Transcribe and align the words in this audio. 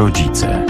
rodzice. 0.00 0.69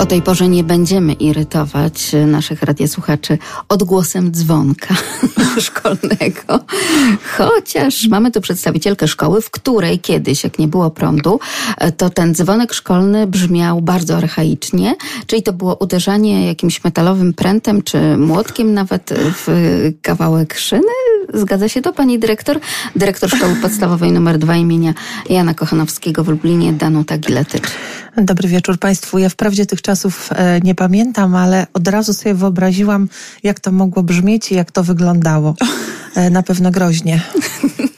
O 0.00 0.06
tej 0.06 0.22
porze 0.22 0.48
nie 0.48 0.64
będziemy 0.64 1.12
irytować 1.12 2.12
naszych 2.26 2.62
radiosłuchaczy 2.62 3.38
odgłosem 3.68 4.32
dzwonka 4.32 4.94
szkolnego. 5.66 6.64
Chociaż 7.36 8.08
mamy 8.08 8.30
tu 8.30 8.40
przedstawicielkę 8.40 9.08
szkoły, 9.08 9.42
w 9.42 9.50
której 9.50 9.98
kiedyś, 9.98 10.44
jak 10.44 10.58
nie 10.58 10.68
było 10.68 10.90
prądu, 10.90 11.40
to 11.96 12.10
ten 12.10 12.34
dzwonek 12.34 12.72
szkolny 12.72 13.26
brzmiał 13.26 13.80
bardzo 13.80 14.16
archaicznie, 14.16 14.94
czyli 15.26 15.42
to 15.42 15.52
było 15.52 15.76
uderzanie 15.76 16.46
jakimś 16.46 16.84
metalowym 16.84 17.34
prętem 17.34 17.82
czy 17.82 18.16
młotkiem 18.16 18.74
nawet 18.74 19.10
w 19.14 19.46
kawałek 20.02 20.58
szyny. 20.58 20.92
Zgadza 21.34 21.68
się 21.68 21.82
to, 21.82 21.92
pani 21.92 22.18
dyrektor? 22.18 22.60
Dyrektor 22.96 23.30
Szkoły 23.30 23.56
Podstawowej 23.62 24.10
nr 24.10 24.38
2 24.38 24.56
imienia 24.56 24.94
Jana 25.30 25.54
Kochanowskiego 25.54 26.24
w 26.24 26.28
Lublinie, 26.28 26.72
Danuta 26.72 27.18
Giletycz. 27.18 27.70
Dobry 28.16 28.48
wieczór 28.48 28.78
Państwu. 28.78 29.18
Ja 29.18 29.28
wprawdzie 29.28 29.66
tych 29.66 29.82
czasów 29.90 30.30
e, 30.32 30.60
nie 30.60 30.74
pamiętam, 30.74 31.36
ale 31.36 31.66
od 31.72 31.88
razu 31.88 32.14
sobie 32.14 32.34
wyobraziłam, 32.34 33.08
jak 33.42 33.60
to 33.60 33.72
mogło 33.72 34.02
brzmieć 34.02 34.52
i 34.52 34.54
jak 34.54 34.72
to 34.72 34.82
wyglądało. 34.84 35.54
E, 36.14 36.30
na 36.30 36.42
pewno 36.42 36.70
groźnie. 36.70 37.20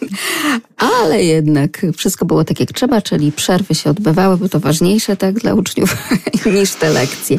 Ale 1.03 1.25
jednak 1.25 1.87
wszystko 1.97 2.25
było 2.25 2.45
tak 2.45 2.61
jak 2.61 2.73
trzeba, 2.73 3.03
czyli 3.03 3.33
przerwy 3.33 3.75
się 3.75 3.91
odbywały, 3.91 4.37
bo 4.37 4.49
to 4.49 4.61
ważniejsze 4.61 5.17
tak 5.17 5.35
dla 5.35 5.55
uczniów 5.55 5.97
niż 6.55 6.75
te 6.75 6.91
lekcje. 6.91 7.39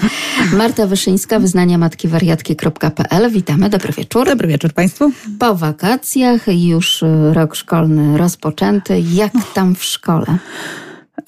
Marta 0.53 0.87
Wyszyńska, 0.87 1.39
wyznania 1.39 1.77
matki 1.77 2.07
wariatki.pl. 2.07 3.31
Witamy, 3.31 3.69
dobry 3.69 3.93
wieczór. 3.93 4.25
Dobry 4.27 4.47
wieczór 4.47 4.73
Państwu. 4.73 5.11
Po 5.39 5.55
wakacjach 5.55 6.41
już 6.47 7.03
rok 7.31 7.55
szkolny 7.55 8.17
rozpoczęty. 8.17 9.03
Jak 9.13 9.33
tam 9.53 9.75
w 9.75 9.83
szkole? 9.83 10.37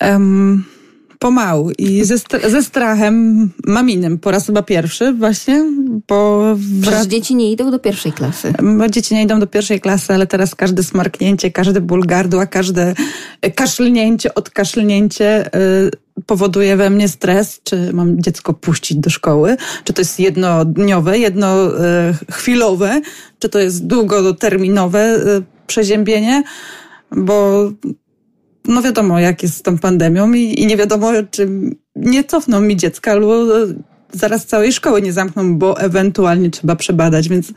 Um 0.01 0.74
pomału 1.25 1.71
i 1.77 2.03
ze, 2.03 2.17
ze 2.49 2.63
strachem 2.63 3.49
maminem 3.67 4.17
po 4.17 4.31
raz 4.31 4.45
chyba 4.45 4.63
pierwszy 4.63 5.13
właśnie, 5.13 5.65
bo... 6.07 6.43
Przecież 6.81 7.05
dzieci 7.05 7.35
nie 7.35 7.51
idą 7.51 7.71
do 7.71 7.79
pierwszej 7.79 8.13
klasy. 8.13 8.53
Dzieci 8.89 9.15
nie 9.15 9.23
idą 9.23 9.39
do 9.39 9.47
pierwszej 9.47 9.81
klasy, 9.81 10.13
ale 10.13 10.27
teraz 10.27 10.55
każde 10.55 10.83
smarknięcie, 10.83 11.51
każdy 11.51 11.81
ból 11.81 12.01
gardła, 12.05 12.45
każde 12.45 12.95
kaszlnięcie, 13.55 14.33
odkaszlnięcie 14.33 15.55
y, 15.55 15.91
powoduje 16.25 16.77
we 16.77 16.89
mnie 16.89 17.07
stres, 17.07 17.59
czy 17.63 17.93
mam 17.93 18.21
dziecko 18.21 18.53
puścić 18.53 18.97
do 18.97 19.09
szkoły, 19.09 19.57
czy 19.83 19.93
to 19.93 20.01
jest 20.01 20.19
jednodniowe, 20.19 21.19
jednochwilowe, 21.19 23.01
czy 23.39 23.49
to 23.49 23.59
jest 23.59 23.87
długoterminowe 23.87 25.15
y, 25.15 25.43
przeziębienie, 25.67 26.43
bo 27.11 27.69
no 28.67 28.81
wiadomo, 28.81 29.19
jak 29.19 29.43
jest 29.43 29.57
z 29.57 29.61
tą 29.61 29.77
pandemią 29.77 30.33
i, 30.33 30.61
i 30.61 30.65
nie 30.65 30.77
wiadomo, 30.77 31.11
czy 31.31 31.49
nie 31.95 32.23
cofną 32.23 32.61
mi 32.61 32.75
dziecka 32.75 33.11
albo 33.11 33.45
zaraz 34.11 34.45
całej 34.45 34.73
szkoły 34.73 35.01
nie 35.01 35.13
zamkną, 35.13 35.57
bo 35.57 35.79
ewentualnie 35.79 36.49
trzeba 36.49 36.75
przebadać, 36.75 37.29
więc 37.29 37.53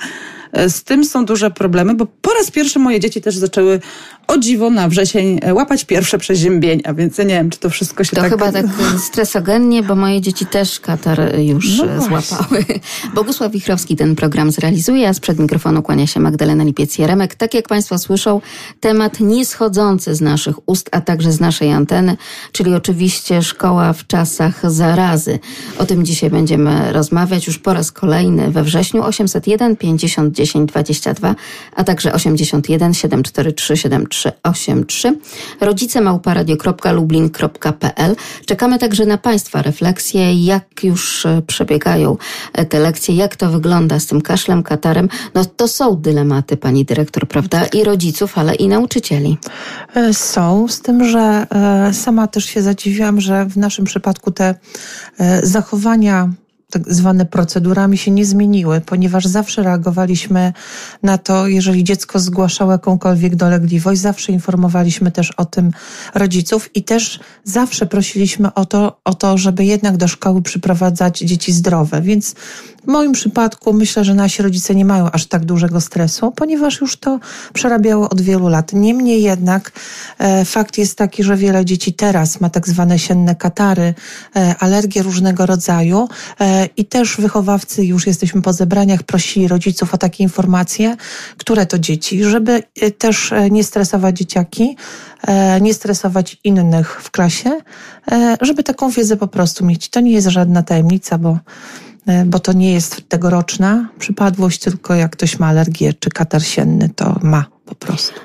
E, 0.48 0.48
z 0.69 0.83
tym 0.83 1.05
są 1.05 1.25
duże 1.25 1.51
problemy, 1.51 1.95
bo 1.95 2.07
po 2.07 2.35
raz 2.35 2.51
pierwszy 2.51 2.79
moje 2.79 3.01
dzieci 3.01 3.21
też 3.21 3.37
zaczęły 3.37 3.81
o 4.29 4.39
dziwo 4.39 4.71
na 4.71 4.89
wrzesień 4.89 5.39
e, 5.43 5.55
łapać 5.55 5.85
pierwsze 5.85 6.19
przeziębienia, 6.19 6.95
więc 6.95 7.19
ja 7.19 7.25
nie 7.25 7.35
wiem, 7.35 7.51
czy 7.51 7.59
to 7.59 7.71
wszystko 7.71 8.05
się 8.05 8.17
to 8.17 8.23
tak... 8.23 8.31
To 8.31 8.39
chyba 8.39 8.53
tak 8.53 8.67
stresogennie, 9.09 9.83
bo 9.83 9.97
moje 9.97 10.21
dzieci 10.21 10.47
też 10.47 10.81
katar 10.81 11.39
już 11.39 11.79
no 11.79 11.85
e, 11.85 12.01
złapały. 12.01 12.65
Bogusław 13.15 13.53
Wichrowski 13.53 13.97
ten 13.97 14.17
program 14.17 14.51
zrealizuje, 14.51 15.09
a 15.09 15.15
sprzed 15.15 15.39
mikrofonu 15.39 15.83
kłania 15.83 16.07
się 16.07 16.21
Magdalena 16.21 16.65
Lipiec-Jeremek. 16.65 17.35
Tak 17.35 17.55
jak 17.55 17.69
Państwo 17.69 17.99
słyszą, 17.99 18.41
temat 18.81 19.21
nieschodzący 19.21 20.15
z 20.15 20.21
naszych 20.21 20.69
ust, 20.69 20.89
a 20.93 21.01
także 21.01 21.33
z 21.33 21.41
naszej 21.41 21.73
anteny, 21.73 22.17
czyli 22.53 22.75
oczywiście 22.75 23.43
szkoła 23.43 23.93
w 23.93 24.07
czasach 24.07 24.71
zarazy. 24.71 25.39
O 25.79 25.87
tym 25.87 26.05
dzisiaj 26.05 26.31
będziemy 26.31 26.93
rozmawiać 26.93 27.47
już 27.47 27.59
po 27.59 27.75
raz 27.75 27.93
kolejny 27.93 28.51
we 28.51 28.63
wrześniu 28.63 29.03
801 29.03 29.77
50 29.77 30.38
10 30.39 30.69
22, 30.69 31.35
a 31.77 31.85
także 31.85 32.13
81 32.13 32.95
743 32.95 33.77
7383. 33.77 35.19
Rodzice 35.61 36.01
małparadio.lublin.pl. 36.01 38.17
Czekamy 38.47 38.79
także 38.79 39.07
na 39.07 39.19
Państwa 39.19 39.63
refleksje, 39.63 40.45
jak 40.45 40.85
już 40.85 41.27
e, 41.27 41.43
przebiegają 41.47 42.17
e, 42.53 42.67
te 42.67 42.81
lekcje, 42.81 43.15
jak 43.15 43.37
to 43.37 43.51
wygląda 43.51 44.01
z 44.01 44.07
tym 44.07 44.21
kaszlem, 44.21 44.63
katarem. 44.63 45.09
No 45.35 45.45
to 45.45 45.69
są 45.69 45.97
dylematy, 45.97 46.57
pani 46.57 46.85
dyrektor, 46.85 47.29
prawda? 47.29 47.65
I 47.65 47.85
rodziców, 47.85 48.39
ale 48.39 48.55
i 48.55 48.69
nauczycieli. 48.69 49.39
E, 49.95 50.15
są, 50.15 50.69
z 50.69 50.81
tym, 50.81 51.05
że 51.05 51.47
sama 51.93 52.27
też 52.27 52.45
się 52.45 52.63
zadziwiłam, 52.63 53.21
że 53.21 53.45
w 53.45 53.57
naszym 53.57 53.85
przypadku 53.85 54.31
te 54.31 54.55
zachowania 55.43 56.31
tak 56.71 56.95
zwane 56.95 57.27
procedurami 57.27 57.99
się 57.99 58.11
nie 58.11 58.27
zmieniły, 58.27 58.81
ponieważ 58.81 59.27
zawsze 59.27 59.63
reagowaliśmy 59.63 60.53
na 61.03 61.19
to, 61.19 61.47
jeżeli 61.47 61.85
dziecko 61.85 62.19
zgłaszało 62.19 62.73
jakąkolwiek 62.73 63.37
dolegliwość, 63.37 64.01
zawsze 64.01 64.33
informowaliśmy 64.33 65.11
też 65.11 65.31
o 65.31 65.45
tym 65.45 65.71
rodziców 66.15 66.77
i 66.77 66.85
też 66.85 67.21
zawsze 67.45 67.87
prosiliśmy 67.87 68.55
o 68.55 68.67
to, 68.67 69.01
o 69.05 69.15
to 69.15 69.39
żeby 69.39 69.65
jednak 69.65 69.97
do 69.97 70.09
szkoły 70.09 70.43
przyprowadzać 70.43 71.19
dzieci 71.19 71.53
zdrowe. 71.53 72.03
Więc 72.03 72.35
w 72.85 72.87
moim 72.87 73.13
przypadku 73.13 73.73
myślę, 73.73 74.05
że 74.05 74.15
nasi 74.15 74.43
rodzice 74.43 74.75
nie 74.75 74.85
mają 74.85 75.11
aż 75.11 75.27
tak 75.27 75.45
dużego 75.45 75.81
stresu, 75.81 76.33
ponieważ 76.33 76.81
już 76.81 76.97
to 76.97 77.21
przerabiało 77.53 78.11
od 78.11 78.21
wielu 78.21 78.49
lat. 78.49 78.73
Niemniej 78.73 79.23
jednak 79.23 79.73
e, 80.19 80.45
fakt 80.45 80.79
jest 80.79 80.99
taki, 80.99 81.23
że 81.23 81.37
wiele 81.37 81.65
dzieci 81.65 81.93
teraz 81.93 82.41
ma 82.41 82.51
tak 82.51 82.69
zwane 82.69 82.99
sienne 82.99 83.35
katary, 83.35 83.95
e, 84.37 84.55
alergie 84.59 85.03
różnego 85.03 85.47
rodzaju 85.47 86.09
e, 86.41 86.69
i 86.77 86.85
też 86.85 87.17
wychowawcy, 87.17 87.85
już 87.85 88.07
jesteśmy 88.07 88.43
po 88.43 88.53
zebraniach, 88.53 89.03
prosili 89.03 89.49
rodziców 89.49 89.95
o 89.95 89.99
takie 89.99 90.25
informacje, 90.25 90.97
które 91.37 91.67
to 91.67 91.79
dzieci, 91.79 92.25
żeby 92.25 92.63
też 92.99 93.33
nie 93.51 93.65
stresować 93.65 94.19
dzieciaki, 94.19 94.77
nie 95.61 95.75
stresować 95.75 96.37
innych 96.45 97.03
w 97.03 97.11
klasie, 97.11 97.61
żeby 98.41 98.63
taką 98.63 98.91
wiedzę 98.91 99.17
po 99.17 99.29
prostu 99.29 99.65
mieć. 99.65 99.89
To 99.89 100.01
nie 100.01 100.13
jest 100.13 100.29
żadna 100.29 100.63
tajemnica, 100.63 101.19
bo 101.19 101.39
bo 102.27 102.39
to 102.39 102.53
nie 102.53 102.73
jest 102.73 103.09
tegoroczna 103.09 103.89
przypadłość, 103.99 104.59
tylko 104.59 104.95
jak 104.95 105.13
ktoś 105.13 105.39
ma 105.39 105.47
alergię 105.47 105.95
czy 106.01 106.11
katar 106.11 106.43
sienny, 106.43 106.91
to 106.97 107.19
ma 107.23 107.45
po 107.65 107.75
prostu. 107.75 108.21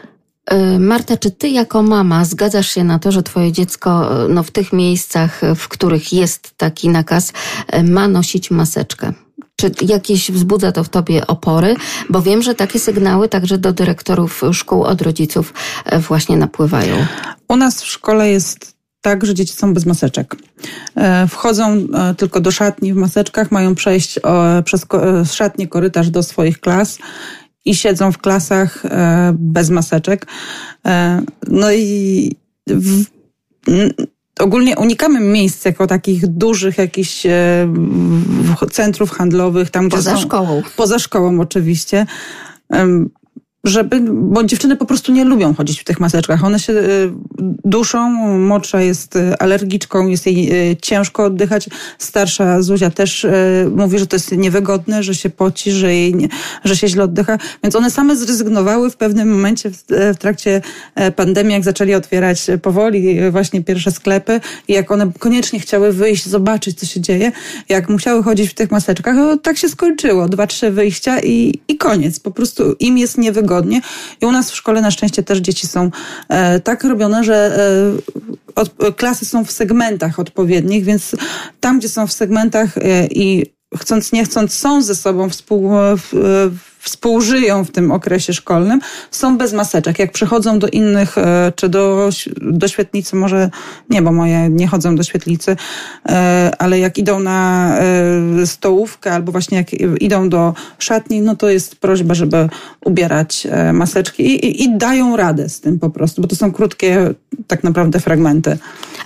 Marta, 0.80 1.18
czy 1.18 1.32
ty 1.32 1.50
jako 1.50 1.84
mama 1.84 2.26
zgadzasz 2.26 2.70
się 2.70 2.84
na 2.84 3.00
to, 3.00 3.12
że 3.12 3.24
twoje 3.24 3.52
dziecko 3.52 4.10
no, 4.30 4.44
w 4.44 4.52
tych 4.52 4.74
miejscach, 4.74 5.42
w 5.56 5.68
których 5.68 6.14
jest 6.14 6.58
taki 6.58 6.90
nakaz, 6.90 7.34
ma 7.84 8.08
nosić 8.08 8.52
maseczkę? 8.52 9.14
Czy 9.56 9.72
jakieś 9.82 10.32
wzbudza 10.32 10.72
to 10.72 10.84
w 10.84 10.90
tobie 10.90 11.28
opory? 11.28 11.76
Bo 12.10 12.22
wiem, 12.22 12.42
że 12.42 12.56
takie 12.56 12.80
sygnały 12.80 13.30
także 13.30 13.58
do 13.58 13.74
dyrektorów 13.74 14.42
szkół 14.52 14.84
od 14.84 15.02
rodziców 15.02 15.54
właśnie 16.08 16.38
napływają. 16.38 16.96
U 17.48 17.56
nas 17.56 17.82
w 17.82 17.88
szkole 17.88 18.30
jest 18.30 18.73
tak, 19.04 19.26
że 19.26 19.34
dzieci 19.34 19.54
są 19.54 19.74
bez 19.74 19.86
maseczek. 19.86 20.36
E, 20.96 21.28
wchodzą 21.28 21.64
e, 21.68 22.16
tylko 22.18 22.42
do 22.42 22.52
szatni 22.52 22.94
w 22.94 22.96
maseczkach, 22.96 23.52
mają 23.52 23.76
przejść 23.76 24.20
przez 24.66 24.86
szatnię 25.32 25.68
korytarz 25.68 26.10
do 26.10 26.24
swoich 26.24 26.60
klas 26.60 27.00
i 27.66 27.76
siedzą 27.76 28.12
w 28.12 28.18
klasach 28.18 28.86
e, 28.86 29.34
bez 29.40 29.70
maseczek. 29.70 30.28
No 31.48 31.72
i 31.72 32.32
w, 32.68 33.04
ogólnie 34.40 34.78
unikamy 34.78 35.20
miejsc 35.20 35.66
jako 35.66 35.88
takich 35.88 36.28
dużych 36.28 36.78
jakichś 36.78 37.24
centrów 38.72 39.12
handlowych. 39.12 39.70
Tam, 39.70 39.90
poza 39.90 40.16
są, 40.16 40.22
szkołą. 40.22 40.62
Poza 40.78 41.00
szkołą 41.00 41.40
oczywiście 41.40 42.06
żeby, 43.64 44.02
bo 44.12 44.44
dziewczyny 44.44 44.76
po 44.76 44.86
prostu 44.86 45.12
nie 45.12 45.26
lubią 45.26 45.54
chodzić 45.54 45.82
w 45.82 45.84
tych 45.84 46.00
maseczkach. 46.00 46.44
One 46.44 46.60
się 46.60 46.74
y, 46.74 47.12
duszą, 47.66 48.10
młodsza 48.38 48.82
jest 48.82 49.16
y, 49.16 49.38
alergiczką, 49.40 50.08
jest 50.08 50.26
jej 50.26 50.72
y, 50.72 50.76
ciężko 50.82 51.24
oddychać. 51.24 51.70
Starsza 51.98 52.62
Zuzia 52.62 52.90
też 52.90 53.26
mówi, 53.76 54.00
że 54.00 54.08
to 54.08 54.16
jest 54.16 54.32
niewygodne, 54.32 55.04
że 55.04 55.16
się 55.16 55.30
poci, 55.30 55.72
że, 55.72 55.94
jej 55.94 56.30
że 56.64 56.78
się 56.78 56.88
źle 56.88 57.04
oddycha. 57.04 57.38
Więc 57.64 57.76
one 57.76 57.92
same 57.92 58.16
zrezygnowały 58.16 58.90
w 58.90 58.98
pewnym 58.98 59.32
momencie 59.32 59.70
w, 59.70 59.84
w 59.90 60.18
trakcie 60.18 60.62
e, 60.96 61.12
pandemii, 61.12 61.54
jak 61.54 61.64
zaczęli 61.64 61.94
otwierać 61.94 62.48
powoli 62.62 63.32
właśnie 63.32 63.64
pierwsze 63.64 63.92
sklepy 63.92 64.42
i 64.68 64.74
jak 64.74 64.92
one 64.92 65.12
koniecznie 65.20 65.60
chciały 65.60 65.94
wyjść, 65.94 66.26
zobaczyć, 66.26 66.80
co 66.80 66.86
się 66.86 67.02
dzieje, 67.02 67.32
jak 67.70 67.90
musiały 67.90 68.24
chodzić 68.24 68.50
w 68.50 68.54
tych 68.54 68.72
maseczkach, 68.72 69.16
no, 69.16 69.38
tak 69.38 69.58
się 69.58 69.70
skończyło. 69.70 70.30
Dwa, 70.30 70.48
trzy 70.48 70.72
wyjścia 70.72 71.20
i, 71.20 71.60
i 71.68 71.78
koniec. 71.78 72.20
Po 72.20 72.32
prostu 72.32 72.76
im 72.80 72.98
jest 72.98 73.18
niewygodne 73.18 73.53
I 74.22 74.26
u 74.26 74.32
nas 74.32 74.52
w 74.52 74.56
szkole 74.56 74.82
na 74.82 74.92
szczęście 74.92 75.24
też 75.24 75.40
dzieci 75.40 75.68
są 75.68 75.92
e, 76.30 76.60
tak 76.60 76.84
robione, 76.84 77.24
że 77.24 77.36
e, 77.36 78.54
od, 78.56 78.96
klasy 78.96 79.26
są 79.26 79.46
w 79.46 79.52
segmentach 79.52 80.20
odpowiednich, 80.20 80.84
więc 80.84 81.16
tam, 81.60 81.80
gdzie 81.80 81.90
są 81.90 82.08
w 82.08 82.14
segmentach 82.14 82.78
e, 82.78 83.08
i 83.08 83.46
chcąc 83.78 84.12
nie 84.12 84.26
chcąc 84.26 84.54
są 84.54 84.82
ze 84.82 84.96
sobą 84.96 85.30
współ, 85.30 85.72
współżyją 86.84 87.64
w 87.64 87.72
tym 87.72 87.92
okresie 87.92 88.34
szkolnym, 88.34 88.80
są 89.12 89.38
bez 89.38 89.54
maseczek. 89.54 90.00
Jak 90.00 90.12
przychodzą 90.12 90.60
do 90.60 90.68
innych, 90.68 91.18
e, 91.18 91.54
czy 91.56 91.70
do, 91.70 92.10
do 92.42 92.68
świetlicy, 92.68 93.16
może 93.16 93.50
nie, 93.90 94.02
bo 94.02 94.12
moje 94.12 94.50
nie 94.50 94.68
chodzą 94.68 94.96
do 94.96 95.04
świetlicy, 95.04 95.56
e, 96.10 96.52
ale 96.60 96.80
jak 96.80 96.98
idą 96.98 97.20
na 97.20 97.70
e, 98.42 98.48
stołówkę 98.48 99.14
albo 99.14 99.32
właśnie 99.32 99.58
jak 99.58 99.74
idą 100.02 100.30
do 100.30 100.54
szatni, 100.80 101.22
no 101.22 101.36
to 101.36 101.50
jest 101.50 101.76
prośba, 101.76 102.14
żeby 102.14 102.50
ubierać 102.86 103.48
maseczki 103.74 104.24
i, 104.24 104.46
i, 104.46 104.64
i 104.64 104.78
dają 104.78 105.18
radę 105.18 105.50
z 105.50 105.60
tym 105.60 105.80
po 105.80 105.90
prostu, 105.90 106.22
bo 106.22 106.28
to 106.28 106.36
są 106.36 106.52
krótkie 106.52 107.14
tak 107.48 107.64
naprawdę 107.64 108.00
fragmenty. 108.00 108.58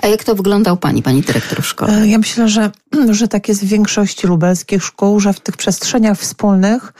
A 0.01 0.07
jak 0.07 0.23
to 0.23 0.35
wygląda 0.35 0.73
u 0.73 0.77
Pani, 0.77 1.03
Pani 1.03 1.21
dyrektor 1.21 1.61
w 1.61 1.67
szkole? 1.67 2.07
Ja 2.07 2.17
myślę, 2.17 2.49
że, 2.49 2.71
że 3.09 3.27
tak 3.27 3.47
jest 3.47 3.65
w 3.65 3.67
większości 3.67 4.27
lubelskich 4.27 4.83
szkół, 4.83 5.19
że 5.19 5.33
w 5.33 5.39
tych 5.39 5.57
przestrzeniach 5.57 6.17
wspólnych 6.19 6.93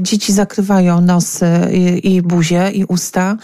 dzieci 0.00 0.32
zakrywają 0.32 1.00
nosy 1.00 1.46
i, 1.72 2.14
i 2.14 2.22
buzię 2.22 2.70
i 2.70 2.84
usta. 2.84 3.36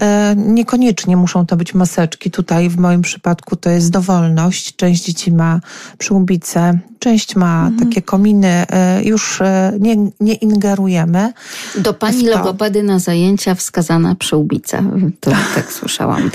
E, 0.00 0.34
niekoniecznie 0.36 1.16
muszą 1.16 1.46
to 1.46 1.56
być 1.56 1.74
maseczki. 1.74 2.30
Tutaj 2.30 2.68
w 2.68 2.78
moim 2.78 3.02
przypadku 3.02 3.56
to 3.56 3.70
jest 3.70 3.90
dowolność. 3.90 4.76
Część 4.76 5.04
dzieci 5.04 5.32
ma 5.32 5.60
przyłbice, 5.98 6.78
część 6.98 7.36
ma 7.36 7.66
mhm. 7.66 7.88
takie 7.88 8.02
kominy. 8.02 8.48
E, 8.48 9.02
już 9.04 9.40
nie, 9.80 9.96
nie 10.20 10.34
ingerujemy. 10.34 11.32
Do 11.78 11.94
pani 11.94 12.26
logopedy 12.26 12.82
na 12.82 12.98
zajęcia 12.98 13.54
wskazana 13.54 14.14
przyłbica. 14.14 14.82
To 15.20 15.30
tak 15.54 15.72
słyszałam. 15.72 16.30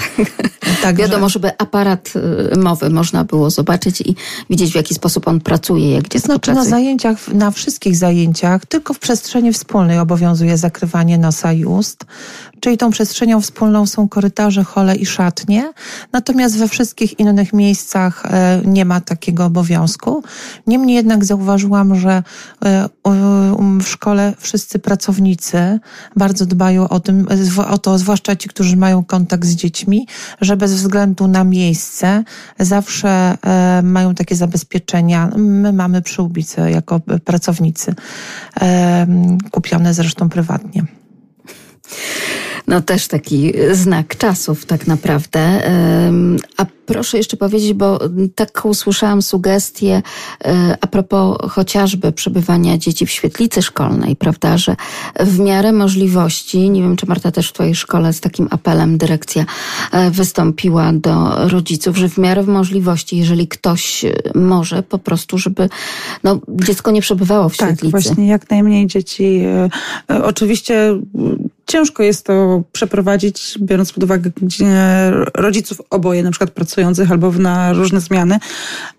Tak. 0.81 0.95
Wiadomo, 0.95 1.29
żeby 1.29 1.57
aparat 1.57 2.13
mowy 2.57 2.89
można 2.89 3.23
było 3.23 3.49
zobaczyć 3.49 4.01
i 4.01 4.15
widzieć 4.49 4.71
w 4.71 4.75
jaki 4.75 4.95
sposób 4.95 5.27
on 5.27 5.39
pracuje, 5.39 5.91
jak 5.91 6.07
dziecko 6.07 6.25
Znaczy 6.25 6.51
pracuje. 6.51 6.63
na 6.63 6.69
zajęciach, 6.69 7.27
na 7.27 7.51
wszystkich 7.51 7.95
zajęciach, 7.95 8.65
tylko 8.65 8.93
w 8.93 8.99
przestrzeni 8.99 9.25
przestrzeni 9.35 9.53
wspólnej 9.53 9.99
obowiązuje 9.99 10.57
zakrywanie 10.57 11.17
nosa 11.17 11.53
i 11.53 11.65
ust, 11.65 12.05
czyli 12.65 12.77
tą 12.77 12.91
przestrzenią 12.91 13.41
wspólną 13.41 13.85
są 13.85 14.09
korytarze, 14.09 14.63
hole 14.63 14.95
i 14.95 15.05
szatnie, 15.05 15.73
natomiast 16.11 16.57
we 16.57 16.67
wszystkich 16.67 17.19
innych 17.19 17.53
miejscach 17.53 18.25
e, 18.25 18.61
nie 18.65 18.85
ma 18.85 19.01
takiego 19.01 19.45
obowiązku. 19.45 20.23
Niemniej 20.67 20.95
jednak 20.95 21.25
zauważyłam, 21.25 21.95
że 21.95 22.23
e, 22.65 22.89
um, 23.03 23.81
w 23.81 23.87
szkole 23.87 24.33
wszyscy 24.39 24.79
pracownicy 24.79 25.79
bardzo 26.15 26.45
dbają 26.45 26.89
o, 26.89 26.99
tym, 26.99 27.27
o 27.67 27.77
to, 27.77 27.97
zwłaszcza 27.97 28.35
ci, 28.35 28.49
którzy 28.49 28.77
mają 28.77 29.03
kontakt 29.03 29.45
z 29.45 29.55
dziećmi, 29.55 30.07
że 30.41 30.57
bez 30.57 30.73
względu 30.73 31.27
na 31.27 31.43
miejsce 31.43 32.23
zawsze 32.59 33.37
e, 33.45 33.81
mają 33.83 34.15
takie 34.15 34.35
zabezpieczenia. 34.35 35.31
My 35.37 35.73
mamy 35.73 36.01
przyłbice 36.01 36.71
jako 36.71 36.99
pracownicy 36.99 37.95
kupione 39.51 39.93
zresztą 39.93 40.29
prywatnie. 40.29 40.85
No 42.67 42.81
też 42.81 43.07
taki 43.07 43.53
znak 43.71 44.17
czasów 44.17 44.65
tak 44.65 44.87
naprawdę. 44.87 45.61
A 46.57 46.65
proszę 46.85 47.17
jeszcze 47.17 47.37
powiedzieć, 47.37 47.73
bo 47.73 47.99
taką 48.35 48.69
usłyszałam 48.69 49.21
sugestię 49.21 50.01
e, 50.45 50.77
a 50.81 50.87
propos 50.87 51.37
chociażby 51.49 52.11
przebywania 52.11 52.77
dzieci 52.77 53.05
w 53.05 53.11
świetlicy 53.11 53.61
szkolnej, 53.61 54.15
prawda, 54.15 54.57
że 54.57 54.75
w 55.19 55.39
miarę 55.39 55.71
możliwości, 55.71 56.69
nie 56.69 56.81
wiem 56.81 56.95
czy 56.95 57.05
Marta 57.05 57.31
też 57.31 57.49
w 57.49 57.53
twojej 57.53 57.75
szkole 57.75 58.13
z 58.13 58.19
takim 58.19 58.47
apelem 58.51 58.97
dyrekcja 58.97 59.45
e, 59.91 60.11
wystąpiła 60.11 60.93
do 60.93 61.47
rodziców, 61.49 61.97
że 61.97 62.09
w 62.09 62.17
miarę 62.17 62.43
możliwości, 62.43 63.17
jeżeli 63.17 63.47
ktoś 63.47 64.05
może, 64.35 64.83
po 64.83 64.97
prostu, 64.97 65.37
żeby 65.37 65.69
no, 66.23 66.39
dziecko 66.47 66.91
nie 66.91 67.01
przebywało 67.01 67.49
w 67.49 67.57
tak, 67.57 67.69
świetlicy. 67.69 67.91
Tak, 67.91 68.03
właśnie 68.03 68.27
jak 68.27 68.49
najmniej 68.49 68.87
dzieci. 68.87 69.41
E, 70.09 70.23
oczywiście 70.23 70.99
Ciężko 71.67 72.03
jest 72.03 72.25
to 72.25 72.63
przeprowadzić, 72.71 73.57
biorąc 73.61 73.93
pod 73.93 74.03
uwagę 74.03 74.31
rodziców 75.35 75.81
oboje, 75.89 76.23
na 76.23 76.31
przykład 76.31 76.51
pracujących 76.51 77.11
albo 77.11 77.31
na 77.31 77.73
różne 77.73 77.99
zmiany, 77.99 78.39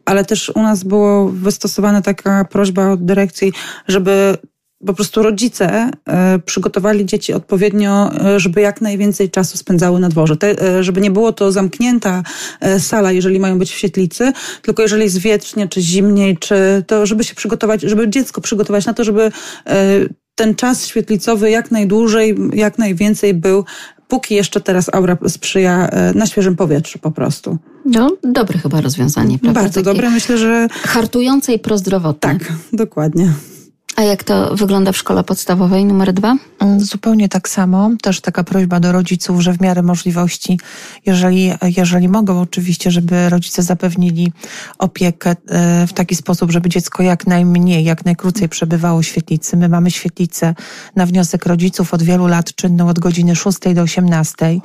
ale 0.05 0.25
też 0.25 0.53
u 0.55 0.63
nas 0.63 0.85
było 0.85 1.29
wystosowana 1.29 2.03
taka 2.03 2.45
prośba 2.45 2.91
od 2.91 3.05
dyrekcji, 3.05 3.53
żeby 3.89 4.37
po 4.87 4.95
prostu 4.95 5.23
rodzice 5.23 5.91
e, 6.09 6.39
przygotowali 6.39 7.07
dzieci 7.07 7.33
odpowiednio, 7.33 8.11
e, 8.15 8.41
żeby 8.41 8.61
jak 8.61 8.81
najwięcej 8.81 9.31
czasu 9.31 9.59
spędzały 9.59 10.01
na 10.01 10.09
dworze. 10.09 10.37
Te, 10.37 10.63
e, 10.63 10.85
żeby 10.85 11.01
nie 11.01 11.11
było 11.11 11.33
to 11.33 11.53
zamknięta 11.53 12.23
sala, 12.79 13.13
jeżeli 13.13 13.41
mają 13.41 13.59
być 13.59 13.71
w 13.71 13.75
świetlicy, 13.75 14.33
tylko 14.63 14.83
jeżeli 14.83 15.05
jest 15.05 15.19
wietrznie, 15.19 15.69
czy 15.69 15.81
zimniej, 15.81 16.39
czy 16.39 16.85
to, 16.87 17.07
żeby 17.07 17.25
się 17.25 17.35
przygotować, 17.35 17.83
żeby 17.83 18.09
dziecko 18.09 18.41
przygotować 18.41 18.87
na 18.87 18.95
to, 18.95 19.05
żeby 19.05 19.31
ten 20.37 20.55
czas 20.55 20.87
świetlicowy 20.87 21.51
jak 21.51 21.71
najdłużej, 21.71 22.37
jak 22.53 22.79
najwięcej 22.79 23.35
był, 23.35 23.65
póki 24.09 24.35
jeszcze 24.35 24.61
teraz 24.61 24.95
aura 24.95 25.17
sprzyja 25.29 25.89
e, 25.89 26.15
na 26.15 26.27
świeżym 26.27 26.57
powietrzu 26.57 26.99
po 26.99 27.11
prostu. 27.11 27.59
No, 27.85 28.17
dobre 28.23 28.59
chyba 28.59 28.81
rozwiązanie, 28.81 29.39
prawda? 29.39 29.61
Bardzo 29.61 29.75
Takie 29.75 29.85
dobre, 29.85 30.11
myślę, 30.11 30.39
że... 30.39 30.69
Hartujące 30.71 31.53
i 31.53 31.59
prozdrowotne. 31.59 32.39
Tak, 32.39 32.53
dokładnie. 32.73 33.33
A 33.97 34.03
jak 34.03 34.25
to 34.25 34.57
wygląda 34.57 34.93
w 34.93 34.97
szkole 34.97 35.25
podstawowej 35.25 35.85
numer 35.85 36.13
dwa? 36.13 36.37
Mm, 36.59 36.81
zupełnie 36.81 37.29
tak 37.29 37.49
samo. 37.49 37.91
Też 38.03 38.21
taka 38.21 38.45
prośba 38.45 38.81
do 38.81 38.93
rodziców, 38.93 39.41
że 39.41 39.53
w 39.53 39.61
miarę 39.61 39.83
możliwości, 39.83 40.61
jeżeli, 41.07 41.53
jeżeli 41.77 42.09
mogą 42.09 42.41
oczywiście, 42.41 42.91
żeby 42.91 43.29
rodzice 43.29 43.63
zapewnili 43.63 44.33
opiekę 44.79 45.31
e, 45.31 45.87
w 45.87 45.93
taki 45.93 46.17
sposób, 46.17 46.51
żeby 46.51 46.69
dziecko 46.69 47.03
jak 47.03 47.27
najmniej, 47.27 47.85
jak 47.85 48.05
najkrócej 48.05 48.49
przebywało 48.49 49.01
w 49.03 49.07
świetlicy. 49.07 49.57
My 49.57 49.69
mamy 49.69 49.91
świetlicę 49.91 50.55
na 50.97 51.07
wniosek 51.07 51.47
rodziców 51.47 51.95
od 51.95 52.03
wielu 52.03 52.27
lat 52.27 52.55
czynną 52.55 52.89
od 52.89 52.99
godziny 52.99 53.37
6 53.37 53.59
do 53.75 53.83
18. 53.83 54.61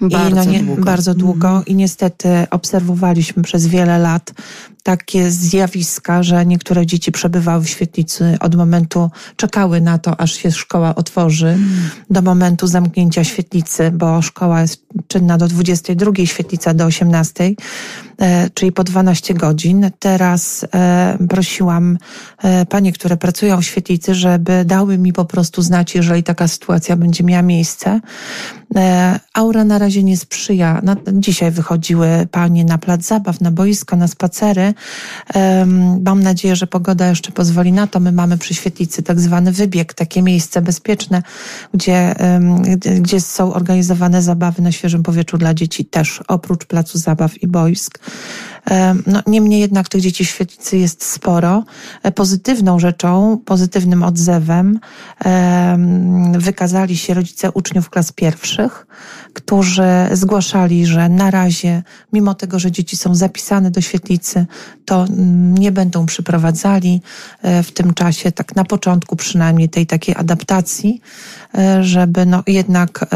Bardzo 0.00 0.28
I 0.30 0.34
no 0.34 0.44
nie, 0.44 0.62
długo. 0.62 0.84
Bardzo 0.84 1.14
długo 1.14 1.48
mhm. 1.48 1.66
i 1.66 1.74
niestety 1.74 2.28
obserwowaliśmy 2.50 3.42
przez 3.42 3.66
wiele 3.66 3.98
lat 3.98 4.32
takie 4.88 5.30
zjawiska, 5.30 6.22
że 6.22 6.46
niektóre 6.46 6.86
dzieci 6.86 7.12
przebywały 7.12 7.64
w 7.64 7.68
świetlicy 7.68 8.36
od 8.40 8.54
momentu, 8.54 9.10
czekały 9.36 9.80
na 9.80 9.98
to, 9.98 10.20
aż 10.20 10.32
się 10.32 10.50
szkoła 10.50 10.94
otworzy, 10.94 11.58
do 12.10 12.22
momentu 12.22 12.66
zamknięcia 12.66 13.24
świetlicy, 13.24 13.90
bo 13.90 14.22
szkoła 14.22 14.60
jest 14.60 14.82
czynna 15.08 15.38
do 15.38 15.48
22, 15.48 16.12
świetlica 16.24 16.74
do 16.74 16.84
18, 16.84 17.50
e, 18.20 18.50
czyli 18.54 18.72
po 18.72 18.84
12 18.84 19.34
godzin. 19.34 19.90
Teraz 19.98 20.66
e, 20.74 21.18
prosiłam 21.28 21.98
e, 22.42 22.66
panie, 22.66 22.92
które 22.92 23.16
pracują 23.16 23.60
w 23.60 23.64
świetlicy, 23.64 24.14
żeby 24.14 24.64
dały 24.64 24.98
mi 24.98 25.12
po 25.12 25.24
prostu 25.24 25.62
znać, 25.62 25.94
jeżeli 25.94 26.22
taka 26.22 26.48
sytuacja 26.48 26.96
będzie 26.96 27.24
miała 27.24 27.42
miejsce. 27.42 28.00
Aura 29.34 29.64
na 29.64 29.78
razie 29.78 30.02
nie 30.02 30.16
sprzyja. 30.16 30.82
Dzisiaj 31.12 31.50
wychodziły 31.50 32.08
panie 32.30 32.64
na 32.64 32.78
plac 32.78 33.06
zabaw, 33.06 33.40
na 33.40 33.50
boisko, 33.50 33.96
na 33.96 34.08
spacery. 34.08 34.74
Mam 36.04 36.22
nadzieję, 36.22 36.56
że 36.56 36.66
pogoda 36.66 37.08
jeszcze 37.08 37.32
pozwoli 37.32 37.72
na 37.72 37.86
to. 37.86 38.00
My 38.00 38.12
mamy 38.12 38.38
przy 38.38 38.54
świetlicy 38.54 39.02
tak 39.02 39.20
zwany 39.20 39.52
wybieg, 39.52 39.94
takie 39.94 40.22
miejsce 40.22 40.62
bezpieczne, 40.62 41.22
gdzie, 41.74 42.14
gdzie 43.00 43.20
są 43.20 43.54
organizowane 43.54 44.22
zabawy 44.22 44.62
na 44.62 44.72
świeżym 44.72 45.02
powietrzu 45.02 45.38
dla 45.38 45.54
dzieci 45.54 45.84
też, 45.84 46.22
oprócz 46.28 46.66
placu 46.66 46.98
zabaw 46.98 47.42
i 47.42 47.46
boisk. 47.46 47.98
No, 49.06 49.22
niemniej 49.26 49.60
jednak 49.60 49.88
tych 49.88 50.00
dzieci 50.00 50.24
świetlicy 50.24 50.78
jest 50.78 51.04
sporo. 51.04 51.64
E, 52.02 52.12
pozytywną 52.12 52.78
rzeczą, 52.78 53.38
pozytywnym 53.44 54.02
odzewem 54.02 54.80
wykazali 56.32 56.96
się 56.96 57.14
rodzice 57.14 57.52
uczniów 57.52 57.90
klas 57.90 58.12
pierwszych, 58.12 58.86
którzy 59.32 59.88
zgłaszali, 60.12 60.86
że 60.86 61.08
na 61.08 61.30
razie, 61.30 61.82
mimo 62.12 62.34
tego, 62.34 62.58
że 62.58 62.72
dzieci 62.72 62.96
są 62.96 63.14
zapisane 63.14 63.70
do 63.70 63.80
świetlicy, 63.80 64.46
to 64.84 65.04
mm, 65.04 65.58
nie 65.58 65.72
będą 65.72 66.06
przyprowadzali 66.06 67.02
e, 67.42 67.62
w 67.62 67.72
tym 67.72 67.94
czasie, 67.94 68.32
tak 68.32 68.56
na 68.56 68.64
początku 68.64 69.16
przynajmniej 69.16 69.68
tej 69.68 69.86
takiej 69.86 70.14
adaptacji, 70.14 71.00
żeby 71.80 72.26
no 72.26 72.42
jednak 72.46 73.06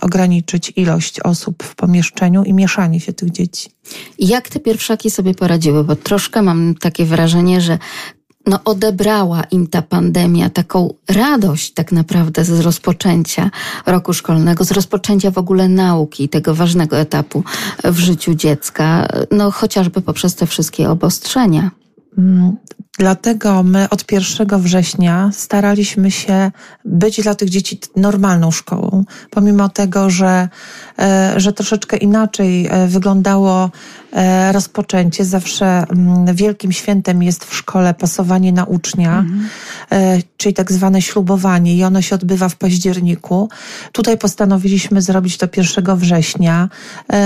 ograniczyć 0.00 0.72
ilość 0.76 1.20
osób 1.20 1.62
w 1.62 1.74
pomieszczeniu 1.74 2.44
i 2.44 2.52
mieszanie 2.52 3.00
się 3.00 3.12
tych 3.12 3.30
dzieci. 3.30 3.70
Jak 4.18 4.48
te 4.48 4.60
pierwszaki 4.60 5.10
sobie 5.10 5.34
poradziły? 5.34 5.84
Bo 5.84 5.96
troszkę 5.96 6.42
mam 6.42 6.74
takie 6.74 7.04
wrażenie, 7.04 7.60
że 7.60 7.78
no 8.46 8.60
odebrała 8.64 9.42
im 9.42 9.66
ta 9.66 9.82
pandemia 9.82 10.50
taką 10.50 10.94
radość 11.08 11.72
tak 11.72 11.92
naprawdę 11.92 12.44
z 12.44 12.60
rozpoczęcia 12.60 13.50
roku 13.86 14.12
szkolnego, 14.12 14.64
z 14.64 14.70
rozpoczęcia 14.70 15.30
w 15.30 15.38
ogóle 15.38 15.68
nauki, 15.68 16.28
tego 16.28 16.54
ważnego 16.54 16.98
etapu 16.98 17.44
w 17.84 17.98
życiu 17.98 18.34
dziecka, 18.34 19.08
no 19.30 19.50
chociażby 19.50 20.00
poprzez 20.00 20.34
te 20.34 20.46
wszystkie 20.46 20.90
obostrzenia. 20.90 21.70
Mm, 22.18 22.56
dlatego 22.98 23.62
my 23.62 23.88
od 23.88 24.12
1 24.12 24.60
września 24.60 25.30
staraliśmy 25.32 26.10
się 26.10 26.50
być 26.84 27.20
dla 27.22 27.34
tych 27.34 27.48
dzieci 27.50 27.80
normalną 27.96 28.50
szkołą, 28.50 29.04
pomimo 29.30 29.68
tego, 29.68 30.10
że, 30.10 30.48
że 31.36 31.52
troszeczkę 31.52 31.96
inaczej 31.96 32.66
e, 32.66 32.86
wyglądało 32.86 33.70
e, 34.12 34.52
rozpoczęcie. 34.52 35.24
Zawsze 35.24 35.66
mm, 35.66 36.34
wielkim 36.34 36.72
świętem 36.72 37.22
jest 37.22 37.44
w 37.44 37.54
szkole 37.54 37.94
pasowanie 37.94 38.52
na 38.52 38.64
ucznia, 38.64 39.18
mhm. 39.18 39.48
czyli 40.36 40.54
tak 40.54 40.72
zwane 40.72 41.02
ślubowanie 41.02 41.76
i 41.76 41.84
ono 41.84 42.02
się 42.02 42.14
odbywa 42.14 42.48
w 42.48 42.56
październiku. 42.56 43.48
Tutaj 43.92 44.18
postanowiliśmy 44.18 45.02
zrobić 45.02 45.36
to 45.38 45.46
1 45.56 45.96
września. 45.96 46.68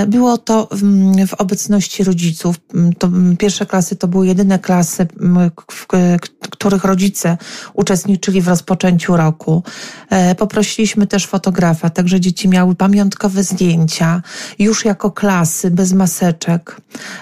Było 0.07 0.37
to 0.37 0.67
w, 0.71 0.81
w 1.27 1.33
obecności 1.33 2.03
rodziców. 2.03 2.55
To 2.97 3.09
pierwsze 3.39 3.65
klasy 3.65 3.95
to 3.95 4.07
były 4.07 4.27
jedyne 4.27 4.59
klasy, 4.59 5.07
w 5.71 5.87
których 6.49 6.83
rodzice 6.83 7.37
uczestniczyli 7.73 8.41
w 8.41 8.47
rozpoczęciu 8.47 9.17
roku. 9.17 9.63
E, 10.09 10.35
poprosiliśmy 10.35 11.07
też 11.07 11.25
fotografa, 11.27 11.89
także 11.89 12.19
dzieci 12.19 12.49
miały 12.49 12.75
pamiątkowe 12.75 13.43
zdjęcia, 13.43 13.64
już 14.59 14.85
jako 14.85 15.11
klasy, 15.11 15.71
bez 15.71 15.93
maseczek, 15.93 16.77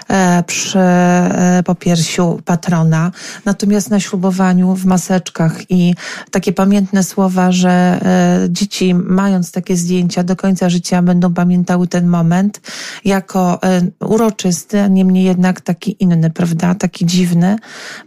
e, 0.08 0.42
przy 0.42 0.78
e, 0.78 1.62
popiersiu 1.64 2.40
patrona. 2.44 3.10
Natomiast 3.44 3.90
na 3.90 4.00
ślubowaniu 4.00 4.74
w 4.74 4.84
maseczkach 4.84 5.70
i 5.70 5.94
takie 6.30 6.52
pamiętne 6.52 7.04
słowa, 7.04 7.52
że 7.52 8.00
dzieci 8.48 8.94
mając 8.94 9.52
takie 9.52 9.76
zdjęcia 9.76 10.24
do 10.24 10.36
końca 10.36 10.70
życia 10.70 11.02
będą 11.02 11.34
pamiętały 11.34 11.88
ten 11.88 12.06
moment 12.06 12.60
jako 13.04 13.60
uroczysty, 14.00 14.90
niemniej 14.90 15.24
jednak 15.24 15.60
taki 15.60 15.96
inny, 16.00 16.30
prawda? 16.30 16.74
Taki 16.74 17.06
dziwny, 17.06 17.56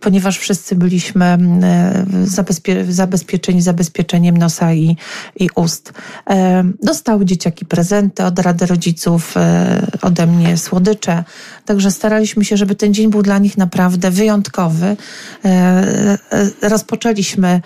ponieważ 0.02 0.38
wszyscy 0.38 0.76
byliśmy 0.76 1.26
e, 1.26 2.06
zabezpie 2.26 2.86
zabezpieczeni 2.94 3.62
zabezpieczeniem 3.62 4.38
nosa 4.38 4.74
i, 4.74 4.98
i 5.36 5.50
ust. 5.56 5.94
E, 6.30 6.64
dostały 6.84 7.26
dzieciaki 7.26 7.66
prezenty 7.66 8.24
od 8.28 8.40
Rady 8.40 8.66
Rodziców, 8.66 9.38
e, 9.38 9.88
ode 10.02 10.28
mnie 10.28 10.58
słodycze. 10.58 11.24
Także 11.66 11.92
staraliśmy 11.92 12.46
się, 12.46 12.58
żeby 12.58 12.76
ten 12.76 12.94
dzień 12.94 13.10
był 13.10 13.22
dla 13.22 13.38
nich 13.38 13.58
naprawdę 13.58 14.12
wyjątkowy. 14.12 14.98
Rozpoczęliśmy 16.62 17.48
E, 17.48 17.62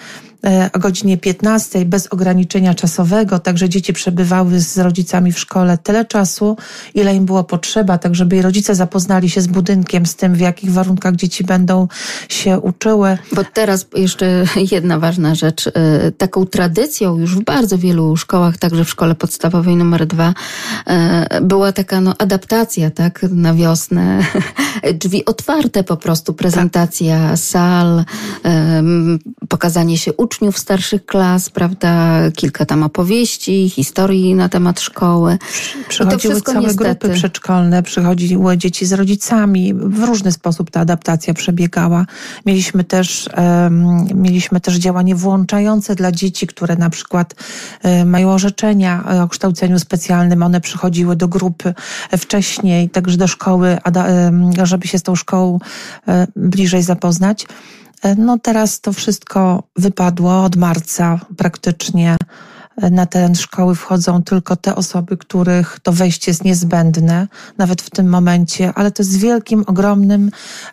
o 0.74 0.80
godzinie 0.80 1.18
15 1.18 1.86
bez 1.86 2.08
ograniczenia 2.08 2.74
czasowego, 2.74 3.40
także 3.40 3.70
dzieci 3.70 3.94
przebywały 3.94 4.60
z 4.60 4.78
rodzicami 4.78 5.32
w 5.32 5.40
szkole 5.40 5.78
tyle 5.78 6.06
czasu, 6.06 6.58
ile 6.94 7.16
im 7.16 7.26
było 7.26 7.44
potrzeba, 7.44 7.98
tak 7.98 8.16
żeby 8.16 8.42
rodzice 8.42 8.76
zapoznali 8.76 9.30
się 9.30 9.42
z 9.42 9.48
budynkiem, 9.48 10.06
z 10.06 10.16
tym, 10.16 10.34
w 10.34 10.40
jakich 10.40 10.72
warunkach 10.72 11.16
dzieci 11.16 11.44
będą 11.44 11.88
się 12.30 12.60
uczyły. 12.60 13.18
Bo 13.32 13.44
teraz 13.54 13.86
jeszcze 13.96 14.44
jedna 14.72 15.00
ważna 15.00 15.36
rzecz. 15.36 15.68
E, 15.68 15.72
taką 16.12 16.46
tradycją 16.46 17.18
już 17.18 17.36
w 17.36 17.44
bardzo 17.44 17.78
wielu 17.78 18.18
szkołach, 18.18 18.58
także 18.58 18.86
w 18.86 18.90
szkole 18.90 19.16
podstawowej 19.16 19.76
numer 19.76 20.08
dwa, 20.08 20.34
e, 20.88 21.42
była 21.42 21.72
taka 21.72 22.02
no, 22.02 22.16
adaptacja, 22.18 22.92
tak, 22.92 23.26
na 23.32 23.54
wiosnę. 23.54 24.24
Drzwi 25.02 25.26
otwarte 25.26 25.84
po 25.84 25.98
prostu, 25.98 26.34
prezentacja 26.34 27.30
tak. 27.30 27.40
sal, 27.40 28.06
pokazanie 29.50 29.98
się 29.98 30.14
uczniów, 30.14 30.31
uczniów 30.32 30.60
starszych 30.60 31.06
klas, 31.06 31.50
prawda, 31.50 32.20
kilka 32.36 32.66
tam 32.66 32.84
opowieści, 32.84 33.70
historii 33.70 34.36
na 34.36 34.50
temat 34.50 34.80
szkoły. 34.80 35.38
Przychodziły 35.90 36.42
całe 36.42 36.60
niestety... 36.60 36.84
grupy 36.84 37.10
przedszkolne, 37.10 37.84
przychodziły 37.84 38.58
dzieci 38.58 38.86
z 38.86 38.94
rodzicami. 38.94 39.74
W 39.74 40.04
różny 40.04 40.32
sposób 40.32 40.72
ta 40.72 40.80
adaptacja 40.80 41.34
przebiegała. 41.34 42.06
Mieliśmy 42.46 42.84
też, 42.84 43.30
um, 43.38 44.06
mieliśmy 44.16 44.60
też 44.60 44.76
działanie 44.76 45.16
włączające 45.16 45.96
dla 45.96 46.12
dzieci, 46.12 46.48
które 46.48 46.76
na 46.76 46.90
przykład 46.90 47.36
um, 47.84 48.10
mają 48.10 48.32
orzeczenia 48.32 49.04
o 49.24 49.28
kształceniu 49.28 49.80
specjalnym. 49.80 50.44
One 50.44 50.62
przychodziły 50.62 51.16
do 51.16 51.28
grupy 51.28 51.74
wcześniej, 52.18 52.90
także 52.90 53.18
do 53.18 53.28
szkoły, 53.28 53.78
żeby 54.64 54.88
się 54.88 55.00
z 55.00 55.04
tą 55.04 55.16
szkołą 55.16 55.60
bliżej 56.36 56.84
zapoznać. 56.84 57.48
No 58.18 58.40
teraz 58.40 58.82
to 58.82 58.94
wszystko 58.94 59.64
wypadło 59.76 60.44
od 60.44 60.56
marca 60.56 61.20
praktycznie 61.38 62.18
na 62.78 63.06
teren 63.06 63.36
szkoły 63.36 63.76
wchodzą 63.76 64.24
tylko 64.24 64.56
te 64.56 64.76
osoby, 64.76 65.18
których 65.18 65.80
to 65.84 65.92
wejście 65.92 66.32
jest 66.32 66.46
niezbędne, 66.46 67.28
nawet 67.58 67.82
w 67.82 67.90
tym 67.90 68.10
momencie, 68.10 68.74
ale 68.76 68.92
to 68.92 69.04
z 69.04 69.18
wielkim, 69.18 69.64
ogromnym 69.68 70.32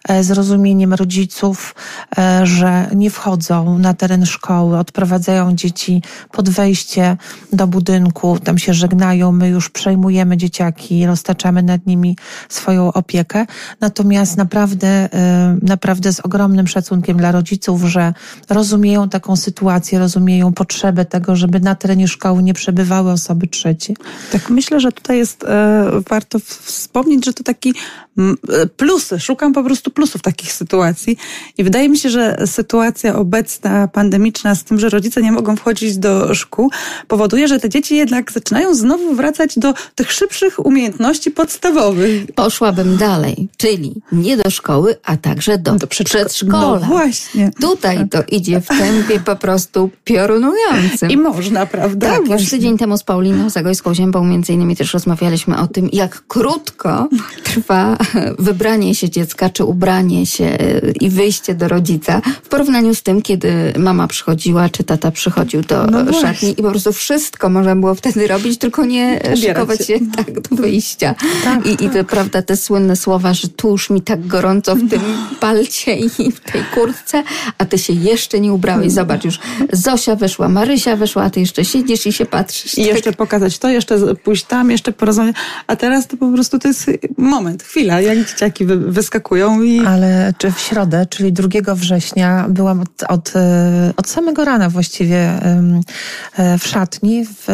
e, 0.09 0.25
zrozumieniem 0.25 0.95
rodziców, 0.95 1.75
e, 2.19 2.47
że 2.47 2.91
nie 2.95 3.11
wchodzą 3.11 3.79
na 3.79 3.95
teren 3.95 4.27
szkoły, 4.27 4.79
odprowadzają 4.79 5.55
dzieci 5.55 6.03
pod 6.33 6.49
wejście 6.51 7.17
do 7.53 7.67
budynku, 7.67 8.39
tam 8.39 8.59
się 8.59 8.75
żegnają, 8.75 9.33
my 9.33 9.49
już 9.49 9.71
przejmujemy 9.71 10.37
dzieciaki, 10.37 11.07
roztaczamy 11.07 11.63
nad 11.63 11.87
nimi 11.87 12.17
swoją 12.49 12.93
opiekę. 12.93 13.47
Natomiast 13.81 14.37
naprawdę, 14.37 14.89
e, 14.89 15.59
naprawdę 15.63 16.13
z 16.13 16.21
ogromnym 16.21 16.69
szacunkiem 16.69 17.17
dla 17.17 17.33
rodziców, 17.33 17.83
że 17.83 18.15
rozumieją 18.51 19.09
taką 19.09 19.37
sytuację, 19.37 19.99
rozumieją 19.99 20.53
potrzebę 20.53 21.05
tego, 21.05 21.37
żeby 21.37 21.61
na 21.61 21.75
terenie 21.75 21.88
terenie 21.89 22.09
szkoły 22.09 22.43
nie 22.43 22.55
przebywały 22.55 23.11
osoby 23.11 23.47
trzecie. 23.47 23.95
Tak, 24.33 24.51
myślę, 24.51 24.81
że 24.81 24.93
tutaj 24.93 25.19
jest 25.19 25.45
e, 25.45 25.91
warto 26.09 26.39
wspomnieć, 26.39 27.25
że 27.25 27.33
to 27.33 27.45
taki 27.45 27.75
m, 28.19 28.37
e, 28.49 28.67
plusy, 28.67 29.21
szukam 29.21 29.53
po 29.53 29.65
prostu 29.65 29.91
plusów 29.91 30.23
takich 30.23 30.53
sytuacji 30.53 31.17
i 31.59 31.65
wydaje 31.65 31.89
mi 31.89 31.99
się, 31.99 32.11
że 32.11 32.37
sytuacja 32.47 33.17
obecna, 33.17 33.89
pandemiczna 33.89 34.55
z 34.55 34.65
tym, 34.65 34.79
że 34.79 34.89
rodzice 34.89 35.23
nie 35.23 35.33
mogą 35.33 35.57
wchodzić 35.57 35.99
do 35.99 36.35
szkół, 36.35 36.71
powoduje, 37.09 37.49
że 37.49 37.61
te 37.61 37.69
dzieci 37.69 37.97
jednak 37.97 38.33
zaczynają 38.33 38.75
znowu 38.75 39.15
wracać 39.15 39.59
do 39.59 39.75
tych 39.95 40.13
szybszych 40.13 40.67
umiejętności 40.67 41.31
podstawowych. 41.31 42.33
Poszłabym 42.35 42.97
dalej, 42.97 43.49
czyli 43.57 43.95
nie 44.13 44.37
do 44.37 44.51
szkoły, 44.51 44.97
a 45.05 45.17
także 45.17 45.59
do, 45.59 45.75
do 45.75 45.87
przedszko 45.87 46.19
przedszkola. 46.19 46.79
No 46.81 46.87
właśnie. 46.87 47.51
Tutaj 47.61 48.09
to 48.09 48.23
idzie 48.29 48.61
w 48.61 48.67
tempie 48.67 49.21
po 49.21 49.37
prostu 49.37 49.91
piorunującym. 50.05 51.11
I 51.11 51.17
można, 51.17 51.67
prawda? 51.67 51.78
Tak, 52.01 52.29
już 52.41 52.51
tydzień 52.51 52.79
temu 52.79 52.99
z 52.99 53.03
Pauliną 53.03 53.49
Zagojską-Ziębą 53.49 54.25
między 54.25 54.53
innymi 54.53 54.77
też 54.77 54.95
rozmawialiśmy 54.95 55.59
o 55.59 55.67
tym, 55.67 55.89
jak 55.93 56.23
krótko 56.29 57.09
trwa 57.45 57.97
wybranie 58.39 58.95
się 58.95 59.11
dziecka, 59.11 59.51
czy 59.51 59.65
ubranie 59.65 60.27
się 60.27 60.59
i 61.01 61.11
wyjście 61.11 61.55
do 61.55 61.69
rodzica 61.69 62.23
w 62.43 62.49
porównaniu 62.49 62.95
z 62.95 63.03
tym, 63.03 63.23
kiedy 63.23 63.73
mama 63.79 64.09
przychodziła, 64.09 64.69
czy 64.69 64.85
tata 64.85 65.11
przychodził 65.11 65.63
do 65.63 65.87
no 65.87 66.13
szatni 66.21 66.51
i 66.51 66.63
po 66.63 66.71
prostu 66.71 66.93
wszystko 66.93 67.49
można 67.49 67.77
było 67.77 67.95
wtedy 67.95 68.27
robić, 68.27 68.59
tylko 68.59 68.85
nie 68.85 69.21
Ubierać 69.21 69.41
szykować 69.41 69.87
się, 69.87 69.99
tak 70.17 70.41
do 70.41 70.57
wyjścia. 70.57 71.15
Tak, 71.45 71.67
I, 71.67 71.71
tak. 71.71 71.83
I 71.83 71.91
te, 71.91 72.05
prawda, 72.05 72.43
te 72.43 72.57
słynne 72.57 72.97
słowa, 72.97 73.35
że 73.35 73.49
tu 73.49 73.71
już 73.71 73.91
mi 73.91 74.03
tak 74.03 74.27
gorąco 74.27 74.77
w 74.77 74.91
tym 74.91 75.01
palcie 75.41 75.97
i 75.97 76.33
w 76.33 76.41
tej 76.41 76.63
kurtce, 76.75 77.23
a 77.59 77.65
ty 77.65 77.79
się 77.79 77.93
jeszcze 77.93 78.41
nie 78.41 78.53
ubrałeś. 78.53 78.93
Zobacz, 78.93 79.25
już 79.25 79.39
Zosia 79.73 80.17
wyszła, 80.17 80.49
Marysia 80.49 80.97
wyszła, 80.97 81.23
a 81.23 81.31
ty 81.31 81.41
jeszcze 81.41 81.65
siedzisz 81.69 82.07
i 82.07 82.13
się 82.13 82.27
patrzysz. 82.27 82.79
I 82.79 82.85
tak. 82.85 82.95
jeszcze 82.95 83.13
pokazać 83.13 83.59
to, 83.59 83.69
jeszcze 83.69 84.15
pójść 84.15 84.45
tam, 84.45 84.71
jeszcze 84.71 84.93
porozmawiać. 84.93 85.37
A 85.67 85.77
teraz 85.77 86.07
to 86.07 86.17
po 86.17 86.33
prostu 86.33 86.59
to 86.59 86.69
jest 86.69 86.91
moment, 87.19 87.63
chwila, 87.63 88.01
jak 88.01 88.19
dzieciaki 88.19 88.67
wyskakują. 88.67 89.63
I... 89.63 89.81
Ale 89.81 90.33
czy 90.39 90.53
w 90.53 90.61
środę, 90.61 91.07
czyli 91.11 91.33
2 91.33 91.75
września, 91.75 92.47
byłam 92.49 92.81
od, 92.81 93.03
od, 93.09 93.37
e, 93.37 93.93
od 93.97 94.09
samego 94.09 94.45
rana 94.45 94.71
właściwie 94.71 95.17
e, 95.19 96.59
w 96.59 96.67
szatni, 96.67 97.25
w, 97.25 97.47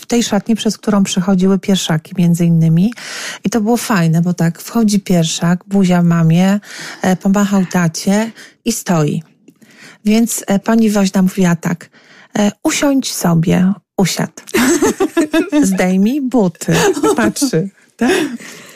w 0.00 0.06
tej 0.06 0.22
szatni, 0.22 0.56
przez 0.56 0.78
którą 0.78 1.04
przechodziły 1.04 1.58
pierwszaki 1.58 2.12
między 2.18 2.44
innymi. 2.44 2.92
I 3.44 3.50
to 3.50 3.60
było 3.60 3.76
fajne, 3.76 4.22
bo 4.22 4.34
tak, 4.34 4.58
wchodzi 4.58 5.00
pierwszak, 5.00 5.64
buzia 5.66 6.02
mamie, 6.02 6.60
e, 7.02 7.16
pomachał 7.16 7.66
tacie 7.66 8.30
i 8.64 8.72
stoi. 8.72 9.22
Więc 10.04 10.44
pani 10.64 10.90
woźna 10.90 11.22
mówiła 11.22 11.56
tak, 11.56 11.90
usiądź 12.62 13.12
sobie, 13.12 13.72
usiadł. 13.96 14.32
Zdejmij 15.62 16.20
buty. 16.20 16.72
Patrzy. 17.16 17.68
Tak? 17.96 18.10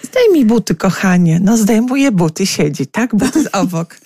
Zdejmij 0.03 0.45
buty, 0.45 0.75
kochanie. 0.75 1.41
No 1.43 1.57
zdejmuje 1.57 2.13
buty, 2.13 2.47
siedzi, 2.47 2.87
tak? 2.87 3.15
Buty 3.15 3.53
obok. 3.53 3.97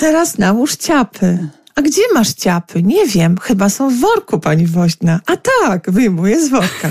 Teraz 0.00 0.38
nałóż 0.38 0.76
ciapy. 0.76 1.48
A 1.74 1.82
gdzie 1.82 2.02
masz 2.14 2.32
ciapy? 2.32 2.82
Nie 2.82 3.06
wiem, 3.06 3.38
chyba 3.38 3.68
są 3.68 3.90
w 3.90 4.00
worku, 4.00 4.38
pani 4.40 4.66
woźna. 4.66 5.20
A 5.26 5.36
tak, 5.36 5.90
wyjmuję 5.90 6.46
z 6.46 6.48
worka. 6.48 6.88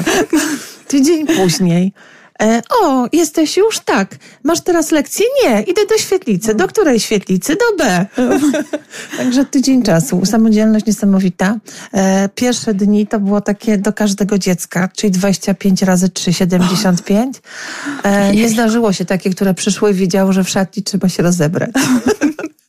Tydzień 0.88 1.28
później. 1.28 1.94
E, 2.42 2.62
o, 2.82 3.08
jesteś 3.14 3.58
już 3.58 3.80
tak. 3.80 4.16
Masz 4.44 4.62
teraz 4.62 4.92
lekcję? 4.92 5.26
Nie, 5.44 5.62
idę 5.62 5.86
do 5.86 5.98
świetlicy. 5.98 6.56
Do 6.56 6.68
której 6.68 7.00
świetlicy? 7.00 7.56
Do 7.56 7.84
B. 7.84 8.06
Także 9.18 9.46
tydzień 9.46 9.84
czasu. 9.84 10.26
Samodzielność 10.26 10.86
niesamowita. 10.86 11.58
E, 11.94 12.30
pierwsze 12.36 12.74
dni 12.74 13.08
to 13.08 13.20
było 13.20 13.42
takie 13.42 13.78
do 13.78 13.94
każdego 13.94 14.38
dziecka, 14.38 14.90
czyli 14.96 15.12
25 15.12 15.82
razy 15.82 16.10
3, 16.10 16.34
75. 16.34 17.38
E, 18.04 18.36
nie 18.36 18.50
zdarzyło 18.50 18.94
się 18.94 19.06
takie, 19.06 19.30
które 19.30 19.54
przyszły 19.54 19.92
i 19.92 19.94
wiedziały, 19.94 20.34
że 20.34 20.44
w 20.44 20.50
szatni 20.50 20.84
trzeba 20.84 21.10
się 21.10 21.24
rozebrać. 21.24 21.72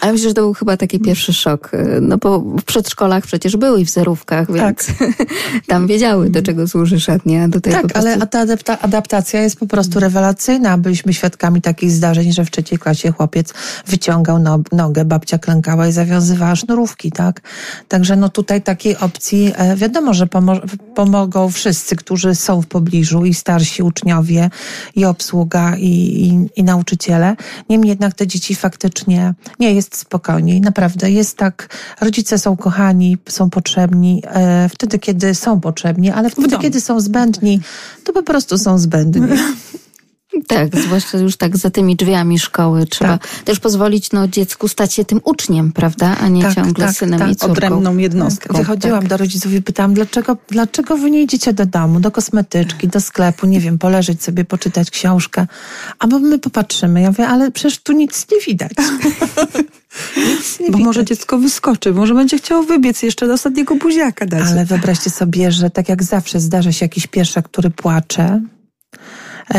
Ale 0.00 0.12
myślę, 0.12 0.28
że 0.28 0.34
to 0.34 0.40
był 0.40 0.54
chyba 0.54 0.76
taki 0.76 1.00
pierwszy 1.00 1.32
szok. 1.32 1.70
No 2.00 2.18
bo 2.18 2.40
w 2.40 2.62
przedszkolach 2.62 3.24
przecież 3.26 3.56
były 3.56 3.80
i 3.80 3.84
w 3.84 3.90
zerówkach, 3.90 4.52
więc 4.52 4.86
tak. 4.86 5.08
tam 5.66 5.86
wiedziały, 5.86 6.30
do 6.30 6.42
czego 6.42 6.68
służy 6.68 7.00
szatnia. 7.00 7.48
Tutaj 7.48 7.72
tak, 7.72 7.82
prostu... 7.82 8.08
ale 8.08 8.26
ta 8.26 8.40
adapta 8.40 8.78
adaptacja 8.80 9.42
jest 9.42 9.58
po 9.58 9.66
prostu 9.66 10.00
rewelacyjna. 10.00 10.78
Byliśmy 10.78 11.14
świadkami 11.14 11.60
takich 11.60 11.90
zdarzeń, 11.90 12.32
że 12.32 12.44
w 12.44 12.50
trzeciej 12.50 12.78
klasie 12.78 13.12
chłopiec 13.12 13.54
wyciągał 13.86 14.38
no, 14.38 14.60
nogę, 14.72 15.04
babcia 15.04 15.38
klękała 15.38 15.88
i 15.88 15.92
zawiązywała 15.92 16.56
sznurówki, 16.56 17.12
tak? 17.12 17.40
Także 17.88 18.16
no 18.16 18.28
tutaj 18.28 18.62
takiej 18.62 18.96
opcji 18.96 19.52
e, 19.56 19.76
wiadomo, 19.76 20.14
że 20.14 20.26
pomo 20.26 20.54
pomogą 20.94 21.50
wszyscy, 21.50 21.96
którzy 21.96 22.34
są 22.34 22.62
w 22.62 22.66
pobliżu 22.66 23.24
i 23.24 23.34
starsi 23.34 23.82
uczniowie, 23.82 24.50
i 24.96 25.04
obsługa, 25.04 25.76
i, 25.76 25.86
i, 25.86 26.60
i 26.60 26.64
nauczyciele. 26.64 27.36
Niemniej 27.68 27.88
jednak 27.88 28.14
te 28.14 28.26
dzieci 28.26 28.54
faktycznie 28.54 29.34
nie 29.60 29.74
jest 29.74 29.96
spokojniej. 29.96 30.60
Naprawdę 30.60 31.10
jest 31.10 31.36
tak, 31.36 31.68
rodzice 32.00 32.38
są 32.38 32.56
kochani, 32.56 33.18
są 33.28 33.50
potrzebni 33.50 34.22
e, 34.26 34.68
wtedy, 34.68 34.98
kiedy 34.98 35.34
są 35.34 35.60
potrzebni, 35.60 36.10
ale 36.10 36.30
wtedy, 36.30 36.58
kiedy 36.58 36.80
są 36.80 37.00
zbędni, 37.00 37.60
to 38.04 38.12
po 38.12 38.22
prostu 38.22 38.58
są 38.58 38.78
zbędni. 38.78 39.28
Tak, 40.46 40.76
zwłaszcza 40.76 41.18
już 41.18 41.36
tak 41.36 41.56
za 41.56 41.70
tymi 41.70 41.96
drzwiami 41.96 42.38
szkoły. 42.38 42.86
Trzeba 42.86 43.18
tak. 43.18 43.42
też 43.44 43.60
pozwolić 43.60 44.12
no, 44.12 44.28
dziecku 44.28 44.68
stać 44.68 44.94
się 44.94 45.04
tym 45.04 45.20
uczniem, 45.24 45.72
prawda? 45.72 46.16
A 46.20 46.28
nie 46.28 46.42
tak, 46.42 46.54
ciągle 46.54 46.86
tak, 46.86 46.96
synem 46.96 47.18
tak. 47.18 47.30
i 47.30 47.36
córką. 47.36 47.52
Odrębną 47.52 47.96
jednostką. 47.96 48.58
Wychodziłam 48.58 49.00
tak. 49.00 49.08
do 49.08 49.16
rodziców 49.16 49.52
i 49.52 49.62
pytałam, 49.62 49.94
dlaczego, 49.94 50.36
dlaczego 50.48 50.96
wy 50.96 51.10
nie 51.10 51.22
idziecie 51.22 51.52
do 51.52 51.66
domu, 51.66 52.00
do 52.00 52.10
kosmetyczki, 52.10 52.88
do 52.88 53.00
sklepu, 53.00 53.46
nie 53.46 53.60
wiem, 53.60 53.78
poleżeć 53.78 54.22
sobie, 54.22 54.44
poczytać 54.44 54.90
książkę. 54.90 55.46
A 55.98 56.06
bo 56.06 56.18
my 56.18 56.38
popatrzymy. 56.38 57.00
Ja 57.00 57.08
mówię, 57.08 57.28
ale 57.28 57.50
przecież 57.50 57.78
tu 57.78 57.92
nic 57.92 58.26
nie 58.32 58.40
widać. 58.40 58.72
nic 60.28 60.60
nie 60.60 60.66
bo 60.66 60.78
widać. 60.78 60.86
może 60.86 61.04
dziecko 61.04 61.38
wyskoczy, 61.38 61.92
może 61.92 62.14
będzie 62.14 62.38
chciało 62.38 62.62
wybiec 62.62 63.02
jeszcze 63.02 63.26
do 63.26 63.32
ostatniego 63.32 63.74
buziaka 63.74 64.26
dać. 64.26 64.42
Ale 64.50 64.64
wyobraźcie 64.64 65.10
sobie, 65.10 65.52
że 65.52 65.70
tak 65.70 65.88
jak 65.88 66.02
zawsze 66.02 66.40
zdarza 66.40 66.72
się 66.72 66.84
jakiś 66.84 67.06
pieszak, 67.06 67.48
który 67.48 67.70
płacze, 67.70 68.40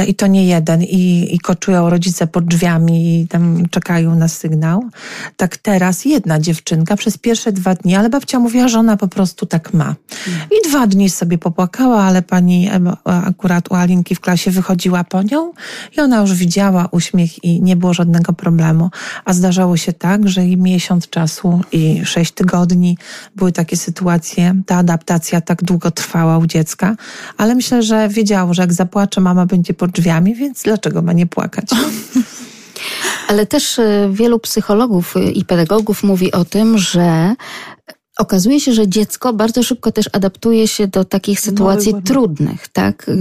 i 0.07 0.15
to 0.15 0.27
nie 0.27 0.45
jeden, 0.45 0.83
i, 0.83 1.35
i 1.35 1.39
koczują 1.39 1.89
rodzice 1.89 2.27
pod 2.27 2.45
drzwiami 2.45 3.21
i 3.21 3.27
tam 3.27 3.69
czekają 3.69 4.15
na 4.15 4.27
sygnał. 4.27 4.83
Tak 5.37 5.57
teraz 5.57 6.05
jedna 6.05 6.39
dziewczynka 6.39 6.95
przez 6.95 7.17
pierwsze 7.17 7.51
dwa 7.51 7.75
dni, 7.75 7.95
ale 7.95 8.09
babcia 8.09 8.39
mówiła, 8.39 8.67
że 8.67 8.79
ona 8.79 8.97
po 8.97 9.07
prostu 9.07 9.45
tak 9.45 9.73
ma. 9.73 9.95
I 10.27 10.69
dwa 10.69 10.87
dni 10.87 11.09
sobie 11.09 11.37
popłakała, 11.37 12.03
ale 12.03 12.21
pani 12.21 12.69
akurat 13.03 13.71
u 13.71 13.75
Alinki 13.75 14.15
w 14.15 14.19
klasie 14.19 14.51
wychodziła 14.51 15.03
po 15.03 15.23
nią 15.23 15.51
i 15.97 16.01
ona 16.01 16.21
już 16.21 16.33
widziała 16.33 16.87
uśmiech 16.91 17.43
i 17.43 17.61
nie 17.61 17.75
było 17.75 17.93
żadnego 17.93 18.33
problemu. 18.33 18.89
A 19.25 19.33
zdarzało 19.33 19.77
się 19.77 19.93
tak, 19.93 20.29
że 20.29 20.45
i 20.45 20.57
miesiąc 20.57 21.09
czasu 21.09 21.61
i 21.71 22.05
sześć 22.05 22.31
tygodni 22.31 22.97
były 23.35 23.51
takie 23.51 23.77
sytuacje, 23.77 24.55
ta 24.65 24.75
adaptacja 24.75 25.41
tak 25.41 25.63
długo 25.63 25.91
trwała 25.91 26.37
u 26.37 26.45
dziecka, 26.45 26.95
ale 27.37 27.55
myślę, 27.55 27.83
że 27.83 28.09
wiedziało, 28.09 28.53
że 28.53 28.61
jak 28.61 28.73
zapłacze, 28.73 29.21
mama 29.21 29.45
będzie 29.45 29.73
pod 29.75 29.91
drzwiami, 29.91 30.35
więc 30.35 30.63
dlaczego 30.63 31.01
ma 31.01 31.13
nie 31.13 31.27
płakać? 31.27 31.65
Ale 33.27 33.45
też 33.45 33.79
e, 33.79 34.09
wielu 34.11 34.39
psychologów 34.39 35.13
i 35.33 35.45
pedagogów 35.45 36.03
mówi 36.03 36.31
o 36.31 36.45
tym, 36.45 36.77
że 36.77 37.35
Okazuje 38.17 38.59
się, 38.59 38.73
że 38.73 38.87
dziecko 38.87 39.33
bardzo 39.33 39.63
szybko 39.63 39.91
też 39.91 40.09
adaptuje 40.13 40.67
się 40.67 40.87
do 40.87 41.05
takich 41.05 41.39
sytuacji 41.39 41.93
no, 41.93 42.01
trudnych, 42.01 42.67
tak? 42.67 43.11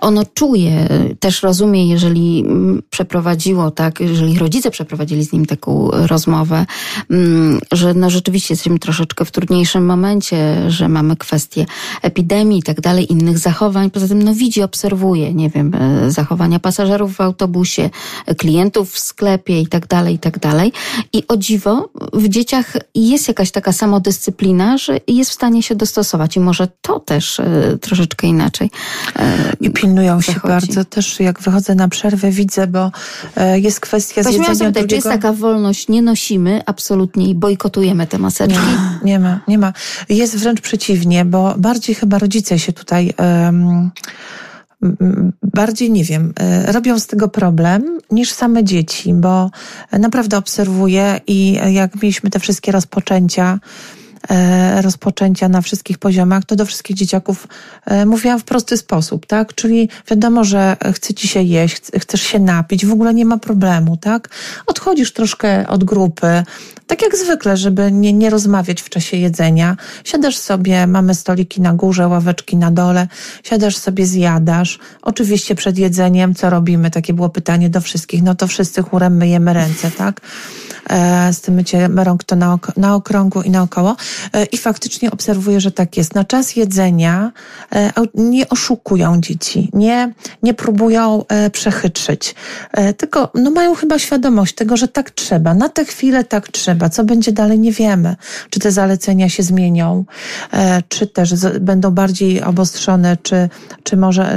Ono 0.00 0.22
czuje, 0.34 0.88
też 1.20 1.42
rozumie, 1.42 1.88
jeżeli 1.88 2.44
przeprowadziło, 2.90 3.70
tak, 3.70 4.00
jeżeli 4.00 4.38
rodzice 4.38 4.70
przeprowadzili 4.70 5.24
z 5.24 5.32
nim 5.32 5.46
taką 5.46 5.90
rozmowę, 5.90 6.66
mm, 7.10 7.60
że 7.72 7.94
no 7.94 8.10
rzeczywiście 8.10 8.54
jesteśmy 8.54 8.78
troszeczkę 8.78 9.24
w 9.24 9.30
trudniejszym 9.30 9.86
momencie, 9.86 10.70
że 10.70 10.88
mamy 10.88 11.16
kwestie 11.16 11.66
epidemii 12.02 12.58
i 12.58 12.62
tak 12.62 12.80
dalej, 12.80 13.12
innych 13.12 13.38
zachowań. 13.38 13.90
Poza 13.90 14.08
tym, 14.08 14.22
no 14.22 14.34
widzi, 14.34 14.62
obserwuje, 14.62 15.34
nie 15.34 15.50
wiem, 15.50 15.74
e, 15.74 16.10
zachowania 16.10 16.58
pasażerów 16.58 17.14
w 17.16 17.20
autobusie, 17.20 17.90
klientów 18.38 18.92
w 18.92 18.98
sklepie 18.98 19.60
i 19.60 19.66
tak 19.66 19.86
dalej, 19.86 20.14
i 20.14 20.18
tak 20.18 20.38
dalej. 20.38 20.72
I 21.12 21.22
o 21.28 21.36
dziwo, 21.36 21.88
w 22.12 22.28
dzieciach 22.28 22.72
jest 22.94 23.28
jakaś 23.28 23.50
taka 23.50 23.72
samodyscyplina, 23.72 24.37
dyscyplina, 24.38 24.78
że 24.78 25.00
jest 25.06 25.30
w 25.30 25.34
stanie 25.34 25.62
się 25.62 25.74
dostosować 25.74 26.36
i 26.36 26.40
może 26.40 26.68
to 26.82 27.00
też 27.00 27.40
e, 27.40 27.78
troszeczkę 27.80 28.26
inaczej. 28.26 28.70
E, 29.16 29.52
I 29.60 29.70
pilnują 29.70 30.20
zachodzi. 30.20 30.32
się 30.32 30.40
bardzo. 30.48 30.84
Też 30.84 31.20
jak 31.20 31.40
wychodzę 31.40 31.74
na 31.74 31.88
przerwę 31.88 32.30
widzę, 32.30 32.66
bo 32.66 32.90
e, 33.36 33.60
jest 33.60 33.80
kwestia 33.80 34.22
Właśnie 34.22 34.38
zjedzenia 34.38 34.54
zapytać, 34.54 34.72
drugiego... 34.72 34.88
Czy 34.88 34.94
jest 34.94 35.22
taka 35.22 35.32
wolność, 35.32 35.88
nie 35.88 36.02
nosimy 36.02 36.62
absolutnie 36.66 37.28
i 37.28 37.34
bojkotujemy 37.34 38.06
te 38.06 38.18
maseczki? 38.18 38.58
Nie, 38.58 39.12
nie 39.12 39.18
ma, 39.18 39.40
nie 39.48 39.58
ma. 39.58 39.72
Jest 40.08 40.36
wręcz 40.36 40.60
przeciwnie, 40.60 41.24
bo 41.24 41.54
bardziej 41.58 41.94
chyba 41.94 42.18
rodzice 42.18 42.58
się 42.58 42.72
tutaj... 42.72 43.14
Um, 43.18 43.90
bardziej, 45.42 45.90
nie 45.90 46.04
wiem, 46.04 46.32
robią 46.66 46.98
z 46.98 47.06
tego 47.06 47.28
problem 47.28 47.98
niż 48.10 48.32
same 48.32 48.64
dzieci, 48.64 49.14
bo 49.14 49.50
naprawdę 49.92 50.38
obserwuję 50.38 51.20
i 51.26 51.58
jak 51.72 52.02
mieliśmy 52.02 52.30
te 52.30 52.40
wszystkie 52.40 52.72
rozpoczęcia, 52.72 53.58
rozpoczęcia 54.80 55.48
na 55.48 55.60
wszystkich 55.60 55.98
poziomach, 55.98 56.44
to 56.44 56.56
do 56.56 56.66
wszystkich 56.66 56.96
dzieciaków 56.96 57.48
e, 57.86 58.06
mówiłam 58.06 58.38
w 58.38 58.44
prosty 58.44 58.76
sposób, 58.76 59.26
tak? 59.26 59.54
Czyli 59.54 59.88
wiadomo, 60.10 60.44
że 60.44 60.76
chce 60.94 61.14
ci 61.14 61.28
się 61.28 61.42
jeść, 61.42 61.82
chcesz 61.98 62.22
się 62.22 62.38
napić, 62.38 62.86
w 62.86 62.92
ogóle 62.92 63.14
nie 63.14 63.24
ma 63.24 63.38
problemu, 63.38 63.96
tak? 63.96 64.28
Odchodzisz 64.66 65.12
troszkę 65.12 65.68
od 65.68 65.84
grupy, 65.84 66.42
tak 66.88 67.02
jak 67.02 67.16
zwykle, 67.16 67.56
żeby 67.56 67.92
nie, 67.92 68.12
nie 68.12 68.30
rozmawiać 68.30 68.82
w 68.82 68.88
czasie 68.88 69.16
jedzenia. 69.16 69.76
Siadasz 70.04 70.36
sobie, 70.36 70.86
mamy 70.86 71.14
stoliki 71.14 71.60
na 71.60 71.72
górze, 71.72 72.08
ławeczki 72.08 72.56
na 72.56 72.70
dole, 72.70 73.08
siadasz 73.42 73.76
sobie, 73.76 74.06
zjadasz. 74.06 74.78
Oczywiście 75.02 75.54
przed 75.54 75.78
jedzeniem, 75.78 76.34
co 76.34 76.50
robimy? 76.50 76.90
Takie 76.90 77.14
było 77.14 77.28
pytanie 77.28 77.70
do 77.70 77.80
wszystkich. 77.80 78.22
No 78.22 78.34
to 78.34 78.46
wszyscy 78.46 78.82
chórem 78.82 79.16
myjemy 79.16 79.52
ręce, 79.52 79.90
tak? 79.90 80.20
E, 80.90 81.32
z 81.32 81.40
tym 81.40 81.54
myciem 81.54 81.98
rąk 81.98 82.24
to 82.24 82.36
na, 82.36 82.52
ok 82.52 82.72
na 82.76 82.94
okrągło 82.94 83.42
i 83.42 83.50
naokoło. 83.50 83.96
E, 84.32 84.44
I 84.44 84.56
faktycznie 84.56 85.10
obserwuję, 85.10 85.60
że 85.60 85.70
tak 85.70 85.96
jest. 85.96 86.14
Na 86.14 86.24
czas 86.24 86.56
jedzenia 86.56 87.32
e, 87.72 87.92
nie 88.14 88.48
oszukują 88.48 89.20
dzieci, 89.20 89.70
nie, 89.72 90.12
nie 90.42 90.54
próbują 90.54 91.24
przechytrzyć, 91.52 92.34
tylko 92.96 93.30
no, 93.34 93.50
mają 93.50 93.74
chyba 93.74 93.98
świadomość 93.98 94.54
tego, 94.54 94.76
że 94.76 94.88
tak 94.88 95.10
trzeba. 95.10 95.54
Na 95.54 95.68
tę 95.68 95.84
chwilę 95.84 96.24
tak 96.24 96.48
trzeba. 96.48 96.88
Co 96.88 97.04
będzie 97.04 97.32
dalej, 97.32 97.58
nie 97.58 97.72
wiemy. 97.72 98.16
Czy 98.50 98.60
te 98.60 98.72
zalecenia 98.72 99.28
się 99.28 99.42
zmienią, 99.42 100.04
czy 100.88 101.06
też 101.06 101.34
będą 101.60 101.90
bardziej 101.90 102.42
obostrzone, 102.42 103.16
czy, 103.22 103.48
czy 103.82 103.96
może 103.96 104.28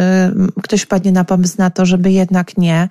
ktoś 0.63 0.82
wpadnie 0.82 1.12
na 1.12 1.24
pomysł 1.24 1.56
na 1.58 1.70
to, 1.70 1.86
żeby 1.86 2.12
jednak 2.12 2.58
nie. 2.58 2.89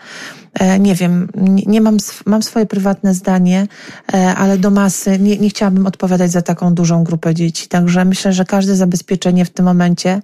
E, 0.55 0.79
nie 0.79 0.95
wiem, 0.95 1.29
nie 1.67 1.81
mam, 1.81 1.97
mam 2.27 2.43
swoje 2.43 2.67
prywatne 2.67 3.15
zdanie, 3.15 3.67
e, 4.13 4.35
ale 4.35 4.59
do 4.59 4.71
masy 4.71 5.19
nie, 5.19 5.39
nie 5.39 5.49
chciałabym 5.49 5.87
odpowiadać 5.87 6.31
za 6.31 6.43
taką 6.43 6.75
dużą 6.75 7.05
grupę 7.05 7.35
dzieci. 7.35 7.69
Także 7.69 8.05
myślę, 8.05 8.33
że 8.33 8.45
każde 8.45 8.77
zabezpieczenie 8.77 9.45
w 9.45 9.51
tym 9.51 9.65
momencie 9.65 10.21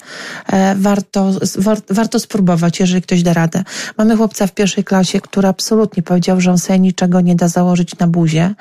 e, 0.47 0.75
warto, 0.75 1.33
war, 1.59 1.79
warto 1.91 2.21
spróbować, 2.21 2.81
jeżeli 2.81 3.03
ktoś 3.03 3.23
da 3.23 3.33
radę. 3.33 3.65
Mamy 3.99 4.17
chłopca 4.17 4.47
w 4.47 4.53
pierwszej 4.53 4.85
klasie, 4.85 5.21
który 5.21 5.49
absolutnie 5.49 6.03
powiedział, 6.03 6.41
że 6.41 6.51
on 6.51 6.59
sobie 6.59 6.79
niczego 6.79 7.21
nie 7.21 7.37
da 7.37 7.49
założyć 7.49 7.99
na 7.99 8.07
buzie. 8.07 8.55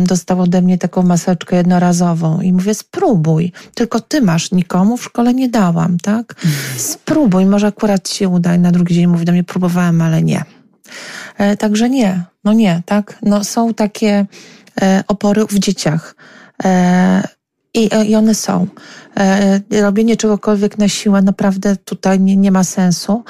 Dostał 0.00 0.40
ode 0.40 0.62
mnie 0.62 0.78
taką 0.78 1.02
maseczkę 1.02 1.56
jednorazową 1.56 2.40
i 2.40 2.52
mówię, 2.52 2.74
spróbuj. 2.74 3.52
Tylko 3.74 4.00
ty 4.00 4.20
masz, 4.20 4.52
nikomu 4.52 4.96
w 4.96 5.04
szkole 5.04 5.34
nie 5.34 5.48
dałam, 5.48 5.98
tak? 5.98 6.34
Spróbuj, 6.76 7.46
może 7.46 7.66
akurat 7.66 8.08
się 8.08 8.28
uda. 8.28 8.54
I 8.54 8.58
na 8.58 8.72
drugi 8.72 8.94
dzień 8.94 9.06
mówi 9.06 9.24
do 9.24 9.32
mnie, 9.32 9.44
próbowałem, 9.44 10.02
ale 10.02 10.22
nie. 10.22 10.57
E, 11.38 11.56
także 11.56 11.90
nie, 11.90 12.24
no 12.44 12.52
nie, 12.52 12.82
tak? 12.86 13.18
No 13.22 13.44
są 13.44 13.74
takie 13.74 14.26
e, 14.80 15.04
opory 15.08 15.46
w 15.46 15.58
dzieciach. 15.58 16.14
E, 16.64 17.28
I, 17.74 17.90
I 18.06 18.16
one 18.16 18.34
są. 18.34 18.66
Robienie 19.70 20.16
czegokolwiek 20.16 20.78
na 20.78 20.88
siłę 20.88 21.22
naprawdę 21.22 21.76
tutaj 21.76 22.20
nie, 22.20 22.36
nie 22.36 22.52
ma 22.52 22.64
sensu. 22.64 23.24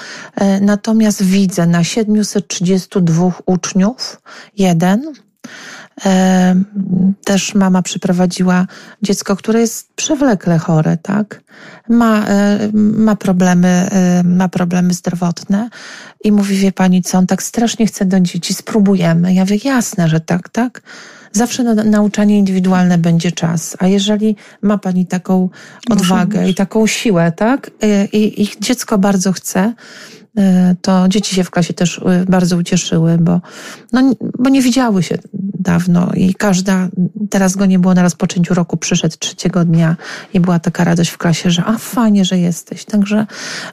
Natomiast 0.61 1.23
widzę 1.23 1.67
na 1.67 1.85
732 1.85 3.33
uczniów 3.47 4.21
jeden, 4.57 5.13
też 7.25 7.55
mama 7.55 7.83
przyprowadziła 7.83 8.67
dziecko, 9.03 9.37
które 9.37 9.61
jest 9.61 9.93
przewlekle 9.95 10.59
chore, 10.59 10.97
tak? 10.97 11.43
Ma, 11.89 12.27
ma 12.73 13.17
problemy, 13.17 13.89
ma 14.25 14.49
problemy 14.49 14.95
zdrowotne 14.95 15.71
i 16.25 16.33
mówi, 16.33 16.57
wie 16.57 16.73
pani 16.73 17.03
co, 17.03 17.19
on 17.19 17.27
tak 17.27 17.43
strasznie 17.43 17.87
chce 17.87 18.05
do 18.05 18.21
dzieci, 18.21 18.55
spróbujemy. 18.55 19.35
Ja 19.35 19.45
wiem, 19.45 19.59
jasne, 19.65 20.09
że 20.09 20.21
tak, 20.21 20.49
tak? 20.49 20.83
Zawsze 21.33 21.63
na 21.65 21.75
nauczanie 21.75 22.39
indywidualne 22.39 22.99
będzie 22.99 23.33
czas. 23.33 23.77
A 23.79 23.87
jeżeli 23.87 24.37
ma 24.63 24.79
pani 24.79 25.07
taką 25.07 25.49
odwagę 25.91 26.49
i 26.49 26.55
taką 26.55 26.87
siłę, 26.87 27.33
tak? 27.33 27.71
I, 28.13 28.43
i 28.43 28.49
dziecko 28.61 28.99
bardzo 28.99 29.33
chce, 29.33 29.61
e, 29.61 29.75
to 30.83 31.09
dzieci 31.09 31.35
się 31.35 31.45
w 31.45 31.51
klasie 31.51 31.75
też 31.75 32.01
e, 32.07 32.25
bardzo 32.29 32.57
ucieszyły, 32.57 33.19
bo, 33.19 33.41
no, 33.93 34.15
bo 34.39 34.51
nie 34.51 34.63
widziały 34.63 35.03
się 35.03 35.19
dawno 35.61 36.11
i 36.15 36.35
każda, 36.35 36.89
teraz 37.31 37.57
go 37.57 37.67
nie 37.67 37.79
było 37.79 37.95
na 37.95 38.03
rozpoczęciu 38.03 38.55
roku, 38.55 38.77
przyszedł 38.77 39.17
trzeciego 39.19 39.65
dnia 39.65 39.97
i 40.35 40.41
była 40.41 40.59
taka 40.59 40.85
radość 40.85 41.11
w 41.11 41.19
klasie, 41.19 41.51
że 41.51 41.65
a 41.65 41.79
fajnie, 41.79 42.25
że 42.25 42.39
jesteś. 42.39 42.85
Także 42.85 43.27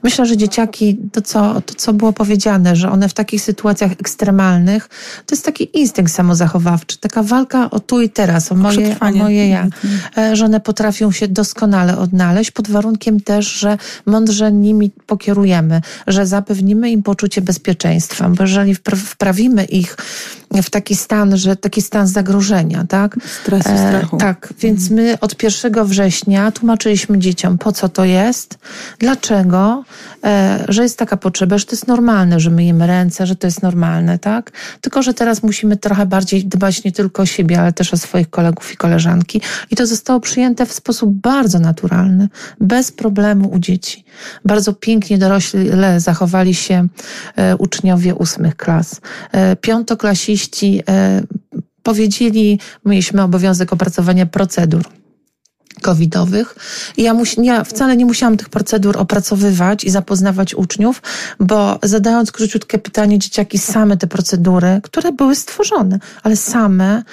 myślę, 0.03 0.25
że 0.25 0.37
dzieciaki, 0.37 0.97
to 1.11 1.21
co, 1.21 1.61
to 1.61 1.73
co 1.77 1.93
było 1.93 2.13
powiedziane, 2.13 2.75
że 2.75 2.91
one 2.91 3.09
w 3.09 3.13
takich 3.13 3.41
sytuacjach 3.41 3.91
ekstremalnych, 3.91 4.89
to 5.25 5.35
jest 5.35 5.45
taki 5.45 5.79
instynkt 5.79 6.11
samozachowawczy, 6.11 6.97
taka 6.97 7.23
walka 7.23 7.69
o 7.69 7.79
tu 7.79 8.01
i 8.01 8.09
teraz, 8.09 8.51
o 8.51 8.55
moje, 8.55 8.95
o 8.99 9.11
moje 9.11 9.49
ja, 9.49 9.63
mhm. 9.63 10.35
że 10.35 10.45
one 10.45 10.59
potrafią 10.59 11.11
się 11.11 11.27
doskonale 11.27 11.97
odnaleźć 11.97 12.51
pod 12.51 12.69
warunkiem 12.69 13.19
też, 13.19 13.47
że 13.47 13.77
mądrze 14.05 14.51
nimi 14.51 14.91
pokierujemy, 15.05 15.81
że 16.07 16.25
zapewnimy 16.45 16.91
im 16.91 17.03
poczucie 17.03 17.41
bezpieczeństwa, 17.41 18.29
bo 18.29 18.43
jeżeli 18.43 18.75
wprawimy 18.95 19.65
ich 19.65 19.97
w 20.63 20.69
taki 20.69 20.95
stan, 20.95 21.37
że 21.37 21.55
taki 21.55 21.81
stan 21.81 22.07
zagrożenia, 22.07 22.85
tak? 22.89 23.17
Stresu, 23.41 23.69
e, 23.69 23.87
strachu. 23.87 24.15
E, 24.15 24.19
tak, 24.19 24.53
więc 24.59 24.89
my 24.89 25.17
od 25.21 25.43
1 25.43 25.85
września 25.85 26.51
tłumaczyliśmy 26.51 27.19
dzieciom, 27.19 27.57
po 27.57 27.71
co 27.71 27.89
to 27.89 28.05
jest, 28.05 28.57
dlaczego, 28.99 29.83
e, 30.23 30.65
że 30.67 30.83
jest 30.83 30.97
taka 30.97 31.17
potrzeba, 31.17 31.57
że 31.57 31.65
to 31.65 31.71
jest 31.71 31.87
normalne, 31.87 32.39
że 32.39 32.49
myjemy 32.49 32.87
ręce, 32.87 33.27
że 33.27 33.35
to 33.35 33.47
jest 33.47 33.61
normalne, 33.61 34.19
tak? 34.19 34.51
Tylko, 34.81 35.03
że 35.03 35.13
teraz 35.13 35.43
musimy 35.43 35.77
trochę 35.77 36.05
bardziej 36.05 36.45
dbać 36.45 36.83
nie 36.83 36.91
tylko 36.91 37.21
o 37.21 37.25
siebie, 37.25 37.59
ale 37.59 37.73
też 37.73 37.93
o 37.93 37.97
swoich 37.97 38.29
kolegów 38.29 38.73
i 38.73 38.77
koleżanki. 38.77 39.41
I 39.71 39.75
to 39.75 39.87
zostało 39.87 40.19
przyjęte 40.19 40.65
w 40.65 40.73
sposób 40.73 41.09
bardzo 41.09 41.59
naturalny, 41.59 42.27
bez 42.61 42.91
problemu 42.91 43.49
u 43.49 43.59
dzieci. 43.59 44.05
Bardzo 44.45 44.73
pięknie 44.73 45.17
dorośle 45.17 45.99
zachowali 45.99 46.34
się 46.43 46.87
e, 47.35 47.57
uczniowie 47.57 48.15
ósmych 48.15 48.55
klas. 48.55 49.01
E, 49.31 49.55
piątoklasiści 49.55 50.81
e, 50.89 51.21
powiedzieli, 51.83 52.59
mieliśmy 52.85 53.21
obowiązek 53.21 53.73
opracowania 53.73 54.25
procedur 54.25 54.83
covidowych. 55.81 56.55
Ja, 56.97 57.13
musi, 57.13 57.45
ja 57.45 57.63
wcale 57.63 57.97
nie 57.97 58.05
musiałam 58.05 58.37
tych 58.37 58.49
procedur 58.49 58.97
opracowywać 58.97 59.83
i 59.83 59.89
zapoznawać 59.89 60.55
uczniów, 60.55 61.01
bo 61.39 61.79
zadając 61.83 62.31
króciutkie 62.31 62.77
pytanie, 62.77 63.19
dzieciaki 63.19 63.57
same 63.57 63.97
te 63.97 64.07
procedury, 64.07 64.79
które 64.83 65.11
były 65.11 65.35
stworzone, 65.35 65.99
ale 66.23 66.35
same 66.35 67.03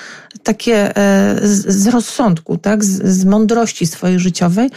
takie 0.42 0.96
e, 0.96 1.38
z, 1.42 1.86
rozsądku, 1.86 2.58
tak, 2.58 2.84
z, 2.84 3.24
mądrości 3.24 3.86
swojej 3.86 4.18
życiowej 4.18 4.70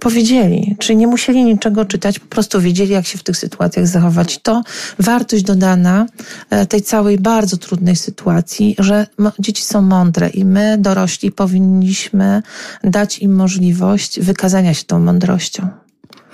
powiedzieli. 0.00 0.76
Czyli 0.78 0.96
nie 0.96 1.06
musieli 1.06 1.44
niczego 1.44 1.84
czytać, 1.84 2.18
po 2.18 2.26
prostu 2.26 2.60
wiedzieli, 2.60 2.92
jak 2.92 3.06
się 3.06 3.18
w 3.18 3.22
tych 3.22 3.36
sytuacjach 3.36 3.86
zachować. 3.86 4.38
To 4.38 4.62
wartość 4.98 5.42
dodana 5.42 6.06
e, 6.50 6.66
tej 6.66 6.82
całej 6.82 7.18
bardzo 7.18 7.56
trudnej 7.56 7.96
sytuacji, 7.96 8.76
że 8.78 9.06
dzieci 9.38 9.64
są 9.64 9.82
mądre 9.82 10.28
i 10.28 10.44
my, 10.44 10.76
dorośli, 10.78 11.32
powinniśmy 11.32 12.42
dać 12.84 13.18
im 13.18 13.34
możliwość 13.34 14.20
wykazania 14.20 14.74
się 14.74 14.84
tą 14.84 14.98
mądrością. 14.98 15.83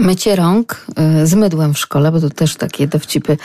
Mycie 0.00 0.36
rąk 0.36 0.86
y, 1.22 1.26
z 1.26 1.34
mydłem 1.34 1.74
w 1.74 1.78
szkole, 1.78 2.12
bo 2.12 2.20
to 2.20 2.30
też 2.30 2.56
takie 2.56 2.86
dowcipy 2.86 3.36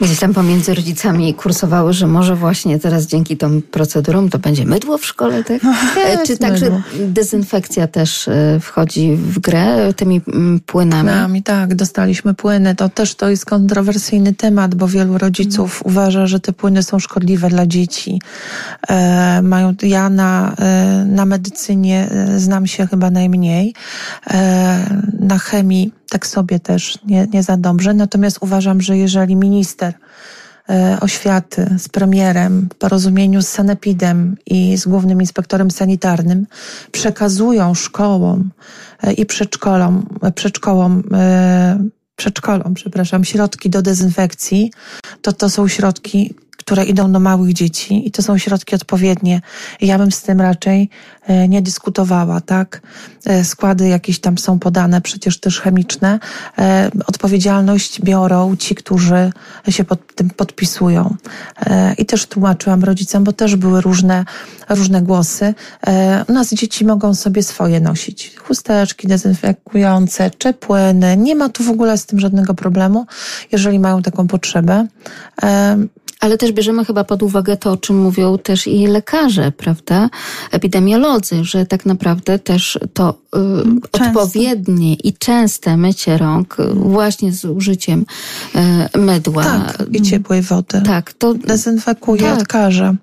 gdzieś 0.00 0.18
tam 0.18 0.34
pomiędzy 0.34 0.74
rodzicami 0.74 1.34
kursowały, 1.34 1.92
że 1.92 2.06
może 2.06 2.36
właśnie 2.36 2.78
teraz 2.78 3.06
dzięki 3.06 3.36
tą 3.36 3.62
procedurom 3.62 4.30
to 4.30 4.38
będzie 4.38 4.64
mydło 4.64 4.98
w 4.98 5.06
szkole, 5.06 5.44
tak? 5.44 5.62
No, 5.62 5.74
e, 6.06 6.26
Czy 6.26 6.38
także 6.38 6.82
dezynfekcja 6.94 7.86
też 7.86 8.28
y, 8.28 8.58
wchodzi 8.60 9.16
w 9.16 9.38
grę 9.38 9.94
tymi 9.96 10.20
mm, 10.28 10.60
płynami? 10.60 11.08
Płynami, 11.08 11.42
tak, 11.42 11.74
dostaliśmy 11.74 12.34
płyny. 12.34 12.74
To 12.74 12.88
też 12.88 13.14
to 13.14 13.28
jest 13.28 13.44
kontrowersyjny 13.44 14.34
temat, 14.34 14.74
bo 14.74 14.88
wielu 14.88 15.18
rodziców 15.18 15.82
mm. 15.82 15.92
uważa, 15.92 16.26
że 16.26 16.40
te 16.40 16.52
płyny 16.52 16.82
są 16.82 16.98
szkodliwe 16.98 17.48
dla 17.48 17.66
dzieci. 17.66 18.20
E, 18.88 19.42
mają, 19.42 19.74
ja 19.82 20.10
na, 20.10 20.54
e, 20.58 21.04
na 21.08 21.26
medycynie 21.26 22.08
e, 22.10 22.40
znam 22.40 22.66
się 22.66 22.86
chyba 22.86 23.10
najmniej. 23.10 23.74
E, 24.30 25.00
na 25.20 25.38
chemii 25.38 25.92
tak 26.10 26.26
sobie 26.26 26.60
też 26.60 26.98
nie, 27.06 27.26
nie 27.32 27.42
za 27.42 27.56
dobrze. 27.56 27.94
Natomiast 27.94 28.38
uważam, 28.40 28.80
że 28.80 28.98
jeżeli 28.98 29.36
minister 29.36 29.94
e, 30.70 30.98
oświaty 31.00 31.66
z 31.78 31.88
premierem 31.88 32.68
w 32.72 32.74
porozumieniu 32.74 33.42
z 33.42 33.48
Sanepidem 33.48 34.36
i 34.46 34.76
z 34.76 34.86
głównym 34.86 35.20
inspektorem 35.20 35.70
sanitarnym 35.70 36.46
przekazują 36.92 37.74
szkołom 37.74 38.50
e, 39.02 39.12
i 39.12 39.26
przedszkolom, 39.26 40.06
e, 40.22 40.32
przedszkolom, 40.32 41.02
przedszkolom, 42.16 42.74
przepraszam, 42.74 43.24
środki 43.24 43.70
do 43.70 43.82
dezynfekcji, 43.82 44.72
to 45.22 45.32
to 45.32 45.50
są 45.50 45.68
środki, 45.68 46.34
które 46.56 46.84
idą 46.84 47.12
do 47.12 47.20
małych 47.20 47.52
dzieci 47.52 48.08
i 48.08 48.10
to 48.10 48.22
są 48.22 48.38
środki 48.38 48.74
odpowiednie. 48.74 49.40
Ja 49.80 49.98
bym 49.98 50.12
z 50.12 50.22
tym 50.22 50.40
raczej 50.40 50.88
e, 51.26 51.48
nie 51.48 51.62
dyskutowała, 51.62 52.40
tak? 52.40 52.80
E, 53.26 53.44
składy 53.44 53.88
jakieś 53.88 54.20
tam 54.20 54.38
są 54.38 54.58
podane, 54.58 55.00
przecież 55.00 55.40
też 55.40 55.60
chemiczne. 55.60 56.18
E, 56.58 56.90
odpowiedzialność 57.06 58.00
biorą 58.00 58.56
ci, 58.56 58.74
którzy 58.74 59.32
się 59.68 59.84
pod 59.84 60.14
tym 60.14 60.30
podpisują. 60.30 61.16
I 61.98 62.06
też 62.06 62.26
tłumaczyłam 62.26 62.84
rodzicom, 62.84 63.24
bo 63.24 63.32
też 63.32 63.56
były 63.56 63.80
różne, 63.80 64.24
różne 64.68 65.02
głosy. 65.02 65.54
U 66.28 66.32
nas 66.32 66.54
dzieci 66.54 66.84
mogą 66.84 67.14
sobie 67.14 67.42
swoje 67.42 67.80
nosić. 67.80 68.36
Chusteczki 68.36 69.08
dezynfekujące, 69.08 70.30
czy. 70.38 70.54
Nie 71.16 71.34
ma 71.34 71.48
tu 71.48 71.62
w 71.62 71.70
ogóle 71.70 71.98
z 71.98 72.06
tym 72.06 72.20
żadnego 72.20 72.54
problemu, 72.54 73.06
jeżeli 73.52 73.78
mają 73.78 74.02
taką 74.02 74.26
potrzebę. 74.26 74.86
Ale 76.24 76.38
też 76.38 76.52
bierzemy 76.52 76.84
chyba 76.84 77.04
pod 77.04 77.22
uwagę 77.22 77.56
to, 77.56 77.70
o 77.72 77.76
czym 77.76 77.98
mówią 77.98 78.38
też 78.38 78.66
i 78.66 78.86
lekarze, 78.86 79.52
prawda? 79.52 80.10
Epidemiolodzy, 80.50 81.44
że 81.44 81.66
tak 81.66 81.86
naprawdę 81.86 82.38
też 82.38 82.78
to 82.94 83.14
y, 83.36 83.40
odpowiednie 83.92 84.94
i 84.94 85.12
częste 85.12 85.76
mycie 85.76 86.18
rąk 86.18 86.56
y, 86.60 86.74
właśnie 86.74 87.32
z 87.32 87.44
użyciem 87.44 88.04
y, 88.94 88.98
mydła. 88.98 89.44
Tak, 89.44 89.86
i 89.92 90.02
ciepłej 90.02 90.42
wody. 90.42 90.82
Tak, 90.86 91.12
to 91.12 91.34
dezynfekuje, 91.34 92.22
tak. 92.22 92.38
odkaże. 92.38 92.94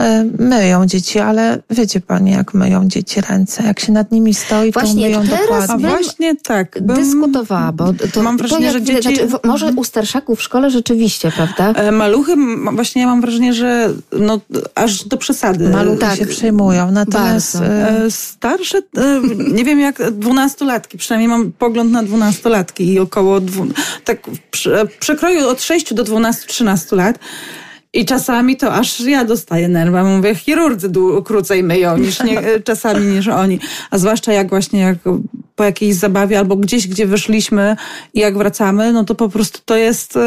Y, 0.00 0.42
myją 0.42 0.86
dzieci, 0.86 1.18
ale 1.18 1.62
wiecie 1.70 2.00
pani, 2.00 2.30
jak 2.30 2.54
myją 2.54 2.88
dzieci 2.88 3.20
ręce. 3.20 3.62
Jak 3.62 3.80
się 3.80 3.92
nad 3.92 4.12
nimi 4.12 4.34
stoi, 4.34 4.72
właśnie, 4.72 5.10
to 5.10 5.20
myją 5.20 5.30
teraz 5.30 5.66
dokładnie. 5.66 5.86
A 5.86 5.90
właśnie 5.90 6.36
tak. 6.36 6.78
Bym 6.82 6.96
dyskutowała, 6.96 7.72
bo 7.72 7.92
to, 8.12 8.22
mam 8.22 8.36
wrażenie, 8.36 8.66
to 8.66 8.72
że 8.72 8.82
dzieci... 8.82 9.16
Znaczy, 9.16 9.28
może 9.44 9.72
u 9.76 9.84
starszaków 9.84 10.38
w 10.38 10.42
szkole 10.42 10.70
rzeczywiście, 10.70 11.30
prawda? 11.30 11.72
E, 11.72 11.92
maluchy 11.92 12.36
właśnie 12.72 13.02
ja 13.02 13.08
mam 13.08 13.20
wrażenie, 13.20 13.54
że 13.54 13.94
no, 14.12 14.40
aż 14.74 15.04
do 15.04 15.16
przesady. 15.16 15.70
Tak, 15.96 16.18
się 16.18 16.26
przejmują. 16.26 16.90
Natomiast 16.90 17.58
bardzo. 17.58 17.74
E, 17.74 18.10
starsze, 18.10 18.78
e, 18.78 19.20
nie 19.52 19.64
wiem 19.64 19.80
jak 19.80 20.10
dwunastolatki, 20.10 20.98
przynajmniej 20.98 21.28
mam 21.28 21.52
pogląd 21.52 21.92
na 21.92 22.02
dwunastolatki 22.02 22.92
i 22.92 22.98
około 22.98 23.40
dwu, 23.40 23.66
tak 24.04 24.18
w 24.88 24.98
przekroju 24.98 25.48
od 25.48 25.62
6 25.62 25.94
do 25.94 26.04
12-13 26.04 26.96
lat. 26.96 27.18
I 27.92 28.04
czasami 28.04 28.56
to 28.56 28.72
aż 28.72 29.00
ja 29.00 29.24
dostaję 29.24 29.68
nerwa. 29.68 30.04
Mówię, 30.04 30.34
chirurdzy 30.34 30.90
krócej 31.24 31.62
myją 31.62 31.98
niż 31.98 32.22
nie, 32.22 32.42
czasami 32.64 33.06
niż 33.06 33.28
oni. 33.28 33.60
A 33.90 33.98
zwłaszcza 33.98 34.32
jak 34.32 34.48
właśnie 34.48 34.80
jak 34.80 34.98
po 35.56 35.64
jakiejś 35.64 35.94
zabawie 35.94 36.38
albo 36.38 36.56
gdzieś, 36.56 36.88
gdzie 36.88 37.06
wyszliśmy 37.06 37.76
i 38.14 38.20
jak 38.20 38.38
wracamy, 38.38 38.92
no 38.92 39.04
to 39.04 39.14
po 39.14 39.28
prostu 39.28 39.60
to 39.64 39.76
jest 39.76 40.18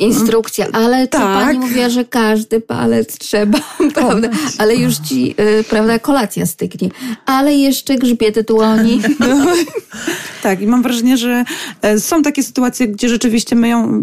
instrukcja, 0.00 0.66
ale 0.72 1.08
co 1.08 1.18
tak. 1.18 1.44
pani 1.44 1.58
mówiła, 1.58 1.88
że 1.88 2.04
każdy 2.04 2.60
palec 2.60 3.18
trzeba, 3.18 3.58
prawda? 3.94 4.28
Ale 4.58 4.76
już 4.76 4.98
ci, 4.98 5.34
y, 5.60 5.64
prawda, 5.64 5.98
kolacja 5.98 6.46
styknie. 6.46 6.88
Ale 7.26 7.54
jeszcze 7.54 7.94
grzbiet 7.94 8.46
dłoni. 8.46 9.00
No, 9.20 9.46
tak, 10.42 10.62
i 10.62 10.66
mam 10.66 10.82
wrażenie, 10.82 11.16
że 11.16 11.44
e, 11.82 12.00
są 12.00 12.22
takie 12.22 12.42
sytuacje, 12.42 12.88
gdzie 12.88 13.08
rzeczywiście 13.08 13.56
myją, 13.56 14.02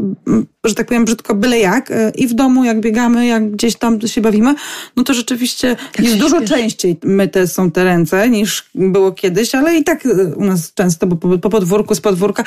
że 0.63 0.76
tak 0.76 0.88
powiem 0.88 1.06
brzydko, 1.06 1.36
byle 1.36 1.60
jak. 1.60 1.92
E, 1.92 2.12
I 2.16 2.28
w 2.28 2.34
domu, 2.34 2.63
jak 2.67 2.80
biegamy, 2.80 3.27
jak 3.27 3.51
gdzieś 3.51 3.75
tam 3.75 4.08
się 4.08 4.21
bawimy, 4.21 4.56
no 4.95 5.03
to 5.03 5.13
rzeczywiście 5.13 5.67
jak 5.67 5.99
jest 5.99 6.17
dużo 6.17 6.38
śpieszy. 6.38 6.53
częściej 6.53 6.97
myte 7.03 7.47
są 7.47 7.71
te 7.71 7.84
ręce 7.84 8.30
niż 8.30 8.69
było 8.75 9.12
kiedyś, 9.12 9.56
ale 9.56 9.75
i 9.75 9.84
tak 9.84 10.06
e, 10.06 10.36
u 10.36 10.45
nas 10.45 10.73
często, 10.73 11.08
bo 11.08 11.15
po, 11.15 11.38
po 11.38 11.49
podwórku, 11.49 11.95
z 11.95 12.01
podwórka. 12.01 12.43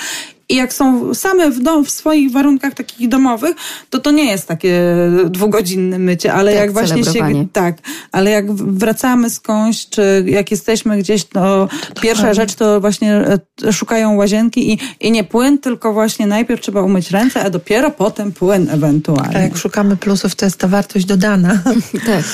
I 0.48 0.54
jak 0.54 0.72
są 0.72 1.14
same 1.14 1.50
w, 1.50 1.62
dom, 1.62 1.84
w 1.84 1.90
swoich 1.90 2.32
warunkach 2.32 2.74
takich 2.74 3.08
domowych, 3.08 3.56
to 3.90 3.98
to 3.98 4.10
nie 4.10 4.30
jest 4.30 4.48
takie 4.48 4.82
dwugodzinne 5.26 5.98
mycie, 5.98 6.32
ale 6.32 6.52
tak, 6.52 6.60
jak 6.60 6.72
właśnie 6.72 7.04
się, 7.04 7.46
tak, 7.52 7.78
ale 8.12 8.30
jak 8.30 8.52
wracamy 8.52 9.30
skądś, 9.30 9.88
czy 9.88 10.24
jak 10.26 10.50
jesteśmy 10.50 10.98
gdzieś, 10.98 11.24
to, 11.24 11.68
to 11.94 12.00
pierwsza 12.00 12.34
rzecz 12.34 12.54
to 12.54 12.80
właśnie 12.80 13.14
e, 13.64 13.72
szukają 13.72 14.16
łazienki 14.16 14.72
i, 14.72 14.78
i 15.00 15.10
nie 15.10 15.24
płyn, 15.24 15.58
tylko 15.58 15.92
właśnie 15.92 16.26
najpierw 16.26 16.60
trzeba 16.60 16.82
umyć 16.82 17.10
ręce, 17.10 17.44
a 17.44 17.50
dopiero 17.50 17.90
potem 17.90 18.32
płyn 18.32 18.70
ewentualnie. 18.70 19.32
Tak, 19.32 19.42
jak 19.42 19.56
szukamy 19.56 19.96
plusów 20.10 20.34
to 20.34 20.44
jest 20.44 20.56
ta 20.56 20.68
wartość 20.68 21.06
dodana. 21.06 21.58
tak. 22.06 22.24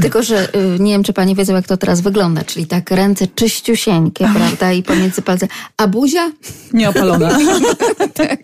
Tylko, 0.00 0.22
że 0.22 0.48
y, 0.54 0.78
nie 0.80 0.92
wiem, 0.92 1.02
czy 1.02 1.12
pani 1.12 1.34
wiedzą, 1.34 1.54
jak 1.54 1.66
to 1.66 1.76
teraz 1.76 2.00
wygląda, 2.00 2.44
czyli 2.44 2.66
tak 2.66 2.90
ręce 2.90 3.26
czyściusieńkie, 3.26 4.28
prawda, 4.34 4.72
i 4.72 4.82
pomiędzy 4.82 5.22
palce, 5.22 5.48
a 5.76 5.86
buzia? 5.86 6.30
Nieopalona. 6.72 7.38
tak. 8.14 8.38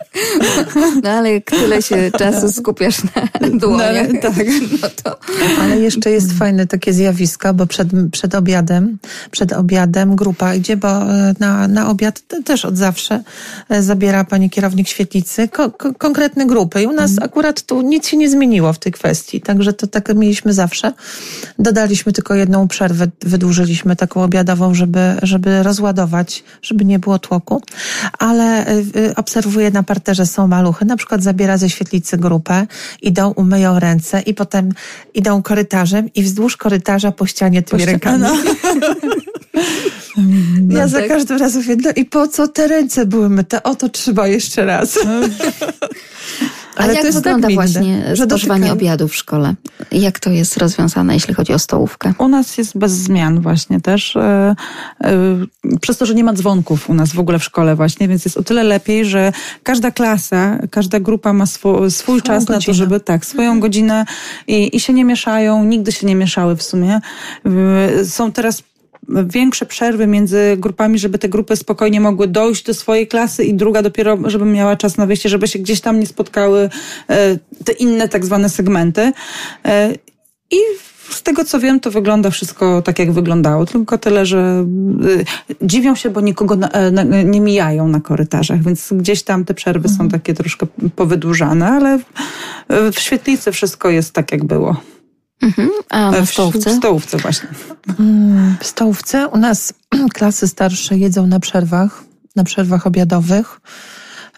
No 1.03 1.09
ale 1.09 1.33
jak 1.33 1.43
tyle 1.43 1.81
się 1.81 2.11
czasu 2.17 2.51
skupiasz 2.51 2.97
na 3.41 3.49
dłoniach, 3.49 4.07
no, 4.13 4.21
tak. 4.21 4.47
no 4.81 4.89
to... 5.03 5.19
Ale 5.61 5.79
jeszcze 5.79 6.11
jest 6.11 6.33
fajne 6.33 6.67
takie 6.67 6.93
zjawisko, 6.93 7.53
bo 7.53 7.65
przed, 7.65 7.87
przed 8.11 8.35
obiadem, 8.35 8.97
przed 9.31 9.53
obiadem 9.53 10.15
grupa 10.15 10.55
idzie, 10.55 10.77
bo 10.77 10.87
e, 10.87 11.33
na, 11.39 11.67
na 11.67 11.89
obiad 11.89 12.21
też 12.45 12.65
od 12.65 12.77
zawsze 12.77 13.23
e, 13.69 13.83
zabiera 13.83 14.23
pani 14.23 14.49
kierownik 14.49 14.87
świetlicy 14.87 15.47
ko, 15.47 15.71
ko, 15.71 15.93
konkretne 15.93 16.45
grupy 16.45 16.81
i 16.81 16.85
u 16.85 16.93
nas 16.93 17.11
mhm. 17.11 17.29
akurat 17.29 17.61
tu 17.61 17.81
nic 17.81 18.07
się 18.07 18.17
nie 18.17 18.29
zmieniło 18.29 18.73
w 18.79 18.83
tej 18.83 18.91
kwestii, 18.91 19.41
także 19.41 19.73
to 19.73 19.87
tak 19.87 20.15
mieliśmy 20.15 20.53
zawsze. 20.53 20.93
Dodaliśmy 21.59 22.13
tylko 22.13 22.35
jedną 22.35 22.67
przerwę, 22.67 23.07
wydłużyliśmy 23.21 23.95
taką 23.95 24.23
obiadową, 24.23 24.73
żeby, 24.73 25.15
żeby 25.23 25.63
rozładować, 25.63 26.43
żeby 26.61 26.85
nie 26.85 26.99
było 26.99 27.19
tłoku, 27.19 27.61
ale 28.19 28.67
e, 28.67 28.75
obserwuję 29.15 29.71
na 29.71 29.83
parterze 29.83 30.25
są 30.25 30.47
maluchy, 30.47 30.85
na 30.85 30.97
przykład 30.97 31.23
zabiera 31.23 31.57
ze 31.57 31.69
świetlicy 31.69 32.17
grupę, 32.17 32.67
idą, 33.01 33.31
umyją 33.31 33.79
ręce 33.79 34.21
i 34.21 34.33
potem 34.33 34.69
idą 35.13 35.41
korytarzem 35.41 36.09
i 36.15 36.23
wzdłuż 36.23 36.57
korytarza 36.57 37.11
po 37.11 37.25
ścianie 37.25 37.63
tymi 37.63 37.85
rękami. 37.85 38.23
No. 38.23 38.37
Ja 40.69 40.87
za 40.87 40.99
tak. 40.99 41.07
każdym 41.07 41.37
razem 41.37 41.61
mówię, 41.61 41.75
no 41.83 41.89
i 41.95 42.05
po 42.05 42.27
co 42.27 42.47
te 42.47 42.67
ręce 42.67 43.05
były 43.05 43.29
myte? 43.29 43.63
O 43.63 43.75
to 43.75 43.89
trzeba 43.89 44.27
jeszcze 44.27 44.65
raz. 44.65 44.99
Ale 46.79 46.89
A 46.89 46.93
jak 46.93 47.01
to 47.01 47.07
jest 47.07 47.23
tak 47.23 47.23
wygląda 47.23 47.47
tak 47.47 47.55
właśnie 47.55 48.03
spożywanie 48.25 48.71
obiadu 48.71 49.07
w 49.07 49.15
szkole? 49.15 49.55
Jak 49.91 50.19
to 50.19 50.29
jest 50.29 50.57
rozwiązane, 50.57 51.13
jeśli 51.13 51.33
chodzi 51.33 51.53
o 51.53 51.59
stołówkę? 51.59 52.13
U 52.17 52.27
nas 52.27 52.57
jest 52.57 52.77
bez 52.77 52.91
zmian 52.91 53.41
właśnie 53.41 53.81
też. 53.81 54.15
E, 54.15 54.55
e, 55.03 55.15
przez 55.81 55.97
to, 55.97 56.05
że 56.05 56.15
nie 56.15 56.23
ma 56.23 56.33
dzwonków 56.33 56.89
u 56.89 56.93
nas 56.93 57.13
w 57.13 57.19
ogóle 57.19 57.39
w 57.39 57.43
szkole 57.43 57.75
właśnie, 57.75 58.07
więc 58.07 58.25
jest 58.25 58.37
o 58.37 58.43
tyle 58.43 58.63
lepiej, 58.63 59.05
że 59.05 59.31
każda 59.63 59.91
klasa, 59.91 60.59
każda 60.71 60.99
grupa 60.99 61.33
ma 61.33 61.45
swój, 61.45 61.91
swój 61.91 62.21
czas 62.21 62.45
godzinę. 62.45 62.59
na 62.59 62.65
to, 62.65 62.73
żeby 62.73 62.99
tak, 62.99 63.25
swoją 63.25 63.49
mhm. 63.49 63.59
godzinę 63.59 64.05
i, 64.47 64.75
i 64.75 64.79
się 64.79 64.93
nie 64.93 65.05
mieszają, 65.05 65.63
nigdy 65.63 65.91
się 65.91 66.07
nie 66.07 66.15
mieszały 66.15 66.55
w 66.55 66.63
sumie. 66.63 66.99
Są 68.05 68.31
teraz 68.31 68.63
większe 69.09 69.65
przerwy 69.65 70.07
między 70.07 70.57
grupami, 70.57 70.99
żeby 70.99 71.17
te 71.17 71.29
grupy 71.29 71.55
spokojnie 71.55 72.01
mogły 72.01 72.27
dojść 72.27 72.63
do 72.65 72.73
swojej 72.73 73.07
klasy 73.07 73.43
i 73.43 73.53
druga 73.53 73.81
dopiero, 73.81 74.17
żeby 74.25 74.45
miała 74.45 74.75
czas 74.75 74.97
na 74.97 75.05
wyjście, 75.05 75.29
żeby 75.29 75.47
się 75.47 75.59
gdzieś 75.59 75.81
tam 75.81 75.99
nie 75.99 76.05
spotkały 76.05 76.69
e, 77.09 77.37
te 77.65 77.71
inne 77.71 78.09
tak 78.09 78.25
zwane 78.25 78.49
segmenty. 78.49 79.11
E, 79.65 79.93
I 80.51 80.57
z 81.09 81.23
tego 81.23 81.45
co 81.45 81.59
wiem, 81.59 81.79
to 81.79 81.91
wygląda 81.91 82.29
wszystko 82.29 82.81
tak, 82.81 82.99
jak 82.99 83.11
wyglądało. 83.11 83.65
Tylko 83.65 83.97
tyle, 83.97 84.25
że 84.25 84.65
e, 85.61 85.67
dziwią 85.67 85.95
się, 85.95 86.09
bo 86.09 86.21
nikogo 86.21 86.57
nie 87.25 87.41
mijają 87.41 87.87
na 87.87 87.99
korytarzach, 87.99 88.63
więc 88.63 88.93
gdzieś 88.93 89.23
tam 89.23 89.45
te 89.45 89.53
przerwy 89.53 89.89
mhm. 89.89 89.97
są 89.97 90.17
takie 90.17 90.33
troszkę 90.33 90.67
powydłużane, 90.95 91.67
ale 91.67 91.99
w 92.91 92.99
świetlicy 92.99 93.51
wszystko 93.51 93.89
jest 93.89 94.13
tak, 94.13 94.31
jak 94.31 94.45
było. 94.45 94.75
Mhm. 95.41 95.69
A 95.89 96.11
w 96.11 96.29
stołówce? 96.29 96.69
W 96.69 96.73
stołówce 96.73 97.17
właśnie. 97.17 97.49
W 98.59 98.65
stołówce 98.65 99.27
u 99.27 99.37
nas 99.37 99.73
klasy 100.13 100.47
starsze 100.47 100.97
jedzą 100.97 101.27
na 101.27 101.39
przerwach, 101.39 102.03
na 102.35 102.43
przerwach 102.43 102.87
obiadowych. 102.87 103.61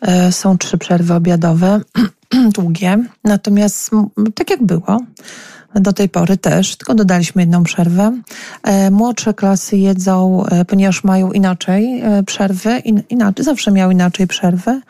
E, 0.01 0.31
są 0.31 0.57
trzy 0.57 0.77
przerwy 0.77 1.13
obiadowe, 1.13 1.81
długie. 2.55 3.03
Natomiast 3.23 3.91
tak 4.35 4.49
jak 4.49 4.63
było, 4.63 4.99
do 5.75 5.93
tej 5.93 6.09
pory 6.09 6.37
też, 6.37 6.75
tylko 6.75 6.95
dodaliśmy 6.95 7.41
jedną 7.41 7.63
przerwę. 7.63 8.21
E, 8.63 8.91
młodsze 8.91 9.33
klasy 9.33 9.77
jedzą, 9.77 10.45
e, 10.45 10.65
ponieważ 10.65 11.03
mają 11.03 11.31
inaczej 11.31 12.01
e, 12.01 12.23
przerwy, 12.23 12.79
inaczej, 13.09 13.45
zawsze 13.45 13.71
miały 13.71 13.93
inaczej 13.93 14.27
przerwy. 14.27 14.81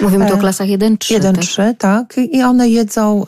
Mówimy 0.00 0.26
tu 0.26 0.34
o 0.34 0.36
klasach 0.36 0.68
1-3. 0.68 1.20
1-3, 1.20 1.56
tak? 1.56 1.76
tak. 1.78 2.18
I 2.18 2.42
one 2.42 2.68
jedzą 2.68 3.24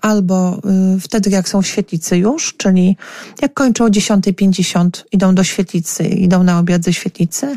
albo 0.00 0.60
wtedy, 1.00 1.30
jak 1.30 1.48
są 1.48 1.62
w 1.62 1.66
świetlicy 1.66 2.16
już, 2.16 2.54
czyli 2.56 2.96
jak 3.42 3.54
kończą 3.54 3.84
o 3.84 3.88
10.50, 3.88 4.88
idą 5.12 5.34
do 5.34 5.44
świetlicy, 5.44 6.04
idą 6.04 6.42
na 6.42 6.58
obiad 6.58 6.84
ze 6.84 6.92
świetlicy, 6.92 7.56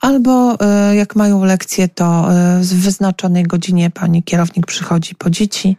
albo 0.00 0.58
jak 0.92 1.16
mają 1.16 1.44
lekcje, 1.44 1.88
to 1.88 2.28
w 2.60 2.74
wyznaczonej 2.74 3.42
godzinie 3.42 3.90
pani 3.90 4.22
kierownik 4.22 4.66
przychodzi 4.66 5.14
po 5.14 5.30
dzieci 5.30 5.76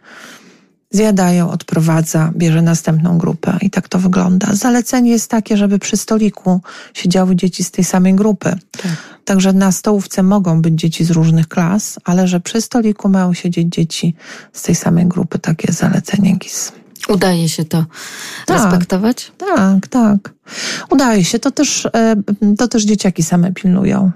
zjadają, 0.90 1.50
odprowadza, 1.50 2.32
bierze 2.36 2.62
następną 2.62 3.18
grupę 3.18 3.58
i 3.60 3.70
tak 3.70 3.88
to 3.88 3.98
wygląda. 3.98 4.54
Zalecenie 4.54 5.10
jest 5.10 5.30
takie, 5.30 5.56
żeby 5.56 5.78
przy 5.78 5.96
stoliku 5.96 6.60
siedziały 6.94 7.36
dzieci 7.36 7.64
z 7.64 7.70
tej 7.70 7.84
samej 7.84 8.14
grupy. 8.14 8.56
Tak. 8.70 8.92
Także 9.24 9.52
na 9.52 9.72
stołówce 9.72 10.22
mogą 10.22 10.62
być 10.62 10.74
dzieci 10.74 11.04
z 11.04 11.10
różnych 11.10 11.48
klas, 11.48 11.98
ale 12.04 12.28
że 12.28 12.40
przy 12.40 12.60
stoliku 12.60 13.08
mają 13.08 13.34
siedzieć 13.34 13.68
dzieci 13.68 14.14
z 14.52 14.62
tej 14.62 14.74
samej 14.74 15.06
grupy. 15.06 15.38
Takie 15.38 15.72
zalecenie 15.72 16.36
GIS. 16.36 16.72
Udaje 17.08 17.48
się 17.48 17.64
to 17.64 17.84
tak, 18.46 18.56
respektować? 18.56 19.32
Tak, 19.38 19.86
tak. 19.86 20.32
Udaje 20.90 21.24
się. 21.24 21.38
To 21.38 21.50
też, 21.50 21.86
e, 21.86 22.16
to 22.58 22.68
też 22.68 22.84
dzieciaki 22.84 23.22
same 23.22 23.52
pilnują 23.52 24.10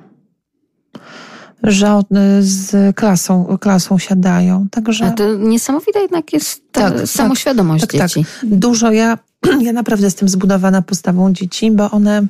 że 1.63 2.01
z 2.41 2.97
klasą, 2.97 3.59
klasą 3.61 3.99
siadają. 3.99 4.67
Także... 4.71 5.07
A 5.07 5.11
to 5.11 5.35
niesamowite 5.37 6.01
jednak 6.01 6.33
jest 6.33 6.63
ta 6.73 6.81
tak, 6.81 6.99
tak, 6.99 7.09
samoświadomość 7.09 7.81
tak, 7.81 7.93
tak. 7.93 8.01
dzieci. 8.01 8.27
Tak. 8.41 8.51
Dużo 8.51 8.93
ja, 8.93 9.19
ja 9.61 9.73
naprawdę 9.73 10.05
jestem 10.05 10.29
zbudowana 10.29 10.83
postawą 10.83 11.33
dzieci, 11.33 11.71
bo 11.71 11.91
one 11.91 12.27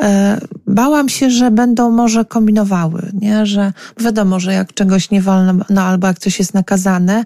E, 0.00 0.40
bałam 0.66 1.08
się, 1.08 1.30
że 1.30 1.50
będą 1.50 1.90
może 1.90 2.24
kombinowały, 2.24 3.10
nie? 3.14 3.46
że 3.46 3.72
wiadomo, 4.00 4.40
że 4.40 4.52
jak 4.52 4.74
czegoś 4.74 5.10
nie 5.10 5.22
wolno, 5.22 5.64
no 5.70 5.82
albo 5.82 6.06
jak 6.06 6.18
coś 6.18 6.38
jest 6.38 6.54
nakazane, 6.54 7.24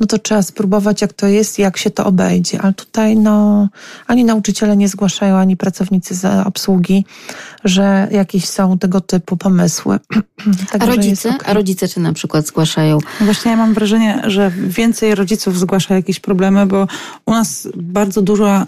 no 0.00 0.06
to 0.06 0.18
trzeba 0.18 0.42
spróbować, 0.42 1.02
jak 1.02 1.12
to 1.12 1.26
jest 1.26 1.58
i 1.58 1.62
jak 1.62 1.76
się 1.76 1.90
to 1.90 2.06
obejdzie. 2.06 2.62
Ale 2.62 2.72
tutaj 2.72 3.16
no, 3.16 3.68
ani 4.06 4.24
nauczyciele 4.24 4.76
nie 4.76 4.88
zgłaszają, 4.88 5.36
ani 5.36 5.56
pracownicy 5.56 6.14
za 6.14 6.44
obsługi, 6.44 7.04
że 7.64 8.08
jakieś 8.10 8.48
są 8.48 8.78
tego 8.78 9.00
typu 9.00 9.36
pomysły. 9.36 9.98
a 10.80 10.86
rodzice? 10.86 11.28
Okay. 11.28 11.48
A 11.48 11.54
rodzice 11.54 11.88
czy 11.88 12.00
na 12.00 12.12
przykład 12.12 12.46
zgłaszają? 12.46 12.98
No 13.20 13.26
właśnie 13.26 13.50
ja 13.50 13.56
mam 13.56 13.74
wrażenie, 13.74 14.22
że 14.26 14.52
więcej 14.56 15.14
rodziców 15.14 15.58
zgłasza 15.58 15.94
jakieś 15.94 16.20
problemy, 16.20 16.66
bo 16.66 16.86
u 17.26 17.30
nas 17.30 17.68
bardzo 17.76 18.22
dużo 18.22 18.64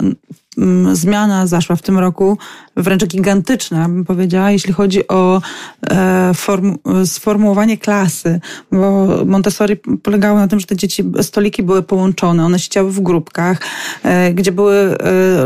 Mm, 0.59 0.97
zmiana 0.97 1.47
zaszła 1.47 1.77
w 1.77 1.83
tym 1.83 1.99
roku, 1.99 2.39
wręcz 2.77 3.07
gigantyczna, 3.07 3.89
bym 3.89 4.05
powiedziała, 4.05 4.51
jeśli 4.51 4.73
chodzi 4.73 5.09
o 5.09 5.43
e, 5.91 6.35
form, 6.35 6.79
sformułowanie 7.05 7.79
klasy, 7.79 8.41
bo 8.73 9.09
Montessori 9.27 9.77
polegało 9.77 10.39
na 10.39 10.49
tym, 10.49 10.61
że 10.61 10.67
te 10.67 10.77
dzieci, 10.77 11.05
stoliki 11.23 11.63
były 11.63 11.83
połączone, 11.83 12.45
one 12.45 12.59
siedziały 12.59 12.93
w 12.93 13.01
grupkach, 13.01 13.59
e, 14.03 14.35
gdzie 14.35 14.53
były 14.53 14.75
e, 14.75 14.97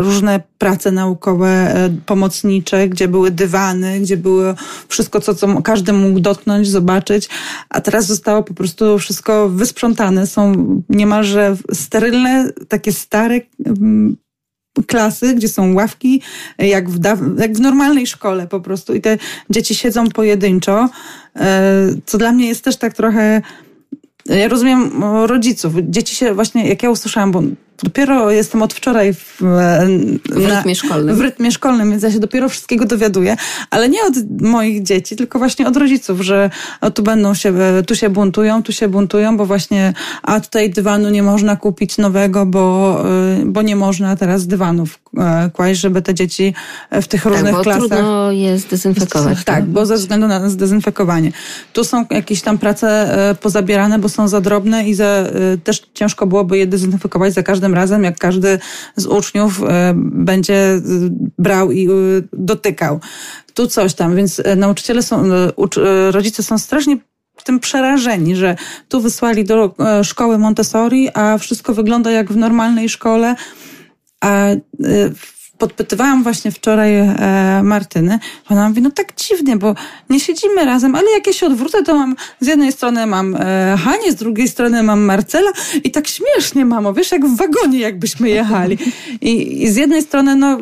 różne 0.00 0.40
prace 0.58 0.90
naukowe, 0.90 1.74
pomocnicze, 2.06 2.88
gdzie 2.88 3.08
były 3.08 3.30
dywany, 3.36 4.00
gdzie 4.00 4.16
było 4.16 4.54
wszystko, 4.88 5.20
co, 5.20 5.34
co 5.34 5.62
każdy 5.62 5.92
mógł 5.92 6.20
dotknąć, 6.20 6.68
zobaczyć, 6.68 7.28
a 7.68 7.80
teraz 7.80 8.06
zostało 8.06 8.42
po 8.42 8.54
prostu 8.54 8.98
wszystko 8.98 9.48
wysprzątane, 9.48 10.26
są 10.26 10.54
niemalże 10.88 11.56
sterylne, 11.72 12.50
takie 12.68 12.92
stare 12.92 13.40
mm, 13.66 14.16
klasy, 14.86 15.34
gdzie 15.34 15.48
są 15.48 15.74
ławki, 15.74 16.22
jak 16.58 16.90
w, 16.90 17.04
jak 17.38 17.52
w 17.52 17.60
normalnej 17.60 18.06
szkole 18.06 18.46
po 18.46 18.60
prostu. 18.60 18.94
I 18.94 19.00
te 19.00 19.18
dzieci 19.50 19.74
siedzą 19.74 20.08
pojedynczo, 20.08 20.88
e, 21.36 21.88
co 22.06 22.18
dla 22.18 22.32
mnie 22.32 22.48
jest 22.48 22.64
też 22.64 22.76
tak 22.76 22.94
trochę. 22.94 23.42
Ja 24.26 24.48
rozumiem 24.48 25.04
rodziców. 25.24 25.74
Dzieci 25.82 26.16
się 26.16 26.34
właśnie, 26.34 26.68
jak 26.68 26.82
ja 26.82 26.90
usłyszałam, 26.90 27.32
bo 27.32 27.42
Dopiero 27.82 28.30
jestem 28.30 28.62
od 28.62 28.74
wczoraj 28.74 29.14
w, 29.14 29.36
w 30.30 30.46
rytmie 30.46 30.74
szkolnym. 30.74 31.16
W 31.16 31.20
rytmie 31.20 31.52
szkolnym, 31.52 31.90
więc 31.90 32.02
ja 32.02 32.12
się 32.12 32.20
dopiero 32.20 32.48
wszystkiego 32.48 32.84
dowiaduję, 32.84 33.36
ale 33.70 33.88
nie 33.88 34.02
od 34.02 34.40
moich 34.40 34.82
dzieci, 34.82 35.16
tylko 35.16 35.38
właśnie 35.38 35.68
od 35.68 35.76
rodziców, 35.76 36.20
że 36.20 36.50
tu 36.94 37.02
będą 37.02 37.34
się, 37.34 37.54
tu 37.86 37.96
się 37.96 38.10
buntują, 38.10 38.62
tu 38.62 38.72
się 38.72 38.88
buntują, 38.88 39.36
bo 39.36 39.46
właśnie, 39.46 39.92
a 40.22 40.40
tutaj 40.40 40.70
dywanu 40.70 41.10
nie 41.10 41.22
można 41.22 41.56
kupić 41.56 41.98
nowego, 41.98 42.46
bo, 42.46 43.04
y, 43.40 43.46
bo 43.46 43.62
nie 43.62 43.76
można 43.76 44.16
teraz 44.16 44.46
dywanów 44.46 44.98
e, 45.16 45.50
kłaść, 45.52 45.80
żeby 45.80 46.02
te 46.02 46.14
dzieci 46.14 46.54
w 46.92 47.06
tych 47.06 47.22
tak, 47.22 47.32
różnych 47.32 47.54
bo 47.54 47.62
klasach. 47.62 47.88
trudno 47.88 48.32
je 48.32 48.58
zdezynfekować. 48.58 49.44
Tak, 49.44 49.64
bo 49.64 49.86
ze 49.86 49.96
względu 49.96 50.26
na 50.26 50.48
zdezynfekowanie. 50.48 51.32
Tu 51.72 51.84
są 51.84 52.06
jakieś 52.10 52.42
tam 52.42 52.58
prace 52.58 52.88
e, 53.30 53.34
pozabierane, 53.34 53.98
bo 53.98 54.08
są 54.08 54.28
za 54.28 54.40
drobne 54.40 54.88
i 54.88 54.94
za, 54.94 55.04
e, 55.04 55.30
też 55.64 55.82
ciężko 55.94 56.26
byłoby 56.26 56.58
je 56.58 56.66
dezynfekować 56.66 57.34
za 57.34 57.42
każdym 57.42 57.65
każdym 57.66 57.74
razem, 57.74 58.04
jak 58.04 58.18
każdy 58.18 58.58
z 58.96 59.06
uczniów 59.06 59.62
e, 59.62 59.94
będzie 59.96 60.54
e, 60.54 60.80
brał 61.38 61.72
i 61.72 61.88
e, 61.88 61.92
dotykał. 62.32 63.00
Tu 63.54 63.66
coś 63.66 63.94
tam, 63.94 64.16
więc 64.16 64.42
nauczyciele 64.56 65.02
są, 65.02 65.24
rodzice 66.10 66.42
są 66.42 66.58
strasznie 66.58 66.96
tym 67.44 67.60
przerażeni, 67.60 68.36
że 68.36 68.56
tu 68.88 69.00
wysłali 69.00 69.44
do 69.44 69.74
szkoły 70.02 70.38
Montessori, 70.38 71.08
a 71.14 71.38
wszystko 71.38 71.74
wygląda 71.74 72.10
jak 72.10 72.32
w 72.32 72.36
normalnej 72.36 72.88
szkole. 72.88 73.36
A 74.20 74.46
podpytywałam 75.58 76.22
właśnie 76.22 76.50
wczoraj 76.50 76.96
e, 76.96 77.60
Martyny, 77.62 78.18
ona 78.48 78.68
mówi, 78.68 78.82
no 78.82 78.90
tak 78.90 79.16
dziwnie, 79.16 79.56
bo 79.56 79.74
nie 80.10 80.20
siedzimy 80.20 80.64
razem, 80.64 80.94
ale 80.94 81.10
jak 81.10 81.26
ja 81.26 81.32
się 81.32 81.46
odwrócę, 81.46 81.82
to 81.82 81.94
mam, 81.94 82.16
z 82.40 82.46
jednej 82.46 82.72
strony 82.72 83.06
mam 83.06 83.34
e, 83.34 83.76
Hanie, 83.84 84.12
z 84.12 84.14
drugiej 84.14 84.48
strony 84.48 84.82
mam 84.82 85.00
Marcela 85.00 85.50
i 85.84 85.90
tak 85.90 86.08
śmiesznie, 86.08 86.64
mamo, 86.64 86.92
wiesz, 86.92 87.12
jak 87.12 87.26
w 87.26 87.36
wagonie 87.36 87.78
jakbyśmy 87.78 88.28
jechali. 88.28 88.78
I, 89.20 89.62
i 89.62 89.68
z 89.68 89.76
jednej 89.76 90.02
strony, 90.02 90.36
no 90.36 90.58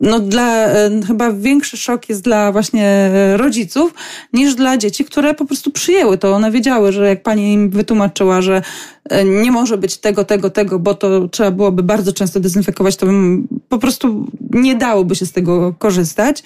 no 0.00 0.20
dla, 0.20 0.66
e, 0.66 0.90
chyba 1.06 1.32
większy 1.32 1.76
szok 1.76 2.08
jest 2.08 2.22
dla 2.22 2.52
właśnie 2.52 2.86
e, 2.86 3.36
rodziców 3.36 3.94
niż 4.32 4.54
dla 4.54 4.76
dzieci, 4.76 5.04
które 5.04 5.34
po 5.34 5.44
prostu 5.44 5.70
przyjęły 5.70 6.18
to. 6.18 6.34
One 6.34 6.50
wiedziały, 6.50 6.92
że 6.92 7.08
jak 7.08 7.22
pani 7.22 7.52
im 7.52 7.70
wytłumaczyła, 7.70 8.42
że 8.42 8.62
e, 9.04 9.24
nie 9.24 9.52
może 9.52 9.78
być 9.78 9.96
tego, 9.96 10.24
tego, 10.24 10.50
tego, 10.50 10.78
bo 10.78 10.94
to 10.94 11.28
trzeba 11.28 11.50
byłoby 11.50 11.82
bardzo 11.82 12.12
często 12.12 12.40
dezynfekować, 12.40 12.96
to 12.96 13.06
po 13.68 13.78
prostu 13.78 14.26
nie 14.50 14.74
dałoby 14.74 15.14
się 15.14 15.26
z 15.26 15.32
tego 15.32 15.74
korzystać. 15.78 16.42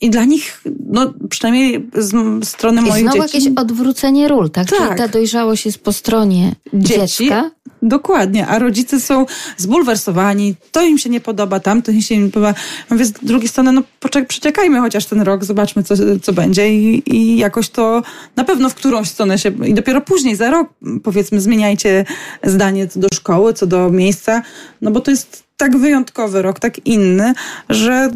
I 0.00 0.10
dla 0.10 0.24
nich, 0.24 0.62
no 0.86 1.14
przynajmniej 1.30 1.88
z 1.94 2.48
strony 2.48 2.82
I 2.82 2.84
moich 2.84 3.02
znowu 3.02 3.22
dzieci... 3.22 3.36
jakieś 3.36 3.52
odwrócenie 3.56 4.28
ról, 4.28 4.50
tak? 4.50 4.70
Tak. 4.70 4.78
Czyli 4.78 4.98
ta 4.98 5.08
dojrzałość 5.08 5.66
jest 5.66 5.78
po 5.78 5.92
stronie 5.92 6.54
Dzieci, 6.74 7.24
dziecka. 7.24 7.50
Dokładnie, 7.82 8.46
a 8.46 8.58
rodzice 8.58 9.00
są 9.00 9.26
zbulwersowani, 9.56 10.54
to 10.72 10.82
im 10.82 10.98
się 10.98 11.10
nie 11.10 11.20
podoba, 11.20 11.60
tamto 11.60 11.92
im 11.92 12.02
się 12.02 12.18
nie 12.18 12.30
podoba. 12.30 12.54
Mówię 12.90 13.04
z 13.04 13.12
drugiej 13.12 13.48
strony, 13.48 13.72
no 13.72 13.82
poczek- 14.00 14.26
przeczekajmy 14.26 14.80
chociaż 14.80 15.06
ten 15.06 15.20
rok, 15.20 15.44
zobaczmy 15.44 15.82
co, 15.82 15.94
co 16.22 16.32
będzie 16.32 16.74
i, 16.74 17.16
i 17.16 17.36
jakoś 17.36 17.68
to 17.68 18.02
na 18.36 18.44
pewno 18.44 18.70
w 18.70 18.74
którąś 18.74 19.08
stronę 19.08 19.38
się, 19.38 19.52
i 19.66 19.74
dopiero 19.74 20.00
później, 20.00 20.36
za 20.36 20.50
rok 20.50 20.68
powiedzmy 21.02 21.40
zmieniajcie 21.40 22.04
zdanie 22.44 22.88
co 22.88 23.00
do 23.00 23.08
szkoły, 23.14 23.54
co 23.54 23.66
do 23.66 23.90
miejsca, 23.90 24.42
no 24.80 24.90
bo 24.90 25.00
to 25.00 25.10
jest 25.10 25.43
tak 25.56 25.76
wyjątkowy 25.76 26.42
rok, 26.42 26.60
tak 26.60 26.86
inny, 26.86 27.34
że 27.68 28.10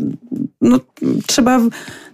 no, 0.61 0.81
trzeba 1.27 1.61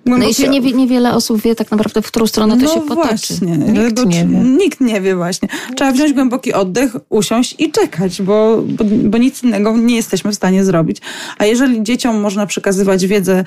No 0.07 0.17
jeszcze 0.17 0.49
nie, 0.49 0.61
niewiele 0.61 1.15
osób 1.15 1.43
wie 1.43 1.55
tak 1.55 1.71
naprawdę, 1.71 2.03
w 2.03 2.07
którą 2.07 2.27
stronę 2.27 2.57
to 2.57 2.63
no 2.63 2.75
się 2.75 2.81
potoczy. 2.81 3.09
Właśnie. 3.09 3.57
Nikt 3.57 4.05
nie 4.07 4.27
wie. 4.27 4.39
Nikt 4.39 4.81
nie 4.81 5.01
wie 5.01 5.17
właśnie. 5.17 5.49
Trzeba 5.77 5.93
wziąć 5.93 6.13
głęboki 6.13 6.53
oddech, 6.53 6.97
usiąść 7.09 7.55
i 7.59 7.71
czekać, 7.71 8.23
bo, 8.23 8.63
bo, 8.63 8.85
bo 8.85 9.19
nic 9.19 9.43
innego 9.43 9.77
nie 9.77 9.97
jesteśmy 9.97 10.33
w 10.33 10.35
stanie 10.35 10.65
zrobić. 10.65 10.99
A 11.39 11.45
jeżeli 11.45 11.83
dzieciom 11.83 12.21
można 12.21 12.47
przekazywać 12.47 13.07
wiedzę 13.07 13.39
e, 13.39 13.45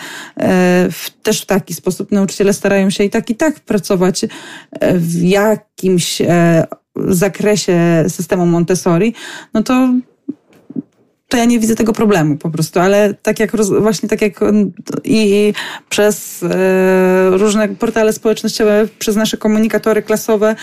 w, 0.91 1.09
też 1.23 1.41
w 1.41 1.45
taki 1.45 1.73
sposób, 1.73 2.11
nauczyciele 2.11 2.53
starają 2.53 2.89
się 2.89 3.03
i 3.03 3.09
tak 3.09 3.29
i 3.29 3.35
tak 3.35 3.59
pracować 3.59 4.23
e, 4.23 4.29
w 4.97 5.23
jakimś 5.23 6.21
e, 6.21 6.67
zakresie 6.95 8.05
systemu 8.07 8.45
Montessori, 8.45 9.13
no 9.53 9.63
to 9.63 9.89
to 11.27 11.37
ja 11.37 11.45
nie 11.45 11.59
widzę 11.59 11.75
tego 11.75 11.93
problemu 11.93 12.37
po 12.37 12.49
prostu, 12.49 12.79
ale 12.79 13.13
tak 13.13 13.39
jak 13.39 13.51
właśnie 13.81 14.09
tak 14.09 14.21
jak 14.21 14.39
i, 15.03 15.53
przez 15.89 16.43
e, 16.43 17.29
różne 17.29 17.67
portale 17.67 18.13
społecznościowe, 18.13 18.87
przez 18.99 19.15
nasze 19.15 19.37
komunikatory 19.37 20.01
klasowe, 20.01 20.55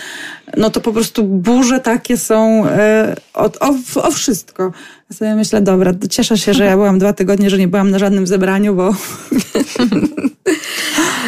no 0.56 0.70
to 0.70 0.80
po 0.80 0.92
prostu 0.92 1.24
burze 1.24 1.80
takie 1.80 2.16
są 2.16 2.66
e, 2.66 3.16
o, 3.34 3.50
o, 3.60 3.74
o 4.02 4.10
wszystko. 4.10 4.72
Ja 5.10 5.16
sobie 5.16 5.34
myślę, 5.34 5.60
dobra, 5.60 5.92
cieszę 6.10 6.38
się, 6.38 6.54
że 6.54 6.64
ja 6.64 6.76
byłam 6.76 6.98
dwa 6.98 7.12
tygodnie, 7.12 7.50
że 7.50 7.58
nie 7.58 7.68
byłam 7.68 7.90
na 7.90 7.98
żadnym 7.98 8.26
zebraniu, 8.26 8.74
bo 8.74 8.90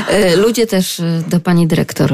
E, 0.09 0.37
Ludzie 0.37 0.67
też 0.67 1.03
do 1.29 1.41
pani 1.41 1.67
dyrektor, 1.67 2.13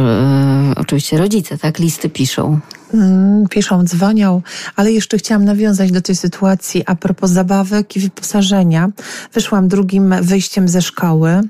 oczywiście 0.77 1.19
rodzice, 1.19 1.59
tak, 1.59 1.79
listy 1.79 2.11
piszą. 2.11 2.61
Mm, 2.95 3.49
piszą, 3.49 3.85
dzwonią, 3.85 4.43
ale 4.77 4.93
jeszcze 4.93 5.19
chciałam 5.19 5.45
nawiązać 5.45 5.93
do 5.93 6.03
tej 6.03 6.17
sytuacji 6.17 6.83
a 6.87 6.95
propos 6.95 7.31
zabawek 7.31 7.97
i 7.97 8.01
wyposażenia. 8.01 8.89
Wyszłam 9.33 9.69
drugim 9.69 10.15
wyjściem 10.23 10.69
ze 10.69 10.83
szkoły. 10.83 11.41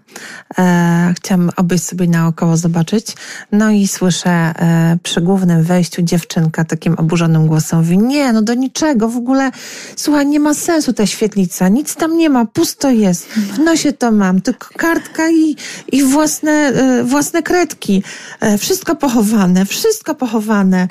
E, 0.59 1.15
chciałam 1.17 1.51
obejść 1.57 1.85
sobie 1.85 2.09
naokoło 2.09 2.57
zobaczyć. 2.57 3.17
No 3.53 3.71
i 3.71 3.89
słyszę 3.89 4.31
e, 4.31 4.99
przy 5.03 5.21
głównym 5.21 5.63
wejściu 5.63 6.03
dziewczynka 6.03 6.65
takim 6.65 6.95
oburzonym 6.95 7.47
głosem 7.47 7.79
mówi, 7.79 7.99
nie, 7.99 8.33
no 8.33 8.43
do 8.43 8.55
niczego, 8.55 9.09
w 9.09 9.17
ogóle, 9.17 9.51
słuchaj, 9.97 10.27
nie 10.27 10.41
ma 10.41 10.55
sensu 10.55 10.93
ta 10.93 11.07
świetlica, 11.07 11.69
nic 11.69 11.95
tam 11.97 12.17
nie 12.17 12.31
ma, 12.31 12.45
pusto 12.45 12.91
jest. 12.91 13.27
W 13.27 13.59
nosie 13.59 13.93
to 13.93 14.13
mam, 14.13 14.41
tylko 14.41 14.69
kartka 14.77 15.31
i, 15.31 15.57
i 15.93 16.03
własne, 16.03 16.53
e, 16.53 17.05
własne 17.05 17.43
kredki. 17.43 18.03
E, 18.41 18.59
wszystko 18.59 18.97
pochowane, 18.97 19.67
wszystko 19.67 20.15
pochowane. 20.15 20.87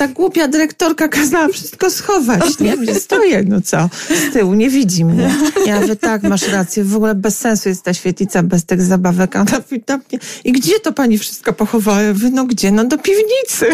Ta 0.00 0.08
głupia 0.08 0.48
dyrektorka 0.48 1.08
kazała 1.08 1.48
wszystko 1.48 1.90
schować, 1.90 2.58
nie? 2.60 2.76
Gdzie 2.76 2.94
stoję, 2.94 3.44
no 3.48 3.60
co? 3.60 3.88
Z 4.08 4.32
tyłu, 4.32 4.54
nie 4.54 4.70
widzi 4.70 5.04
mnie. 5.04 5.34
Ja 5.66 5.80
mówię, 5.80 5.96
tak, 5.96 6.22
masz 6.22 6.48
rację, 6.48 6.84
w 6.84 6.96
ogóle 6.96 7.14
bez 7.14 7.38
sensu 7.38 7.68
jest 7.68 7.82
ta 7.82 7.94
świetlica 7.94 8.42
bez 8.42 8.64
tych 8.64 8.82
zabawek. 8.82 9.36
A 9.36 9.40
ona 9.40 9.60
mnie, 9.88 10.18
i 10.44 10.52
gdzie 10.52 10.80
to 10.80 10.92
pani 10.92 11.18
wszystko 11.18 11.52
pochowała? 11.52 12.00
No 12.32 12.44
gdzie? 12.44 12.70
No 12.70 12.84
do 12.84 12.98
piwnicy. 12.98 13.66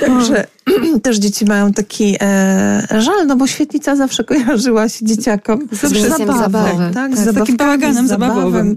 Także 0.06 0.46
też 1.02 1.16
dzieci 1.18 1.44
mają 1.44 1.72
taki 1.72 2.16
e, 2.20 3.00
żal, 3.00 3.26
no 3.26 3.36
bo 3.36 3.46
świetlica 3.46 3.96
zawsze 3.96 4.24
kojarzyła 4.24 4.88
się 4.88 5.04
dzieciakom 5.04 5.68
Z 5.72 5.92
miejscem 5.92 6.26
zabawek. 6.38 6.76
tak? 6.76 6.94
Tak, 6.94 7.16
Z 7.16 7.30
z 7.30 7.34
takim 7.34 7.56
bałaganem 7.56 8.06
z 8.06 8.08
zabawowym. 8.08 8.76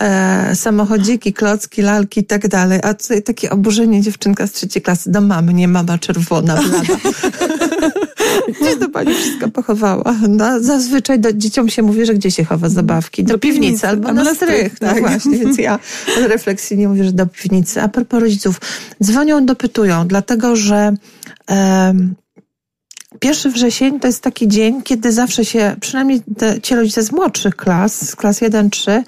e, 0.00 0.56
samochodziki, 0.56 1.32
klocki, 1.32 1.82
lalki 1.82 2.20
i 2.20 2.24
tak 2.24 2.48
dalej. 2.48 2.80
A 2.82 2.94
tutaj 2.94 3.22
takie 3.22 3.50
oburzenie 3.50 4.02
dziewczynka 4.02 4.46
z 4.46 4.52
trzeciej 4.52 4.82
klasy 4.82 5.10
do 5.10 5.20
mamy, 5.20 5.54
nie 5.54 5.68
mama 5.68 5.98
czerwona, 5.98 6.54
blada. 6.62 7.00
Gdzie 8.60 8.76
to 8.76 8.88
pani 8.88 9.14
wszystko 9.14 9.48
pochowała? 9.48 10.14
No, 10.28 10.60
zazwyczaj 10.60 11.18
do, 11.20 11.32
dzieciom 11.32 11.68
się 11.68 11.82
mówi, 11.82 12.06
że 12.06 12.14
gdzie 12.14 12.30
się 12.30 12.44
chowa 12.44 12.68
zabawki? 12.68 13.24
Do, 13.24 13.32
Do 13.32 13.38
piwnicy, 13.38 13.62
piwnicy, 13.62 13.88
albo 13.88 14.12
na 14.12 14.34
strych. 14.34 14.80
No 14.80 14.88
tak. 14.88 15.00
właśnie, 15.00 15.38
więc 15.38 15.58
ja 15.58 15.78
refleksyjnie 16.28 16.88
mówię, 16.88 17.04
że 17.04 17.12
do 17.12 17.26
piwnicy. 17.26 17.82
A 17.82 17.88
propos 17.88 18.20
rodziców, 18.20 18.60
dzwonią, 19.02 19.46
dopytują, 19.46 20.06
dlatego 20.06 20.56
że 20.56 20.94
em, 21.46 22.14
1 23.24 23.52
wrzesień 23.52 24.00
to 24.00 24.06
jest 24.06 24.22
taki 24.22 24.48
dzień, 24.48 24.82
kiedy 24.82 25.12
zawsze 25.12 25.44
się, 25.44 25.76
przynajmniej 25.80 26.22
te, 26.38 26.60
ci 26.60 26.74
rodzice 26.74 27.02
z 27.02 27.12
młodszych 27.12 27.56
klas, 27.56 28.08
z 28.08 28.16
klas 28.16 28.40
1-3, 28.40 29.02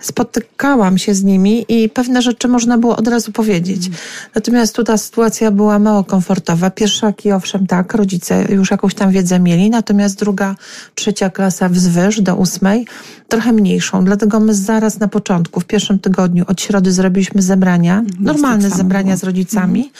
spotykałam 0.00 0.98
się 0.98 1.14
z 1.14 1.24
nimi 1.24 1.64
i 1.68 1.88
pewne 1.88 2.22
rzeczy 2.22 2.48
można 2.48 2.78
było 2.78 2.96
od 2.96 3.08
razu 3.08 3.32
powiedzieć. 3.32 3.90
Natomiast 4.34 4.74
tu 4.74 4.84
ta 4.84 4.98
sytuacja 4.98 5.50
była 5.50 5.78
mało 5.78 6.04
komfortowa. 6.04 6.70
Pierwszaki, 6.70 7.32
owszem, 7.32 7.66
tak, 7.66 7.94
rodzice 7.94 8.46
już 8.48 8.70
jakąś 8.70 8.94
tam 8.94 9.10
wiedzę 9.10 9.40
mieli, 9.40 9.70
natomiast 9.70 10.18
druga, 10.18 10.56
trzecia 10.94 11.30
klasa 11.30 11.68
wzwyż 11.68 12.20
do 12.20 12.36
ósmej, 12.36 12.86
trochę 13.28 13.52
mniejszą. 13.52 14.04
Dlatego 14.04 14.40
my 14.40 14.54
zaraz 14.54 15.00
na 15.00 15.08
początku, 15.08 15.60
w 15.60 15.64
pierwszym 15.64 15.98
tygodniu 15.98 16.44
od 16.48 16.60
środy 16.60 16.92
zrobiliśmy 16.92 17.42
zebrania, 17.42 18.02
normalne 18.20 18.68
tak 18.68 18.78
zebrania 18.78 19.04
było. 19.04 19.16
z 19.16 19.24
rodzicami, 19.24 19.92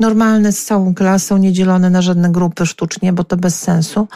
normalne 0.00 0.52
z 0.52 0.64
całą 0.64 0.94
klasą, 0.94 1.36
niedzielone 1.36 1.90
na 1.90 2.02
żadne 2.02 2.30
grupy 2.30 2.66
sztucznie, 2.66 3.05
bo 3.12 3.24
to 3.24 3.36
bez 3.36 3.58
sensu 3.58 4.08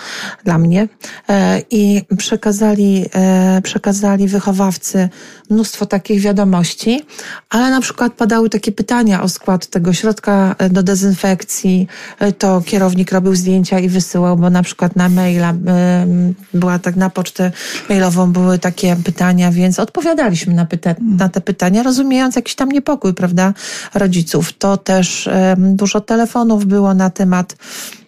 dla 0.45 0.59
mnie. 0.59 0.89
E, 1.29 1.63
I 1.71 2.03
przekazali, 2.17 3.07
e, 3.15 3.61
przekazali 3.63 4.29
wychowawcy 4.29 5.09
mnóstwo 5.51 5.87
takich 5.87 6.21
wiadomości, 6.21 7.05
ale 7.51 7.71
na 7.71 7.81
przykład 7.81 8.13
padały 8.13 8.51
takie 8.51 8.73
pytania 8.73 9.23
o 9.23 9.29
skład 9.29 9.67
tego 9.67 9.93
środka 9.93 10.55
e, 10.59 10.71
do 10.71 10.83
dezynfekcji. 10.83 11.87
To 12.39 12.63
kierownik 12.67 13.13
robił 13.13 13.35
zdjęcia 13.35 13.79
i 13.79 13.89
wysyłał, 13.89 14.37
bo 14.37 14.51
na 14.51 14.63
przykład 14.63 14.97
na 14.97 15.09
maila 15.09 15.55
była 16.55 16.79
tak 16.79 16.97
na 16.97 17.11
pocztę 17.11 17.53
mailową 17.89 18.33
były 18.33 18.59
takie 18.59 18.97
pytania, 19.05 19.51
więc 19.51 19.79
odpowiadaliśmy 19.79 20.55
na, 20.55 20.65
pyta- 20.65 20.95
na 21.17 21.29
te 21.29 21.41
pytania, 21.41 21.83
rozumiejąc 21.83 22.37
jakiś 22.37 22.55
tam 22.55 22.69
niepokój, 22.69 23.15
prawda, 23.15 23.55
rodziców. 23.95 24.53
To 24.53 24.77
też 24.77 25.29
dużo 25.57 26.01
telefonów 26.01 26.67
było 26.67 26.95
na 26.95 27.11
temat 27.11 27.57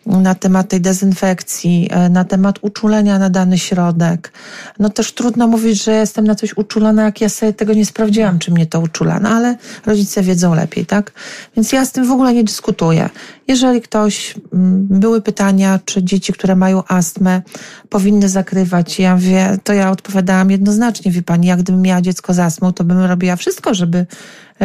na 0.06 0.34
temat 0.34 0.68
tej 0.68 0.80
dezynfekcji, 0.80 1.88
e, 1.90 2.08
na 2.08 2.24
temat 2.24 2.58
uczulenia 2.62 3.18
na 3.18 3.30
dany 3.30 3.58
środek. 3.58 4.32
No 4.78 4.90
też 4.90 5.12
trudno 5.12 5.46
mówić, 5.46 5.84
że 5.84 5.92
jestem 5.92 6.26
na 6.26 6.34
coś 6.34 6.56
uczulona, 6.56 7.02
jak 7.02 7.20
ja 7.20 7.28
sobie 7.28 7.52
tego 7.52 7.74
nie 7.74 7.86
sprawdziłam, 7.86 8.38
czy 8.38 8.50
mnie 8.50 8.66
to 8.66 8.80
uczula. 8.80 9.20
No 9.20 9.28
ale 9.28 9.56
rodzice 9.86 10.22
wiedzą 10.22 10.54
lepiej, 10.54 10.86
tak? 10.86 11.12
Więc 11.56 11.72
ja 11.72 11.84
z 11.84 11.92
tym 11.92 12.06
w 12.06 12.10
ogóle 12.10 12.34
nie 12.34 12.44
dyskutuję. 12.44 13.10
Jeżeli 13.48 13.80
ktoś, 13.80 14.34
mm, 14.52 14.86
były 14.90 15.22
pytania, 15.22 15.80
czy 15.84 16.02
dzieci, 16.02 16.32
które 16.32 16.56
mają 16.56 16.82
astmę, 16.88 17.42
powinny 17.88 18.28
zakrywać, 18.28 18.98
ja 18.98 19.16
wie, 19.16 19.58
to 19.64 19.72
ja 19.72 19.90
odpowiadałam 19.90 20.50
jednoznacznie, 20.50 21.12
wie 21.12 21.22
pani, 21.22 21.46
jak 21.46 21.62
gdybym 21.62 21.82
miała 21.82 22.00
dziecko 22.00 22.34
z 22.34 22.38
astmą, 22.38 22.72
to 22.72 22.84
bym 22.84 22.98
robiła 22.98 23.36
wszystko, 23.36 23.74
żeby 23.74 24.06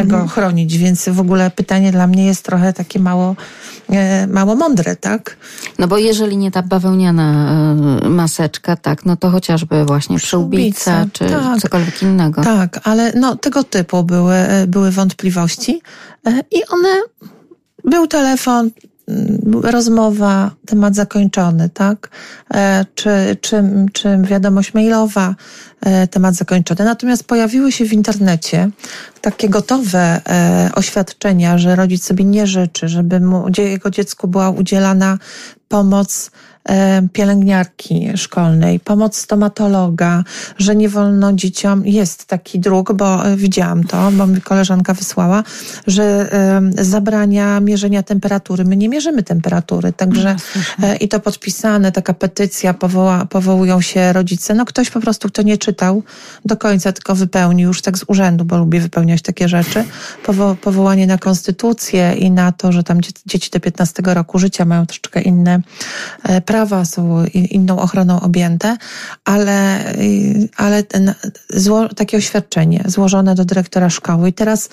go 0.04 0.16
Mhm. 0.16 0.28
chronić, 0.28 0.78
więc 0.78 1.08
w 1.08 1.20
ogóle 1.20 1.50
pytanie 1.50 1.92
dla 1.92 2.06
mnie 2.06 2.26
jest 2.26 2.44
trochę 2.44 2.72
takie 2.72 2.98
mało, 2.98 3.36
e, 3.90 4.26
mało 4.26 4.56
mądre, 4.56 4.96
tak? 4.96 5.36
No 5.78 5.88
bo 5.88 5.98
jeżeli 5.98 6.36
nie 6.36 6.50
ta 6.50 6.62
bawełniana 6.62 7.52
e, 8.02 8.08
maseczka, 8.08 8.76
tak, 8.76 9.06
no 9.06 9.16
to 9.16 9.30
chociażby 9.30 9.84
właśnie 9.84 10.18
przyłbica 10.18 11.06
czy 11.12 11.24
tak. 11.24 11.60
cokolwiek 11.60 12.02
innego. 12.02 12.42
Tak, 12.42 12.80
ale 12.84 13.12
no, 13.12 13.36
tego 13.36 13.64
typu 13.64 14.04
były, 14.04 14.34
e, 14.34 14.66
były 14.66 14.90
wątpliwości 14.90 15.82
i 16.50 16.62
one, 16.68 17.02
był 17.84 18.06
telefon, 18.06 18.70
rozmowa, 19.62 20.50
temat 20.66 20.94
zakończony, 20.94 21.70
tak? 21.70 22.10
E, 22.54 22.84
Czy, 22.94 23.36
czy, 23.40 23.64
czy 23.92 24.18
wiadomość 24.22 24.74
mailowa, 24.74 25.34
e, 25.80 26.06
temat 26.06 26.34
zakończony. 26.34 26.84
Natomiast 26.84 27.24
pojawiły 27.24 27.72
się 27.72 27.84
w 27.84 27.92
internecie 27.92 28.70
takie 29.20 29.48
gotowe 29.48 30.20
e, 30.28 30.70
oświadczenia, 30.74 31.58
że 31.58 31.76
rodzic 31.76 32.04
sobie 32.04 32.24
nie 32.24 32.46
życzy, 32.46 32.88
żeby 32.88 33.20
mu, 33.20 33.46
jego 33.58 33.90
dziecku 33.90 34.28
była 34.28 34.50
udzielana 34.50 35.18
pomoc 35.68 36.30
pielęgniarki 37.12 38.08
szkolnej, 38.16 38.80
pomoc 38.80 39.16
stomatologa, 39.16 40.24
że 40.58 40.76
nie 40.76 40.88
wolno 40.88 41.32
dzieciom, 41.32 41.86
jest 41.86 42.24
taki 42.24 42.60
druk, 42.60 42.92
bo 42.92 43.26
e, 43.26 43.36
widziałam 43.36 43.84
to, 43.84 44.10
bo 44.12 44.26
mi 44.26 44.40
koleżanka 44.40 44.94
wysłała, 44.94 45.42
że 45.86 46.02
e, 46.32 46.84
zabrania 46.84 47.60
mierzenia 47.60 48.02
temperatury. 48.02 48.64
My 48.64 48.76
nie 48.76 48.88
mierzymy 48.88 49.22
temperatury, 49.22 49.92
także 49.92 50.36
e, 50.82 50.96
i 50.96 51.08
to 51.08 51.20
podpisane, 51.20 51.92
taka 51.92 52.14
petycja, 52.14 52.74
powoła, 52.74 53.26
powołują 53.26 53.80
się 53.80 54.12
rodzice. 54.12 54.54
No 54.54 54.64
ktoś 54.64 54.90
po 54.90 55.00
prostu, 55.00 55.28
kto 55.28 55.42
nie 55.42 55.58
czytał 55.58 56.02
do 56.44 56.56
końca, 56.56 56.92
tylko 56.92 57.14
wypełnił 57.14 57.68
już 57.68 57.82
tak 57.82 57.98
z 57.98 58.04
urzędu, 58.06 58.44
bo 58.44 58.58
lubię 58.58 58.80
wypełniać 58.80 59.22
takie 59.22 59.48
rzeczy, 59.48 59.84
powo, 60.24 60.54
powołanie 60.54 61.06
na 61.06 61.18
konstytucję 61.18 62.14
i 62.18 62.30
na 62.30 62.52
to, 62.52 62.72
że 62.72 62.82
tam 62.82 63.00
dzie- 63.00 63.12
dzieci 63.26 63.50
do 63.50 63.60
15 63.60 64.02
roku 64.14 64.38
życia 64.38 64.64
mają 64.64 64.86
troszeczkę 64.86 65.20
inne 65.20 65.60
e, 66.22 66.40
prawa, 66.58 66.84
są 66.84 67.24
inną 67.50 67.78
ochroną 67.78 68.20
objęte, 68.20 68.76
ale, 69.24 69.78
ale 70.56 70.82
zło, 71.50 71.88
takie 71.88 72.16
oświadczenie 72.16 72.84
złożone 72.86 73.34
do 73.34 73.44
dyrektora 73.44 73.90
szkoły 73.90 74.28
i 74.28 74.32
teraz 74.32 74.68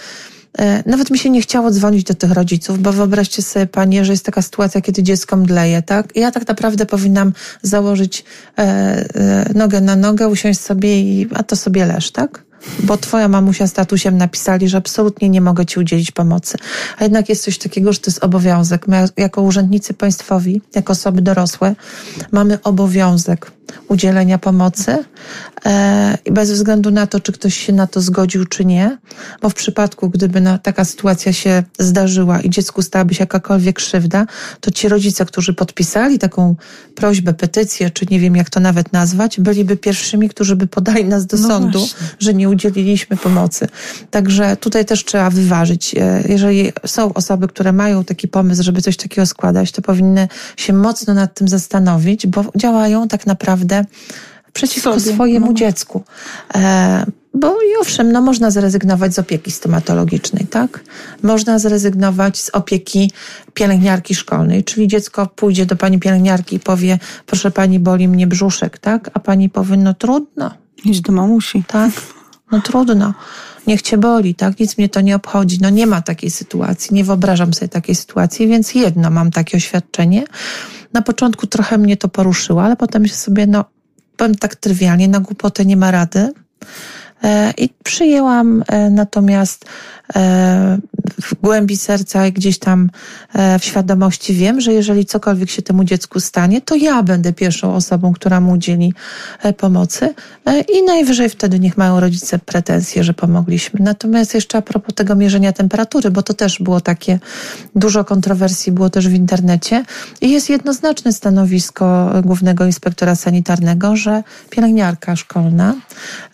e, 0.57 0.83
nawet 0.89 1.11
mi 1.11 1.19
się 1.19 1.29
nie 1.29 1.41
chciało 1.41 1.71
dzwonić 1.71 2.03
do 2.03 2.13
tych 2.13 2.31
rodziców, 2.31 2.79
bo 2.79 2.93
wyobraźcie 2.93 3.41
sobie, 3.41 3.67
panie, 3.67 4.05
że 4.05 4.13
jest 4.13 4.25
taka 4.25 4.41
sytuacja, 4.41 4.81
kiedy 4.81 5.03
dziecko 5.03 5.35
mdleje, 5.37 5.81
tak? 5.81 6.15
Ja 6.15 6.31
tak 6.31 6.47
naprawdę 6.47 6.85
powinnam 6.85 7.33
założyć 7.61 8.23
e, 8.57 8.61
e, 8.61 9.05
nogę 9.55 9.81
na 9.81 9.95
nogę, 9.95 10.27
usiąść 10.27 10.59
sobie 10.59 11.01
i 11.01 11.27
a 11.33 11.43
to 11.43 11.55
sobie 11.55 11.85
leż, 11.85 12.11
tak? 12.11 12.45
Bo 12.79 12.97
twoja 12.97 13.27
mamusia 13.27 13.67
z 13.67 13.73
tatusiem 13.73 14.17
napisali, 14.17 14.69
że 14.69 14.77
absolutnie 14.77 15.29
nie 15.29 15.41
mogę 15.41 15.65
ci 15.65 15.79
udzielić 15.79 16.11
pomocy. 16.11 16.57
A 16.97 17.03
jednak 17.03 17.29
jest 17.29 17.43
coś 17.43 17.57
takiego, 17.57 17.93
że 17.93 17.99
to 17.99 18.11
jest 18.11 18.23
obowiązek. 18.23 18.87
My 18.87 19.07
jako 19.17 19.41
urzędnicy 19.41 19.93
państwowi, 19.93 20.61
jako 20.75 20.93
osoby 20.93 21.21
dorosłe, 21.21 21.75
mamy 22.31 22.61
obowiązek 22.63 23.51
udzielenia 23.87 24.37
pomocy 24.37 25.03
e, 25.65 26.17
i 26.25 26.31
bez 26.31 26.51
względu 26.51 26.91
na 26.91 27.07
to, 27.07 27.19
czy 27.19 27.31
ktoś 27.31 27.57
się 27.57 27.73
na 27.73 27.87
to 27.87 28.01
zgodził, 28.01 28.45
czy 28.45 28.65
nie, 28.65 28.97
bo 29.41 29.49
w 29.49 29.53
przypadku, 29.53 30.09
gdyby 30.09 30.41
taka 30.63 30.85
sytuacja 30.85 31.33
się 31.33 31.63
zdarzyła 31.79 32.39
i 32.39 32.49
dziecku 32.49 32.81
stałaby 32.81 33.13
się 33.13 33.23
jakakolwiek 33.23 33.75
krzywda, 33.75 34.25
to 34.59 34.71
ci 34.71 34.89
rodzice, 34.89 35.25
którzy 35.25 35.53
podpisali 35.53 36.19
taką 36.19 36.55
prośbę, 36.95 37.33
petycję, 37.33 37.89
czy 37.89 38.05
nie 38.11 38.19
wiem 38.19 38.35
jak 38.35 38.49
to 38.49 38.59
nawet 38.59 38.93
nazwać, 38.93 39.39
byliby 39.39 39.77
pierwszymi, 39.77 40.29
którzy 40.29 40.55
by 40.55 40.67
podali 40.67 41.05
nas 41.05 41.25
do 41.25 41.37
No 41.37 41.47
sądu, 41.47 41.79
właśnie. 41.79 42.07
że 42.19 42.33
nie 42.33 42.49
udzieliliśmy 42.55 43.17
pomocy. 43.17 43.67
Także 44.11 44.57
tutaj 44.57 44.85
też 44.85 45.05
trzeba 45.05 45.29
wyważyć. 45.29 45.95
E, 45.95 46.23
Jeżeli 46.29 46.71
są 46.85 47.13
osoby, 47.13 47.47
które 47.47 47.73
mają 47.73 48.03
taki 48.03 48.27
pomysł, 48.27 48.63
żeby 48.63 48.81
coś 48.81 48.97
takiego 48.97 49.25
składać, 49.25 49.71
to 49.71 49.81
powinny 49.81 50.27
się 50.57 50.73
mocno 50.73 51.13
nad 51.13 51.33
tym 51.33 51.47
zastanowić, 51.47 52.27
bo 52.27 52.45
działają 52.55 53.07
tak 53.07 53.25
naprawdę 53.27 53.85
przeciwko 54.53 54.99
Sobie, 54.99 55.13
swojemu 55.13 55.47
no. 55.47 55.53
dziecku. 55.53 56.03
E, 56.55 57.05
bo 57.33 57.47
i 57.61 57.81
owszem, 57.81 58.11
no 58.11 58.21
można 58.21 58.51
zrezygnować 58.51 59.13
z 59.13 59.19
opieki 59.19 59.51
stomatologicznej, 59.51 60.47
tak? 60.47 60.83
Można 61.23 61.59
zrezygnować 61.59 62.37
z 62.41 62.49
opieki 62.49 63.11
pielęgniarki 63.53 64.15
szkolnej, 64.15 64.63
czyli 64.63 64.87
dziecko 64.87 65.27
pójdzie 65.27 65.65
do 65.65 65.75
pani 65.75 65.99
pielęgniarki 65.99 66.55
i 66.55 66.59
powie, 66.59 66.99
proszę 67.25 67.51
pani, 67.51 67.79
boli 67.79 68.07
mnie 68.07 68.27
brzuszek, 68.27 68.77
tak? 68.77 69.09
A 69.13 69.19
pani 69.19 69.49
powie, 69.49 69.77
no 69.77 69.93
trudno, 69.93 70.51
Idź 70.85 71.01
do 71.01 71.11
mamusi. 71.13 71.63
tak? 71.67 71.91
No 72.51 72.61
trudno. 72.61 73.13
Niech 73.67 73.81
cię 73.81 73.97
boli, 73.97 74.35
tak? 74.35 74.59
Nic 74.59 74.77
mnie 74.77 74.89
to 74.89 75.01
nie 75.01 75.15
obchodzi. 75.15 75.57
No 75.61 75.69
nie 75.69 75.87
ma 75.87 76.01
takiej 76.01 76.31
sytuacji, 76.31 76.95
nie 76.95 77.03
wyobrażam 77.03 77.53
sobie 77.53 77.69
takiej 77.69 77.95
sytuacji, 77.95 78.47
więc 78.47 78.75
jedno 78.75 79.09
mam 79.09 79.31
takie 79.31 79.57
oświadczenie. 79.57 80.23
Na 80.93 81.01
początku 81.01 81.47
trochę 81.47 81.77
mnie 81.77 81.97
to 81.97 82.09
poruszyło, 82.09 82.63
ale 82.63 82.75
potem 82.75 83.07
się 83.07 83.15
sobie, 83.15 83.47
no, 83.47 83.65
powiem 84.17 84.35
tak 84.35 84.55
trywialnie, 84.55 85.07
na 85.07 85.19
głupotę 85.19 85.65
nie 85.65 85.77
ma 85.77 85.91
rady. 85.91 86.33
E, 87.23 87.53
I 87.57 87.69
przyjęłam 87.83 88.63
e, 88.67 88.89
natomiast 88.89 89.65
w 91.21 91.35
głębi 91.41 91.77
serca 91.77 92.27
i 92.27 92.31
gdzieś 92.31 92.59
tam 92.59 92.89
e, 93.33 93.59
w 93.59 93.65
świadomości 93.65 94.33
wiem, 94.33 94.61
że 94.61 94.73
jeżeli 94.73 95.05
cokolwiek 95.05 95.49
się 95.49 95.61
temu 95.61 95.83
dziecku 95.83 96.19
stanie, 96.19 96.61
to 96.61 96.75
ja 96.75 97.03
będę 97.03 97.33
pierwszą 97.33 97.75
osobą, 97.75 98.13
która 98.13 98.41
mu 98.41 98.51
udzieli 98.51 98.93
e, 99.43 99.53
pomocy 99.53 100.13
e, 100.45 100.61
i 100.61 100.83
najwyżej 100.83 101.29
wtedy 101.29 101.59
niech 101.59 101.77
mają 101.77 101.99
rodzice 101.99 102.39
pretensje, 102.39 103.03
że 103.03 103.13
pomogliśmy. 103.13 103.79
Natomiast 103.83 104.33
jeszcze 104.33 104.57
a 104.57 104.61
propos 104.61 104.95
tego 104.95 105.15
mierzenia 105.15 105.53
temperatury, 105.53 106.11
bo 106.11 106.23
to 106.23 106.33
też 106.33 106.59
było 106.59 106.81
takie, 106.81 107.19
dużo 107.75 108.05
kontrowersji 108.05 108.71
było 108.71 108.89
też 108.89 109.07
w 109.07 109.13
internecie 109.13 109.85
i 110.21 110.31
jest 110.31 110.49
jednoznaczne 110.49 111.13
stanowisko 111.13 112.11
głównego 112.23 112.65
inspektora 112.65 113.15
sanitarnego, 113.15 113.95
że 113.95 114.23
pielęgniarka 114.49 115.15
szkolna, 115.15 115.75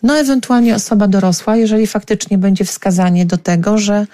no 0.02 0.18
ewentualnie 0.18 0.74
osoba 0.74 1.08
dorosła, 1.08 1.56
jeżeli 1.56 1.86
faktycznie 1.86 2.38
będzie 2.38 2.64
wskazanie 2.64 3.26
do 3.26 3.36
tego, 3.36 3.61
że, 3.78 4.06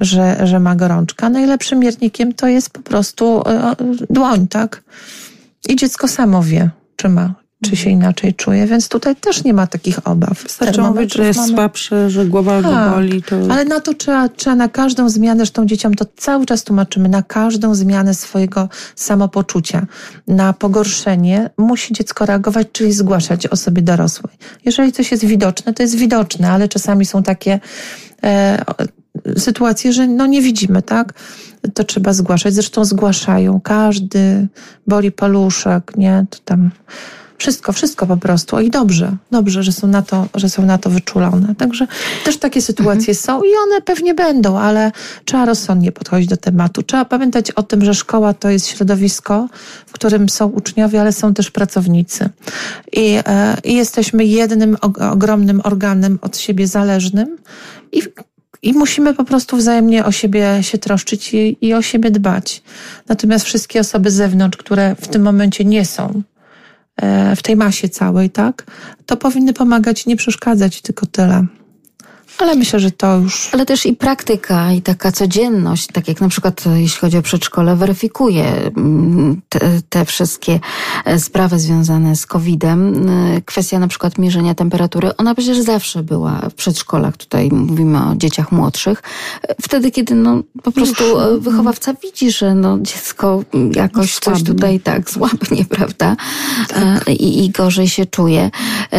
że, 0.00 0.46
że 0.46 0.60
ma 0.60 0.76
gorączka, 0.76 1.28
najlepszym 1.28 1.78
miernikiem 1.78 2.32
to 2.32 2.46
jest 2.46 2.70
po 2.70 2.80
prostu 2.80 3.42
e, 3.46 3.76
dłoń, 4.10 4.48
tak? 4.48 4.82
I 5.68 5.76
dziecko 5.76 6.08
samo 6.08 6.42
wie, 6.42 6.70
czy 6.96 7.08
ma, 7.08 7.34
czy 7.64 7.76
się 7.76 7.90
inaczej 7.90 8.34
czuje, 8.34 8.66
więc 8.66 8.88
tutaj 8.88 9.16
też 9.16 9.44
nie 9.44 9.54
ma 9.54 9.66
takich 9.66 10.08
obaw. 10.08 10.42
Wystarczy 10.42 10.80
mówić, 10.82 11.14
że 11.14 11.26
jest 11.26 11.38
mamy- 11.38 11.52
słabszy, 11.52 12.10
że 12.10 12.26
głowa 12.26 12.62
go 12.62 12.70
Tak, 12.70 12.94
boli. 12.94 13.22
To... 13.22 13.36
ale 13.50 13.64
na 13.64 13.80
to 13.80 13.94
trzeba, 13.94 14.28
trzeba 14.28 14.56
na 14.56 14.68
każdą 14.68 15.08
zmianę, 15.08 15.36
zresztą 15.36 15.66
dzieciom 15.66 15.94
to 15.94 16.06
cały 16.16 16.46
czas 16.46 16.64
tłumaczymy, 16.64 17.08
na 17.08 17.22
każdą 17.22 17.74
zmianę 17.74 18.14
swojego 18.14 18.68
samopoczucia, 18.96 19.86
na 20.28 20.52
pogorszenie 20.52 21.50
musi 21.58 21.94
dziecko 21.94 22.26
reagować, 22.26 22.68
czyli 22.72 22.92
zgłaszać 22.92 23.46
osobie 23.46 23.82
dorosłej. 23.82 24.32
Jeżeli 24.64 24.92
coś 24.92 25.10
jest 25.10 25.24
widoczne, 25.24 25.74
to 25.74 25.82
jest 25.82 25.94
widoczne, 25.94 26.50
ale 26.50 26.68
czasami 26.68 27.06
są 27.06 27.22
takie 27.22 27.60
e, 28.24 28.64
sytuacje, 29.36 29.92
że 29.92 30.06
no 30.06 30.26
nie 30.26 30.42
widzimy, 30.42 30.82
tak? 30.82 31.12
To 31.74 31.84
trzeba 31.84 32.12
zgłaszać. 32.12 32.54
Zresztą 32.54 32.84
zgłaszają. 32.84 33.60
Każdy 33.60 34.48
boli 34.86 35.12
paluszek, 35.12 35.96
nie? 35.96 36.26
To 36.30 36.38
tam 36.44 36.70
wszystko, 37.38 37.72
wszystko 37.72 38.06
po 38.06 38.16
prostu. 38.16 38.60
I 38.60 38.70
dobrze, 38.70 39.16
dobrze, 39.30 39.62
że 39.62 39.72
są 39.72 39.86
na 39.86 40.02
to, 40.02 40.26
że 40.34 40.48
są 40.48 40.66
na 40.66 40.78
to 40.78 40.90
wyczulone. 40.90 41.54
Także 41.54 41.86
też 42.24 42.36
takie 42.36 42.62
sytuacje 42.62 43.14
są 43.14 43.42
i 43.42 43.48
one 43.66 43.80
pewnie 43.80 44.14
będą, 44.14 44.58
ale 44.58 44.92
trzeba 45.24 45.44
rozsądnie 45.44 45.92
podchodzić 45.92 46.28
do 46.28 46.36
tematu. 46.36 46.82
Trzeba 46.82 47.04
pamiętać 47.04 47.50
o 47.50 47.62
tym, 47.62 47.84
że 47.84 47.94
szkoła 47.94 48.34
to 48.34 48.50
jest 48.50 48.66
środowisko, 48.66 49.48
w 49.86 49.92
którym 49.92 50.28
są 50.28 50.46
uczniowie, 50.46 51.00
ale 51.00 51.12
są 51.12 51.34
też 51.34 51.50
pracownicy. 51.50 52.28
I, 52.92 53.18
e, 53.26 53.56
i 53.64 53.74
jesteśmy 53.74 54.24
jednym 54.24 54.76
og- 54.76 55.12
ogromnym 55.12 55.60
organem 55.64 56.18
od 56.22 56.38
siebie 56.38 56.66
zależnym 56.66 57.36
i 57.92 58.02
i 58.62 58.72
musimy 58.72 59.14
po 59.14 59.24
prostu 59.24 59.56
wzajemnie 59.56 60.04
o 60.04 60.12
siebie 60.12 60.58
się 60.60 60.78
troszczyć 60.78 61.34
i, 61.34 61.58
i 61.60 61.74
o 61.74 61.82
siebie 61.82 62.10
dbać. 62.10 62.62
Natomiast 63.08 63.44
wszystkie 63.44 63.80
osoby 63.80 64.10
z 64.10 64.14
zewnątrz, 64.14 64.58
które 64.58 64.96
w 65.00 65.08
tym 65.08 65.22
momencie 65.22 65.64
nie 65.64 65.84
są 65.84 66.22
w 67.36 67.42
tej 67.42 67.56
masie 67.56 67.88
całej, 67.88 68.30
tak, 68.30 68.66
to 69.06 69.16
powinny 69.16 69.52
pomagać, 69.52 70.06
nie 70.06 70.16
przeszkadzać, 70.16 70.82
tylko 70.82 71.06
tyle. 71.06 71.46
Ale 72.38 72.54
myślę, 72.54 72.80
że 72.80 72.90
to 72.90 73.16
już. 73.16 73.50
Ale 73.52 73.66
też 73.66 73.86
i 73.86 73.92
praktyka, 73.92 74.72
i 74.72 74.82
taka 74.82 75.12
codzienność, 75.12 75.86
tak 75.86 76.08
jak 76.08 76.20
na 76.20 76.28
przykład 76.28 76.66
e, 76.66 76.80
jeśli 76.80 77.00
chodzi 77.00 77.18
o 77.18 77.22
przedszkole, 77.22 77.76
weryfikuje 77.76 78.44
mm, 78.76 79.40
te, 79.48 79.60
te 79.88 80.04
wszystkie 80.04 80.60
e, 81.04 81.18
sprawy 81.20 81.58
związane 81.58 82.16
z 82.16 82.26
COVID-em. 82.26 83.08
E, 83.08 83.40
Kwestia 83.40 83.78
na 83.78 83.88
przykład 83.88 84.18
mierzenia 84.18 84.54
temperatury, 84.54 85.16
ona 85.16 85.34
przecież 85.34 85.60
zawsze 85.60 86.02
była 86.02 86.40
w 86.50 86.54
przedszkolach, 86.54 87.16
tutaj 87.16 87.48
mówimy 87.52 87.98
o 87.98 88.16
dzieciach 88.16 88.52
młodszych. 88.52 89.02
Wtedy, 89.62 89.90
kiedy 89.90 90.14
no, 90.14 90.42
po 90.62 90.72
prostu 90.72 91.20
e, 91.20 91.38
wychowawca 91.38 91.94
widzi, 91.94 92.32
że 92.32 92.54
no, 92.54 92.78
dziecko 92.80 93.42
jakoś 93.72 94.18
coś 94.18 94.42
tutaj 94.42 94.80
tak 94.80 95.10
słabnie, 95.10 95.64
prawda? 95.76 96.16
E, 97.06 97.12
I, 97.12 97.44
I 97.44 97.50
gorzej 97.50 97.88
się 97.88 98.06
czuje. 98.06 98.50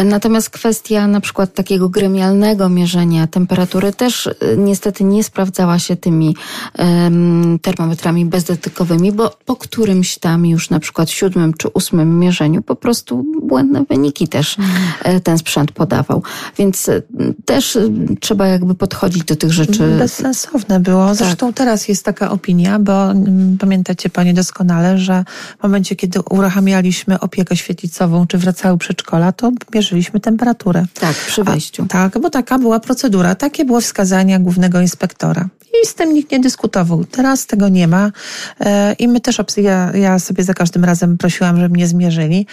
Natomiast 0.04 0.50
kwestia 0.50 1.06
na 1.06 1.20
przykład 1.20 1.54
takiego 1.54 1.88
gremialnego 1.88 2.68
mierzenia 2.68 3.26
temperatury 3.30 3.92
też 3.92 4.26
y, 4.26 4.34
niestety 4.58 5.04
nie 5.04 5.24
sprawdzała 5.24 5.78
się 5.78 5.96
tymi 5.96 6.36
um, 6.78 7.58
termometrami 7.62 8.24
bezdotykowymi, 8.24 9.12
bo 9.12 9.36
po 9.44 9.56
którymś 9.56 10.18
tam 10.18 10.46
już 10.46 10.70
na 10.70 10.80
przykład 10.80 11.10
siódmym 11.10 11.54
czy 11.54 11.68
ósmym 11.68 12.18
mierzeniu 12.18 12.62
po 12.62 12.76
prostu 12.76 13.24
błędne 13.42 13.84
wyniki 13.88 14.28
też 14.28 14.56
mm. 14.58 15.20
ten 15.20 15.38
sprzęt 15.38 15.72
podawał. 15.72 16.22
Więc 16.58 16.88
y, 16.88 17.02
też 17.44 17.78
trzeba 18.20 18.46
jakby 18.46 18.74
podchodzić 18.74 19.24
do 19.24 19.36
tych 19.36 19.52
rzeczy. 19.52 19.96
Bezsensowne 19.98 20.80
było. 20.80 21.06
Tak. 21.06 21.16
Zresztą 21.16 21.52
teraz 21.52 21.88
jest 21.88 22.04
taka 22.04 22.30
opinia, 22.30 22.78
bo 22.78 23.10
mm, 23.10 23.58
pamiętacie 23.58 24.10
Panie 24.10 24.34
doskonale, 24.34 24.98
że 24.98 25.24
w 25.58 25.62
momencie, 25.62 25.96
kiedy 25.96 26.20
uruchamialiśmy 26.30 27.20
opiekę 27.20 27.56
świetlicową, 27.56 28.26
czy 28.26 28.38
wracały 28.38 28.78
przedszkola, 28.78 29.32
to 29.32 29.52
mierzyliśmy 29.74 30.20
temperaturę. 30.20 30.86
Tak, 31.00 31.14
przy 31.14 31.44
wejściu. 31.44 31.82
A, 31.82 31.86
tak, 31.86 32.18
bo 32.18 32.30
taka 32.30 32.58
była 32.58 32.80
procedura, 32.80 33.19
takie 33.34 33.64
było 33.64 33.80
wskazania 33.80 34.38
głównego 34.38 34.80
inspektora. 34.80 35.48
I 35.82 35.86
z 35.86 35.94
tym 35.94 36.14
nikt 36.14 36.32
nie 36.32 36.40
dyskutował. 36.40 37.04
Teraz 37.04 37.46
tego 37.46 37.68
nie 37.68 37.88
ma 37.88 38.10
e, 38.60 38.92
i 38.92 39.08
my 39.08 39.20
też, 39.20 39.40
ja, 39.56 39.92
ja 39.94 40.18
sobie 40.18 40.44
za 40.44 40.54
każdym 40.54 40.84
razem 40.84 41.18
prosiłam, 41.18 41.56
żeby 41.56 41.68
mnie 41.68 41.86
zmierzyli. 41.86 42.46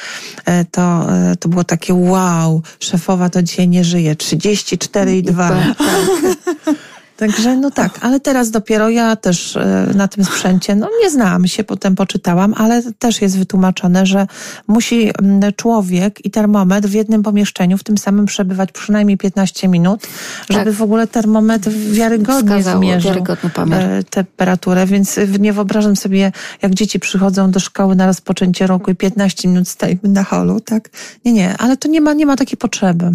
E, 0.46 0.66
to, 0.66 1.14
e, 1.14 1.36
to 1.36 1.50
było 1.50 1.64
takie 1.64 1.94
wow, 1.94 2.62
szefowa 2.80 3.30
to 3.30 3.44
dzisiaj 3.44 3.68
nie 3.68 3.84
żyje, 3.84 4.16
34,2. 4.16 5.36
Tak. 5.78 5.78
Także 7.18 7.56
no 7.56 7.72
tak, 7.72 8.00
ale 8.02 8.20
teraz 8.20 8.52
dopiero 8.52 8.90
ja 8.90 9.16
też 9.16 9.56
e, 9.56 9.88
na 9.96 10.08
tym 10.08 10.26
sprzęcie, 10.26 10.76
no 10.76 10.90
nie 11.02 11.10
znałam 11.10 11.48
się, 11.48 11.64
potem 11.64 11.96
poczytałam, 11.96 12.54
ale 12.58 12.84
też 13.00 13.22
jest 13.22 13.38
wytłumaczone, 13.38 14.06
że 14.06 14.28
musi 14.68 15.12
człowiek 15.56 16.26
i 16.26 16.32
termometr 16.32 16.88
w 16.88 16.94
jednym 16.94 17.24
pomieszczeniu 17.24 17.78
w 17.78 17.84
tym 17.84 17.98
samym 17.98 18.26
przebywać 18.26 18.72
przynajmniej 18.72 19.18
15 19.18 19.68
minut, 19.68 20.08
żeby 20.50 20.66
tak. 20.66 20.74
w 20.74 20.82
ogóle 20.82 21.08
termometr 21.08 21.72
wiarygodnie 21.72 22.50
Wskazało, 22.50 22.82
zmierzył 22.82 23.24
e, 23.72 24.04
temperaturę, 24.04 24.86
więc 24.86 25.20
nie 25.40 25.54
wyobrażam 25.54 25.96
sobie, 25.96 26.32
jak 26.62 26.74
dzieci 26.74 27.00
przychodzą 27.00 27.52
do 27.52 27.60
szkoły 27.60 27.96
na 27.96 28.06
rozpoczęcie 28.06 28.68
roku 28.68 28.92
i 28.92 28.96
15 28.96 29.48
minut 29.48 29.68
stajemy 29.68 30.00
na 30.04 30.24
holu, 30.24 30.60
tak? 30.60 30.90
Nie, 31.26 31.34
nie, 31.34 31.58
ale 31.58 31.78
to 31.78 31.88
nie 31.88 32.02
ma, 32.02 32.14
nie 32.14 32.26
ma 32.26 32.36
takiej 32.36 32.58
potrzeby 32.58 33.12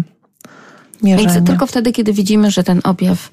mierzenia. 1.03 1.33
Więc 1.33 1.47
tylko 1.47 1.67
wtedy, 1.67 1.91
kiedy 1.91 2.13
widzimy, 2.13 2.51
że 2.51 2.63
ten 2.63 2.81
objaw 2.83 3.29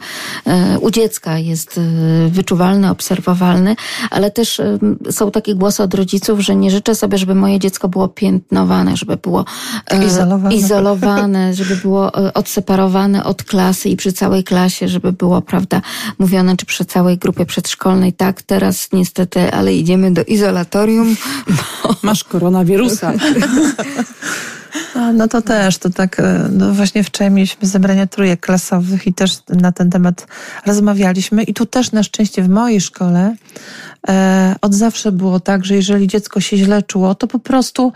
e, 0.46 0.78
u 0.78 0.90
dziecka 0.90 1.38
jest 1.38 1.78
e, 1.78 2.28
wyczuwalny, 2.28 2.90
obserwowalny, 2.90 3.76
ale 4.10 4.30
też 4.30 4.60
e, 4.60 4.78
są 5.10 5.30
takie 5.30 5.54
głosy 5.54 5.82
od 5.82 5.94
rodziców, 5.94 6.40
że 6.40 6.56
nie 6.56 6.70
życzę 6.70 6.94
sobie, 6.94 7.18
żeby 7.18 7.34
moje 7.34 7.58
dziecko 7.58 7.88
było 7.88 8.08
piętnowane, 8.08 8.96
żeby 8.96 9.16
było 9.16 9.44
izolowane, 10.06 10.54
izolowane 10.54 11.54
żeby 11.60 11.76
było 11.76 12.12
odseparowane 12.12 13.24
od 13.24 13.42
klasy 13.42 13.88
i 13.88 13.96
przy 13.96 14.12
całej 14.12 14.44
klasie, 14.44 14.88
żeby 14.88 15.12
było, 15.12 15.42
prawda, 15.42 15.82
mówione, 16.18 16.56
czy 16.56 16.66
przy 16.66 16.84
całej 16.84 17.18
grupie 17.18 17.46
przedszkolnej, 17.46 18.12
tak, 18.12 18.42
teraz 18.42 18.88
niestety, 18.92 19.52
ale 19.52 19.74
idziemy 19.74 20.10
do 20.10 20.24
izolatorium. 20.24 21.16
Bo... 21.46 21.94
Masz 22.02 22.24
koronawirusa. 22.24 23.12
No 25.14 25.28
to 25.28 25.42
też, 25.42 25.78
to 25.78 25.90
tak, 25.90 26.20
e, 26.20 26.48
no 26.52 26.72
właśnie 26.72 27.04
wczoraj 27.04 27.30
mieliśmy 27.30 27.68
zebrania 27.68 28.06
trójek 28.06 28.40
klasowych 28.40 29.06
i 29.06 29.14
też 29.14 29.38
na 29.48 29.72
ten 29.72 29.90
temat 29.90 30.26
rozmawialiśmy 30.66 31.42
i 31.42 31.54
tu 31.54 31.66
też 31.66 31.92
na 31.92 32.02
szczęście 32.02 32.42
w 32.42 32.48
mojej 32.48 32.80
szkole 32.80 33.34
e, 34.08 34.56
od 34.60 34.74
zawsze 34.74 35.12
było 35.12 35.40
tak, 35.40 35.64
że 35.64 35.74
jeżeli 35.74 36.06
dziecko 36.06 36.40
się 36.40 36.56
źle 36.56 36.82
czuło, 36.82 37.14
to 37.14 37.26
po 37.26 37.38
prostu 37.38 37.92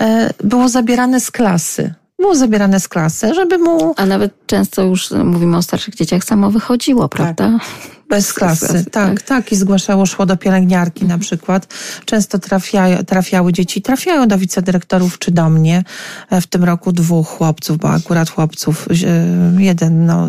e, 0.00 0.30
było 0.44 0.68
zabierane 0.68 1.20
z 1.20 1.30
klasy 1.30 1.94
było 2.20 2.34
zabierane 2.34 2.80
z 2.80 2.88
klasy, 2.88 3.34
żeby 3.34 3.58
mu... 3.58 3.94
A 3.96 4.06
nawet 4.06 4.46
często 4.46 4.82
już 4.82 5.10
mówimy 5.10 5.56
o 5.56 5.62
starszych 5.62 5.94
dzieciach, 5.94 6.24
samo 6.24 6.50
wychodziło, 6.50 7.08
tak. 7.08 7.10
prawda? 7.10 7.58
Tak. 7.58 7.97
Bez 8.08 8.32
klasy, 8.32 8.84
tak, 8.84 8.90
tak, 8.90 9.22
tak. 9.22 9.52
I 9.52 9.56
zgłaszało, 9.56 10.06
szło 10.06 10.26
do 10.26 10.36
pielęgniarki 10.36 11.04
na 11.04 11.18
przykład. 11.18 11.74
Często 12.04 12.38
trafia, 12.38 13.02
trafiały 13.02 13.52
dzieci, 13.52 13.82
trafiają 13.82 14.28
do 14.28 14.38
wicedyrektorów 14.38 15.18
czy 15.18 15.30
do 15.30 15.50
mnie. 15.50 15.84
E, 16.30 16.40
w 16.40 16.46
tym 16.46 16.64
roku 16.64 16.92
dwóch 16.92 17.28
chłopców, 17.28 17.78
bo 17.78 17.90
akurat 17.90 18.30
chłopców, 18.30 18.88
e, 18.88 19.62
jeden 19.62 20.06
no, 20.06 20.28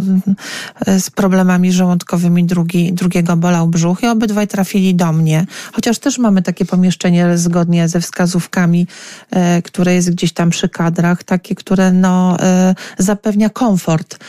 e, 0.86 1.00
z 1.00 1.10
problemami 1.10 1.72
żołądkowymi, 1.72 2.44
drugi, 2.44 2.94
drugiego 2.94 3.38
bolał 3.38 3.68
brzuch 3.68 4.04
i 4.04 4.08
obydwaj 4.08 4.48
trafili 4.48 4.96
do 4.96 5.12
mnie. 5.14 5.46
Chociaż 5.74 6.00
też 6.00 6.18
mamy 6.18 6.42
takie 6.42 6.66
pomieszczenie 6.66 7.38
zgodnie 7.38 7.88
ze 7.88 8.02
wskazówkami, 8.02 8.88
które 9.64 9.94
jest 9.94 10.12
gdzieś 10.12 10.34
tam 10.34 10.50
przy 10.50 10.70
kadrach, 10.70 11.24
takie, 11.24 11.56
które 11.56 11.92
no, 11.92 12.38
zapewnia 12.98 13.50
komfort 13.50 14.20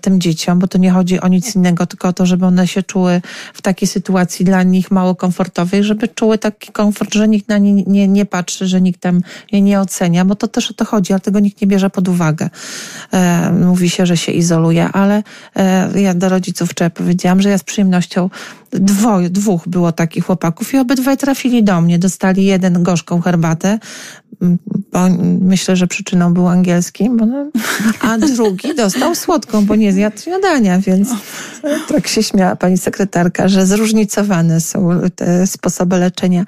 tym 0.00 0.20
dzieciom, 0.20 0.58
bo 0.58 0.68
to 0.68 0.78
nie 0.78 0.90
chodzi 0.90 1.20
o 1.20 1.28
nic 1.28 1.56
innego, 1.56 1.86
tylko 1.86 2.08
o 2.08 2.12
to, 2.12 2.26
żeby 2.26 2.46
one 2.46 2.66
się 2.66 2.82
czuły 2.82 2.99
czuły 3.00 3.20
w 3.54 3.62
takiej 3.62 3.88
sytuacji 3.88 4.44
dla 4.44 4.62
nich 4.62 4.90
mało 4.90 5.14
komfortowej, 5.14 5.84
żeby 5.84 6.08
czuły 6.08 6.38
taki 6.38 6.72
komfort, 6.72 7.14
że 7.14 7.28
nikt 7.28 7.48
na 7.48 7.58
nie 7.58 7.72
nie, 7.72 8.08
nie 8.08 8.26
patrzy, 8.26 8.66
że 8.66 8.80
nikt 8.80 9.00
tam 9.00 9.20
je 9.52 9.62
nie 9.62 9.80
ocenia, 9.80 10.24
bo 10.24 10.34
to 10.34 10.48
też 10.48 10.70
o 10.70 10.74
to 10.74 10.84
chodzi, 10.84 11.12
ale 11.12 11.20
tego 11.20 11.40
nikt 11.40 11.60
nie 11.60 11.66
bierze 11.66 11.90
pod 11.90 12.08
uwagę. 12.08 12.50
E, 13.12 13.52
mówi 13.52 13.90
się, 13.90 14.06
że 14.06 14.16
się 14.16 14.32
izoluje, 14.32 14.88
ale 14.92 15.22
e, 15.56 16.00
ja 16.00 16.14
do 16.14 16.28
rodziców 16.28 16.70
wczoraj 16.70 16.90
powiedziałam, 16.90 17.42
że 17.42 17.48
ja 17.50 17.58
z 17.58 17.62
przyjemnością 17.62 18.30
dwóch 19.30 19.68
było 19.68 19.92
takich 19.92 20.24
chłopaków 20.24 20.74
i 20.74 20.78
obydwaj 20.78 21.16
trafili 21.16 21.64
do 21.64 21.80
mnie. 21.80 21.98
Dostali 21.98 22.44
jeden 22.44 22.82
gorzką 22.82 23.20
herbatę, 23.20 23.78
bo 24.92 24.98
myślę, 25.40 25.76
że 25.76 25.86
przyczyną 25.86 26.34
był 26.34 26.48
angielski, 26.48 27.10
no, 27.10 27.50
a 28.00 28.18
drugi 28.18 28.74
dostał 28.74 29.14
słodką, 29.14 29.66
bo 29.66 29.76
nie 29.76 29.92
zjadł 29.92 30.20
śniadania, 30.20 30.78
więc 30.78 31.08
tak 31.88 32.08
się 32.08 32.22
śmiała 32.22 32.56
pani 32.56 32.78
sekretarka, 32.90 33.48
że 33.48 33.66
zróżnicowane 33.66 34.60
są 34.60 35.00
te 35.16 35.46
sposoby 35.46 35.96
leczenia. 35.96 36.44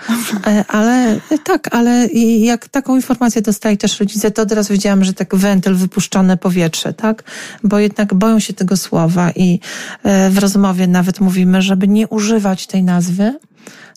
E, 0.47 0.65
ale 0.69 1.21
tak, 1.45 1.75
ale 1.75 2.07
jak 2.39 2.69
taką 2.69 2.97
informację 2.97 3.43
dostali 3.43 3.79
też 3.79 4.01
rodzice, 4.01 4.31
to 4.31 4.43
od 4.43 4.53
razu 4.53 4.73
wiedziałam, 4.73 5.05
że 5.05 5.13
tak 5.15 5.35
wentyl, 5.35 5.75
wypuszczone 5.75 6.37
powietrze, 6.37 6.93
tak? 6.93 7.23
Bo 7.65 7.79
jednak 7.79 8.15
boją 8.15 8.39
się 8.39 8.53
tego 8.53 8.77
słowa 8.77 9.31
i 9.31 9.61
e, 10.03 10.31
w 10.31 10.39
rozmowie 10.39 10.87
nawet 10.87 11.21
mówimy, 11.21 11.63
żeby 11.63 11.89
nie 11.89 12.09
używać 12.09 12.67
tej 12.67 12.83
nazwy, 12.83 13.39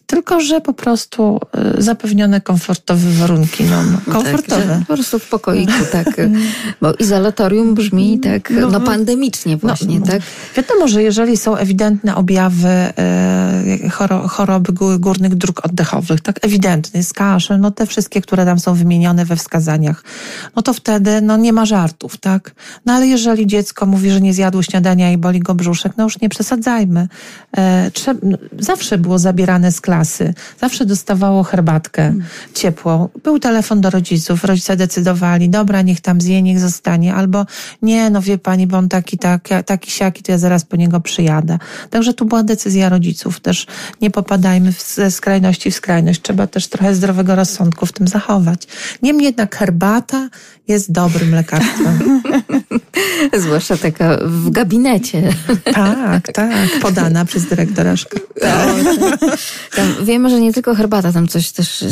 tylko 0.05 0.41
że 0.41 0.61
po 0.61 0.73
prostu 0.73 1.39
y, 1.77 1.83
zapewnione 1.83 2.41
komfortowe 2.41 3.11
warunki. 3.11 3.63
No, 3.63 3.83
no 3.83 4.13
komfortowe. 4.13 4.67
Tak, 4.67 4.79
po 4.79 4.93
prostu 4.93 5.19
w 5.19 5.29
pokoiku, 5.29 5.73
tak. 5.91 6.07
Bo 6.81 6.93
izolatorium 6.93 7.75
brzmi 7.75 8.19
tak 8.19 8.49
no, 8.49 8.69
no 8.69 8.81
pandemicznie 8.81 9.53
no, 9.53 9.59
właśnie, 9.59 9.99
no, 9.99 10.05
tak? 10.05 10.21
Wiadomo, 10.55 10.87
że 10.87 11.03
jeżeli 11.03 11.37
są 11.37 11.55
ewidentne 11.55 12.15
objawy 12.15 12.67
e, 12.67 13.89
choroby 14.29 14.73
górnych 14.99 15.35
dróg 15.35 15.65
oddechowych, 15.65 16.21
tak 16.21 16.45
ewidentny, 16.45 16.97
jest 16.97 17.13
kaszel, 17.13 17.59
no 17.59 17.71
te 17.71 17.85
wszystkie, 17.85 18.21
które 18.21 18.45
tam 18.45 18.59
są 18.59 18.73
wymienione 18.73 19.25
we 19.25 19.35
wskazaniach, 19.35 20.03
no 20.55 20.61
to 20.61 20.73
wtedy 20.73 21.21
no 21.21 21.37
nie 21.37 21.53
ma 21.53 21.65
żartów, 21.65 22.17
tak? 22.17 22.51
No 22.85 22.93
ale 22.93 23.07
jeżeli 23.07 23.47
dziecko 23.47 23.85
mówi, 23.85 24.11
że 24.11 24.21
nie 24.21 24.33
zjadło 24.33 24.63
śniadania 24.63 25.11
i 25.11 25.17
boli 25.17 25.39
go 25.39 25.55
brzuszek, 25.55 25.93
no 25.97 26.03
już 26.03 26.21
nie 26.21 26.29
przesadzajmy. 26.29 27.07
E, 27.57 27.91
trzeba, 27.91 28.19
zawsze 28.59 28.97
było 28.97 29.19
zabierane 29.19 29.71
z 29.71 29.81
klasy. 29.95 30.33
Zawsze 30.61 30.85
dostawało 30.85 31.43
herbatkę 31.43 32.13
ciepłą. 32.53 33.09
Był 33.23 33.39
telefon 33.39 33.81
do 33.81 33.89
rodziców. 33.89 34.43
Rodzice 34.43 34.75
decydowali, 34.75 35.49
dobra, 35.49 35.81
niech 35.81 36.01
tam 36.01 36.21
zje, 36.21 36.41
niech 36.41 36.59
zostanie. 36.59 37.15
Albo 37.15 37.45
nie, 37.81 38.09
no 38.09 38.21
wie 38.21 38.37
pani, 38.37 38.67
bo 38.67 38.77
on 38.77 38.89
taki, 38.89 39.17
taki, 39.17 39.53
taki 39.65 39.91
siaki, 39.91 40.23
to 40.23 40.31
ja 40.31 40.37
zaraz 40.37 40.65
po 40.65 40.75
niego 40.75 40.99
przyjadę. 40.99 41.57
Także 41.89 42.13
tu 42.13 42.25
była 42.25 42.43
decyzja 42.43 42.89
rodziców. 42.89 43.39
Też 43.39 43.67
nie 44.01 44.11
popadajmy 44.11 44.71
ze 44.95 45.11
skrajności 45.11 45.71
w 45.71 45.75
skrajność. 45.75 46.21
Trzeba 46.21 46.47
też 46.47 46.67
trochę 46.67 46.95
zdrowego 46.95 47.35
rozsądku 47.35 47.85
w 47.85 47.91
tym 47.91 48.07
zachować. 48.07 48.67
Niemniej 49.01 49.25
jednak 49.25 49.55
herbata 49.55 50.29
jest 50.67 50.91
dobrym 50.91 51.35
lekarstwem. 51.35 52.21
Zwłaszcza 53.43 53.77
taka 53.77 54.17
w 54.21 54.49
gabinecie. 54.49 55.29
Tak, 55.73 56.31
tak. 56.33 56.79
Podana 56.81 57.25
przez 57.25 57.45
dyrektora 57.45 57.97
szkoły. 57.97 58.25
Tak 59.75 59.85
wiemy, 60.03 60.29
że 60.29 60.41
nie 60.41 60.53
tylko 60.53 60.75
herbata, 60.75 61.11
tam 61.11 61.27
coś 61.27 61.51
też... 61.51 61.85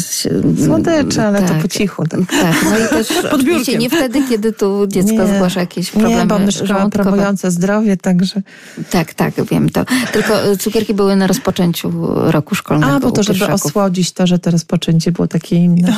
Słodycze, 0.66 1.28
ale 1.28 1.42
tak, 1.42 1.48
to 1.50 1.62
po 1.62 1.68
cichu. 1.68 2.04
Tak, 2.08 2.20
tak 2.42 2.56
no 2.64 2.78
i 2.78 2.90
też 2.90 3.08
oczywiście 3.36 3.78
nie 3.78 3.90
wtedy, 3.90 4.24
kiedy 4.30 4.54
tu 4.54 4.88
dziecko 4.88 5.24
nie, 5.24 5.36
zgłasza 5.36 5.60
jakieś 5.60 5.92
problemy 5.92 6.16
Nie, 6.16 6.26
bo 6.26 6.40
my 6.40 6.52
szkoła 6.52 6.90
promująca 6.90 7.50
zdrowie, 7.52 7.98
także... 7.98 8.42
Tak, 8.90 9.14
tak, 9.14 9.34
wiem 9.52 9.70
to. 9.70 9.86
Tylko 10.14 10.44
e, 10.44 10.58
cukierki 10.58 10.94
były 10.94 11.16
na 11.16 11.28
rozpoczęciu 11.28 11.92
roku 12.32 12.56
szkolnego. 12.56 12.94
A, 12.94 13.00
bo 13.00 13.12
to, 13.12 13.24
żeby 13.24 13.48
osłodzić 13.48 14.12
to, 14.12 14.28
że 14.28 14.40
to 14.40 14.52
rozpoczęcie 14.52 15.12
było 15.12 15.28
takie 15.28 15.56
inne. 15.56 15.96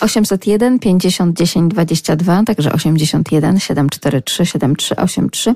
801 0.00 0.78
50 0.78 1.36
10 1.36 1.70
22, 1.70 2.42
także 2.44 2.72
81 2.72 3.60
743 3.60 4.46
7383. 4.46 5.54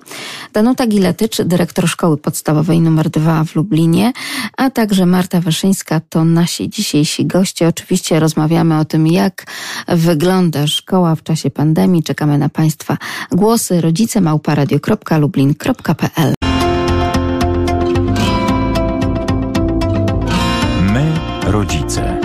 Danuta 0.52 0.86
Giletycz, 0.86 1.42
dyrektor 1.42 1.88
Szkoły 1.88 2.16
Podstawowej 2.16 2.78
nr 2.78 3.10
2 3.10 3.44
w 3.44 3.54
Lublinie, 3.54 4.12
a 4.56 4.70
także 4.70 5.06
Marta 5.06 5.40
Wyszyńska 5.40 6.00
to 6.08 6.24
nasi 6.24 6.70
dzisiejsi 6.70 7.26
goście. 7.26 7.68
Oczywiście 7.68 8.20
rozmawiamy 8.20 8.78
o 8.78 8.84
tym, 8.84 9.06
jak 9.06 9.46
wygląda 9.88 10.66
szkoła 10.66 11.14
w 11.14 11.22
czasie 11.22 11.50
pandemii. 11.50 12.02
Czekamy 12.02 12.38
na 12.38 12.48
Państwa 12.48 12.96
głosy. 13.32 13.80
Rodzice 13.80 14.20
małparadio.lublin.pl 14.20 16.34
My, 20.92 21.12
rodzice. 21.46 22.17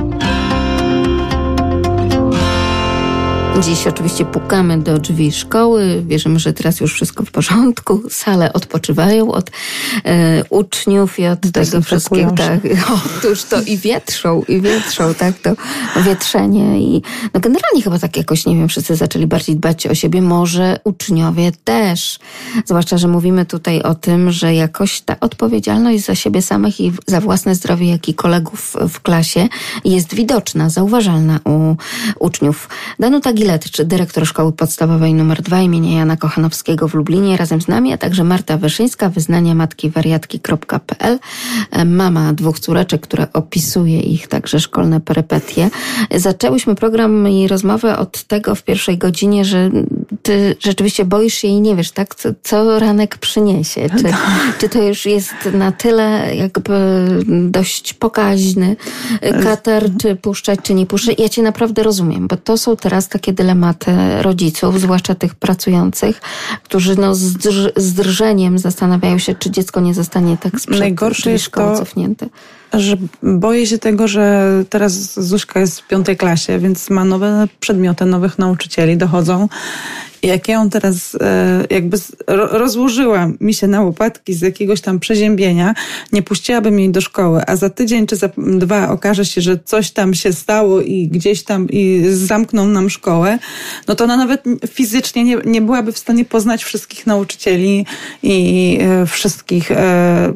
Dziś 3.62 3.88
oczywiście 3.88 4.26
pukamy 4.26 4.78
do 4.78 5.00
drzwi 5.00 5.32
szkoły. 5.32 6.04
Wierzymy, 6.08 6.40
że 6.40 6.54
teraz 6.54 6.80
już 6.80 6.94
wszystko 6.94 7.26
w 7.26 7.32
porządku. 7.32 8.02
Sale 8.10 8.54
odpoczywają 8.54 9.32
od 9.32 9.52
e, 10.06 10.44
uczniów 10.50 11.20
i 11.20 11.28
od 11.28 11.52
tego 11.52 11.82
wszystkiego. 11.82 12.32
Tak, 12.32 12.60
otóż 13.18 13.44
to 13.44 13.62
i 13.62 13.78
wietrzą, 13.78 14.44
i 14.48 14.62
wietrzą, 14.62 15.14
tak, 15.14 15.40
to 15.40 15.50
wietrzenie. 16.02 16.80
I 16.80 17.02
no 17.34 17.40
generalnie 17.40 17.82
chyba 17.84 18.00
tak 18.00 18.18
jakoś, 18.18 18.46
nie 18.46 18.56
wiem, 18.56 18.68
wszyscy 18.68 18.96
zaczęli 18.96 19.28
bardziej 19.28 19.56
dbać 19.56 19.88
o 19.88 19.96
siebie. 19.96 20.22
Może 20.22 20.80
uczniowie 20.84 21.52
też. 21.64 22.20
Zwłaszcza, 22.66 22.98
że 22.98 23.08
mówimy 23.08 23.46
tutaj 23.46 23.82
o 23.82 23.96
tym, 23.96 24.32
że 24.32 24.56
jakoś 24.56 25.02
ta 25.02 25.20
odpowiedzialność 25.20 26.06
za 26.06 26.16
siebie 26.16 26.42
samych 26.42 26.80
i 26.80 26.92
za 27.08 27.22
własne 27.22 27.56
zdrowie, 27.56 27.90
jak 27.90 28.10
i 28.10 28.14
kolegów 28.14 28.76
w 28.90 29.02
klasie 29.02 29.48
jest 29.86 30.14
widoczna, 30.14 30.70
zauważalna 30.70 31.40
u 31.46 31.76
uczniów. 32.20 32.70
Danuta 33.00 33.34
Giletycz, 33.44 33.82
dyrektor 33.82 34.28
Szkoły 34.28 34.52
Podstawowej 34.52 35.12
nr 35.12 35.42
2 35.42 35.62
imienia 35.62 35.98
Jana 35.98 36.18
Kochanowskiego 36.18 36.88
w 36.88 36.94
Lublinie 36.94 37.38
razem 37.38 37.62
z 37.62 37.68
nami, 37.68 37.94
a 37.94 37.98
także 37.98 38.24
Marta 38.24 38.58
Wyszyńska, 38.58 39.10
wyznania 39.10 39.56
matki 39.56 39.90
wariatki.pl, 39.90 41.20
mama 41.86 42.34
dwóch 42.34 42.60
córeczek, 42.60 43.02
która 43.02 43.28
opisuje 43.34 44.00
ich 44.00 44.28
także 44.28 44.60
szkolne 44.60 45.02
perypetie. 45.02 45.70
Zaczęłyśmy 46.16 46.76
program 46.76 47.28
i 47.30 47.48
rozmowę 47.48 47.98
od 47.98 48.24
tego 48.24 48.56
w 48.56 48.64
pierwszej 48.64 48.98
godzinie, 48.98 49.46
że 49.46 49.72
ty 50.24 50.56
rzeczywiście 50.60 51.06
boisz 51.06 51.34
się 51.34 51.48
i 51.48 51.62
nie 51.62 51.76
wiesz, 51.76 51.92
tak, 51.92 52.16
co, 52.16 52.30
co 52.44 52.80
ranek 52.80 53.18
przyniesie. 53.18 53.90
Czy, 53.90 54.04
czy 54.60 54.70
to 54.70 54.84
już 54.84 55.06
jest 55.06 55.34
na 55.54 55.72
tyle 55.72 56.36
jakby 56.36 56.74
dość 57.28 57.94
pokaźny 57.94 58.76
katar, 59.44 59.84
czy 60.02 60.16
puszczać, 60.16 60.60
czy 60.64 60.74
nie 60.74 60.86
puszczać. 60.86 61.20
Ja 61.20 61.30
cię 61.30 61.42
naprawdę 61.42 61.84
rozumiem, 61.84 62.28
bo 62.28 62.38
to 62.38 62.58
są 62.58 62.76
teraz 62.78 63.08
takie 63.08 63.34
dylematy 63.34 63.92
rodziców, 64.22 64.80
zwłaszcza 64.82 65.16
tych 65.16 65.36
pracujących, 65.36 66.22
którzy 66.64 66.96
no 66.96 67.16
z, 67.16 67.34
drż- 67.34 67.72
z 67.76 67.94
drżeniem 67.94 68.58
zastanawiają 68.60 69.18
się, 69.20 69.36
czy 69.36 69.52
dziecko 69.52 69.80
nie 69.80 69.94
zostanie 69.94 70.38
tak 70.38 70.60
sprzed 70.60 70.80
Najgorsze 70.80 71.32
jest 71.32 71.52
to- 71.52 71.78
cofnięte. 71.78 72.28
Że 72.74 72.98
boję 73.24 73.68
się 73.68 73.78
tego, 73.78 74.08
że 74.08 74.50
teraz 74.70 75.20
Zuśka 75.20 75.60
jest 75.60 75.82
w 75.82 75.88
piątej 75.88 76.18
klasie, 76.18 76.60
więc 76.60 76.90
ma 76.90 77.06
nowe 77.06 77.48
przedmioty, 77.60 78.06
nowych 78.06 78.40
nauczycieli 78.40 78.98
dochodzą. 78.98 79.48
Jak 80.24 80.48
ja 80.48 80.54
ją 80.54 80.70
teraz 80.70 81.18
e, 81.22 81.66
jakby 81.70 81.98
rozłożyła 82.28 83.30
mi 83.40 83.54
się 83.54 83.68
na 83.68 83.82
łopatki 83.82 84.34
z 84.34 84.42
jakiegoś 84.42 84.82
tam 84.82 85.00
przeziębienia, 85.00 85.74
nie 86.12 86.22
puściłabym 86.22 86.80
jej 86.80 86.90
do 86.90 87.02
szkoły, 87.02 87.42
a 87.48 87.56
za 87.56 87.70
tydzień 87.70 88.08
czy 88.08 88.16
za 88.16 88.30
dwa 88.38 88.90
okaże 88.90 89.26
się, 89.26 89.42
że 89.42 89.60
coś 89.66 89.92
tam 89.92 90.14
się 90.14 90.34
stało 90.34 90.82
i 90.82 91.08
gdzieś 91.08 91.44
tam 91.44 91.68
i 91.70 92.04
zamkną 92.10 92.68
nam 92.68 92.90
szkołę, 92.90 93.40
no 93.88 93.96
to 93.96 94.04
ona 94.04 94.18
nawet 94.18 94.44
fizycznie 94.68 95.24
nie, 95.24 95.38
nie 95.46 95.62
byłaby 95.62 95.92
w 95.92 95.98
stanie 95.98 96.26
poznać 96.26 96.64
wszystkich 96.64 97.08
nauczycieli 97.08 97.86
i 98.24 98.78
e, 98.82 99.06
wszystkich 99.06 99.72
e, 99.72 100.34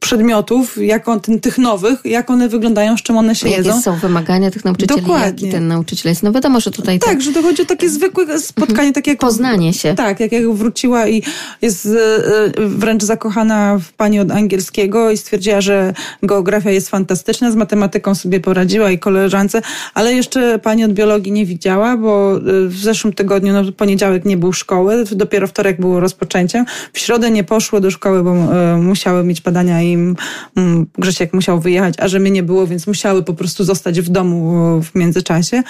przedmiotów, 0.00 0.76
jak 0.82 1.08
on, 1.08 1.20
ten, 1.20 1.40
tych 1.40 1.58
nowych, 1.58 2.00
jak 2.04 2.30
one 2.30 2.48
wyglądają, 2.48 2.96
z 2.96 3.02
czym 3.02 3.16
one 3.16 3.34
się 3.34 3.48
Jakie 3.48 3.62
jedzą. 3.62 3.82
są 3.82 3.96
wymagania 3.96 4.50
tych 4.50 4.64
nauczycieli, 4.64 5.00
Dokładnie. 5.00 5.26
jaki 5.26 5.48
ten 5.48 5.68
nauczyciel 5.68 6.10
jest. 6.10 6.22
No 6.22 6.32
wiadomo, 6.32 6.60
że 6.60 6.70
tutaj 6.70 6.98
Tak, 6.98 7.22
że 7.22 7.32
to 7.32 7.42
chodzi 7.42 7.62
o 7.62 7.64
takie 7.64 7.88
zwykłe 7.88 8.38
spotkanie, 8.38 8.92
takie 8.92 9.10
jak... 9.10 9.20
poznanie 9.20 9.72
się. 9.74 9.94
Tak, 9.94 10.20
jak, 10.20 10.32
jak 10.32 10.52
wróciła 10.52 11.08
i 11.08 11.22
jest 11.62 11.86
e, 11.86 11.90
e, 11.90 12.68
wręcz 12.68 13.02
zakochana 13.02 13.78
w 13.78 13.92
pani 13.92 14.20
od 14.20 14.30
angielskiego 14.30 15.10
i 15.10 15.16
stwierdziła, 15.16 15.60
że 15.60 15.94
geografia 16.22 16.70
jest 16.70 16.88
fantastyczna, 16.88 17.50
z 17.50 17.56
matematyką 17.56 18.14
sobie 18.14 18.40
poradziła 18.40 18.90
i 18.90 18.98
koleżance, 18.98 19.62
ale 19.94 20.14
jeszcze 20.14 20.58
pani 20.58 20.84
od 20.84 20.92
biologii 20.92 21.32
nie 21.32 21.46
widziała, 21.46 21.96
bo 21.96 22.36
e, 22.36 22.40
w 22.68 22.76
zeszłym 22.76 23.12
tygodniu, 23.12 23.52
no 23.52 23.72
poniedziałek 23.72 24.24
nie 24.24 24.36
był 24.36 24.52
szkoły, 24.52 25.04
dopiero 25.12 25.46
wtorek 25.46 25.80
było 25.80 26.00
rozpoczęciem. 26.00 26.64
W 26.92 26.98
środę 26.98 27.30
nie 27.30 27.44
poszło 27.44 27.80
do 27.80 27.90
szkoły, 27.90 28.22
bo 28.22 28.34
musiały 28.76 29.24
mieć 29.24 29.40
badania 29.40 29.82
i 29.82 29.89
mm, 29.94 30.86
Grzesiek 30.98 31.34
musiał 31.34 31.60
wyjechać, 31.60 31.94
a 31.98 32.08
że 32.08 32.18
mnie 32.18 32.30
nie 32.30 32.42
było, 32.42 32.66
więc 32.66 32.86
musiały 32.86 33.22
po 33.22 33.34
prostu 33.34 33.64
zostać 33.64 34.00
w 34.00 34.08
domu 34.08 34.80
w 34.82 34.94
międzyczasie. 34.94 35.62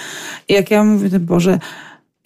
I 0.47 0.53
jak 0.53 0.71
ja 0.71 0.83
mówię, 0.83 1.19
Boże, 1.19 1.59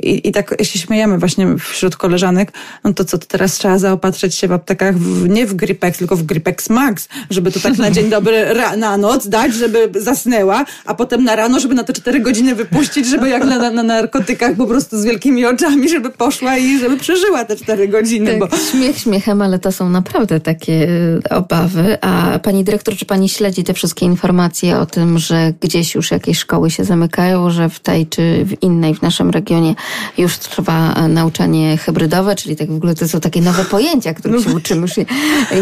i, 0.06 0.28
I 0.28 0.32
tak 0.32 0.56
się 0.64 0.80
śmiejemy 0.80 1.18
właśnie 1.18 1.47
wśród 1.58 1.95
koleżanek, 1.95 2.51
no 2.84 2.93
to 2.93 3.06
co, 3.06 3.18
to 3.18 3.26
teraz 3.26 3.53
trzeba 3.53 3.78
zaopatrzyć 3.78 4.36
się 4.36 4.47
w 4.47 4.51
aptekach 4.51 4.97
w, 4.97 5.30
nie 5.30 5.45
w 5.45 5.53
Gripex, 5.53 5.97
tylko 5.97 6.16
w 6.16 6.24
Gripex 6.24 6.70
Max, 6.70 7.08
żeby 7.30 7.51
to 7.51 7.60
tak 7.60 7.78
na 7.78 7.91
dzień 7.91 8.10
dobry 8.10 8.53
ra, 8.53 8.78
na 8.78 8.97
noc 8.97 9.28
dać, 9.28 9.53
żeby 9.53 9.89
zasnęła, 10.01 10.66
a 10.86 10.93
potem 10.93 11.24
na 11.24 11.36
rano, 11.36 11.60
żeby 11.60 11.76
na 11.76 11.84
te 11.84 11.93
cztery 11.93 12.20
godziny 12.20 12.56
wypuścić, 12.56 13.08
żeby 13.08 13.30
jak 13.30 13.45
na, 13.45 13.72
na 13.72 13.84
narkotykach 13.84 14.56
po 14.56 14.68
prostu 14.68 14.97
z 14.97 15.06
wielkimi 15.06 15.45
oczami, 15.45 15.89
żeby 15.89 16.10
poszła 16.10 16.58
i 16.58 16.80
żeby 16.80 16.97
przeżyła 16.97 17.45
te 17.45 17.56
cztery 17.56 17.88
godziny, 17.88 18.38
bo 18.39 18.47
Tak, 18.47 18.60
śmiech 18.72 18.97
śmiechem, 18.97 19.41
ale 19.41 19.60
to 19.60 19.72
są 19.72 19.89
naprawdę 19.89 20.39
takie 20.39 20.74
y, 20.74 21.30
obawy. 21.30 21.97
A 22.01 22.39
pani 22.39 22.64
dyrektor, 22.64 22.95
czy 22.95 23.06
pani 23.06 23.30
śledzi 23.30 23.64
te 23.64 23.74
wszystkie 23.74 24.06
informacje 24.06 24.78
o 24.78 24.86
tym, 24.86 25.20
że 25.20 25.53
gdzieś 25.62 25.95
już 25.95 26.12
jakieś 26.12 26.38
szkoły 26.38 26.72
się 26.72 26.84
zamykają, 26.84 27.49
że 27.49 27.70
w 27.70 27.80
tej 27.80 28.08
czy 28.08 28.45
w 28.45 28.64
innej 28.64 28.95
w 28.95 29.01
naszym 29.01 29.30
regionie 29.30 29.76
już 30.18 30.38
trwa 30.38 30.93
e, 30.93 31.08
nauczanie 31.08 31.78
hybrydowe, 31.78 32.36
czyli 32.36 32.56
tak 32.56 32.72
w 32.72 32.76
ogóle 32.76 32.96
to 32.96 33.08
są 33.08 33.20
takie 33.20 33.41
nowe 33.41 33.66
pojęcia, 33.66 34.14
których 34.14 34.43
się 34.43 34.50
uczymy. 34.50 34.82
Już 34.82 34.98
nie, 34.98 35.06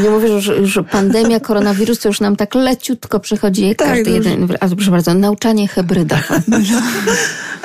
nie 0.03 0.09
mówię, 0.09 0.27
że 0.27 0.55
już, 0.55 0.75
już 0.75 0.79
pandemia, 0.91 1.39
koronawirus 1.39 1.99
to 1.99 2.09
już 2.09 2.19
nam 2.21 2.36
tak 2.36 2.55
leciutko 2.55 3.19
przychodzi 3.19 3.67
jak 3.67 3.77
Tak, 3.77 3.88
każdy 3.88 4.11
już- 4.11 4.25
jeden. 4.25 4.57
A 4.59 4.67
proszę 4.67 4.91
bardzo, 4.91 5.13
nauczanie 5.13 5.67
hybrydowe. 5.67 6.41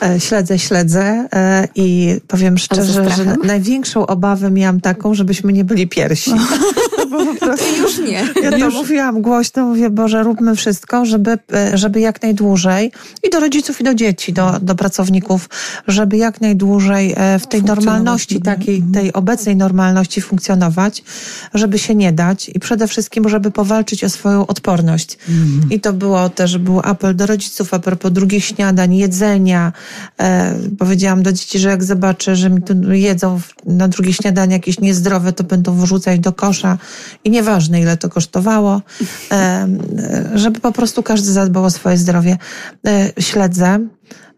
E, 0.02 0.20
Śledzę, 0.20 0.58
śledzę 0.58 1.28
e, 1.32 1.68
i 1.74 2.16
powiem 2.28 2.58
szczerze, 2.58 3.10
że 3.10 3.36
największą 3.44 4.06
obawę 4.06 4.50
miałam 4.50 4.80
taką, 4.80 5.14
żebyśmy 5.14 5.52
nie 5.52 5.64
byli 5.64 5.88
pierwsi. 5.88 6.30
Bo 7.10 7.26
po 7.26 7.34
prostu 7.34 7.64
Już 7.82 7.98
nie. 7.98 8.28
Ja 8.42 8.58
to 8.58 8.70
mówiłam 8.70 9.22
głośno, 9.22 9.66
mówię, 9.66 9.90
Boże, 9.90 10.22
róbmy 10.22 10.56
wszystko, 10.56 11.04
żeby, 11.06 11.38
żeby 11.74 12.00
jak 12.00 12.22
najdłużej 12.22 12.92
i 13.22 13.30
do 13.30 13.40
rodziców, 13.40 13.80
i 13.80 13.84
do 13.84 13.94
dzieci, 13.94 14.32
do, 14.32 14.54
do 14.62 14.74
pracowników, 14.74 15.48
żeby 15.86 16.16
jak 16.16 16.40
najdłużej 16.40 16.47
e, 16.50 17.38
w 17.38 17.46
tej 17.46 17.62
normalności, 17.62 18.40
takiej, 18.40 18.82
tej 18.82 19.12
obecnej 19.12 19.56
normalności 19.56 20.20
funkcjonować, 20.20 21.02
żeby 21.54 21.78
się 21.78 21.94
nie 21.94 22.12
dać 22.12 22.50
i 22.54 22.60
przede 22.60 22.88
wszystkim, 22.88 23.28
żeby 23.28 23.50
powalczyć 23.50 24.04
o 24.04 24.10
swoją 24.10 24.46
odporność. 24.46 25.18
I 25.70 25.80
to 25.80 25.92
było 25.92 26.28
też, 26.28 26.58
był 26.58 26.80
apel 26.84 27.16
do 27.16 27.26
rodziców 27.26 27.74
a 27.74 27.78
propos 27.78 28.12
drugich 28.12 28.44
śniadań, 28.44 28.94
jedzenia. 28.94 29.72
E, 30.20 30.54
powiedziałam 30.78 31.22
do 31.22 31.32
dzieci, 31.32 31.58
że 31.58 31.68
jak 31.68 31.84
zobaczę, 31.84 32.36
że 32.36 32.50
mi 32.50 32.62
tu 32.62 32.92
jedzą 32.92 33.40
na 33.66 33.88
drugie 33.88 34.12
śniadanie 34.12 34.52
jakieś 34.52 34.80
niezdrowe, 34.80 35.32
to 35.32 35.44
będą 35.44 35.74
wyrzucać 35.74 36.20
do 36.20 36.32
kosza 36.32 36.78
i 37.24 37.30
nieważne 37.30 37.80
ile 37.80 37.96
to 37.96 38.08
kosztowało, 38.08 38.82
e, 39.30 39.34
e, 39.34 39.68
żeby 40.34 40.60
po 40.60 40.72
prostu 40.72 41.02
każdy 41.02 41.32
zadbał 41.32 41.64
o 41.64 41.70
swoje 41.70 41.96
zdrowie. 41.96 42.38
E, 42.86 43.22
śledzę. 43.22 43.80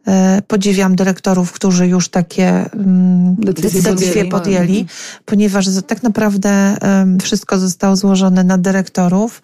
E, 0.09 0.43
Podziwiam 0.47 0.97
dyrektorów, 0.97 1.53
którzy 1.53 1.87
już 1.87 2.09
takie 2.09 2.49
mm, 2.73 3.37
Decyzje 3.39 3.83
decyzje 3.83 4.25
podjęli. 4.25 4.31
podjęli, 4.31 4.87
ponieważ 5.25 5.67
tak 5.87 6.03
naprawdę 6.03 6.77
wszystko 7.23 7.59
zostało 7.59 7.97
złożone 7.97 8.45
na 8.45 8.59
dyrektorów. 8.59 9.43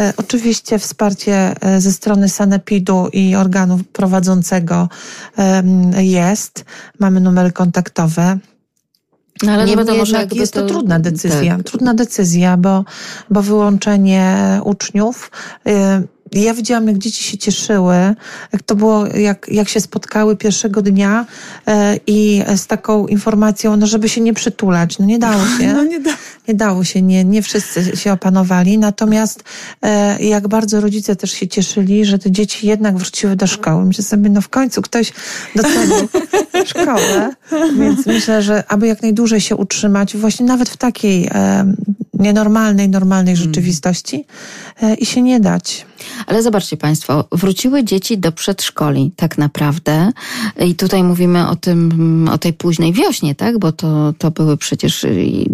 E, 0.00 0.12
Oczywiście 0.16 0.78
wsparcie 0.78 1.54
e, 1.60 1.80
ze 1.80 1.92
strony 1.92 2.28
Sanepidu 2.28 3.08
i 3.12 3.34
organu 3.34 3.78
prowadzącego 3.92 4.88
jest. 5.96 6.64
Mamy 6.98 7.20
numery 7.20 7.52
kontaktowe. 7.52 8.38
No, 9.42 9.52
ale 9.52 9.62
no 9.62 9.66
Niemniej 9.68 9.86
wiadomo, 9.86 10.06
że 10.06 10.26
jest 10.32 10.52
to, 10.52 10.66
trudna 10.66 11.00
decyzja. 11.00 11.56
Tak. 11.56 11.66
Trudna 11.66 11.94
decyzja, 11.94 12.56
bo, 12.56 12.84
bo 13.30 13.42
wyłączenie 13.42 14.36
uczniów 14.64 15.30
y, 15.68 15.72
ja 16.32 16.54
widziałam, 16.54 16.88
jak 16.88 16.98
dzieci 16.98 17.24
się 17.24 17.38
cieszyły, 17.38 17.94
jak 18.52 18.62
to 18.62 18.74
było, 18.74 19.06
jak, 19.06 19.46
jak 19.50 19.68
się 19.68 19.80
spotkały 19.80 20.36
pierwszego 20.36 20.82
dnia 20.82 21.26
e, 21.66 21.98
i 22.06 22.42
z 22.56 22.66
taką 22.66 23.06
informacją, 23.06 23.76
no 23.76 23.86
żeby 23.86 24.08
się 24.08 24.20
nie 24.20 24.34
przytulać. 24.34 24.98
No 24.98 25.06
nie 25.06 25.18
dało 25.18 25.46
się. 25.58 25.72
No 25.72 25.84
nie 25.84 26.00
da. 26.00 26.10
Nie 26.48 26.54
dało 26.54 26.84
się, 26.84 27.02
nie, 27.02 27.24
nie 27.24 27.42
wszyscy 27.42 27.96
się 27.96 28.12
opanowali. 28.12 28.78
Natomiast 28.78 29.44
e, 29.82 30.24
jak 30.24 30.48
bardzo 30.48 30.80
rodzice 30.80 31.16
też 31.16 31.32
się 31.32 31.48
cieszyli, 31.48 32.04
że 32.04 32.18
te 32.18 32.30
dzieci 32.30 32.66
jednak 32.66 32.96
wróciły 32.96 33.36
do 33.36 33.46
szkoły. 33.46 33.84
Myślę 33.84 34.04
sobie, 34.04 34.30
no 34.30 34.40
w 34.40 34.48
końcu 34.48 34.82
ktoś 34.82 35.12
docenił 35.56 36.08
szkołę. 36.70 37.30
Więc 37.78 38.06
myślę, 38.06 38.42
że 38.42 38.64
aby 38.68 38.86
jak 38.86 39.02
najdłużej 39.02 39.40
się 39.40 39.56
utrzymać, 39.56 40.16
właśnie 40.16 40.46
nawet 40.46 40.68
w 40.68 40.76
takiej 40.76 41.26
e, 41.26 41.72
nienormalnej, 42.18 42.88
normalnej 42.88 43.36
rzeczywistości 43.36 44.26
e, 44.82 44.94
i 44.94 45.06
się 45.06 45.22
nie 45.22 45.40
dać. 45.40 45.86
Ale 46.26 46.42
zobaczcie 46.42 46.76
Państwo, 46.76 47.24
wróciły 47.32 47.84
dzieci 47.84 48.18
do 48.18 48.32
przedszkoli 48.32 49.12
tak 49.16 49.38
naprawdę 49.38 50.10
i 50.66 50.74
tutaj 50.74 51.02
mówimy 51.04 51.48
o 51.48 51.56
tym, 51.56 52.28
o 52.32 52.38
tej 52.38 52.52
późnej 52.52 52.92
wiośnie, 52.92 53.34
tak? 53.34 53.58
Bo 53.58 53.72
to, 53.72 54.12
to 54.18 54.30
były 54.30 54.56
przecież 54.56 55.06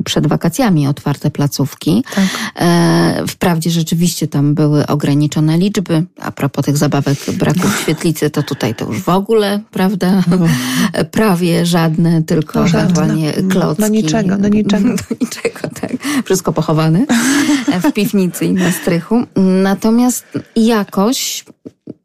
przed 0.05 0.27
wakacjami 0.27 0.87
otwarte 0.89 1.31
placówki. 1.31 2.05
Tak. 2.15 2.25
E, 2.57 3.25
wprawdzie 3.29 3.71
rzeczywiście 3.71 4.29
tam 4.29 4.55
były 4.55 4.87
ograniczone 4.87 5.59
liczby. 5.59 6.05
A 6.21 6.31
propos 6.31 6.65
tych 6.65 6.77
zabawek 6.77 7.19
braku 7.39 7.69
w 7.69 7.79
świetlicy, 7.83 8.31
to 8.31 8.43
tutaj 8.43 8.75
to 8.75 8.85
już 8.85 9.01
w 9.03 9.09
ogóle, 9.09 9.61
prawda? 9.71 10.23
Prawie 11.11 11.67
żadne, 11.67 12.23
tylko 12.23 12.61
No, 12.61 12.69
żadne. 12.69 12.85
ewentualnie 12.85 13.33
klocki. 13.33 13.83
Do 13.83 13.89
niczego, 13.89 14.37
do 14.37 14.49
niczego. 14.49 14.89
Do 15.11 15.17
niczego, 15.21 15.61
tak. 15.81 15.93
Wszystko 16.25 16.53
pochowane 16.53 17.07
w 17.83 17.93
piwnicy 17.93 18.45
i 18.45 18.53
na 18.53 18.73
strychu. 18.73 19.23
Natomiast 19.63 20.25
jakoś 20.57 21.45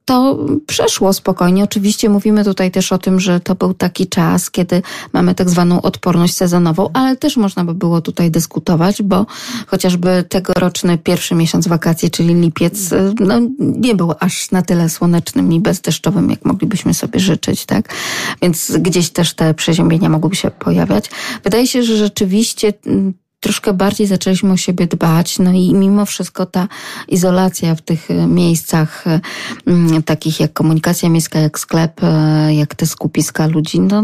to 0.09 0.37
przeszło 0.67 1.13
spokojnie. 1.13 1.63
Oczywiście 1.63 2.09
mówimy 2.09 2.43
tutaj 2.43 2.71
też 2.71 2.91
o 2.91 2.97
tym, 2.97 3.19
że 3.19 3.39
to 3.39 3.55
był 3.55 3.73
taki 3.73 4.07
czas, 4.07 4.51
kiedy 4.51 4.81
mamy 5.13 5.35
tak 5.35 5.49
zwaną 5.49 5.81
odporność 5.81 6.35
sezonową, 6.35 6.89
ale 6.93 7.15
też 7.15 7.37
można 7.37 7.63
by 7.63 7.73
było 7.73 8.01
tutaj 8.01 8.31
dyskutować, 8.31 9.01
bo 9.01 9.25
chociażby 9.67 10.23
tegoroczny 10.29 10.97
pierwszy 10.97 11.35
miesiąc 11.35 11.67
wakacji, 11.67 12.11
czyli 12.11 12.35
lipiec, 12.35 12.89
no, 13.19 13.35
nie 13.59 13.95
był 13.95 14.13
aż 14.19 14.51
na 14.51 14.61
tyle 14.61 14.89
słonecznym 14.89 15.53
i 15.53 15.59
bezdeszczowym, 15.59 16.29
jak 16.29 16.45
moglibyśmy 16.45 16.93
sobie 16.93 17.19
życzyć, 17.19 17.65
tak? 17.65 17.93
Więc 18.41 18.71
gdzieś 18.79 19.09
też 19.09 19.33
te 19.33 19.53
przeziębienia 19.53 20.09
mogłyby 20.09 20.35
się 20.35 20.51
pojawiać. 20.51 21.09
Wydaje 21.43 21.67
się, 21.67 21.83
że 21.83 21.97
rzeczywiście 21.97 22.73
mm, 22.85 23.13
troszkę 23.39 23.73
bardziej 23.73 24.07
zaczęliśmy 24.07 24.51
o 24.51 24.57
siebie 24.57 24.87
dbać, 24.87 25.39
no 25.39 25.51
i 25.51 25.73
mimo 25.73 26.05
wszystko 26.05 26.45
ta 26.45 26.67
izolacja 27.07 27.75
w 27.75 27.81
tych 27.81 28.11
e, 28.11 28.27
miejscach 28.27 29.07
e, 29.07 29.21
takich 30.05 30.39
jak 30.39 30.53
komunikacja 30.53 31.09
miejska, 31.09 31.39
jak 31.39 31.59
sklep, 31.59 32.03
e, 32.03 32.53
jak 32.53 32.75
te 32.75 32.85
skupiska 32.85 33.47
ludzi, 33.47 33.79
no 33.79 34.03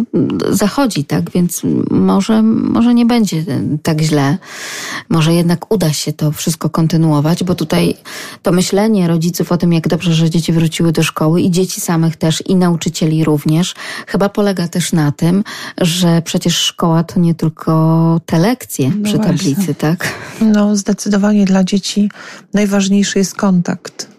zachodzi, 0.50 1.06
tak, 1.06 1.32
więc 1.32 1.62
może, 1.92 2.44
może 2.44 2.94
nie 2.94 3.06
będzie 3.06 3.44
tak 3.84 4.02
źle, 4.02 4.38
może 5.10 5.34
jednak 5.34 5.72
uda 5.74 5.94
się 5.94 6.14
to 6.14 6.32
wszystko 6.32 6.70
kontynuować, 6.70 7.44
bo 7.44 7.56
tutaj 7.56 7.98
to 8.42 8.52
myślenie 8.52 9.08
rodziców 9.08 9.52
o 9.52 9.58
tym, 9.58 9.74
jak 9.74 9.88
dobrze, 9.88 10.14
że 10.14 10.30
dzieci 10.30 10.54
wróciły 10.54 10.92
do 10.92 11.04
szkoły 11.04 11.42
i 11.42 11.52
dzieci 11.52 11.82
samych 11.82 12.16
też 12.16 12.44
i 12.46 12.56
nauczycieli 12.56 13.24
również, 13.24 13.76
chyba 14.08 14.30
polega 14.30 14.68
też 14.68 14.94
na 14.94 15.12
tym, 15.12 15.44
że 15.82 16.22
przecież 16.22 16.58
szkoła 16.58 17.04
to 17.04 17.20
nie 17.20 17.36
tylko 17.36 18.22
te 18.26 18.40
lekcje 18.40 18.92
No. 19.25 19.25
Tablicy, 19.28 19.76
tak? 19.76 20.08
No, 20.42 20.76
zdecydowanie 20.76 21.46
dla 21.46 21.64
dzieci 21.64 22.10
najważniejszy 22.54 23.20
jest 23.20 23.36
kontakt. 23.36 24.16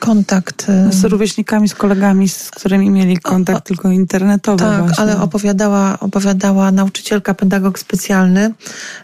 Kontakt. 0.00 0.66
Z 0.90 1.04
rówieśnikami, 1.04 1.68
z 1.68 1.74
kolegami, 1.74 2.28
z 2.28 2.50
którymi 2.50 2.90
mieli 2.90 3.18
kontakt 3.18 3.66
tylko 3.66 3.90
internetowy 3.90 4.58
Tak, 4.58 4.78
właśnie. 4.78 5.02
ale 5.02 5.20
opowiadała, 5.20 6.00
opowiadała 6.00 6.72
nauczycielka, 6.72 7.34
pedagog 7.34 7.78
specjalny, 7.78 8.54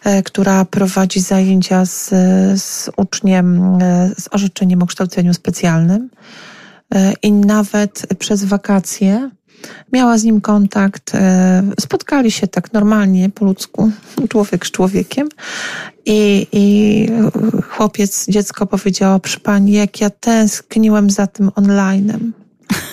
e, 0.05 0.23
która 0.23 0.65
prowadzi 0.65 1.21
zajęcia 1.21 1.85
z, 1.85 2.09
z 2.63 2.91
uczniem 2.97 3.79
e, 3.83 4.11
z 4.19 4.29
orzeczeniem 4.31 4.83
o 4.83 4.87
kształceniu 4.87 5.35
specjalnym. 5.35 6.11
E, 6.95 7.13
I 7.23 7.33
nawet 7.33 8.07
przez 8.19 8.45
wakacje 8.45 9.31
miała 9.93 10.19
z 10.19 10.25
nim 10.25 10.41
kontakt. 10.41 11.15
e, 11.15 11.63
Spotkali 11.81 12.31
się 12.31 12.47
tak 12.49 12.73
normalnie, 12.73 13.31
po 13.31 13.45
ludzku, 13.45 13.91
człowiek 14.31 14.67
z 14.67 14.71
człowiekiem. 14.71 15.29
I, 16.07 16.47
I 16.53 17.07
chłopiec, 17.69 18.27
dziecko 18.29 18.67
powiedziało, 18.67 19.21
przy 19.21 19.41
pani, 19.41 19.73
jak 19.73 20.01
ja 20.01 20.11
tęskniłem 20.11 21.11
za 21.11 21.27
tym 21.27 21.49
online'em. 21.49 22.31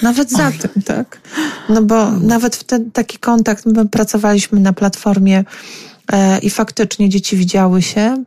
Nawet 0.02 0.32
za 0.32 0.52
tym, 0.52 0.82
tak? 0.82 1.22
No 1.70 1.82
bo 1.82 2.12
nawet 2.12 2.56
wtedy 2.56 2.92
taki 2.92 3.18
kontakt, 3.18 3.66
my 3.66 3.90
pracowaliśmy 3.90 4.60
na 4.60 4.74
platformie 4.74 5.44
e, 6.12 6.40
i 6.40 6.50
faktycznie 6.50 7.10
dzieci 7.10 7.38
widziały 7.38 7.82
się, 7.82 8.24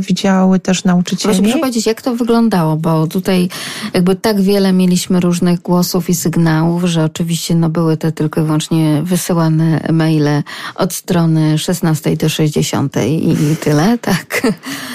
widziały 0.00 0.60
też 0.60 0.84
nauczycieli. 0.84 1.42
proszę 1.42 1.58
powiedzieć, 1.58 1.86
jak 1.86 2.02
to 2.02 2.16
wyglądało, 2.16 2.76
bo 2.76 3.06
tutaj 3.06 3.48
jakby 3.94 4.16
tak 4.16 4.40
wiele 4.40 4.72
mieliśmy 4.72 5.20
różnych 5.20 5.60
głosów 5.60 6.10
i 6.10 6.14
sygnałów, 6.14 6.84
że 6.84 7.04
oczywiście 7.04 7.54
no 7.54 7.68
były 7.68 7.96
te 7.96 8.12
tylko 8.12 8.40
i 8.40 8.44
wyłącznie 8.44 9.02
wysyłane 9.04 9.80
maile 9.92 10.42
od 10.74 10.94
strony 10.94 11.58
16 11.58 12.16
do 12.16 12.28
60 12.28 12.96
i 13.06 13.56
tyle, 13.60 13.98
tak? 13.98 14.42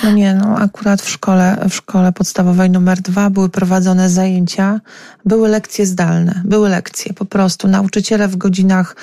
No 0.03 0.11
nie, 0.11 0.33
no 0.33 0.57
akurat 0.57 1.01
w 1.01 1.09
szkole, 1.09 1.65
w 1.69 1.75
szkole 1.75 2.13
podstawowej 2.13 2.69
numer 2.69 3.01
dwa 3.01 3.29
były 3.29 3.49
prowadzone 3.49 4.09
zajęcia, 4.09 4.79
były 5.25 5.49
lekcje 5.49 5.85
zdalne, 5.85 6.41
były 6.45 6.69
lekcje 6.69 7.13
po 7.13 7.25
prostu. 7.25 7.67
Nauczyciele 7.67 8.27
w 8.27 8.35
godzinach 8.35 8.95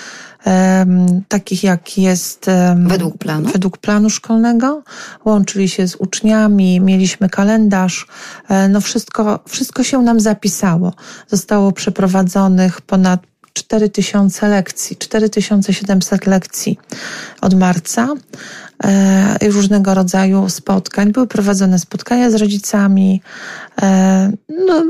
takich 1.28 1.64
jak 1.64 1.98
jest 1.98 2.46
Według 2.76 3.18
planu? 3.18 3.48
według 3.52 3.78
planu 3.78 4.10
szkolnego, 4.10 4.82
łączyli 5.24 5.68
się 5.68 5.88
z 5.88 5.96
uczniami, 5.96 6.80
mieliśmy 6.80 7.28
kalendarz, 7.28 8.06
e, 8.48 8.68
no 8.68 8.80
wszystko, 8.80 9.40
wszystko 9.48 9.84
się 9.84 10.02
nam 10.02 10.20
zapisało. 10.20 10.92
Zostało 11.28 11.72
przeprowadzonych 11.72 12.80
ponad 12.80 13.20
4000 13.52 14.48
lekcji, 14.48 14.96
4700 14.96 16.26
lekcji 16.26 16.78
od 17.40 17.54
marca 17.54 18.08
e, 18.84 19.36
i 19.46 19.50
różnego 19.50 19.94
rodzaju 19.94 20.48
spotkań. 20.48 21.12
Były 21.12 21.26
prowadzone 21.26 21.78
spotkania 21.78 22.30
z 22.30 22.34
rodzicami. 22.34 23.22
E, 23.82 24.32
no, 24.66 24.84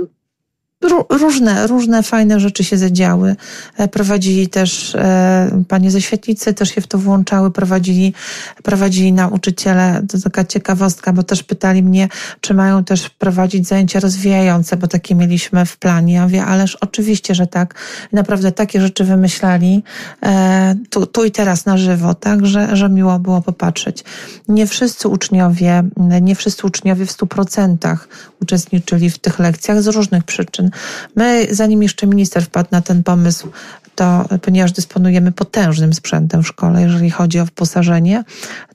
różne, 1.11 1.67
różne 1.67 2.03
fajne 2.03 2.41
rzeczy 2.41 2.65
się 2.65 2.77
zadziały. 2.77 3.37
E, 3.77 3.89
Prowadzili 3.89 4.49
też 4.49 4.95
e, 4.95 5.63
panie 5.69 5.91
ze 5.91 6.01
świetlicy, 6.01 6.55
też 6.55 6.75
się 6.75 6.81
w 6.81 6.87
to 6.87 6.99
włączały, 6.99 7.51
prowadzili, 7.51 8.15
prowadzili 8.63 9.13
nauczyciele. 9.13 10.03
To 10.09 10.21
taka 10.21 10.45
ciekawostka, 10.45 11.13
bo 11.13 11.23
też 11.23 11.43
pytali 11.43 11.83
mnie, 11.83 12.09
czy 12.41 12.55
mają 12.55 12.85
też 12.85 13.11
prowadzić 13.11 13.69
zajęcia 13.69 14.01
rozwijające, 14.01 14.77
bo 14.77 14.87
takie 14.87 15.15
mieliśmy 15.15 15.67
w 15.67 15.77
planie. 15.77 16.15
Ja 16.15 16.23
mówię, 16.23 16.45
ależ 16.45 16.77
oczywiście, 16.77 17.35
że 17.35 17.47
tak. 17.47 17.75
Naprawdę 18.13 18.53
takie 18.53 18.81
rzeczy 18.81 19.05
wymyślali 19.05 19.83
e, 20.23 20.75
tu, 20.91 21.07
tu 21.07 21.25
i 21.25 21.31
teraz 21.31 21.67
na 21.67 21.79
żywo, 21.79 22.15
tak, 22.15 22.47
że, 22.47 22.77
że 22.77 22.89
miło 22.89 23.19
było 23.19 23.41
popatrzeć. 23.41 24.05
Nie 24.49 24.67
wszyscy 24.67 25.09
uczniowie, 25.09 25.83
nie 26.23 26.35
wszyscy 26.35 26.67
uczniowie 26.67 27.07
w 27.07 27.13
stu 27.13 27.27
procentach 27.27 28.09
uczestniczyli 28.43 29.11
w 29.11 29.19
tych 29.19 29.39
lekcjach 29.39 29.83
z 29.83 29.87
różnych 29.87 30.25
przyczyn. 30.25 30.71
My, 31.17 31.47
zanim 31.51 31.83
jeszcze 31.83 32.07
minister 32.07 32.43
wpadł 32.43 32.69
na 32.73 32.81
ten 32.81 33.03
pomysł, 33.03 33.49
to 33.95 34.25
ponieważ 34.43 34.73
dysponujemy 34.73 35.33
potężnym 35.33 35.95
sprzętem 35.95 36.43
w 36.43 36.47
szkole, 36.47 36.83
jeżeli 36.83 37.11
chodzi 37.11 37.41
o 37.41 37.45
wyposażenie, 37.45 38.25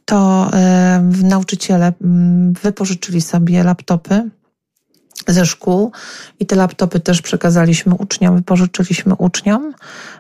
to 0.06 0.50
e, 0.54 1.10
nauczyciele 1.24 1.94
mm, 2.02 2.54
wypożyczyli 2.54 3.22
sobie 3.22 3.64
laptopy 3.64 4.30
ze 5.34 5.46
szkół 5.46 5.92
i 6.40 6.46
te 6.46 6.56
laptopy 6.56 7.00
też 7.00 7.22
przekazaliśmy 7.22 7.96
uczniom, 7.96 8.36
wypożyczyliśmy 8.36 9.16
uczniom. 9.16 9.74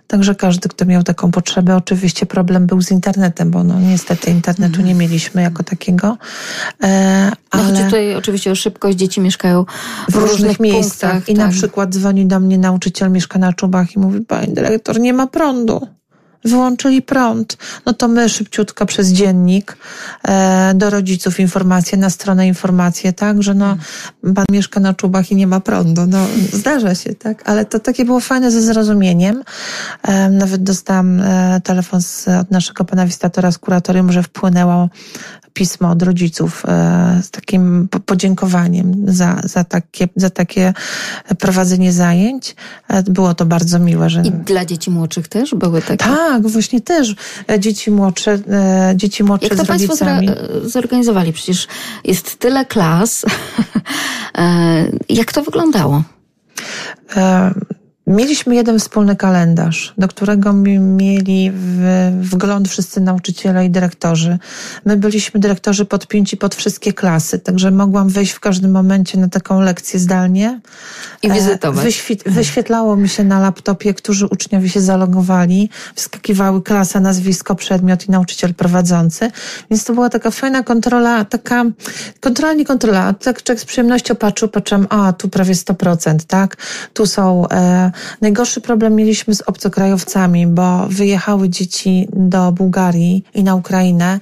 Także 0.07 0.35
każdy, 0.35 0.69
kto 0.69 0.85
miał 0.85 1.03
taką 1.03 1.31
potrzebę, 1.31 1.75
oczywiście 1.75 2.25
problem 2.25 2.67
był 2.67 2.81
z 2.81 2.91
internetem, 2.91 3.51
bo 3.51 3.63
no 3.63 3.79
niestety 3.79 4.31
internetu 4.31 4.81
nie 4.81 4.95
mieliśmy 4.95 5.41
jako 5.41 5.63
takiego. 5.63 6.17
E, 6.83 7.31
No, 7.53 7.59
chodzi 7.59 7.75
ale 7.75 7.85
tutaj 7.85 8.15
oczywiście 8.15 8.51
o 8.51 8.55
szybkość, 8.55 8.97
dzieci 8.97 9.21
mieszkają 9.21 9.65
w 10.09 10.15
różnych 10.15 10.59
miejscach. 10.59 11.11
punktach, 11.11 11.29
I 11.29 11.33
na 11.33 11.43
tak. 11.45 11.53
przykład 11.53 11.89
dzwoni 11.89 12.25
do 12.25 12.39
mnie 12.39 12.57
nauczyciel, 12.57 13.11
mieszka 13.11 13.39
na 13.39 13.53
czubach 13.53 13.95
i 13.95 13.99
mówi, 13.99 14.21
pani 14.21 14.53
dyrektor, 14.53 14.99
nie 14.99 15.13
ma 15.13 15.27
prądu. 15.27 15.87
Wyłączyli 16.45 17.01
prąd. 17.01 17.57
No 17.85 17.93
to 17.93 18.07
my 18.07 18.29
szybciutko 18.29 18.85
przez 18.85 19.09
dziennik 19.11 19.77
e, 20.27 20.73
do 20.75 20.89
rodziców 20.89 21.39
informacje, 21.39 21.97
na 21.97 22.09
stronę 22.09 22.47
informacje, 22.47 23.13
tak, 23.13 23.43
że 23.43 23.53
no 23.53 23.77
pan 24.35 24.45
mieszka 24.51 24.79
na 24.79 24.93
czubach 24.93 25.31
i 25.31 25.35
nie 25.35 25.47
ma 25.47 25.59
prądu. 25.59 26.07
No 26.07 26.27
zdarza 26.53 26.95
się, 26.95 27.15
tak, 27.15 27.49
ale 27.49 27.65
to 27.65 27.79
takie 27.79 28.05
było 28.05 28.19
fajne 28.19 28.51
ze 28.51 28.61
zrozumieniem. 28.61 29.43
E, 30.03 30.29
nawet 30.29 30.63
dostałam 30.63 31.21
e, 31.21 31.61
telefon 31.63 32.01
z, 32.01 32.27
od 32.27 32.51
naszego 32.51 32.85
pana 32.85 33.05
wizytatora 33.05 33.51
z 33.51 33.57
kuratorium, 33.57 34.11
że 34.11 34.23
wpłynęło 34.23 34.89
pismo 35.53 35.89
od 35.89 36.03
rodziców 36.03 36.63
e, 36.67 37.19
z 37.23 37.31
takim 37.31 37.87
podziękowaniem 38.05 39.03
za, 39.07 39.41
za, 39.43 39.63
takie, 39.63 40.07
za 40.15 40.29
takie 40.29 40.73
prowadzenie 41.39 41.93
zajęć. 41.93 42.55
E, 42.87 43.03
było 43.03 43.33
to 43.33 43.45
bardzo 43.45 43.79
miłe. 43.79 44.09
Że... 44.09 44.21
I 44.21 44.31
dla 44.31 44.65
dzieci 44.65 44.91
młodszych 44.91 45.27
też 45.27 45.55
były 45.55 45.81
takie? 45.81 45.97
Tak, 45.97 46.47
właśnie 46.47 46.81
też. 46.81 47.15
Dzieci 47.59 47.91
młodsze, 47.91 48.39
dzieci 48.95 49.23
młodsze 49.23 49.47
Jak 49.47 49.57
to 49.57 49.63
z 49.63 49.67
Państwo 49.67 49.95
zorganizowali? 50.63 51.33
Przecież 51.33 51.67
jest 52.03 52.39
tyle 52.39 52.65
klas. 52.65 53.25
Jak 55.09 55.33
to 55.33 55.43
wyglądało? 55.43 56.03
Mieliśmy 58.09 58.55
jeden 58.55 58.79
wspólny 58.79 59.15
kalendarz, 59.15 59.93
do 59.97 60.07
którego 60.07 60.53
mieli 60.53 61.51
wgląd 62.21 62.69
wszyscy 62.69 63.01
nauczyciele 63.01 63.65
i 63.65 63.69
dyrektorzy. 63.69 64.37
My 64.85 64.97
byliśmy 64.97 65.39
dyrektorzy 65.39 65.85
podpięci 65.85 66.37
pod 66.37 66.55
wszystkie 66.55 66.93
klasy, 66.93 67.39
także 67.39 67.71
mogłam 67.71 68.09
wejść 68.09 68.31
w 68.31 68.39
każdym 68.39 68.71
momencie 68.71 69.17
na 69.17 69.29
taką 69.29 69.61
lekcję 69.61 69.99
zdalnie. 69.99 70.59
I 71.23 71.29
e, 71.29 71.33
wizytować. 71.33 72.03
wyświetlało 72.25 72.95
mi 72.95 73.09
się 73.09 73.23
na 73.23 73.39
laptopie, 73.39 73.93
którzy 73.93 74.25
uczniowie 74.25 74.69
się 74.69 74.81
zalogowali, 74.81 75.69
wskakiwały 75.95 76.61
klasa, 76.61 76.99
nazwisko, 76.99 77.55
przedmiot 77.55 78.07
i 78.07 78.11
nauczyciel 78.11 78.53
prowadzący. 78.53 79.31
Więc 79.71 79.83
to 79.83 79.93
była 79.93 80.09
taka 80.09 80.31
fajna 80.31 80.63
kontrola, 80.63 81.25
taka 81.25 81.65
kontrola, 82.19 82.53
nie 82.53 82.65
kontrola. 82.65 83.13
Tak 83.13 83.43
człowiek 83.43 83.61
z 83.61 83.65
przyjemnością 83.65 84.15
patrzył, 84.15 84.47
patrzyłam, 84.47 84.87
a 84.89 85.13
tu 85.13 85.29
prawie 85.29 85.53
100%, 85.53 86.17
tak? 86.27 86.57
Tu 86.93 87.05
są... 87.05 87.49
E, 87.49 87.91
Najgorszy 88.21 88.61
problem 88.61 88.95
mieliśmy 88.95 89.35
z 89.35 89.41
obcokrajowcami, 89.41 90.47
bo 90.47 90.87
wyjechały 90.87 91.49
dzieci 91.49 92.07
do 92.13 92.51
Bułgarii 92.51 93.23
i 93.33 93.43
na 93.43 93.55
Ukrainę 93.55 94.19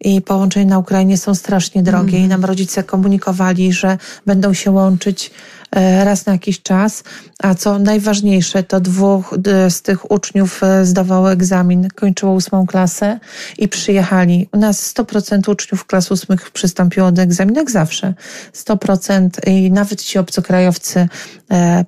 i 0.00 0.22
połączenia 0.22 0.66
na 0.66 0.78
Ukrainie 0.78 1.18
są 1.18 1.34
strasznie 1.34 1.82
drogie 1.82 2.16
mm. 2.16 2.24
i 2.24 2.28
nam 2.28 2.44
rodzice 2.44 2.82
komunikowali, 2.82 3.72
że 3.72 3.98
będą 4.26 4.54
się 4.54 4.70
łączyć 4.70 5.30
E, 5.70 6.04
raz 6.04 6.26
na 6.26 6.32
jakiś 6.32 6.62
czas, 6.62 7.04
a 7.38 7.54
co 7.54 7.78
najważniejsze, 7.78 8.62
to 8.62 8.80
dwóch 8.80 9.34
z 9.68 9.82
tych 9.82 10.10
uczniów 10.10 10.62
e, 10.62 10.84
zdawało 10.84 11.32
egzamin, 11.32 11.88
kończyło 11.94 12.32
ósmą 12.32 12.66
klasę 12.66 13.20
i 13.58 13.68
przyjechali. 13.68 14.48
U 14.52 14.58
nas 14.58 14.94
100% 14.94 15.50
uczniów 15.50 15.86
klas 15.86 16.10
ósmych 16.10 16.50
przystąpiło 16.50 17.12
do 17.12 17.22
egzaminu, 17.22 17.58
jak 17.58 17.70
zawsze. 17.70 18.14
100% 18.54 19.28
i 19.46 19.72
nawet 19.72 20.02
ci 20.02 20.18
obcokrajowcy 20.18 21.08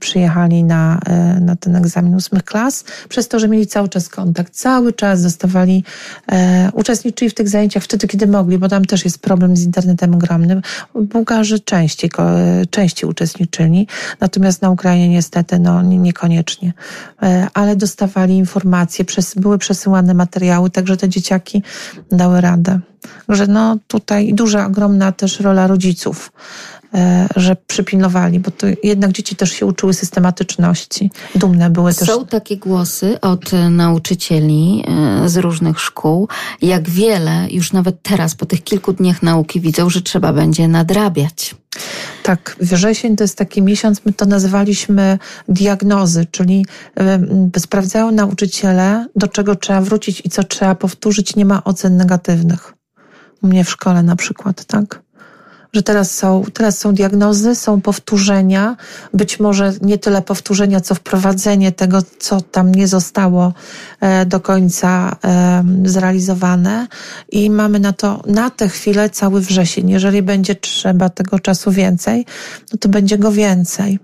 przyjechali 0.01 0.65
na, 0.65 1.01
na 1.41 1.57
ten 1.57 1.77
egzamin 1.77 2.15
ósmych 2.15 2.45
klas, 2.45 2.85
przez 3.09 3.29
to, 3.29 3.39
że 3.39 3.49
mieli 3.49 3.67
cały 3.67 3.89
czas 3.89 4.09
kontakt, 4.09 4.53
cały 4.55 4.93
czas 4.93 5.23
dostawali, 5.23 5.85
uczestniczyli 6.73 7.31
w 7.31 7.35
tych 7.35 7.49
zajęciach 7.49 7.83
wtedy, 7.83 8.09
kiedy 8.09 8.27
mogli, 8.27 8.59
bo 8.59 8.69
tam 8.69 8.85
też 8.85 9.05
jest 9.05 9.19
problem 9.19 9.57
z 9.57 9.65
internetem 9.65 10.15
ogromnym. 10.15 10.63
Bułgarzy 10.95 11.61
częściej, 11.61 12.11
częściej 12.71 13.11
uczestniczyli 13.11 13.87
natomiast 14.21 14.63
na 14.63 14.71
Ukrainie 14.71 15.09
niestety 15.09 15.59
no, 15.59 15.83
niekoniecznie. 15.83 16.73
E, 17.23 17.49
ale 17.55 17.77
dostawali 17.77 18.37
informacje, 18.37 19.05
były 19.37 19.59
przesyłane 19.59 20.15
materiały, 20.15 20.71
także 20.71 20.97
te 20.97 21.09
dzieciaki 21.09 21.63
dały 22.13 22.41
radę. 22.41 22.81
Że 23.29 23.47
no 23.47 23.77
tutaj 23.87 24.35
duża, 24.35 24.67
ogromna 24.67 25.13
też 25.13 25.41
rola 25.41 25.67
rodziców 25.67 26.33
e, 26.80 26.80
że 27.37 27.57
przypilnowali, 27.67 28.41
bo 28.41 28.51
to 28.51 28.67
jednak 28.83 29.13
dzieci 29.13 29.37
też 29.37 29.53
się 29.53 29.67
uczyły 29.67 29.95
systematyczności. 29.95 31.11
Dumne 31.35 31.71
były 31.71 31.95
też. 31.95 32.09
Są 32.09 32.27
takie 32.27 32.57
głosy 32.57 33.21
od 33.21 33.51
nauczycieli 33.71 34.85
e, 34.87 35.29
z 35.29 35.37
różnych 35.37 35.81
szkół, 35.81 36.29
jak 36.63 36.91
wiele 36.91 37.47
już 37.51 37.73
nawet 37.73 38.03
teraz 38.03 38.35
po 38.35 38.47
tych 38.47 38.65
kilku 38.65 38.93
dniach 38.93 39.23
nauki 39.23 39.61
widzą, 39.61 39.91
że 39.91 40.03
trzeba 40.03 40.33
będzie 40.33 40.69
nadrabiać. 40.69 41.55
Tak, 42.23 42.57
wrzesień 42.61 43.17
to 43.17 43.25
jest 43.25 43.39
taki 43.39 43.63
miesiąc, 43.63 44.01
my 44.05 44.13
to 44.13 44.27
nazywaliśmy 44.27 45.19
diagnozy, 45.49 46.27
czyli 46.31 46.67
sprawdzają 47.59 48.11
nauczyciele, 48.11 49.07
do 49.17 49.29
czego 49.29 49.57
trzeba 49.57 49.81
wrócić 49.81 50.23
i 50.25 50.31
co 50.31 50.45
trzeba 50.45 50.75
powtórzyć, 50.75 51.37
nie 51.37 51.45
ma 51.45 51.65
ocen 51.65 51.97
negatywnych. 51.97 52.75
U 53.43 53.47
mnie 53.47 53.65
w 53.65 53.71
szkole 53.71 54.03
na 54.03 54.17
przykład, 54.17 54.65
tak? 54.65 55.03
Że 55.73 55.83
teraz 55.83 56.17
są, 56.17 56.45
teraz 56.55 56.79
są 56.79 56.95
diagnozy, 56.95 57.55
są 57.55 57.81
powtórzenia, 57.81 58.77
być 59.15 59.41
może 59.41 59.73
nie 59.83 59.99
tyle 59.99 60.23
powtórzenia, 60.23 60.81
co 60.81 60.95
wprowadzenie 60.95 61.73
tego, 61.73 61.99
co 62.19 62.41
tam 62.41 62.75
nie 62.75 62.89
zostało 62.89 63.53
e, 64.01 64.27
do 64.27 64.41
końca 64.41 65.17
zrealizowane 65.85 66.87
i 67.33 67.51
mamy 67.51 67.81
na 67.81 67.93
to, 67.93 68.23
na 68.27 68.51
tę 68.51 68.69
chwilę 68.69 69.11
cały 69.11 69.41
wrzesień. 69.41 69.91
Jeżeli 69.91 70.23
będzie 70.23 70.55
trzeba 70.55 71.09
tego 71.09 71.39
czasu 71.39 71.71
więcej, 71.71 72.27
no 72.73 72.79
to 72.79 72.89
będzie 72.89 73.19
go 73.19 73.33
więcej. 73.33 73.99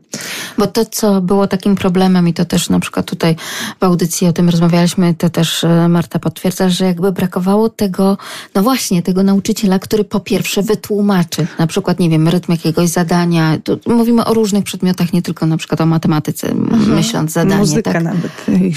Bo 0.59 0.67
to, 0.67 0.85
co 0.85 1.21
było 1.21 1.47
takim 1.47 1.75
problemem 1.75 2.29
i 2.29 2.35
to 2.35 2.45
też 2.45 2.71
na 2.71 2.81
przykład 2.81 3.07
tutaj 3.07 3.37
w 3.81 3.85
audycji 3.85 4.27
o 4.27 4.33
tym 4.33 4.49
rozmawialiśmy, 4.49 5.15
to 5.15 5.31
też 5.31 5.65
e, 5.65 5.89
Marta 5.89 6.19
potwierdza, 6.19 6.69
że 6.69 6.85
jakby 6.85 7.13
brakowało 7.13 7.69
tego, 7.69 8.19
no 8.55 8.63
właśnie, 8.63 9.03
tego 9.03 9.23
nauczyciela, 9.23 9.79
który 9.79 10.05
po 10.05 10.21
pierwsze 10.21 10.63
wytłumaczy 10.63 11.47
na 11.59 11.67
przykład, 11.67 12.01
nie 12.01 12.11
wiem, 12.11 12.29
rytm 12.29 12.53
jakiegoś 12.53 12.89
zadania. 12.89 13.59
Tu 13.65 13.81
mówimy 13.87 14.25
o 14.25 14.35
różnych 14.35 14.65
przedmiotach, 14.65 15.13
nie 15.13 15.23
tylko 15.23 15.47
na 15.47 15.57
przykład 15.57 15.81
o 15.81 15.87
matematyce, 15.87 16.51
mhm. 16.51 16.95
myśląc 16.95 17.33
zadanie. 17.33 17.57
Muzyka 17.57 17.93
tak? 17.93 18.05
nawet, 18.05 18.33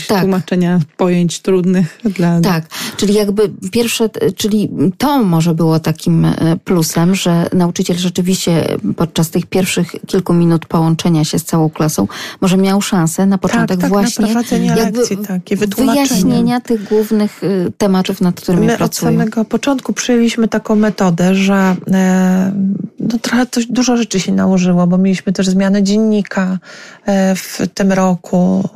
tak. 0.07 0.19
tłumaczenia 0.19 0.79
pojęć 0.97 1.39
trudnych 1.39 1.99
dla... 2.03 2.41
Tak, 2.41 2.65
czyli 2.97 3.13
jakby 3.13 3.51
pierwsze, 3.71 4.09
czyli 4.35 4.69
to 4.97 5.23
może 5.23 5.55
było 5.55 5.79
takim 5.79 6.25
e, 6.25 6.57
plusem, 6.63 7.15
że 7.15 7.49
nauczyciel 7.53 7.97
rzeczywiście 7.97 8.77
podczas 8.95 9.29
tych 9.29 9.45
pierwszych 9.45 9.95
kilku 10.07 10.33
minut 10.33 10.65
połączenia 10.65 11.23
się 11.23 11.39
z 11.39 11.43
całą 11.43 11.69
klasą 11.69 12.07
może 12.41 12.57
miał 12.57 12.81
szansę 12.81 13.25
na 13.25 13.37
początek 13.37 13.67
tak, 13.67 13.79
tak, 13.79 13.89
właśnie 13.89 14.33
na 14.33 14.41
jakby 14.51 14.99
lekcji, 14.99 15.17
takie, 15.17 15.55
wyjaśnienia 15.55 16.61
tych 16.61 16.83
głównych 16.83 17.41
e, 17.43 17.71
tematów, 17.77 18.21
nad 18.21 18.41
którymi 18.41 18.67
My 18.67 18.77
pracują. 18.77 19.11
od 19.11 19.15
samego 19.15 19.45
początku 19.45 19.93
przyjęliśmy 19.93 20.47
taką 20.47 20.75
metodę, 20.75 21.35
że 21.35 21.75
e, 21.91 22.51
no 22.99 23.19
trochę 23.19 23.45
coś, 23.47 23.65
dużo 23.65 23.97
rzeczy 23.97 24.19
się 24.19 24.31
nałożyło, 24.31 24.87
bo 24.87 24.97
mieliśmy 24.97 25.33
też 25.33 25.49
zmianę 25.49 25.83
dziennika 25.83 26.59
e, 27.05 27.35
w 27.35 27.59
tym 27.73 27.91
roku. 27.91 28.69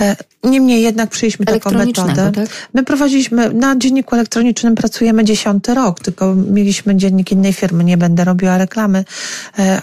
E, 0.00 0.04
e, 0.04 0.16
Niemniej 0.44 0.82
jednak 0.82 1.10
przyjęliśmy 1.10 1.46
taką 1.46 1.70
metodę. 1.70 2.32
Tak? 2.34 2.46
My 2.74 2.84
prowadziliśmy, 2.84 3.54
na 3.54 3.76
dzienniku 3.76 4.14
elektronicznym 4.14 4.74
pracujemy 4.74 5.24
dziesiąty 5.24 5.74
rok, 5.74 6.00
tylko 6.00 6.34
mieliśmy 6.34 6.96
dziennik 6.96 7.32
innej 7.32 7.52
firmy, 7.52 7.84
nie 7.84 7.96
będę 7.96 8.24
robiła 8.24 8.58
reklamy, 8.58 9.04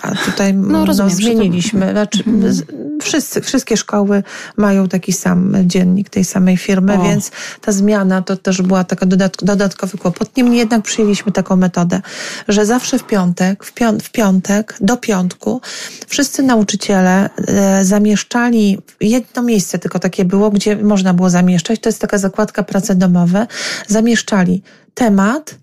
a 0.01 0.15
tutaj 0.25 0.53
no, 0.53 0.85
rozumiem, 0.85 1.11
no, 1.11 1.15
zmieniliśmy. 1.15 1.91
Znaczy, 1.91 2.23
mhm. 2.27 2.53
wszyscy, 3.01 3.41
wszystkie 3.41 3.77
szkoły 3.77 4.23
mają 4.57 4.87
taki 4.87 5.13
sam 5.13 5.53
dziennik 5.63 6.09
tej 6.09 6.25
samej 6.25 6.57
firmy, 6.57 6.99
o. 6.99 7.03
więc 7.03 7.31
ta 7.61 7.71
zmiana 7.71 8.21
to 8.21 8.37
też 8.37 8.61
była 8.61 8.83
taka 8.83 9.05
dodatkowy 9.41 9.97
kłopot. 9.97 10.37
Niemniej 10.37 10.59
jednak 10.59 10.81
przyjęliśmy 10.81 11.31
taką 11.31 11.55
metodę, 11.55 12.01
że 12.47 12.65
zawsze 12.65 12.99
w 12.99 13.03
piątek, 13.03 13.63
w, 13.63 13.73
pią 13.73 13.99
w 13.99 14.09
piątek, 14.09 14.77
do 14.81 14.97
piątku, 14.97 15.61
wszyscy 16.07 16.43
nauczyciele 16.43 17.29
e, 17.47 17.85
zamieszczali 17.85 18.77
jedno 19.01 19.43
miejsce, 19.43 19.58
tylko 19.67 19.99
takie 19.99 20.25
było, 20.25 20.49
gdzie 20.49 20.75
można 20.75 21.13
było 21.13 21.29
zamieszczać, 21.29 21.79
to 21.79 21.89
jest 21.89 22.01
taka 22.01 22.17
zakładka 22.17 22.63
prace 22.63 22.95
domowe, 22.95 23.47
zamieszczali 23.87 24.61
temat 24.93 25.55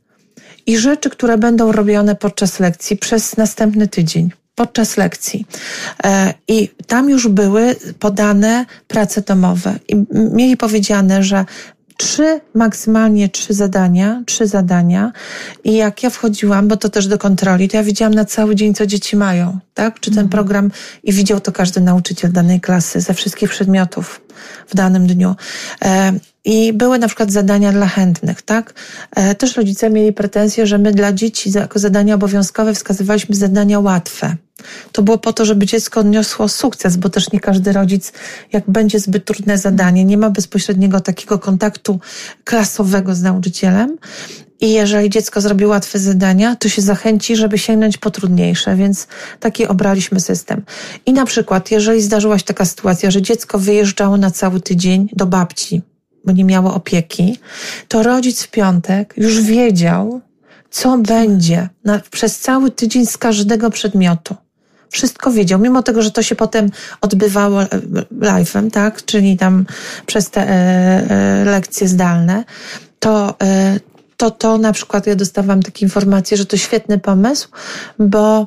i 0.66 0.78
rzeczy, 0.78 1.10
które 1.10 1.38
będą 1.38 1.72
robione 1.72 2.14
podczas 2.14 2.60
lekcji 2.60 2.96
przez 2.96 3.36
następny 3.36 3.88
tydzień 3.88 4.30
podczas 4.54 4.96
lekcji. 4.96 5.46
E, 6.04 6.34
I 6.48 6.68
tam 6.86 7.10
już 7.10 7.28
były 7.28 7.76
podane 7.98 8.66
prace 8.88 9.22
domowe. 9.22 9.78
I 9.88 10.04
mieli 10.12 10.56
powiedziane, 10.56 11.22
że 11.22 11.44
trzy, 11.96 12.40
maksymalnie 12.54 13.28
trzy 13.28 13.54
zadania, 13.54 14.22
trzy 14.26 14.46
zadania. 14.46 15.12
I 15.64 15.76
jak 15.76 16.02
ja 16.02 16.10
wchodziłam, 16.10 16.68
bo 16.68 16.76
to 16.76 16.88
też 16.88 17.06
do 17.06 17.18
kontroli, 17.18 17.68
to 17.68 17.76
ja 17.76 17.82
widziałam 17.82 18.14
na 18.14 18.24
cały 18.24 18.54
dzień, 18.54 18.74
co 18.74 18.86
dzieci 18.86 19.16
mają, 19.16 19.58
tak? 19.74 20.00
Czy 20.00 20.10
ten 20.10 20.18
mhm. 20.18 20.28
program, 20.28 20.70
i 21.04 21.12
widział 21.12 21.40
to 21.40 21.52
każdy 21.52 21.80
nauczyciel 21.80 22.32
danej 22.32 22.60
klasy 22.60 23.00
ze 23.00 23.14
wszystkich 23.14 23.50
przedmiotów 23.50 24.20
w 24.68 24.74
danym 24.74 25.06
dniu. 25.06 25.36
E, 25.84 26.12
I 26.44 26.72
były 26.72 26.98
na 26.98 27.06
przykład 27.06 27.32
zadania 27.32 27.72
dla 27.72 27.86
chętnych, 27.86 28.42
tak? 28.42 28.74
E, 29.16 29.34
też 29.34 29.56
rodzice 29.56 29.90
mieli 29.90 30.12
pretensje, 30.12 30.66
że 30.66 30.78
my 30.78 30.92
dla 30.92 31.12
dzieci 31.12 31.50
jako 31.50 31.78
zadania 31.78 32.14
obowiązkowe 32.14 32.74
wskazywaliśmy 32.74 33.34
zadania 33.34 33.80
łatwe. 33.80 34.36
To 34.92 35.02
było 35.02 35.18
po 35.18 35.32
to, 35.32 35.44
żeby 35.44 35.66
dziecko 35.66 36.00
odniosło 36.00 36.48
sukces, 36.48 36.96
bo 36.96 37.08
też 37.08 37.32
nie 37.32 37.40
każdy 37.40 37.72
rodzic, 37.72 38.12
jak 38.52 38.70
będzie 38.70 39.00
zbyt 39.00 39.24
trudne 39.24 39.58
zadanie, 39.58 40.04
nie 40.04 40.18
ma 40.18 40.30
bezpośredniego 40.30 41.00
takiego 41.00 41.38
kontaktu 41.38 42.00
klasowego 42.44 43.14
z 43.14 43.22
nauczycielem. 43.22 43.96
I 44.60 44.72
jeżeli 44.72 45.10
dziecko 45.10 45.40
zrobi 45.40 45.66
łatwe 45.66 45.98
zadania, 45.98 46.56
to 46.56 46.68
się 46.68 46.82
zachęci, 46.82 47.36
żeby 47.36 47.58
sięgnąć 47.58 47.98
po 47.98 48.10
trudniejsze, 48.10 48.76
więc 48.76 49.06
taki 49.40 49.66
obraliśmy 49.66 50.20
system. 50.20 50.62
I 51.06 51.12
na 51.12 51.24
przykład, 51.24 51.70
jeżeli 51.70 52.02
zdarzyła 52.02 52.38
się 52.38 52.44
taka 52.44 52.64
sytuacja, 52.64 53.10
że 53.10 53.22
dziecko 53.22 53.58
wyjeżdżało 53.58 54.16
na 54.16 54.30
cały 54.30 54.60
tydzień 54.60 55.08
do 55.12 55.26
babci, 55.26 55.82
bo 56.24 56.32
nie 56.32 56.44
miało 56.44 56.74
opieki, 56.74 57.38
to 57.88 58.02
rodzic 58.02 58.42
w 58.42 58.50
piątek 58.50 59.14
już 59.16 59.40
wiedział, 59.40 60.20
co 60.70 60.98
będzie 60.98 61.68
na, 61.84 62.00
przez 62.10 62.38
cały 62.38 62.70
tydzień 62.70 63.06
z 63.06 63.16
każdego 63.16 63.70
przedmiotu. 63.70 64.36
Wszystko 64.96 65.32
wiedział, 65.32 65.60
mimo 65.60 65.82
tego, 65.82 66.02
że 66.02 66.10
to 66.10 66.22
się 66.22 66.34
potem 66.34 66.70
odbywało 67.00 67.62
e, 67.62 67.68
live'em, 68.20 68.70
tak, 68.70 69.04
czyli 69.04 69.36
tam 69.36 69.66
przez 70.06 70.30
te 70.30 70.40
e, 70.40 70.50
e, 70.50 71.44
lekcje 71.44 71.88
zdalne, 71.88 72.44
to, 72.98 73.34
to 74.16 74.30
to 74.30 74.58
na 74.58 74.72
przykład 74.72 75.06
ja 75.06 75.16
dostawałam 75.16 75.62
takie 75.62 75.86
informacje, 75.86 76.36
że 76.36 76.46
to 76.46 76.56
świetny 76.56 76.98
pomysł, 76.98 77.48
bo 77.98 78.46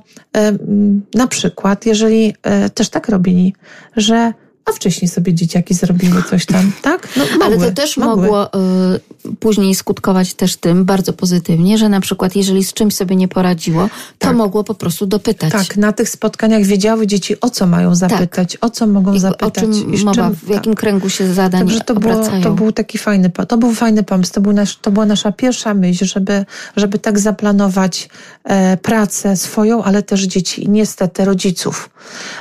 na 1.16 1.28
przykład, 1.28 1.86
jeżeli 1.86 2.36
też 2.74 2.90
tak 2.90 3.10
robili, 3.10 3.56
że 3.96 4.34
a 4.70 4.74
wcześniej 4.74 5.10
sobie 5.10 5.34
dzieciaki 5.34 5.74
zrobiły 5.74 6.24
coś 6.30 6.46
tam, 6.46 6.72
tak? 6.82 7.08
No, 7.18 7.24
Ale 7.42 7.50
mogły, 7.56 7.68
to 7.68 7.74
też 7.74 7.98
mogły. 7.98 8.16
mogło 8.16 8.48
y, 8.54 9.36
później 9.40 9.76
skutkować 9.76 10.34
też 10.34 10.56
tym 10.56 10.86
bardzo 10.86 11.14
pozytywnie, 11.14 11.78
że 11.78 11.90
na 11.90 12.00
przykład 12.02 12.36
jeżeli 12.36 12.64
z 12.64 12.74
czymś 12.74 12.96
sobie 12.96 13.16
nie 13.16 13.28
poradziło, 13.28 13.84
to 14.20 14.28
Tak. 14.28 14.36
mogło 14.38 14.64
po 14.64 14.74
prostu 14.76 15.06
dopytać. 15.06 15.52
Tak, 15.52 15.78
na 15.78 15.94
tych 15.94 16.10
spotkaniach 16.10 16.64
wiedziały 16.64 17.08
dzieci, 17.08 17.36
o 17.42 17.50
co 17.50 17.68
mają 17.68 17.96
zapytać, 17.96 18.58
o 18.62 18.70
co 18.70 18.88
mogą 18.88 19.14
I 19.14 19.20
zapytać. 19.20 19.54
Tak. 19.54 19.64
o 19.64 19.68
czym 19.74 19.94
i 19.94 20.04
mowa, 20.04 20.14
czym- 20.28 20.36
w 20.36 20.50
jakim 20.50 20.76
kręgu 20.76 21.10
się 21.10 21.34
zadań 21.34 21.62
Także 21.62 21.82
to, 21.82 21.96
było, 21.96 22.14
obracają. 22.14 22.44
to 22.44 22.52
był 22.52 22.72
taki 22.72 22.98
fajny, 22.98 23.32
to 23.48 23.58
był 23.58 23.74
fajny 23.74 24.04
pomysł. 24.04 24.34
To, 24.34 24.42
był 24.42 24.54
nasz, 24.54 24.76
to 24.78 24.92
była 24.92 25.06
nasza 25.06 25.32
pierwsza 25.32 25.74
myśl, 25.74 26.06
żeby, 26.06 26.46
żeby 26.76 27.00
tak 27.00 27.20
zaplanować 27.20 28.10
e, 28.44 28.78
pracę 28.78 29.38
swoją, 29.38 29.84
ale 29.84 30.04
też 30.04 30.22
dzieci 30.24 30.64
i 30.64 30.70
niestety 30.70 31.26
rodziców. 31.26 31.90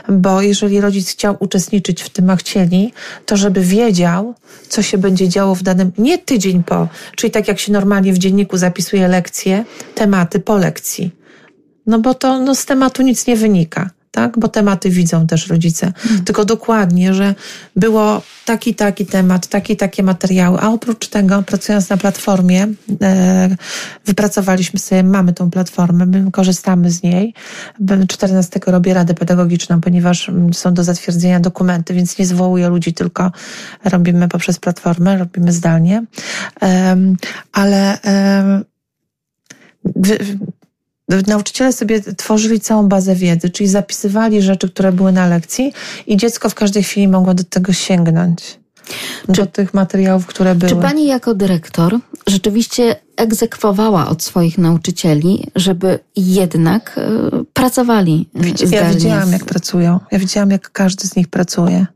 Bo 0.08 0.42
jeżeli 0.42 0.80
rodzic 0.80 1.10
chciał 1.10 1.36
uczestniczyć 1.40 2.02
w 2.02 2.08
tym, 2.18 2.30
a 2.30 2.36
chcieli, 2.36 2.92
to 3.26 3.36
żeby 3.36 3.60
wiedział, 3.60 4.34
co 4.68 4.82
się 4.82 4.98
będzie 4.98 5.28
działo 5.28 5.54
w 5.54 5.62
danym, 5.62 5.92
nie 5.98 6.18
tydzień 6.18 6.64
po, 6.64 6.88
czyli 7.16 7.30
tak 7.30 7.48
jak 7.48 7.58
się 7.58 7.72
normalnie 7.72 8.12
w 8.12 8.18
dzienniku 8.18 8.56
zapisuje 8.56 9.08
lekcje, 9.08 9.64
tematy 9.94 10.40
po 10.40 10.56
lekcji. 10.56 11.10
No 11.86 11.98
bo 11.98 12.14
to 12.14 12.40
no, 12.40 12.54
z 12.54 12.66
tematu 12.66 13.02
nic 13.02 13.26
nie 13.26 13.36
wynika, 13.36 13.90
tak? 14.18 14.38
Bo 14.38 14.48
tematy 14.48 14.90
widzą 14.90 15.26
też 15.26 15.48
rodzice. 15.48 15.92
Tylko 16.24 16.44
dokładnie, 16.44 17.14
że 17.14 17.34
było 17.76 18.22
taki, 18.44 18.74
taki 18.74 19.06
temat, 19.06 19.46
taki, 19.46 19.76
takie 19.76 20.02
materiały, 20.02 20.58
a 20.60 20.68
oprócz 20.68 21.08
tego, 21.08 21.42
pracując 21.42 21.88
na 21.88 21.96
platformie, 21.96 22.66
e, 23.02 23.56
wypracowaliśmy 24.06 24.80
sobie, 24.80 25.02
mamy 25.02 25.32
tą 25.32 25.50
platformę, 25.50 26.06
my 26.06 26.30
korzystamy 26.30 26.90
z 26.90 27.02
niej. 27.02 27.34
14 28.08 28.60
robię 28.66 28.94
radę 28.94 29.14
pedagogiczną, 29.14 29.80
ponieważ 29.80 30.28
mm, 30.28 30.54
są 30.54 30.74
do 30.74 30.84
zatwierdzenia 30.84 31.40
dokumenty, 31.40 31.94
więc 31.94 32.18
nie 32.18 32.26
zwołuję 32.26 32.68
ludzi, 32.68 32.92
tylko 32.94 33.32
robimy 33.84 34.28
poprzez 34.28 34.58
platformę, 34.58 35.18
robimy 35.18 35.52
zdalnie. 35.52 36.04
Ale 37.52 37.98
wy, 39.84 40.18
Nauczyciele 41.26 41.72
sobie 41.72 42.00
tworzyli 42.00 42.60
całą 42.60 42.88
bazę 42.88 43.14
wiedzy, 43.14 43.50
czyli 43.50 43.68
zapisywali 43.68 44.42
rzeczy, 44.42 44.70
które 44.70 44.92
były 44.92 45.12
na 45.12 45.26
lekcji 45.26 45.72
i 46.06 46.16
dziecko 46.16 46.48
w 46.48 46.54
każdej 46.54 46.82
chwili 46.82 47.08
mogło 47.08 47.34
do 47.34 47.44
tego 47.44 47.72
sięgnąć. 47.72 48.58
do 49.28 49.46
tych 49.46 49.74
materiałów, 49.74 50.26
które 50.26 50.54
były. 50.54 50.70
Czy 50.70 50.76
pani 50.76 51.06
jako 51.06 51.34
dyrektor 51.34 51.98
rzeczywiście 52.26 52.96
egzekwowała 53.16 54.08
od 54.08 54.22
swoich 54.22 54.58
nauczycieli, 54.58 55.46
żeby 55.56 55.98
jednak 56.16 56.98
y, 56.98 57.44
pracowali 57.52 58.28
y, 58.44 58.48
Ja 58.48 58.66
zdalnie? 58.66 58.94
widziałam, 58.94 59.32
jak 59.32 59.44
pracują. 59.44 60.00
Ja 60.12 60.18
widziałam, 60.18 60.50
jak 60.50 60.72
każdy 60.72 61.08
z 61.08 61.16
nich 61.16 61.28
pracuje. 61.28 61.86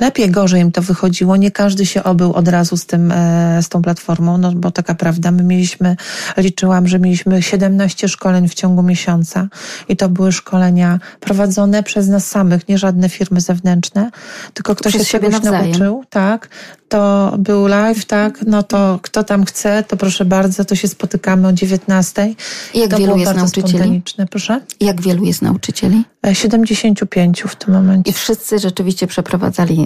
Lepiej, 0.00 0.30
gorzej 0.30 0.62
im 0.62 0.72
to 0.72 0.82
wychodziło. 0.82 1.36
Nie 1.36 1.50
każdy 1.50 1.86
się 1.86 2.04
obył 2.04 2.32
od 2.32 2.48
razu 2.48 2.76
z 2.76 2.86
tym, 2.86 3.12
e, 3.12 3.62
z 3.62 3.68
tą 3.68 3.82
platformą, 3.82 4.38
no 4.38 4.52
bo 4.52 4.70
taka 4.70 4.94
prawda. 4.94 5.30
My 5.30 5.42
mieliśmy, 5.42 5.96
liczyłam, 6.36 6.88
że 6.88 6.98
mieliśmy 6.98 7.42
17 7.42 8.08
szkoleń 8.08 8.48
w 8.48 8.54
ciągu 8.54 8.82
miesiąca 8.82 9.48
i 9.88 9.96
to 9.96 10.08
były 10.08 10.32
szkolenia 10.32 10.98
prowadzone 11.20 11.82
przez 11.82 12.08
nas 12.08 12.26
samych, 12.26 12.68
nie 12.68 12.78
żadne 12.78 13.08
firmy 13.08 13.40
zewnętrzne, 13.40 14.10
tylko 14.54 14.74
ktoś 14.74 14.92
Przez 14.92 15.08
się 15.08 15.18
czegoś 15.18 15.42
nauczył, 15.42 16.04
tak. 16.10 16.48
To 16.88 17.34
był 17.38 17.66
live, 17.66 18.04
tak, 18.04 18.38
no 18.46 18.62
to 18.62 18.98
kto 19.02 19.24
tam 19.24 19.44
chce, 19.44 19.84
to 19.88 19.96
proszę 19.96 20.24
bardzo, 20.24 20.64
to 20.64 20.74
się 20.74 20.88
spotykamy 20.88 21.48
o 21.48 21.52
19. 21.52 22.34
Jak 22.74 22.90
to 22.90 22.96
wielu 22.96 23.14
było 23.14 23.18
jest 23.18 23.34
nauczycieli? 23.34 24.02
proszę. 24.30 24.60
Jak 24.80 25.00
wielu 25.00 25.24
jest 25.24 25.42
nauczycieli? 25.42 26.04
E, 26.26 26.34
75 26.34 27.42
w 27.42 27.56
tym 27.56 27.74
momencie. 27.74 28.10
I 28.10 28.14
wszyscy 28.14 28.58
rzeczywiście 28.58 29.06
przeprowadzali 29.06 29.80
e, 29.80 29.82
e, 29.82 29.85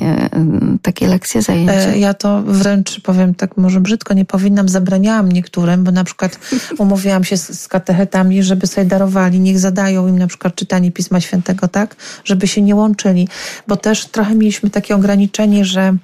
takie 0.82 1.08
lekcje, 1.08 1.42
zajęcia. 1.42 1.72
E, 1.74 1.98
Ja 1.98 2.14
to 2.14 2.42
wręcz 2.42 3.00
powiem 3.00 3.34
tak 3.34 3.56
może 3.56 3.80
brzydko, 3.80 4.14
nie 4.14 4.24
powinnam, 4.24 4.68
zabraniałam 4.68 5.32
niektórym, 5.32 5.84
bo 5.84 5.90
na 5.90 6.04
przykład 6.04 6.38
umówiłam 6.78 7.24
się 7.24 7.36
z, 7.36 7.60
z 7.60 7.68
katechetami, 7.68 8.42
żeby 8.42 8.66
sobie 8.66 8.86
darowali, 8.86 9.40
niech 9.40 9.58
zadają 9.58 10.08
im 10.08 10.18
na 10.18 10.26
przykład 10.26 10.54
czytanie 10.54 10.92
Pisma 10.92 11.20
Świętego, 11.20 11.68
tak, 11.68 11.96
żeby 12.24 12.48
się 12.48 12.62
nie 12.62 12.74
łączyli, 12.74 13.28
bo 13.68 13.76
też 13.76 14.04
trochę 14.06 14.34
mieliśmy 14.34 14.70
takie 14.70 14.94
ograniczenie, 14.94 15.64
że 15.64 15.96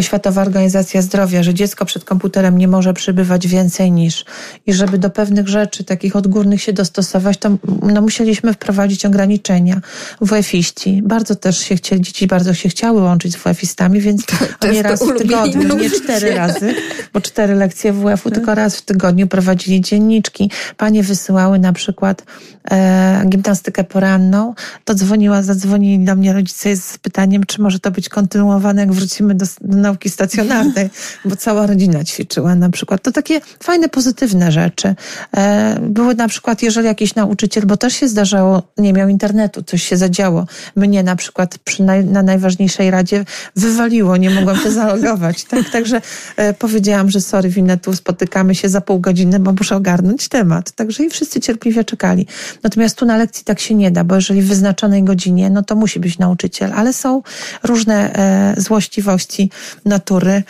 Światowa 0.00 0.42
Organizacja 0.42 1.02
Zdrowia, 1.02 1.42
że 1.42 1.54
dziecko 1.54 1.84
przed 1.84 2.04
komputerem 2.04 2.58
nie 2.58 2.68
może 2.68 2.94
przybywać 2.94 3.46
więcej 3.48 3.92
niż 3.92 4.24
i 4.66 4.72
żeby 4.72 4.98
do 4.98 5.10
pewnych 5.10 5.48
rzeczy 5.48 5.84
takich 5.84 6.16
odgórnych 6.16 6.62
się 6.62 6.72
dostosować, 6.72 7.38
to 7.38 7.50
no, 7.82 8.00
musieliśmy 8.00 8.52
wprowadzić 8.52 9.06
ograniczenia. 9.06 9.80
WF-iści 10.20 11.02
bardzo 11.04 11.36
też 11.36 11.58
się 11.58 11.76
chcieli, 11.76 12.02
dzieci 12.02 12.26
bardzo 12.26 12.54
się 12.54 12.68
chciały 12.68 13.02
łączyć 13.02 13.35
z 13.36 13.42
WF-istami, 13.42 14.00
więc 14.00 14.26
to 14.26 14.36
oni 14.60 14.76
jest 14.76 14.88
raz 14.88 15.00
to 15.00 15.06
w 15.06 15.18
tygodniu, 15.18 15.76
nie 15.76 15.90
cztery 15.90 16.34
razy, 16.34 16.74
bo 17.12 17.20
cztery 17.20 17.54
lekcje 17.54 17.92
WF-u, 17.92 18.30
tylko 18.30 18.54
raz 18.54 18.76
w 18.76 18.82
tygodniu 18.82 19.26
prowadzili 19.26 19.80
dzienniczki. 19.80 20.50
Panie 20.76 21.02
wysyłały 21.02 21.58
na 21.58 21.72
przykład 21.72 22.24
e, 22.70 23.24
gimnastykę 23.28 23.84
poranną, 23.84 24.54
to 24.84 24.94
dzwoniła, 24.94 25.42
zadzwonili 25.42 26.04
do 26.04 26.16
mnie 26.16 26.32
rodzice 26.32 26.76
z 26.76 26.98
pytaniem, 26.98 27.44
czy 27.44 27.62
może 27.62 27.80
to 27.80 27.90
być 27.90 28.08
kontynuowane, 28.08 28.80
jak 28.80 28.92
wrócimy 28.92 29.34
do, 29.34 29.46
do 29.60 29.76
nauki 29.78 30.10
stacjonarnej, 30.10 30.90
bo 31.24 31.36
cała 31.36 31.66
rodzina 31.66 32.04
ćwiczyła 32.04 32.54
na 32.54 32.70
przykład. 32.70 33.02
To 33.02 33.12
takie 33.12 33.40
fajne, 33.62 33.88
pozytywne 33.88 34.52
rzeczy. 34.52 34.94
E, 35.36 35.78
były 35.80 36.14
na 36.14 36.28
przykład, 36.28 36.62
jeżeli 36.62 36.86
jakiś 36.86 37.14
nauczyciel, 37.14 37.66
bo 37.66 37.76
też 37.76 37.94
się 37.94 38.08
zdarzało, 38.08 38.62
nie 38.78 38.92
miał 38.92 39.08
internetu, 39.08 39.62
coś 39.62 39.82
się 39.82 39.96
zadziało. 39.96 40.46
Mnie 40.76 41.02
na 41.02 41.16
przykład 41.16 41.58
przy 41.58 41.82
naj, 41.82 42.04
na 42.04 42.22
najważniejszej 42.22 42.90
radzie 42.90 43.24
wywaliło, 43.56 44.16
nie 44.16 44.30
mogłam 44.30 44.56
się 44.56 44.70
zalogować. 44.70 45.44
Tak, 45.44 45.70
także 45.70 46.00
e, 46.36 46.54
powiedziałam, 46.54 47.10
że 47.10 47.20
sorry, 47.20 47.48
Winetu, 47.48 47.96
spotykamy 47.96 48.54
się 48.54 48.68
za 48.68 48.80
pół 48.80 49.00
godziny, 49.00 49.40
bo 49.40 49.52
muszę 49.52 49.76
ogarnąć 49.76 50.28
temat. 50.28 50.72
Także 50.72 51.04
i 51.04 51.10
wszyscy 51.10 51.40
cierpliwie 51.40 51.84
czekali. 51.84 52.26
Natomiast 52.62 52.98
tu 52.98 53.06
na 53.06 53.16
lekcji 53.16 53.44
tak 53.44 53.60
się 53.60 53.74
nie 53.74 53.90
da, 53.90 54.04
bo 54.04 54.14
jeżeli 54.14 54.42
w 54.42 54.48
wyznaczonej 54.48 55.04
godzinie, 55.04 55.50
no 55.50 55.62
to 55.62 55.76
musi 55.76 56.00
być 56.00 56.18
nauczyciel, 56.18 56.72
ale 56.72 56.92
są 56.92 57.22
różne 57.62 58.14
e, 58.14 58.60
złośliwości 58.60 59.50
natury 59.84 60.42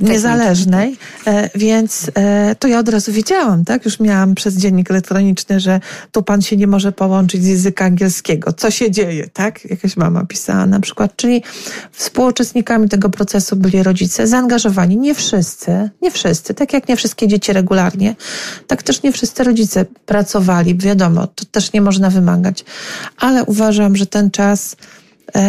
niezależnej, 0.00 0.96
e, 1.26 1.50
więc 1.54 2.10
e, 2.14 2.54
to 2.54 2.68
ja 2.68 2.78
od 2.78 2.88
razu 2.88 3.12
wiedziałam, 3.12 3.64
tak? 3.64 3.84
Już 3.84 4.00
miałam 4.00 4.34
przez 4.34 4.56
dziennik 4.56 4.90
elektroniczny, 4.90 5.60
że 5.60 5.80
tu 6.12 6.22
pan 6.22 6.42
się 6.42 6.56
nie 6.56 6.66
może 6.66 6.92
połączyć 6.92 7.42
z 7.42 7.46
języka 7.46 7.84
angielskiego. 7.84 8.52
Co 8.52 8.70
się 8.70 8.90
dzieje, 8.90 9.28
tak? 9.28 9.64
Jakaś 9.64 9.96
mama 9.96 10.24
pisała 10.24 10.66
na 10.66 10.80
przykład. 10.80 11.16
Czyli 11.16 11.42
współuczestnikami 11.92 12.88
tego 12.88 13.10
procesu 13.10 13.56
byli 13.56 13.82
rodzice 13.82 14.26
zaangażowani. 14.26 14.96
Nie 14.96 15.14
wszyscy, 15.14 15.90
nie 16.02 16.10
wszyscy, 16.10 16.54
tak 16.54 16.72
jak 16.72 16.88
nie 16.88 16.96
wszystkie 16.96 17.28
dzieci 17.28 17.52
regularnie, 17.52 18.16
tak 18.66 18.82
też 18.82 19.02
nie 19.02 19.12
wszyscy 19.12 19.44
rodzice 19.44 19.84
pracowali. 20.06 20.74
Wiadomo, 20.76 21.26
to 21.26 21.44
też 21.44 21.72
nie 21.72 21.80
można 21.80 22.10
wymagać. 22.10 22.64
Ale 23.18 23.44
uważam, 23.44 23.96
że 23.96 24.06
ten 24.06 24.30
czas 24.30 24.76
e, 24.76 24.99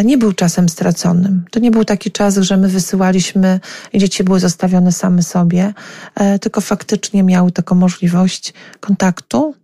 nie 0.03 0.17
był 0.17 0.33
czasem 0.33 0.69
straconym. 0.69 1.45
To 1.51 1.59
nie 1.59 1.71
był 1.71 1.85
taki 1.85 2.11
czas, 2.11 2.37
że 2.37 2.57
my 2.57 2.67
wysyłaliśmy 2.67 3.59
i 3.93 3.99
dzieci 3.99 4.23
były 4.23 4.39
zostawione 4.39 4.91
same 4.91 5.23
sobie, 5.23 5.73
e, 6.15 6.39
tylko 6.39 6.61
faktycznie 6.61 7.23
miały 7.23 7.51
taką 7.51 7.75
możliwość 7.75 8.53
kontaktu. 8.79 9.55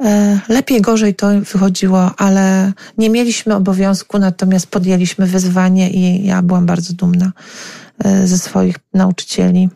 E, 0.00 0.40
Lepiej, 0.48 0.80
gorzej 0.80 1.14
to 1.14 1.28
wychodziło, 1.52 2.14
ale 2.16 2.72
nie 2.98 3.10
mieliśmy 3.10 3.54
obowiązku, 3.54 4.18
natomiast 4.18 4.66
podjęliśmy 4.66 5.26
wyzwanie 5.26 5.90
i 5.90 6.26
ja 6.26 6.42
byłam 6.42 6.66
bardzo 6.66 6.92
dumna 6.92 7.32
e, 8.04 8.26
ze 8.26 8.38
swoich 8.38 8.76
nauczycieli 8.94 9.68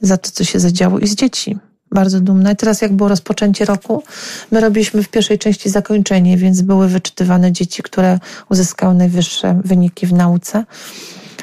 za 0.00 0.16
to, 0.16 0.30
co 0.30 0.44
się 0.44 0.60
zadziało 0.60 0.98
i 0.98 1.06
z 1.06 1.14
dzieci. 1.14 1.58
Bardzo 1.92 2.20
dumna. 2.20 2.52
I 2.52 2.56
teraz, 2.56 2.82
jak 2.82 2.92
było 2.92 3.08
rozpoczęcie 3.08 3.64
roku, 3.64 4.02
my 4.50 4.60
robiliśmy 4.60 5.02
w 5.02 5.08
pierwszej 5.08 5.38
części 5.38 5.70
zakończenie, 5.70 6.36
więc 6.36 6.62
były 6.62 6.88
wyczytywane 6.88 7.52
dzieci, 7.52 7.82
które 7.82 8.18
uzyskały 8.48 8.94
najwyższe 8.94 9.60
wyniki 9.64 10.06
w 10.06 10.12
nauce. 10.12 10.64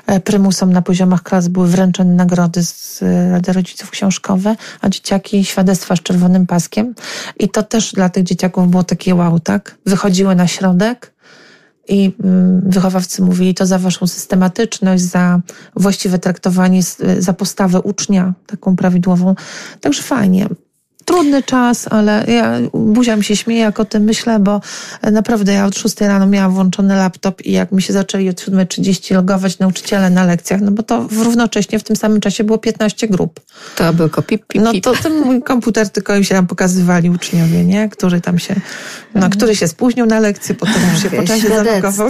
E, 0.07 0.19
Prymusom 0.19 0.73
na 0.73 0.81
poziomach 0.81 1.23
klas 1.23 1.47
były 1.47 1.67
wręczone 1.67 2.13
nagrody 2.13 2.63
z 2.63 3.03
e, 3.03 3.31
Rady 3.31 3.53
Rodziców 3.53 3.89
książkowe, 3.89 4.55
a 4.81 4.89
dzieciaki 4.89 5.45
świadectwa 5.45 5.95
z 5.95 6.01
czerwonym 6.01 6.47
paskiem. 6.47 6.95
I 7.39 7.49
to 7.49 7.63
też 7.63 7.93
dla 7.93 8.09
tych 8.09 8.23
dzieciaków 8.23 8.69
było 8.69 8.83
takie 8.83 9.15
wow, 9.15 9.39
tak? 9.39 9.77
Wychodziły 9.85 10.35
na 10.35 10.47
środek, 10.47 11.14
i 11.87 12.11
mm, 12.23 12.61
wychowawcy 12.65 13.21
mówili 13.21 13.53
to 13.53 13.65
za 13.65 13.79
waszą 13.79 14.07
systematyczność, 14.07 15.03
za 15.03 15.39
właściwe 15.75 16.19
traktowanie, 16.19 16.81
za 17.19 17.33
postawę 17.33 17.81
ucznia, 17.81 18.33
taką 18.47 18.75
prawidłową. 18.75 19.35
Także 19.81 20.03
fajnie. 20.03 20.47
Trudny 21.05 21.43
czas, 21.43 21.87
ale 21.91 22.25
ja 22.27 22.59
buzia 22.73 23.15
mi 23.15 23.23
się 23.23 23.35
śmieje, 23.35 23.61
jak 23.61 23.79
o 23.79 23.85
tym 23.85 24.03
myślę, 24.03 24.39
bo 24.39 24.61
naprawdę 25.11 25.53
ja 25.53 25.65
od 25.65 25.77
6 25.77 26.01
rano 26.01 26.27
miałam 26.27 26.51
włączony 26.51 26.95
laptop 26.95 27.41
i 27.41 27.51
jak 27.51 27.71
mi 27.71 27.81
się 27.81 27.93
zaczęli 27.93 28.29
od 28.29 28.41
7.30 28.41 29.15
logować 29.15 29.59
nauczyciele 29.59 30.09
na 30.09 30.25
lekcjach, 30.25 30.61
no 30.61 30.71
bo 30.71 30.83
to 30.83 31.07
równocześnie 31.11 31.79
w 31.79 31.83
tym 31.83 31.95
samym 31.95 32.21
czasie 32.21 32.43
było 32.43 32.57
15 32.57 33.07
grup. 33.07 33.39
To 33.75 33.93
był 33.93 34.09
pip, 34.09 34.45
pip, 34.47 34.61
No 34.61 34.71
to 34.81 34.93
ten 35.03 35.21
mój 35.21 35.41
komputer 35.41 35.89
tylko 35.89 36.15
im 36.15 36.23
się 36.23 36.35
tam 36.35 36.47
pokazywali 36.47 37.09
uczniowie, 37.09 37.63
nie? 37.63 37.89
Który 37.89 38.21
tam 38.21 38.39
się, 38.39 38.55
no, 39.15 39.29
który 39.29 39.55
się 39.55 39.67
spóźnił 39.67 40.05
na 40.05 40.19
lekcję, 40.19 40.55
potem 40.55 40.81
już 40.93 41.03
się 41.03 41.09
po 41.09 41.23
czasie 41.23 41.47
zalogował. 41.47 42.09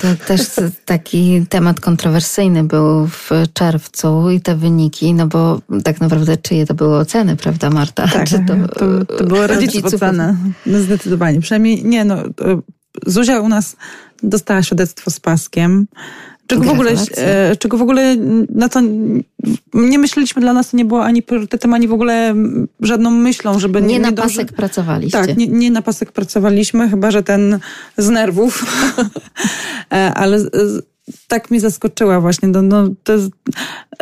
To 0.00 0.26
też 0.26 0.40
taki 0.84 1.46
temat 1.48 1.80
kontrowersyjny 1.80 2.64
był 2.64 3.06
w 3.06 3.30
czerwcu 3.52 4.30
i 4.30 4.40
te 4.40 4.56
wyniki, 4.56 5.14
no 5.14 5.26
bo 5.26 5.60
tak 5.84 6.00
naprawdę 6.00 6.36
czyje 6.36 6.66
to 6.66 6.74
były 6.74 6.98
oceny, 6.98 7.36
prawda 7.36 7.70
Marta? 7.70 8.05
Tak, 8.12 8.28
Czy 8.28 8.38
to, 8.46 8.68
to, 8.68 9.16
to 9.16 9.24
było 9.24 9.46
rodziców 9.46 9.84
ocena. 9.84 10.36
No 10.66 10.78
zdecydowanie. 10.78 11.40
Przynajmniej 11.40 11.84
nie, 11.84 12.04
no 12.04 12.16
Zuzia 13.06 13.40
u 13.40 13.48
nas 13.48 13.76
dostała 14.22 14.62
świadectwo 14.62 15.10
z 15.10 15.20
paskiem. 15.20 15.86
Czego 16.46 16.64
w, 16.64 16.68
ogóle, 16.68 16.92
e, 17.16 17.56
czego 17.56 17.78
w 17.78 17.82
ogóle 17.82 18.16
na 18.50 18.68
to 18.68 18.80
nie 19.74 19.98
myśleliśmy, 19.98 20.42
dla 20.42 20.52
nas 20.52 20.70
to 20.70 20.76
nie 20.76 20.84
było 20.84 21.04
ani 21.04 21.22
priorytetem, 21.22 21.74
ani 21.74 21.88
w 21.88 21.92
ogóle 21.92 22.34
żadną 22.80 23.10
myślą, 23.10 23.58
żeby 23.58 23.82
nie... 23.82 23.88
Nie 23.88 24.00
na 24.00 24.12
dąży... 24.12 24.36
pasek 24.36 24.52
pracowaliście. 24.52 25.18
Tak, 25.18 25.36
nie, 25.36 25.46
nie 25.46 25.70
na 25.70 25.82
pasek 25.82 26.12
pracowaliśmy, 26.12 26.88
chyba, 26.90 27.10
że 27.10 27.22
ten 27.22 27.58
z 27.96 28.08
nerwów. 28.08 28.64
E, 29.92 30.14
ale 30.14 30.38
tak 31.28 31.50
mi 31.50 31.60
zaskoczyła 31.60 32.20
właśnie, 32.20 32.48
no, 32.48 32.62
no, 32.62 32.88
to, 33.04 33.14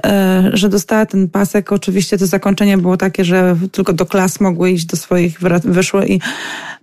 e, 0.06 0.50
że 0.52 0.68
dostała 0.68 1.06
ten 1.06 1.28
pasek. 1.28 1.72
Oczywiście 1.72 2.18
to 2.18 2.26
zakończenie 2.26 2.78
było 2.78 2.96
takie, 2.96 3.24
że 3.24 3.56
tylko 3.72 3.92
do 3.92 4.06
klas 4.06 4.40
mogły 4.40 4.70
iść, 4.70 4.86
do 4.86 4.96
swoich 4.96 5.40
wyszły 5.64 6.06
i 6.06 6.20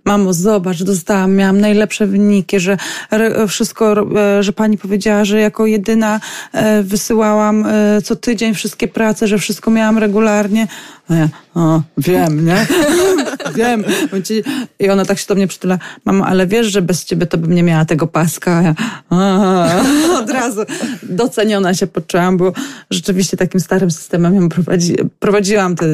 mamo, 0.04 0.32
zobacz, 0.32 0.82
dostałam, 0.82 1.34
miałam 1.34 1.60
najlepsze 1.60 2.06
wyniki, 2.06 2.60
że 2.60 2.76
wszystko, 3.48 4.06
e, 4.16 4.42
że 4.42 4.52
pani 4.52 4.78
powiedziała, 4.78 5.24
że 5.24 5.40
jako 5.40 5.66
jedyna 5.66 6.20
e, 6.52 6.82
wysyłałam 6.82 7.66
e, 7.66 8.02
co 8.02 8.16
tydzień 8.16 8.54
wszystkie 8.54 8.88
prace, 8.88 9.28
że 9.28 9.38
wszystko 9.38 9.70
miałam 9.70 9.98
regularnie. 9.98 10.68
A 11.08 11.14
ja, 11.14 11.28
o, 11.54 11.82
wiem, 11.98 12.46
nie? 12.46 12.66
wiem. 13.56 13.84
I 14.78 14.88
ona 14.88 15.04
tak 15.04 15.18
się 15.18 15.26
do 15.28 15.34
mnie 15.34 15.46
przytula, 15.46 15.78
mamo, 16.04 16.26
ale 16.26 16.46
wiesz, 16.46 16.66
że 16.66 16.82
bez 16.82 17.04
ciebie 17.04 17.26
to 17.26 17.38
bym 17.38 17.54
nie 17.54 17.62
miała 17.62 17.84
tego 17.84 18.06
paska. 18.06 18.62
Ja, 18.62 18.74
od 20.22 20.30
razu 20.30 20.60
doceniona 21.02 21.74
się 21.74 21.86
poczułam, 21.86 22.36
bo 22.36 22.52
rzeczywiście 22.90 23.36
takim 23.36 23.60
starym 23.60 23.90
systemem 23.90 24.34
ją 24.34 24.48
prowadzi, 24.48 24.96
prowadziłam 25.18 25.76
te 25.76 25.86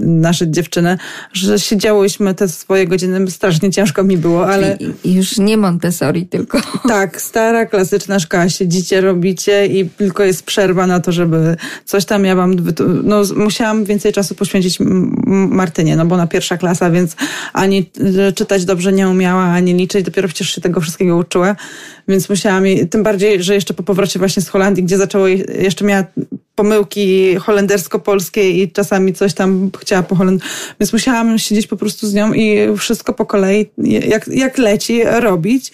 nasze 0.00 0.50
dziewczyny, 0.50 0.98
że 1.32 1.58
siedziałyśmy 1.58 2.34
te 2.34 2.48
swoje 2.48 2.86
godziny, 2.86 3.20
strasznie 3.50 3.70
ciężko 3.70 4.04
mi 4.04 4.18
było, 4.18 4.46
ale... 4.46 4.78
I 5.04 5.14
już 5.14 5.38
nie 5.38 5.56
Montessori, 5.56 6.26
tylko... 6.26 6.60
Tak, 6.88 7.20
stara, 7.20 7.66
klasyczna 7.66 8.18
szkoła, 8.18 8.48
siedzicie, 8.48 9.00
robicie 9.00 9.66
i 9.66 9.88
tylko 9.88 10.24
jest 10.24 10.42
przerwa 10.42 10.86
na 10.86 11.00
to, 11.00 11.12
żeby 11.12 11.56
coś 11.84 12.04
tam 12.04 12.24
ja 12.24 12.36
wam... 12.36 12.54
No, 13.04 13.22
musiałam 13.36 13.84
więcej 13.84 14.12
czasu 14.12 14.34
poświęcić 14.34 14.78
Martynie, 15.26 15.96
no 15.96 16.06
bo 16.06 16.16
na 16.16 16.26
pierwsza 16.26 16.56
klasa, 16.56 16.90
więc 16.90 17.16
ani 17.52 17.90
czytać 18.34 18.64
dobrze 18.64 18.92
nie 18.92 19.08
umiała, 19.08 19.42
ani 19.42 19.74
liczyć, 19.74 20.04
dopiero 20.04 20.28
przecież 20.28 20.50
się 20.54 20.60
tego 20.60 20.80
wszystkiego 20.80 21.16
uczyła, 21.16 21.56
więc 22.08 22.28
musiałam 22.28 22.66
jej, 22.66 22.88
tym 22.88 23.02
bardziej, 23.02 23.42
że 23.42 23.54
jeszcze 23.54 23.74
po 23.74 23.82
powrocie 23.82 24.18
właśnie 24.18 24.42
z 24.42 24.48
Holandii, 24.48 24.84
gdzie 24.84 24.98
zaczęło, 24.98 25.26
jeszcze 25.28 25.84
miała 25.84 26.04
pomyłki 26.60 27.36
holendersko-polskie 27.36 28.50
i 28.50 28.72
czasami 28.72 29.14
coś 29.14 29.34
tam 29.34 29.70
chciała 29.80 30.02
po 30.02 30.14
holendersku. 30.14 30.56
Więc 30.80 30.92
musiałam 30.92 31.38
siedzieć 31.38 31.66
po 31.66 31.76
prostu 31.76 32.06
z 32.06 32.14
nią 32.14 32.32
i 32.32 32.76
wszystko 32.76 33.12
po 33.12 33.26
kolei, 33.26 33.70
jak, 33.78 34.28
jak 34.28 34.58
leci, 34.58 35.02
robić. 35.04 35.72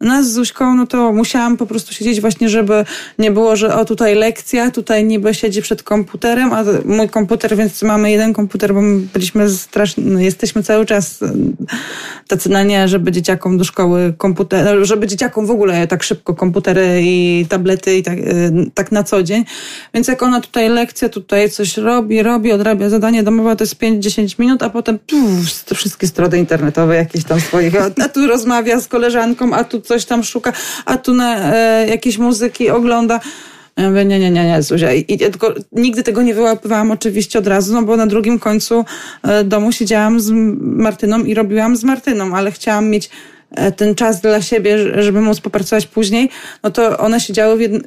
No 0.00 0.24
z 0.24 0.32
Zuśką, 0.32 0.74
no 0.74 0.86
to 0.86 1.12
musiałam 1.12 1.56
po 1.56 1.66
prostu 1.66 1.94
siedzieć 1.94 2.20
właśnie, 2.20 2.48
żeby 2.48 2.84
nie 3.18 3.30
było, 3.30 3.56
że 3.56 3.74
o 3.74 3.84
tutaj 3.84 4.14
lekcja, 4.14 4.70
tutaj 4.70 5.04
niby 5.04 5.34
siedzi 5.34 5.62
przed 5.62 5.82
komputerem, 5.82 6.52
a 6.52 6.64
mój 6.84 7.08
komputer, 7.08 7.56
więc 7.56 7.82
mamy 7.82 8.10
jeden 8.10 8.32
komputer, 8.32 8.74
bo 8.74 8.80
my 8.80 9.00
byliśmy 9.12 9.50
strasznie, 9.50 10.04
no 10.06 10.20
jesteśmy 10.20 10.62
cały 10.62 10.86
czas 10.86 11.22
e, 11.22 11.32
tacy 12.28 12.50
na 12.50 12.62
nie, 12.62 12.88
żeby 12.88 13.12
dzieciakom 13.12 13.58
do 13.58 13.64
szkoły 13.64 14.14
komputer, 14.18 14.78
no, 14.78 14.84
żeby 14.84 15.06
dzieciakom 15.06 15.46
w 15.46 15.50
ogóle 15.50 15.86
tak 15.86 16.02
szybko 16.02 16.34
komputery 16.34 17.00
i 17.02 17.46
tablety 17.48 17.96
i 17.96 18.02
tak, 18.02 18.18
e, 18.18 18.22
tak 18.74 18.92
na 18.92 19.02
co 19.02 19.22
dzień. 19.22 19.44
Więc 19.94 20.08
jak 20.08 20.22
ona 20.22 20.40
tutaj 20.40 20.68
lekcja, 20.68 21.08
tutaj 21.08 21.50
coś 21.50 21.76
robi, 21.76 22.22
robi, 22.22 22.52
odrabia 22.52 22.88
zadanie 22.88 23.22
domowe, 23.22 23.56
to 23.56 23.64
jest 23.64 23.80
5-10 23.80 24.38
minut, 24.38 24.62
a 24.62 24.70
potem 24.70 24.98
puf, 24.98 25.74
wszystkie 25.74 26.06
strony 26.06 26.38
internetowe 26.38 26.96
jakieś 26.96 27.24
tam 27.24 27.38
a, 27.80 28.04
a 28.04 28.08
tu 28.08 28.26
rozmawia 28.26 28.80
z 28.80 28.88
koleżanką, 28.88 29.54
a 29.54 29.64
tu 29.64 29.89
coś 29.90 30.04
tam 30.04 30.24
szuka, 30.24 30.52
a 30.84 30.98
tu 30.98 31.14
na 31.14 31.54
e, 31.54 31.86
jakieś 31.88 32.18
muzyki 32.18 32.70
ogląda. 32.70 33.20
Ja 33.76 33.90
mówię, 33.90 34.04
nie, 34.04 34.18
nie, 34.18 34.30
nie, 34.30 34.44
nie, 34.44 34.62
Zuzia. 34.62 34.92
I, 34.92 35.18
tylko 35.18 35.54
nigdy 35.72 36.02
tego 36.02 36.22
nie 36.22 36.34
wyłapywałam 36.34 36.90
oczywiście 36.90 37.38
od 37.38 37.46
razu, 37.46 37.74
no 37.74 37.82
bo 37.82 37.96
na 37.96 38.06
drugim 38.06 38.38
końcu 38.38 38.84
e, 39.22 39.44
domu 39.44 39.72
siedziałam 39.72 40.20
z 40.20 40.30
Martyną 40.60 41.24
i 41.24 41.34
robiłam 41.34 41.76
z 41.76 41.84
Martyną, 41.84 42.36
ale 42.36 42.52
chciałam 42.52 42.90
mieć 42.90 43.10
e, 43.50 43.72
ten 43.72 43.94
czas 43.94 44.20
dla 44.20 44.42
siebie, 44.42 45.02
żeby 45.02 45.20
móc 45.20 45.40
popracować 45.40 45.86
później, 45.86 46.30
no 46.62 46.70
to 46.70 46.98
one 46.98 47.20
siedziały 47.20 47.56
w, 47.56 47.60
jedn, 47.60 47.78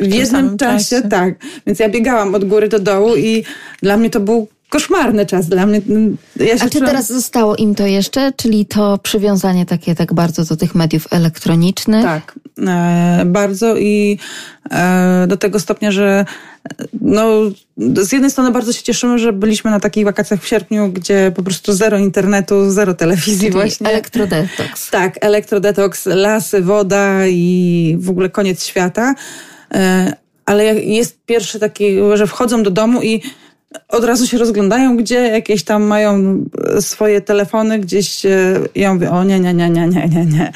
w 0.00 0.14
jednym 0.14 0.56
czasie, 0.56 0.96
czasie, 0.96 1.08
tak. 1.08 1.34
Więc 1.66 1.78
ja 1.78 1.88
biegałam 1.88 2.34
od 2.34 2.44
góry 2.44 2.68
do 2.68 2.78
dołu 2.78 3.16
i 3.16 3.44
dla 3.82 3.96
mnie 3.96 4.10
to 4.10 4.20
był 4.20 4.48
koszmarny 4.72 5.26
czas 5.26 5.48
dla 5.48 5.66
mnie. 5.66 5.80
Ja 6.36 6.54
A 6.54 6.58
czy 6.58 6.70
czułam... 6.70 6.86
teraz 6.86 7.06
zostało 7.08 7.56
im 7.56 7.74
to 7.74 7.86
jeszcze, 7.86 8.32
czyli 8.36 8.66
to 8.66 8.98
przywiązanie 8.98 9.66
takie 9.66 9.94
tak 9.94 10.14
bardzo 10.14 10.44
do 10.44 10.56
tych 10.56 10.74
mediów 10.74 11.06
elektronicznych? 11.10 12.04
Tak, 12.04 12.38
e, 12.66 13.22
bardzo 13.26 13.76
i 13.76 14.18
e, 14.70 15.26
do 15.28 15.36
tego 15.36 15.60
stopnia, 15.60 15.90
że 15.90 16.24
no, 17.00 17.28
z 17.96 18.12
jednej 18.12 18.30
strony 18.30 18.50
bardzo 18.50 18.72
się 18.72 18.82
cieszymy, 18.82 19.18
że 19.18 19.32
byliśmy 19.32 19.70
na 19.70 19.80
takich 19.80 20.04
wakacjach 20.04 20.42
w 20.42 20.46
sierpniu, 20.46 20.88
gdzie 20.88 21.32
po 21.36 21.42
prostu 21.42 21.72
zero 21.72 21.98
internetu, 21.98 22.70
zero 22.70 22.94
telewizji 22.94 23.38
Czyli 23.38 23.50
właśnie. 23.50 23.88
Elektrodetoks. 23.88 24.90
Tak, 24.90 25.18
elektrodetoks, 25.20 26.06
lasy, 26.06 26.62
woda 26.62 27.26
i 27.26 27.96
w 28.00 28.10
ogóle 28.10 28.30
koniec 28.30 28.64
świata. 28.64 29.14
E, 29.74 30.12
ale 30.46 30.64
jest 30.74 31.18
pierwszy 31.26 31.58
taki, 31.58 31.96
że 32.14 32.26
wchodzą 32.26 32.62
do 32.62 32.70
domu 32.70 33.02
i 33.02 33.22
od 33.88 34.04
razu 34.04 34.26
się 34.26 34.38
rozglądają, 34.38 34.96
gdzie 34.96 35.16
jakieś 35.16 35.64
tam 35.64 35.82
mają 35.82 36.44
swoje 36.80 37.20
telefony, 37.20 37.78
gdzieś 37.78 38.22
ja 38.74 38.94
mówię, 38.94 39.10
o 39.10 39.24
nie, 39.24 39.40
nie, 39.40 39.54
nie, 39.54 39.70
nie, 39.70 39.88
nie, 39.88 40.08
nie, 40.08 40.26
nie. 40.26 40.52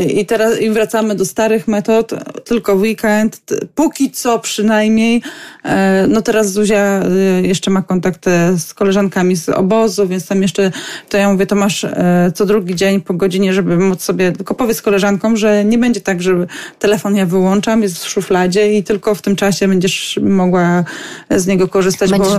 I 0.00 0.26
teraz 0.26 0.60
i 0.60 0.70
wracamy 0.70 1.14
do 1.14 1.24
starych 1.24 1.68
metod, 1.68 2.12
tylko 2.44 2.74
weekend, 2.74 3.40
póki 3.74 4.10
co 4.10 4.38
przynajmniej. 4.38 5.22
E, 5.64 6.06
no 6.08 6.22
teraz 6.22 6.52
Zuzia 6.52 7.02
e, 7.02 7.42
jeszcze 7.42 7.70
ma 7.70 7.82
kontakt 7.82 8.24
z 8.56 8.74
koleżankami 8.74 9.36
z 9.36 9.48
obozu, 9.48 10.08
więc 10.08 10.26
tam 10.26 10.42
jeszcze, 10.42 10.72
to 11.08 11.16
ja 11.18 11.32
mówię, 11.32 11.46
to 11.46 11.56
masz 11.56 11.84
e, 11.84 12.32
co 12.34 12.46
drugi 12.46 12.74
dzień 12.74 13.00
po 13.00 13.14
godzinie, 13.14 13.52
żeby 13.52 13.78
móc 13.78 14.02
sobie, 14.02 14.32
tylko 14.32 14.54
powiedz 14.54 14.82
koleżankom, 14.82 15.36
że 15.36 15.64
nie 15.64 15.78
będzie 15.78 16.00
tak, 16.00 16.22
że 16.22 16.46
telefon 16.78 17.16
ja 17.16 17.26
wyłączam, 17.26 17.82
jest 17.82 18.04
w 18.04 18.08
szufladzie 18.08 18.72
i 18.78 18.84
tylko 18.84 19.14
w 19.14 19.22
tym 19.22 19.36
czasie 19.36 19.68
będziesz 19.68 20.18
mogła 20.22 20.84
z 21.30 21.46
niego 21.46 21.68
korzystać. 21.68 22.10
Będziesz 22.10 22.32
bo, 22.32 22.38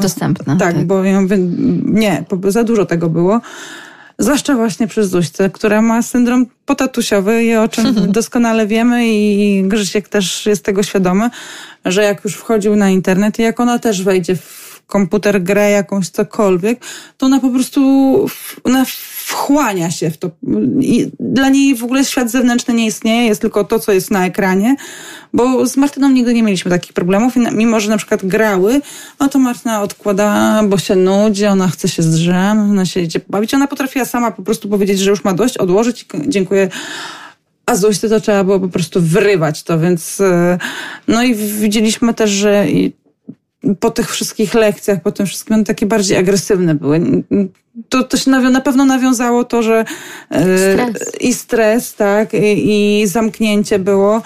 Tak, 0.59 0.73
tak, 0.73 0.85
bo 0.85 1.03
ja 1.03 1.21
mówię, 1.21 1.37
nie, 1.85 2.23
za 2.47 2.63
dużo 2.63 2.85
tego 2.85 3.09
było. 3.09 3.41
Zwłaszcza 4.17 4.55
właśnie 4.55 4.87
przez 4.87 5.09
Zuśce, 5.09 5.49
która 5.49 5.81
ma 5.81 6.01
syndrom 6.01 6.45
potatusiowy 6.65 7.43
i 7.43 7.55
o 7.55 7.67
czym 7.67 7.95
doskonale 8.11 8.67
wiemy 8.67 9.07
i 9.07 9.63
Grzysiek 9.67 10.07
też 10.07 10.45
jest 10.45 10.65
tego 10.65 10.83
świadomy, 10.83 11.29
że 11.85 12.03
jak 12.03 12.23
już 12.23 12.35
wchodził 12.35 12.75
na 12.75 12.89
internet 12.89 13.39
i 13.39 13.41
jak 13.41 13.59
ona 13.59 13.79
też 13.79 14.03
wejdzie 14.03 14.35
w 14.35 14.83
komputer, 14.87 15.43
grę 15.43 15.71
jakąś 15.71 16.09
cokolwiek, 16.09 16.79
to 17.17 17.25
ona 17.25 17.39
po 17.39 17.49
prostu 17.49 17.81
ona 18.63 18.85
wchłania 19.31 19.91
się 19.91 20.11
w 20.11 20.17
to. 20.17 20.31
I 20.79 21.11
dla 21.19 21.49
niej 21.49 21.75
w 21.75 21.83
ogóle 21.83 22.05
świat 22.05 22.31
zewnętrzny 22.31 22.73
nie 22.73 22.85
istnieje, 22.85 23.27
jest 23.27 23.41
tylko 23.41 23.63
to, 23.63 23.79
co 23.79 23.91
jest 23.91 24.11
na 24.11 24.25
ekranie, 24.25 24.75
bo 25.33 25.65
z 25.65 25.77
Martyną 25.77 26.09
nigdy 26.09 26.33
nie 26.33 26.43
mieliśmy 26.43 26.71
takich 26.71 26.93
problemów 26.93 27.33
mimo, 27.51 27.79
że 27.79 27.89
na 27.89 27.97
przykład 27.97 28.25
grały, 28.25 28.81
no 29.19 29.29
to 29.29 29.39
Martyna 29.39 29.81
odkłada, 29.81 30.61
bo 30.63 30.77
się 30.77 30.95
nudzi, 30.95 31.45
ona 31.45 31.67
chce 31.67 31.87
się 31.87 32.03
zdrzem, 32.03 32.59
ona 32.59 32.85
się 32.85 32.99
idzie 32.99 33.21
bawić. 33.29 33.53
Ona 33.53 33.67
potrafiła 33.67 34.05
sama 34.05 34.31
po 34.31 34.43
prostu 34.43 34.69
powiedzieć, 34.69 34.99
że 34.99 35.09
już 35.09 35.23
ma 35.23 35.33
dość, 35.33 35.57
odłożyć 35.57 36.03
i 36.03 36.05
dziękuję 36.27 36.69
a 37.65 37.75
Zuśce 37.75 38.09
to 38.09 38.19
trzeba 38.19 38.43
było 38.43 38.59
po 38.59 38.67
prostu 38.67 39.01
wyrywać 39.01 39.63
to, 39.63 39.79
więc 39.79 40.21
e, 40.21 40.57
no 41.07 41.23
i 41.23 41.35
widzieliśmy 41.35 42.13
też, 42.13 42.29
że 42.29 42.65
po 43.79 43.91
tych 43.91 44.11
wszystkich 44.11 44.53
lekcjach, 44.53 45.01
po 45.01 45.11
tym 45.11 45.25
wszystkim, 45.25 45.55
one 45.55 45.63
takie 45.63 45.85
bardziej 45.85 46.17
agresywne 46.17 46.75
były. 46.75 47.01
To, 47.89 48.03
to 48.03 48.17
się 48.17 48.31
na 48.31 48.61
pewno 48.61 48.85
nawiązało 48.85 49.43
to, 49.43 49.63
że 49.63 49.85
e, 50.29 50.73
stres. 50.73 51.21
i 51.21 51.33
stres, 51.33 51.95
tak, 51.95 52.33
i, 52.33 53.01
i 53.01 53.07
zamknięcie 53.07 53.79
było. 53.79 54.21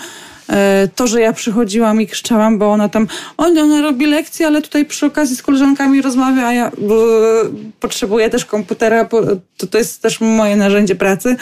e, 0.50 0.88
to, 0.96 1.08
że 1.08 1.22
ja 1.22 1.34
przychodziłam 1.34 2.02
i 2.02 2.08
krzyczałam, 2.08 2.58
bo 2.58 2.72
ona 2.72 2.90
tam, 2.90 3.08
ona, 3.38 3.62
ona 3.62 3.82
robi 3.82 4.06
lekcje, 4.06 4.48
ale 4.48 4.62
tutaj 4.62 4.86
przy 4.86 5.06
okazji 5.06 5.36
z 5.36 5.42
koleżankami 5.42 6.02
rozmawia, 6.02 6.48
a 6.48 6.54
ja 6.54 6.72
bo, 6.78 7.06
potrzebuję 7.80 8.30
też 8.30 8.46
komputera, 8.46 9.06
bo 9.06 9.22
to, 9.58 9.68
to 9.68 9.78
jest 9.78 10.02
też 10.02 10.22
moje 10.22 10.56
narzędzie 10.56 10.96
pracy. 10.96 11.36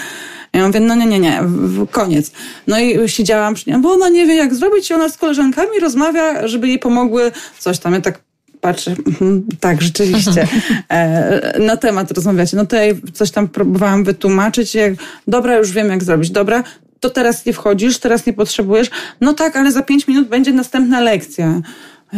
Ja 0.53 0.67
mówię, 0.67 0.79
no 0.79 0.95
nie, 0.95 1.05
nie, 1.05 1.19
nie, 1.19 1.43
koniec. 1.91 2.31
No 2.67 2.79
i 2.79 3.09
siedziałam 3.09 3.53
przy 3.53 3.69
niej, 3.69 3.79
bo 3.79 3.91
ona 3.91 4.09
nie 4.09 4.25
wie 4.25 4.35
jak 4.35 4.55
zrobić 4.55 4.89
i 4.89 4.93
ona 4.93 5.09
z 5.09 5.17
koleżankami 5.17 5.79
rozmawia, 5.79 6.47
żeby 6.47 6.67
jej 6.67 6.79
pomogły 6.79 7.31
coś 7.59 7.79
tam. 7.79 7.93
Ja 7.93 8.01
tak 8.01 8.19
patrzę, 8.61 8.91
mhm, 9.07 9.43
tak, 9.59 9.81
rzeczywiście, 9.81 10.47
e, 10.89 11.59
na 11.59 11.77
temat 11.77 12.11
rozmawiacie. 12.11 12.57
No 12.57 12.65
to 12.65 12.75
ja 12.75 12.93
coś 13.13 13.31
tam 13.31 13.47
próbowałam 13.47 14.03
wytłumaczyć, 14.03 14.75
jak, 14.75 14.93
dobra, 15.27 15.57
już 15.57 15.71
wiem 15.71 15.89
jak 15.89 16.03
zrobić, 16.03 16.31
dobra, 16.31 16.63
to 16.99 17.09
teraz 17.09 17.45
nie 17.45 17.53
wchodzisz, 17.53 17.97
teraz 17.97 18.25
nie 18.25 18.33
potrzebujesz. 18.33 18.89
No 19.21 19.33
tak, 19.33 19.55
ale 19.55 19.71
za 19.71 19.81
pięć 19.81 20.07
minut 20.07 20.27
będzie 20.27 20.53
następna 20.53 21.01
lekcja. 21.01 21.61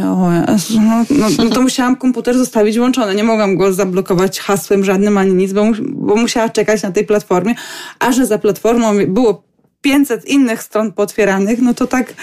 O 0.03 0.31
Jezu, 0.31 0.81
no, 0.81 1.05
no, 1.09 1.27
no, 1.37 1.49
to 1.49 1.61
musiałam 1.61 1.95
komputer 1.95 2.37
zostawić 2.37 2.77
włączony. 2.77 3.15
Nie 3.15 3.23
mogłam 3.23 3.57
go 3.57 3.73
zablokować 3.73 4.39
hasłem 4.39 4.83
żadnym 4.83 5.17
ani 5.17 5.33
nic, 5.33 5.53
bo, 5.53 5.65
bo 5.81 6.15
musiała 6.15 6.49
czekać 6.49 6.83
na 6.83 6.91
tej 6.91 7.05
platformie. 7.05 7.55
A 7.99 8.11
że 8.11 8.25
za 8.25 8.37
platformą 8.37 9.05
było 9.07 9.43
500 9.81 10.25
innych 10.25 10.63
stron 10.63 10.93
potwieranych, 10.93 11.61
no 11.61 11.73
to 11.73 11.87
tak... 11.87 12.13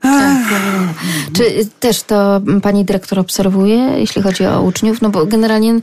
Tak. 0.00 0.38
Czy 1.32 1.44
też 1.80 2.02
to 2.02 2.40
pani 2.62 2.84
dyrektor 2.84 3.18
obserwuje, 3.18 3.76
jeśli 3.76 4.22
chodzi 4.22 4.46
o 4.46 4.62
uczniów? 4.62 5.02
No 5.02 5.10
bo 5.10 5.26
generalnie 5.26 5.80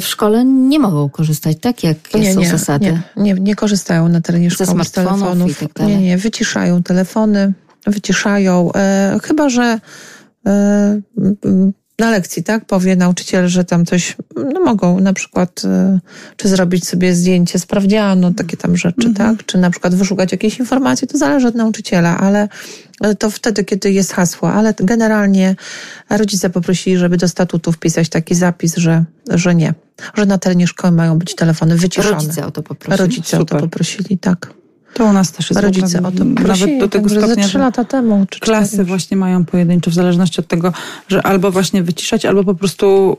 w 0.00 0.04
szkole 0.04 0.44
nie 0.44 0.78
mogą 0.78 1.08
korzystać, 1.08 1.56
tak? 1.60 1.84
Jak 1.84 2.14
nie, 2.14 2.34
są 2.34 2.40
nie, 2.40 2.48
zasady? 2.48 3.00
Nie, 3.16 3.22
nie, 3.22 3.34
nie 3.34 3.54
korzystają 3.54 4.08
na 4.08 4.20
terenie 4.20 4.50
szkoły 4.50 4.84
z 4.84 4.90
telefonów. 4.90 5.58
Tak 5.58 5.86
nie, 5.86 6.00
nie, 6.00 6.18
wyciszają 6.18 6.82
telefony, 6.82 7.52
wyciszają. 7.86 8.72
E, 8.74 9.18
chyba, 9.22 9.48
że 9.48 9.62
e, 9.62 9.80
na 11.98 12.10
lekcji, 12.10 12.42
tak, 12.42 12.64
powie 12.64 12.96
nauczyciel, 12.96 13.48
że 13.48 13.64
tam 13.64 13.86
coś, 13.86 14.16
no 14.54 14.60
mogą 14.60 15.00
na 15.00 15.12
przykład, 15.12 15.62
y, 15.64 16.00
czy 16.36 16.48
zrobić 16.48 16.88
sobie 16.88 17.14
zdjęcie 17.14 17.58
sprawdziano, 17.58 18.32
takie 18.32 18.56
tam 18.56 18.76
rzeczy, 18.76 19.08
mhm. 19.08 19.14
tak, 19.14 19.46
czy 19.46 19.58
na 19.58 19.70
przykład 19.70 19.94
wyszukać 19.94 20.32
jakieś 20.32 20.58
informacje, 20.58 21.08
to 21.08 21.18
zależy 21.18 21.48
od 21.48 21.54
nauczyciela, 21.54 22.18
ale 22.18 22.48
to 23.18 23.30
wtedy, 23.30 23.64
kiedy 23.64 23.92
jest 23.92 24.12
hasło, 24.12 24.52
ale 24.52 24.74
generalnie 24.78 25.56
rodzice 26.10 26.50
poprosili, 26.50 26.96
żeby 26.96 27.16
do 27.16 27.28
statutu 27.28 27.72
wpisać 27.72 28.08
taki 28.08 28.34
zapis, 28.34 28.76
że, 28.76 29.04
że 29.30 29.54
nie, 29.54 29.74
że 30.14 30.26
na 30.26 30.38
terenie 30.38 30.66
szkoły 30.66 30.92
mają 30.92 31.18
być 31.18 31.34
telefony 31.34 31.76
wyciszone. 31.76 32.14
Rodzice 32.14 32.46
o 32.46 32.50
to 32.50 32.62
poprosili. 32.62 32.98
Rodzice 32.98 33.36
Super. 33.36 33.56
o 33.56 33.60
to 33.60 33.66
poprosili, 33.66 34.18
tak. 34.18 34.52
To 34.98 35.04
u 35.04 35.12
nas 35.12 35.32
też 35.32 35.50
jest 35.50 35.62
Rodzice 35.62 35.98
o 35.98 36.02
prosili, 36.02 36.36
nawet 36.44 36.78
do 36.80 36.88
tego 36.88 37.08
stopnia, 37.08 37.44
trzy 37.44 37.58
lata 37.58 37.84
temu. 37.84 38.26
Czy 38.30 38.40
klasy 38.40 38.84
właśnie 38.84 39.16
mają 39.16 39.44
pojedynczo, 39.44 39.90
w 39.90 39.94
zależności 39.94 40.40
od 40.40 40.46
tego, 40.46 40.72
że 41.08 41.22
albo 41.26 41.50
właśnie 41.50 41.82
wyciszać, 41.82 42.26
albo 42.26 42.44
po 42.44 42.54
prostu 42.54 43.16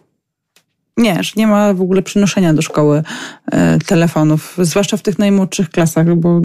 nie, 0.97 1.23
że 1.23 1.31
nie 1.35 1.47
ma 1.47 1.73
w 1.73 1.81
ogóle 1.81 2.01
przynoszenia 2.01 2.53
do 2.53 2.61
szkoły 2.61 3.03
e, 3.51 3.79
telefonów, 3.79 4.57
zwłaszcza 4.57 4.97
w 4.97 5.01
tych 5.01 5.19
najmłodszych 5.19 5.69
klasach, 5.69 6.15
bo 6.15 6.41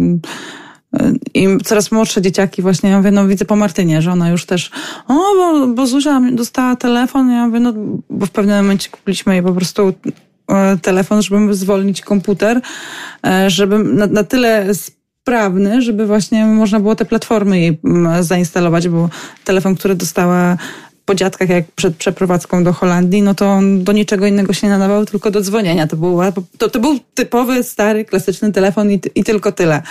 e, 0.97 1.13
i 1.35 1.49
coraz 1.65 1.93
młodsze 1.93 2.23
dzieciaki 2.23 2.63
właśnie, 2.63 2.91
ja 2.91 2.97
mówię, 2.99 3.11
no 3.11 3.29
widzę 3.29 3.45
po 3.45 3.57
Martynie, 3.57 4.03
że 4.03 4.13
ona 4.13 4.31
już 4.31 4.47
też, 4.47 4.71
o, 5.09 5.15
bo, 5.15 5.67
bo 5.67 5.87
Zuzia 5.87 6.21
dostała 6.33 6.77
telefon, 6.77 7.31
ja 7.31 7.47
mówię, 7.47 7.61
no, 7.61 7.73
bo 8.11 8.27
w 8.27 8.31
pewnym 8.31 8.57
momencie 8.57 8.91
kupiliśmy 8.91 9.35
jej 9.35 9.43
po 9.43 9.53
prostu 9.53 9.93
e, 10.49 10.77
telefon, 10.83 11.23
żeby 11.23 11.55
zwolnić 11.55 12.01
komputer, 12.01 12.61
żeby 13.47 13.79
na, 13.79 14.07
na 14.07 14.25
tyle 14.25 14.67
sprawny, 15.25 15.83
żeby 15.83 16.07
właśnie 16.07 16.47
można 16.47 16.81
było 16.81 16.97
te 16.97 17.05
platformy 17.05 17.61
jej 17.61 17.79
mm, 17.85 18.25
zainstalować, 18.25 18.89
bo 18.89 19.09
telefon, 19.45 19.75
który 19.75 19.95
dostała 19.95 20.57
po 21.05 21.15
dziadkach, 21.15 21.49
jak 21.49 21.65
przed 21.77 21.97
przeprowadzką 21.97 22.65
do 22.65 22.73
Holandii, 22.73 23.23
no 23.23 23.35
to 23.35 23.47
on 23.47 23.85
do 23.85 23.93
niczego 23.93 24.27
innego 24.27 24.53
się 24.53 24.67
nie 24.67 24.73
nadawał, 24.73 25.07
tylko 25.07 25.31
do 25.31 25.41
dzwonienia. 25.41 25.87
To 25.87 25.97
był, 25.97 26.19
to, 26.59 26.69
to 26.71 26.81
był 26.81 26.99
typowy, 27.15 27.63
stary, 27.63 28.05
klasyczny 28.05 28.53
telefon 28.53 28.91
i, 28.91 29.01
i 29.15 29.25
tylko 29.25 29.53
tyle. 29.53 29.83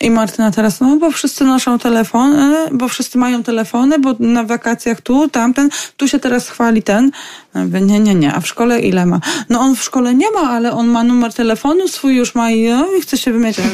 I 0.00 0.10
Martyna 0.10 0.50
teraz, 0.50 0.80
no 0.80 0.96
bo 0.96 1.10
wszyscy 1.10 1.44
noszą 1.44 1.78
telefony, 1.78 2.54
bo 2.72 2.88
wszyscy 2.88 3.18
mają 3.18 3.42
telefony, 3.42 3.98
bo 3.98 4.14
na 4.18 4.44
wakacjach 4.44 5.00
tu, 5.00 5.28
tamten, 5.28 5.68
tu 5.96 6.08
się 6.08 6.18
teraz 6.18 6.48
chwali 6.48 6.82
ten. 6.82 7.10
mówię, 7.54 7.80
nie, 7.80 8.00
nie, 8.00 8.14
nie, 8.14 8.34
a 8.34 8.40
w 8.40 8.46
szkole 8.46 8.80
ile 8.80 9.06
ma? 9.06 9.20
No 9.48 9.60
on 9.60 9.76
w 9.76 9.82
szkole 9.82 10.14
nie 10.14 10.30
ma, 10.30 10.40
ale 10.40 10.72
on 10.72 10.86
ma 10.86 11.04
numer 11.04 11.34
telefonu 11.34 11.88
swój 11.88 12.16
już 12.16 12.34
ma 12.34 12.50
i, 12.50 12.68
no, 12.68 12.86
i 12.98 13.00
chce 13.00 13.18
się 13.18 13.32
wymieć. 13.32 13.56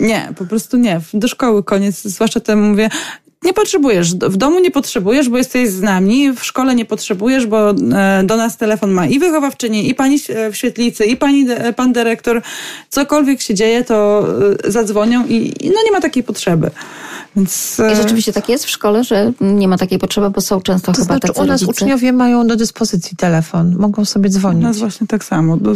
Nie, 0.00 0.32
po 0.36 0.44
prostu 0.44 0.76
nie. 0.76 1.00
Do 1.14 1.28
szkoły 1.28 1.64
koniec, 1.64 2.02
zwłaszcza 2.02 2.40
temu 2.40 2.68
mówię, 2.68 2.90
nie 3.42 3.52
potrzebujesz. 3.52 4.14
W 4.14 4.36
domu 4.36 4.60
nie 4.60 4.70
potrzebujesz, 4.70 5.28
bo 5.28 5.38
jesteś 5.38 5.68
z 5.68 5.82
nami. 5.82 6.32
W 6.32 6.44
szkole 6.44 6.74
nie 6.74 6.84
potrzebujesz, 6.84 7.46
bo 7.46 7.70
e, 7.70 7.74
do 8.24 8.36
nas 8.36 8.56
telefon 8.56 8.90
ma 8.90 9.06
i 9.06 9.18
wychowawczyni, 9.18 9.88
i 9.88 9.94
pani 9.94 10.18
w 10.52 10.56
świetlicy, 10.56 11.04
i 11.04 11.16
pani, 11.16 11.46
pan 11.76 11.92
dyrektor. 11.92 12.42
Cokolwiek 12.88 13.40
się 13.40 13.54
dzieje, 13.54 13.84
to 13.84 14.26
e, 14.66 14.70
zadzwonią 14.70 15.26
i 15.26 15.70
no 15.74 15.82
nie 15.84 15.92
ma 15.92 16.00
takiej 16.00 16.22
potrzeby. 16.22 16.70
Więc, 17.36 17.80
I 17.92 17.96
rzeczywiście 17.96 18.32
tak 18.32 18.48
jest 18.48 18.64
w 18.64 18.70
szkole, 18.70 19.04
że 19.04 19.32
nie 19.40 19.68
ma 19.68 19.78
takiej 19.78 19.98
potrzeby, 19.98 20.30
bo 20.30 20.40
są 20.40 20.60
często 20.60 20.92
to 20.92 20.94
chyba 20.98 21.04
znaczy, 21.04 21.28
tacy 21.28 21.40
u 21.40 21.44
nas 21.44 21.62
rodzice. 21.62 21.84
uczniowie 21.84 22.12
mają 22.12 22.46
do 22.46 22.56
dyspozycji 22.56 23.16
telefon, 23.16 23.76
mogą 23.78 24.04
sobie 24.04 24.30
dzwonić. 24.30 24.64
U 24.64 24.66
nas 24.66 24.78
właśnie 24.78 25.06
tak 25.06 25.24
samo. 25.24 25.56
Do... 25.56 25.72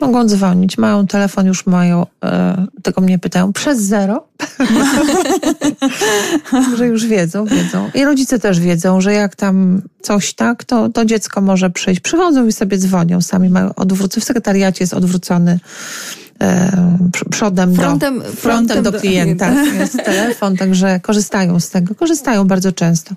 Mogą 0.00 0.26
dzwonić, 0.26 0.78
mają 0.78 1.06
telefon, 1.06 1.46
już 1.46 1.66
mają, 1.66 2.06
e, 2.24 2.66
tego 2.82 3.00
mnie 3.00 3.18
pytają, 3.18 3.52
przez 3.52 3.82
zero. 3.82 4.26
że 6.76 6.86
już 6.86 7.06
wiedzą, 7.06 7.44
wiedzą. 7.44 7.90
I 7.94 8.04
rodzice 8.04 8.38
też 8.38 8.60
wiedzą, 8.60 9.00
że 9.00 9.12
jak 9.12 9.36
tam 9.36 9.82
coś 10.02 10.34
tak, 10.34 10.64
to, 10.64 10.88
to 10.88 11.04
dziecko 11.04 11.40
może 11.40 11.70
przyjść. 11.70 12.00
Przychodzą 12.00 12.46
i 12.46 12.52
sobie 12.52 12.78
dzwonią, 12.78 13.20
sami 13.20 13.50
mają 13.50 13.74
odwrócony. 13.74 14.20
W 14.20 14.24
sekretariacie 14.24 14.82
jest 14.82 14.94
odwrócony 14.94 15.52
e, 15.52 15.58
przodem, 17.30 17.74
frontem, 17.74 18.18
do, 18.18 18.24
frontem, 18.24 18.36
frontem 18.36 18.82
do 18.82 18.92
klienta. 18.92 19.50
Do... 19.50 19.64
Jest 19.80 19.96
telefon, 20.04 20.56
także 20.56 21.00
korzystają 21.00 21.60
z 21.60 21.70
tego. 21.70 21.94
Korzystają 21.94 22.44
bardzo 22.44 22.72
często 22.72 23.14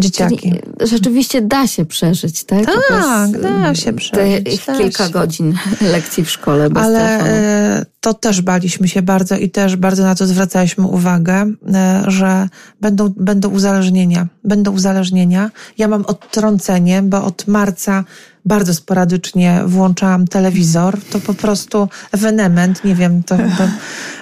dzieciaki. 0.00 0.36
Czyli 0.36 0.88
rzeczywiście 0.90 1.42
da 1.42 1.66
się 1.66 1.84
przeżyć, 1.84 2.44
tak? 2.44 2.66
Tak, 2.88 3.40
da 3.40 3.74
się 3.74 3.92
przeżyć. 3.92 4.60
Te 4.64 4.78
kilka 4.78 5.06
się. 5.06 5.12
godzin 5.12 5.54
lekcji 5.92 6.24
w 6.24 6.30
szkole 6.30 6.70
bez 6.70 6.82
Ale 6.82 6.98
telefonu. 6.98 7.30
E, 7.32 7.86
to 8.00 8.14
też 8.14 8.42
baliśmy 8.42 8.88
się 8.88 9.02
bardzo 9.02 9.36
i 9.36 9.50
też 9.50 9.76
bardzo 9.76 10.02
na 10.02 10.14
to 10.14 10.26
zwracaliśmy 10.26 10.86
uwagę, 10.86 11.46
e, 11.74 12.02
że 12.06 12.48
będą, 12.80 13.08
będą 13.16 13.48
uzależnienia. 13.48 14.26
Będą 14.44 14.72
uzależnienia. 14.72 15.50
Ja 15.78 15.88
mam 15.88 16.04
odtrącenie, 16.06 17.02
bo 17.02 17.24
od 17.24 17.46
marca 17.46 18.04
bardzo 18.44 18.74
sporadycznie 18.74 19.60
włączałam 19.66 20.26
telewizor, 20.26 20.98
to 21.10 21.20
po 21.20 21.34
prostu 21.34 21.88
ewenement, 22.12 22.84
nie 22.84 22.94
wiem, 22.94 23.22
to, 23.22 23.36
to 23.36 23.64
e, 23.64 23.70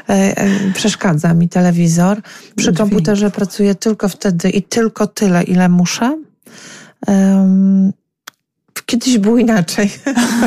e, 0.09 0.73
przeszkadza 0.75 1.35
mi 1.35 1.49
telewizor. 1.49 2.23
Przy 2.57 2.73
komputerze 2.73 3.31
pracuję 3.31 3.75
tylko 3.75 4.09
wtedy 4.09 4.51
i 4.51 4.63
tylko 4.63 5.07
tyle, 5.07 5.43
ile 5.43 5.69
muszę. 5.69 6.23
Um, 7.07 7.93
Kiedyś 8.87 9.19
było 9.19 9.39
inaczej. 9.39 9.91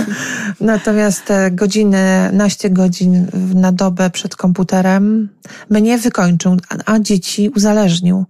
Natomiast 0.61 1.25
te 1.25 1.51
godziny, 1.51 2.29
naście 2.33 2.69
godzin 2.69 3.27
na 3.55 3.71
dobę 3.71 4.09
przed 4.09 4.35
komputerem 4.35 5.29
mnie 5.69 5.97
wykończył, 5.97 6.57
a 6.85 6.99
dzieci 6.99 7.49
uzależnił. 7.55 8.25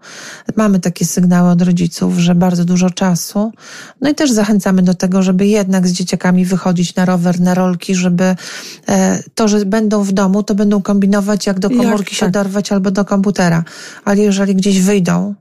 Mamy 0.55 0.79
takie 0.79 1.05
sygnały 1.05 1.49
od 1.49 1.61
rodziców, 1.61 2.17
że 2.17 2.35
bardzo 2.35 2.65
dużo 2.65 2.89
czasu. 2.89 3.51
No 4.01 4.09
i 4.09 4.15
też 4.15 4.31
zachęcamy 4.31 4.81
do 4.81 4.93
tego, 4.93 5.23
żeby 5.23 5.47
jednak 5.47 5.87
z 5.87 5.91
dzieciakami 5.91 6.45
wychodzić 6.45 6.95
na 6.95 7.05
rower, 7.05 7.39
na 7.39 7.53
rolki, 7.53 7.95
żeby 7.95 8.35
e, 8.87 9.23
to, 9.35 9.47
że 9.47 9.65
będą 9.65 10.03
w 10.03 10.11
domu, 10.11 10.43
to 10.43 10.55
będą 10.55 10.81
kombinować, 10.81 11.47
jak 11.47 11.59
do 11.59 11.69
komórki 11.69 12.13
jak, 12.13 12.19
się 12.19 12.25
tak. 12.25 12.31
dorwać 12.31 12.71
albo 12.71 12.91
do 12.91 13.05
komputera. 13.05 13.63
Ale 14.05 14.21
jeżeli 14.21 14.55
gdzieś 14.55 14.81
wyjdą, 14.81 15.35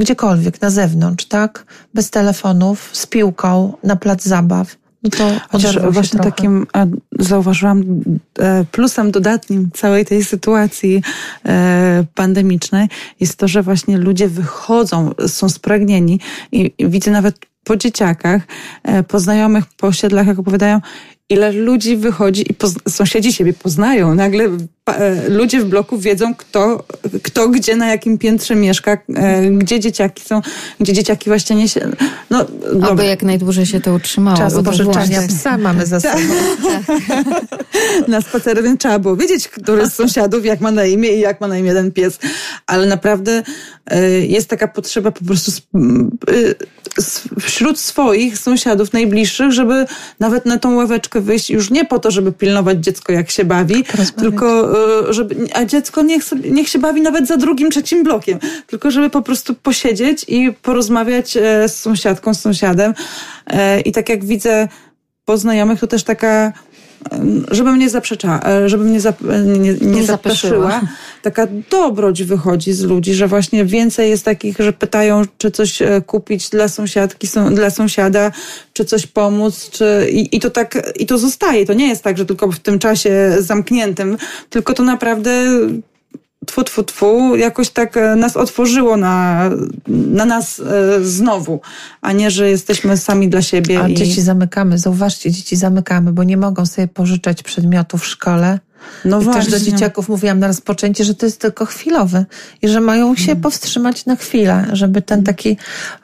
gdziekolwiek, 0.00 0.60
na 0.60 0.70
zewnątrz, 0.70 1.24
tak? 1.24 1.64
Bez 1.94 2.10
telefonów, 2.10 2.90
z 2.92 3.06
piłką, 3.06 3.72
na 3.82 3.96
plac 3.96 4.22
zabaw. 4.22 4.76
No 5.02 5.10
to 5.10 5.30
Chociaż 5.50 5.78
właśnie 5.78 6.20
trochę. 6.20 6.32
takim 6.32 6.66
zauważyłam 7.18 7.82
e, 8.38 8.64
plusem 8.64 9.10
dodatnim 9.10 9.70
całej 9.74 10.04
tej 10.04 10.24
sytuacji 10.24 11.02
e, 11.46 12.04
pandemicznej 12.14 12.88
jest 13.20 13.36
to, 13.36 13.48
że 13.48 13.62
właśnie 13.62 13.98
ludzie 13.98 14.28
wychodzą, 14.28 15.10
są 15.26 15.48
spragnieni 15.48 16.20
i 16.52 16.74
widzę 16.78 17.10
nawet 17.10 17.36
po 17.64 17.76
dzieciakach, 17.76 18.42
e, 18.82 19.02
po 19.02 19.20
znajomych, 19.20 19.64
po 19.76 19.86
osiedlach, 19.86 20.26
jak 20.26 20.38
opowiadają, 20.38 20.80
ile 21.30 21.52
ludzi 21.52 21.96
wychodzi 21.96 22.42
i 22.42 22.54
sąsiedzi 22.90 23.32
siebie 23.32 23.52
poznają. 23.52 24.14
Nagle 24.14 24.44
e, 24.86 25.28
ludzie 25.28 25.60
w 25.60 25.64
bloku 25.64 25.98
wiedzą, 25.98 26.34
kto, 26.34 26.84
kto 27.22 27.48
gdzie, 27.48 27.76
na 27.76 27.88
jakim 27.88 28.18
piętrze 28.18 28.54
mieszka, 28.54 28.98
e, 29.14 29.50
gdzie 29.50 29.80
dzieciaki 29.80 30.24
są, 30.24 30.40
gdzie 30.80 30.92
dzieciaki 30.92 31.30
właśnie 31.30 31.56
nie 31.56 31.68
się... 31.68 31.88
No, 32.30 32.40
Oby 32.40 32.80
dobra. 32.80 33.04
jak 33.04 33.22
najdłużej 33.22 33.66
się 33.66 33.80
to 33.80 33.94
utrzymało. 33.94 34.38
Czas 34.38 34.62
pożyczania 34.64 35.22
psa 35.28 35.58
mamy 35.58 35.86
za 35.86 36.00
sobą. 36.00 36.18
na 38.08 38.20
spacery, 38.20 38.62
więc 38.62 38.80
trzeba 38.80 38.98
było 38.98 39.16
wiedzieć, 39.16 39.48
który 39.48 39.86
z 39.86 39.94
sąsiadów, 39.94 40.44
jak 40.44 40.60
ma 40.60 40.70
na 40.70 40.84
imię 40.84 41.12
i 41.12 41.20
jak 41.20 41.40
ma 41.40 41.48
na 41.48 41.58
imię 41.58 41.72
ten 41.72 41.92
pies. 41.92 42.18
Ale 42.66 42.86
naprawdę 42.86 43.42
y, 43.92 44.26
jest 44.26 44.48
taka 44.48 44.68
potrzeba 44.68 45.10
po 45.10 45.24
prostu 45.24 45.52
y, 46.30 46.54
wśród 47.40 47.78
swoich 47.78 48.38
sąsiadów 48.38 48.92
najbliższych, 48.92 49.52
żeby 49.52 49.86
nawet 50.20 50.46
na 50.46 50.58
tą 50.58 50.74
ławeczkę 50.74 51.19
wyjść 51.20 51.50
już 51.50 51.70
nie 51.70 51.84
po 51.84 51.98
to, 51.98 52.10
żeby 52.10 52.32
pilnować 52.32 52.78
dziecko, 52.78 53.12
jak 53.12 53.30
się 53.30 53.44
bawi, 53.44 53.84
tylko 54.16 54.72
y, 55.08 55.12
żeby, 55.12 55.36
a 55.52 55.64
dziecko 55.64 56.02
niech, 56.02 56.24
sobie, 56.24 56.50
niech 56.50 56.68
się 56.68 56.78
bawi 56.78 57.00
nawet 57.00 57.26
za 57.26 57.36
drugim, 57.36 57.70
trzecim 57.70 58.04
blokiem, 58.04 58.38
tylko 58.66 58.90
żeby 58.90 59.10
po 59.10 59.22
prostu 59.22 59.54
posiedzieć 59.54 60.24
i 60.28 60.52
porozmawiać 60.52 61.36
e, 61.36 61.68
z 61.68 61.80
sąsiadką, 61.80 62.34
z 62.34 62.40
sąsiadem. 62.40 62.94
E, 63.46 63.80
I 63.80 63.92
tak 63.92 64.08
jak 64.08 64.24
widzę 64.24 64.68
po 65.24 65.36
znajomych, 65.36 65.80
to 65.80 65.86
też 65.86 66.04
taka 66.04 66.52
żeby 67.50 67.72
mnie 67.72 67.90
zaprzeczała, 67.90 68.40
e, 68.46 68.68
żeby 68.68 68.84
mnie 68.84 69.00
zap, 69.00 69.20
nie, 69.20 69.58
nie, 69.58 69.72
nie, 69.74 69.86
Nie 69.86 70.04
zapeszyła. 70.04 70.80
Taka 71.22 71.46
dobroć 71.70 72.22
wychodzi 72.22 72.72
z 72.72 72.82
ludzi, 72.82 73.14
że 73.14 73.28
właśnie 73.28 73.64
więcej 73.64 74.10
jest 74.10 74.24
takich, 74.24 74.56
że 74.58 74.72
pytają, 74.72 75.22
czy 75.38 75.50
coś 75.50 75.82
e, 75.82 76.02
kupić 76.06 76.50
dla 76.50 76.68
sąsiadki, 76.68 77.26
są, 77.26 77.54
dla 77.54 77.70
sąsiada, 77.70 78.32
czy 78.72 78.84
coś 78.84 79.06
pomóc, 79.06 79.70
czy, 79.70 80.08
i, 80.12 80.36
i 80.36 80.40
to 80.40 80.50
tak, 80.50 80.92
i 80.96 81.06
to 81.06 81.18
zostaje. 81.18 81.66
To 81.66 81.72
nie 81.72 81.88
jest 81.88 82.02
tak, 82.02 82.18
że 82.18 82.26
tylko 82.26 82.52
w 82.52 82.58
tym 82.58 82.78
czasie 82.78 83.36
zamkniętym, 83.38 84.16
tylko 84.50 84.74
to 84.74 84.82
naprawdę 84.82 85.46
tfu, 86.46 86.64
tfu, 86.64 86.82
tfu, 86.84 87.36
jakoś 87.36 87.70
tak 87.70 87.96
e, 87.96 88.16
nas 88.16 88.36
otworzyło 88.36 88.96
na, 88.96 89.44
na 89.88 90.24
nas 90.24 90.60
e, 90.60 91.04
znowu, 91.04 91.60
a 92.00 92.12
nie, 92.12 92.30
że 92.30 92.50
jesteśmy 92.50 92.96
sami 92.96 93.28
dla 93.28 93.42
siebie. 93.42 93.82
A 93.82 93.88
i... 93.88 93.94
dzieci 93.94 94.22
zamykamy, 94.22 94.78
zauważcie, 94.78 95.30
dzieci 95.30 95.56
zamykamy, 95.56 96.12
bo 96.12 96.24
nie 96.24 96.36
mogą 96.36 96.66
sobie 96.66 96.88
pożyczać 96.88 97.42
przedmiotów 97.42 98.02
w 98.02 98.06
szkole. 98.06 98.58
no 99.04 99.22
I 99.22 99.24
też 99.24 99.44
do 99.44 99.50
właśnie. 99.50 99.72
dzieciaków 99.72 100.08
mówiłam 100.08 100.38
na 100.38 100.46
rozpoczęcie, 100.46 101.04
że 101.04 101.14
to 101.14 101.26
jest 101.26 101.40
tylko 101.40 101.66
chwilowe 101.66 102.24
i 102.62 102.68
że 102.68 102.80
mają 102.80 103.16
się 103.16 103.32
Mm. 103.32 103.42
powstrzymać 103.42 104.06
na 104.06 104.16
chwilę, 104.16 104.66
żeby 104.72 105.02
ten 105.02 105.22
taki 105.24 105.56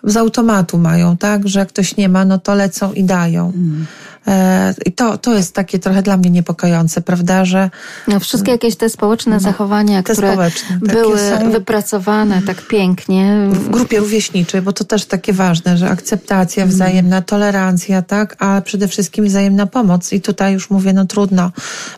z 0.05 0.17
automatu 0.17 0.79
mają, 0.79 1.17
tak, 1.17 1.49
że 1.49 1.59
jak 1.61 1.69
ktoś 1.69 1.97
nie 1.97 2.09
ma, 2.09 2.25
no 2.25 2.39
to 2.39 2.55
lecą 2.55 2.93
i 2.93 3.05
dają. 3.05 3.53
Mm. 3.57 3.87
E, 4.27 4.75
I 4.87 4.93
to, 4.93 5.19
to 5.19 5.35
jest 5.35 5.55
takie 5.55 5.79
trochę 5.79 6.03
dla 6.03 6.17
mnie 6.17 6.31
niepokojące, 6.31 7.01
prawda, 7.01 7.45
że 7.45 7.71
No, 8.09 8.21
wszystkie 8.21 8.53
jakieś 8.53 8.77
te 8.77 8.89
społeczne 8.91 9.41
zachowania, 9.41 10.03
te 10.03 10.13
które 10.13 10.33
społeczne 10.33 10.81
takie 10.81 10.93
były 10.93 11.19
są. 11.19 11.51
wypracowane 11.51 12.43
tak 12.43 12.63
pięknie. 12.63 13.49
w 13.51 13.69
grupie 13.69 13.99
rówieśniczej, 13.99 14.63
bo 14.63 14.73
to 14.73 14.85
też 14.85 15.05
takie 15.07 15.33
ważne, 15.33 15.77
że 15.79 15.89
akceptacja, 15.91 16.63
Mm. 16.63 16.75
wzajemna 16.75 17.23
tolerancja, 17.23 18.03
tak, 18.03 18.37
a 18.39 18.61
przede 18.61 18.89
wszystkim 18.89 19.25
wzajemna 19.25 19.67
pomoc. 19.67 20.13
I 20.13 20.21
tutaj 20.21 20.53
już 20.53 20.71
mówię, 20.71 20.93
no 20.93 21.05
trudno, 21.07 21.51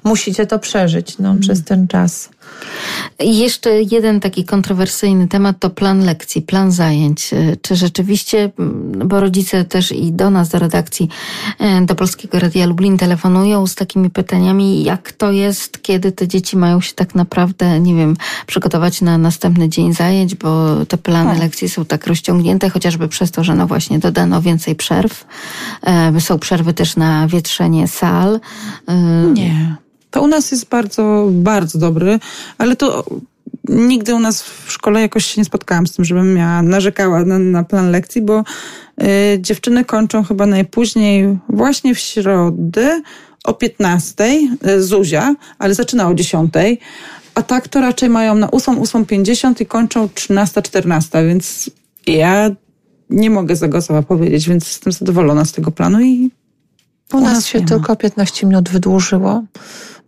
musicie 0.05 0.47
to 0.47 0.59
przeżyć, 0.59 1.19
no, 1.19 1.29
Mm. 1.29 1.41
przez 1.41 1.65
ten 1.65 1.89
czas. 1.89 2.29
I 3.21 3.39
jeszcze 3.39 3.71
jeden 3.83 4.21
taki 4.21 4.45
kontrowersyjny 4.45 5.29
temat 5.29 5.57
to 5.61 5.71
plan 5.71 6.05
lekcji, 6.05 6.43
plan 6.43 6.73
zajęć. 6.73 7.33
E, 7.33 7.57
Czy 7.63 7.77
rzeczywiście, 7.77 8.51
mm, 8.59 9.09
bo 9.09 9.21
rodzice 9.21 9.65
też 9.65 9.93
i 9.93 10.13
do 10.13 10.31
nas, 10.31 10.49
do 10.49 10.59
redakcji, 10.59 11.09
e, 11.59 11.81
do 11.87 11.95
Polskiego 11.95 12.39
Radia 12.39 12.67
Lublin 12.67 12.99
telefonują 12.99 13.67
z 13.67 13.75
takimi 13.75 14.11
pytaniami, 14.11 14.85
jak 14.85 15.13
to 15.13 15.33
jest, 15.33 15.83
kiedy 15.83 16.13
te 16.13 16.29
dzieci 16.29 16.57
mają 16.57 16.81
się 16.81 16.95
tak 16.95 17.15
naprawdę, 17.15 17.81
nie 17.81 17.95
wiem, 17.95 18.17
przygotować 18.47 19.01
na 19.01 19.19
następny 19.19 19.69
dzień 19.69 19.93
zajęć, 19.95 20.35
bo 20.35 20.77
te 20.87 20.99
plany 20.99 21.31
Tak. 21.31 21.39
lekcji 21.39 21.69
są 21.69 21.85
tak 21.85 22.07
rozciągnięte, 22.07 22.71
chociażby 22.71 23.09
przez 23.09 23.31
to, 23.31 23.45
że 23.45 23.55
no 23.55 23.67
właśnie 23.67 23.99
dodano 23.99 24.43
więcej 24.43 24.75
przerw. 24.77 25.27
E, 25.83 26.21
Są 26.21 26.39
przerwy 26.39 26.75
też 26.75 26.97
na 26.97 27.29
wietrzenie 27.29 27.89
sal. 27.89 28.41
Nie. 29.35 29.77
To 30.11 30.23
u 30.23 30.27
nas 30.27 30.51
jest 30.51 30.69
bardzo, 30.69 31.29
bardzo 31.31 31.79
dobry, 31.79 32.19
ale 32.59 32.77
to 32.77 33.05
nigdy 33.69 34.15
u 34.15 34.19
nas 34.19 34.43
w 34.43 34.73
szkole 34.73 35.01
jakoś 35.01 35.27
się 35.27 35.41
nie 35.41 35.45
spotkałam 35.45 35.87
z 35.87 35.93
tym, 35.93 36.05
żebym 36.05 36.35
miała, 36.35 36.63
narzekała 36.63 37.25
na, 37.25 37.39
na 37.39 37.65
plan 37.65 37.91
lekcji, 37.91 38.23
bo 38.23 38.45
y, 39.03 39.05
dziewczyny 39.41 39.85
kończą 39.85 40.25
chyba 40.25 40.47
najpóźniej 40.47 41.39
właśnie 41.49 41.95
w 41.95 41.99
środę 41.99 43.03
o 43.45 43.55
15 43.55 44.25
y, 44.67 44.83
Zuzia, 44.83 45.35
ale 45.59 45.75
zaczyna 45.75 46.09
o 46.09 46.15
10. 46.15 46.55
A 47.35 47.43
tak 47.43 47.69
to 47.69 47.81
raczej 47.81 48.09
mają 48.09 48.35
na 48.35 48.51
8, 48.51 48.77
8.50 48.77 49.63
i 49.63 49.67
kończą 49.67 50.07
13-14, 50.07 51.27
więc 51.27 51.71
ja 52.07 52.51
nie 53.11 53.31
mogę 53.31 53.57
za 53.57 53.69
Gosowa 53.69 54.03
powiedzieć, 54.03 54.49
więc 54.49 54.69
jestem 54.69 54.93
zadowolona 54.93 55.45
z 55.45 55.53
tego 55.53 55.71
planu 55.71 56.01
i 56.01 56.31
U 57.13 57.21
nas 57.21 57.47
się 57.47 57.65
tylko 57.65 57.97
15 57.97 58.47
minut 58.47 58.69
wydłużyło, 58.69 59.43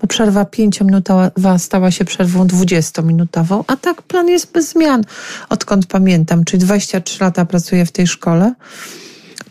bo 0.01 0.07
przerwa 0.07 0.43
5-minutowa 0.45 1.59
stała 1.59 1.91
się 1.91 2.05
przerwą 2.05 2.47
20-minutową, 2.47 3.65
a 3.67 3.77
tak 3.77 4.03
plan 4.03 4.29
jest 4.29 4.53
bez 4.53 4.69
zmian. 4.69 5.05
Odkąd 5.49 5.87
pamiętam, 5.87 6.45
czyli 6.45 6.61
23 6.61 7.25
lata 7.25 7.45
pracuję 7.45 7.87
w 7.87 7.93
tej 7.93 8.07
szkole, 8.07 8.55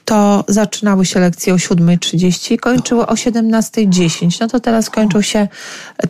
to 0.10 0.44
zaczynały 0.48 1.06
się 1.06 1.20
lekcje 1.20 1.54
o 1.54 1.58
7.30 1.58 2.54
i 2.54 2.58
kończyły 2.58 3.08
o 3.08 3.14
17.10. 3.14 4.38
No 4.42 4.48
to 4.48 4.60
teraz 4.60 4.90
kończą 4.90 5.22
się 5.22 5.48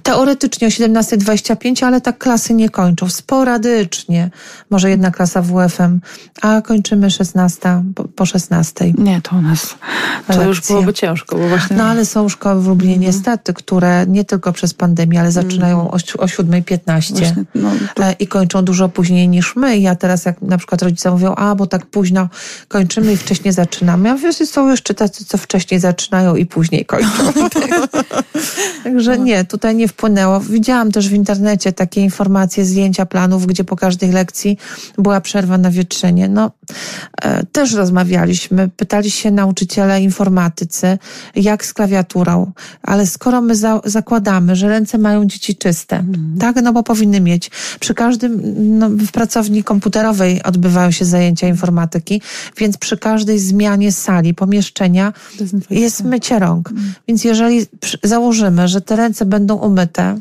teoretycznie 0.03 0.67
o 0.67 0.71
17.25, 0.71 1.85
ale 1.85 2.01
tak 2.01 2.17
klasy 2.17 2.53
nie 2.53 2.69
kończą. 2.69 3.09
Sporadycznie. 3.09 4.29
Może 4.69 4.89
jedna 4.89 5.11
klasa 5.11 5.41
WF-em, 5.41 6.01
a 6.41 6.61
kończymy 6.61 7.11
16 7.11 7.83
po, 7.95 8.03
po 8.03 8.25
16. 8.25 8.93
Nie, 8.97 9.21
to 9.21 9.35
u 9.35 9.41
nas 9.41 9.75
to 10.27 10.43
już 10.43 10.57
Lekcje. 10.57 10.73
byłoby 10.73 10.93
ciężko, 10.93 11.37
bo 11.37 11.47
właśnie... 11.47 11.77
No 11.77 11.83
ale 11.83 12.05
są 12.05 12.29
szkoły 12.29 12.61
w 12.61 12.67
Lublinie 12.67 12.97
niestety, 12.97 13.53
które 13.53 14.05
nie 14.07 14.25
tylko 14.25 14.53
przez 14.53 14.73
pandemię, 14.73 15.19
ale 15.19 15.31
zaczynają 15.31 15.91
o, 15.91 15.99
si- 15.99 16.17
o 16.17 16.25
7.15 16.25 17.11
właśnie 17.11 17.45
no, 17.55 17.71
to, 17.95 18.03
e, 18.03 18.11
i 18.11 18.27
kończą 18.27 18.65
dużo 18.65 18.89
później 18.89 19.29
niż 19.29 19.55
my. 19.55 19.77
Ja 19.77 19.95
teraz 19.95 20.25
jak 20.25 20.41
na 20.41 20.57
przykład 20.57 20.81
rodzice 20.81 21.11
mówią, 21.11 21.35
a 21.35 21.55
bo 21.55 21.67
tak 21.67 21.85
późno 21.85 22.29
kończymy 22.67 23.13
i 23.13 23.17
wcześniej 23.17 23.53
zaczynamy. 23.53 23.88
Ja 23.91 24.13
mówię, 24.13 24.31
że 24.31 24.45
są 24.45 24.69
jeszcze 24.69 24.93
tacy, 24.93 25.25
co 25.25 25.37
wcześniej 25.37 25.79
zaczynają 25.79 26.35
i 26.35 26.45
później 26.45 26.85
kończą. 26.85 27.33
Także 28.83 29.19
nie, 29.19 29.45
tutaj 29.45 29.75
nie 29.75 29.87
wpłynęło. 29.87 30.39
Widziałam 30.39 30.91
też 30.91 31.09
w 31.09 31.13
internecie 31.13 31.73
takie 31.73 32.01
informacje, 32.01 32.65
zdjęcia 32.65 33.05
planów, 33.05 33.45
gdzie 33.45 33.63
po 33.63 33.75
każdej 33.75 34.11
lekcji 34.11 34.57
była 34.97 35.21
przerwa 35.21 35.57
na 35.57 35.71
wietrzenie. 35.71 36.29
No, 36.29 36.51
e, 37.21 37.45
też 37.45 37.73
rozmawialiśmy, 37.73 38.69
pytali 38.77 39.11
się 39.11 39.31
nauczyciele 39.31 40.01
informatycy, 40.01 40.97
jak 41.35 41.65
z 41.65 41.73
klawiaturą, 41.73 42.51
ale 42.83 43.07
skoro 43.07 43.41
my 43.41 43.55
za, 43.55 43.81
zakładamy, 43.85 44.55
że 44.55 44.69
ręce 44.69 44.97
mają 44.97 45.25
dzieci 45.25 45.55
czyste, 45.55 46.03
tak, 46.39 46.55
no 46.63 46.73
bo 46.73 46.83
powinny 46.83 47.21
mieć. 47.21 47.51
Przy 47.79 47.93
każdym, 47.93 48.41
no, 48.79 48.89
w 48.89 49.11
pracowni 49.11 49.63
komputerowej 49.63 50.43
odbywają 50.43 50.91
się 50.91 51.05
zajęcia 51.05 51.47
informatyki, 51.47 52.21
więc 52.57 52.77
przy 52.77 52.97
każdej 52.97 53.39
zmianie 53.39 53.68
sali, 53.91 54.33
pomieszczenia 54.33 55.13
jest 55.69 56.03
mycie 56.03 56.39
rąk. 56.39 56.69
Więc 57.07 57.23
jeżeli 57.23 57.65
założymy, 58.03 58.67
że 58.67 58.81
te 58.81 58.95
ręce 58.95 59.25
będą 59.25 59.55
umyte, 59.55 60.19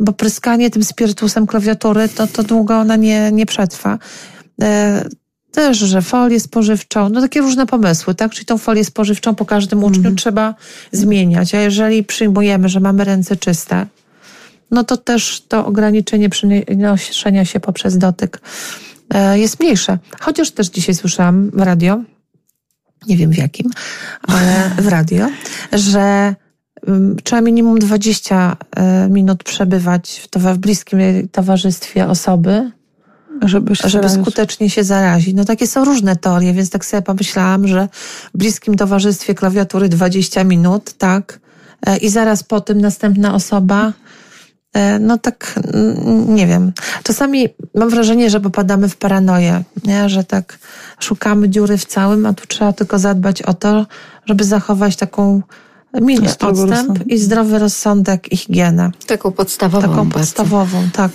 bo 0.00 0.12
pryskanie 0.12 0.70
tym 0.70 0.84
spirytusem 0.84 1.46
klawiatury, 1.46 2.08
to, 2.08 2.26
to 2.26 2.42
długo 2.42 2.78
ona 2.78 2.96
nie, 2.96 3.32
nie 3.32 3.46
przetrwa. 3.46 3.98
E, 4.62 5.04
też, 5.52 5.78
że 5.78 6.02
folię 6.02 6.40
spożywczą, 6.40 7.08
no 7.08 7.20
takie 7.20 7.40
różne 7.40 7.66
pomysły, 7.66 8.14
tak? 8.14 8.32
Czyli 8.32 8.46
tą 8.46 8.58
folię 8.58 8.84
spożywczą 8.84 9.34
po 9.34 9.44
każdym 9.44 9.84
uczniu 9.84 10.14
trzeba 10.14 10.54
zmieniać. 10.92 11.54
A 11.54 11.60
jeżeli 11.60 12.04
przyjmujemy, 12.04 12.68
że 12.68 12.80
mamy 12.80 13.04
ręce 13.04 13.36
czyste, 13.36 13.86
no 14.70 14.84
to 14.84 14.96
też 14.96 15.42
to 15.48 15.66
ograniczenie 15.66 16.28
przenoszenia 16.28 17.44
się 17.44 17.60
poprzez 17.60 17.98
dotyk 17.98 18.40
e, 19.10 19.38
jest 19.38 19.60
mniejsze. 19.60 19.98
Chociaż 20.20 20.50
też 20.50 20.68
dzisiaj 20.68 20.94
słyszałam 20.94 21.50
w 21.50 21.60
radio, 21.60 22.02
nie 23.06 23.16
wiem 23.16 23.30
w 23.30 23.36
jakim, 23.36 23.70
ale 24.22 24.70
w 24.78 24.88
radio, 24.88 25.28
że 25.72 26.34
mm, 26.86 27.16
trzeba 27.24 27.42
minimum 27.42 27.78
20 27.78 28.56
e, 28.76 29.08
minut 29.08 29.44
przebywać 29.44 30.20
w, 30.24 30.38
towa- 30.38 30.54
w 30.54 30.58
bliskim 30.58 30.98
towarzystwie 31.32 32.08
osoby, 32.08 32.70
żeby 33.42 33.76
się 33.76 33.88
żeby 33.88 34.08
skutecznie 34.08 34.70
się 34.70 34.84
zarazić. 34.84 35.34
No 35.34 35.44
takie 35.44 35.66
są 35.66 35.84
różne 35.84 36.16
teorie, 36.16 36.52
więc 36.52 36.70
tak 36.70 36.84
sobie 36.84 37.02
pomyślałam, 37.02 37.68
że 37.68 37.88
w 38.34 38.38
bliskim 38.38 38.76
towarzystwie 38.76 39.34
klawiatury 39.34 39.88
20 39.88 40.44
minut, 40.44 40.92
tak, 40.92 41.40
e, 41.86 41.96
i 41.96 42.08
zaraz 42.08 42.42
po 42.42 42.60
tym 42.60 42.80
następna 42.80 43.34
osoba, 43.34 43.92
no 45.00 45.18
tak, 45.18 45.60
nie 46.26 46.46
wiem. 46.46 46.72
Czasami 47.02 47.48
mam 47.74 47.90
wrażenie, 47.90 48.30
że 48.30 48.40
popadamy 48.40 48.88
w 48.88 48.96
paranoję, 48.96 49.62
nie? 49.84 50.08
że 50.08 50.24
tak 50.24 50.58
szukamy 51.00 51.48
dziury 51.48 51.78
w 51.78 51.84
całym, 51.84 52.26
a 52.26 52.32
tu 52.32 52.46
trzeba 52.46 52.72
tylko 52.72 52.98
zadbać 52.98 53.42
o 53.42 53.54
to, 53.54 53.86
żeby 54.26 54.44
zachować 54.44 54.96
taką 54.96 55.42
Zdrowy 55.94 56.22
odstęp 56.24 56.70
rozsądek. 56.70 57.06
i 57.06 57.18
zdrowy 57.18 57.58
rozsądek 57.58 58.32
i 58.32 58.36
higienę. 58.36 58.90
Taką 59.06 59.32
podstawową 59.32 59.88
Taką 59.88 59.96
bardzo. 59.96 60.18
podstawową, 60.18 60.88
tak. 60.92 61.10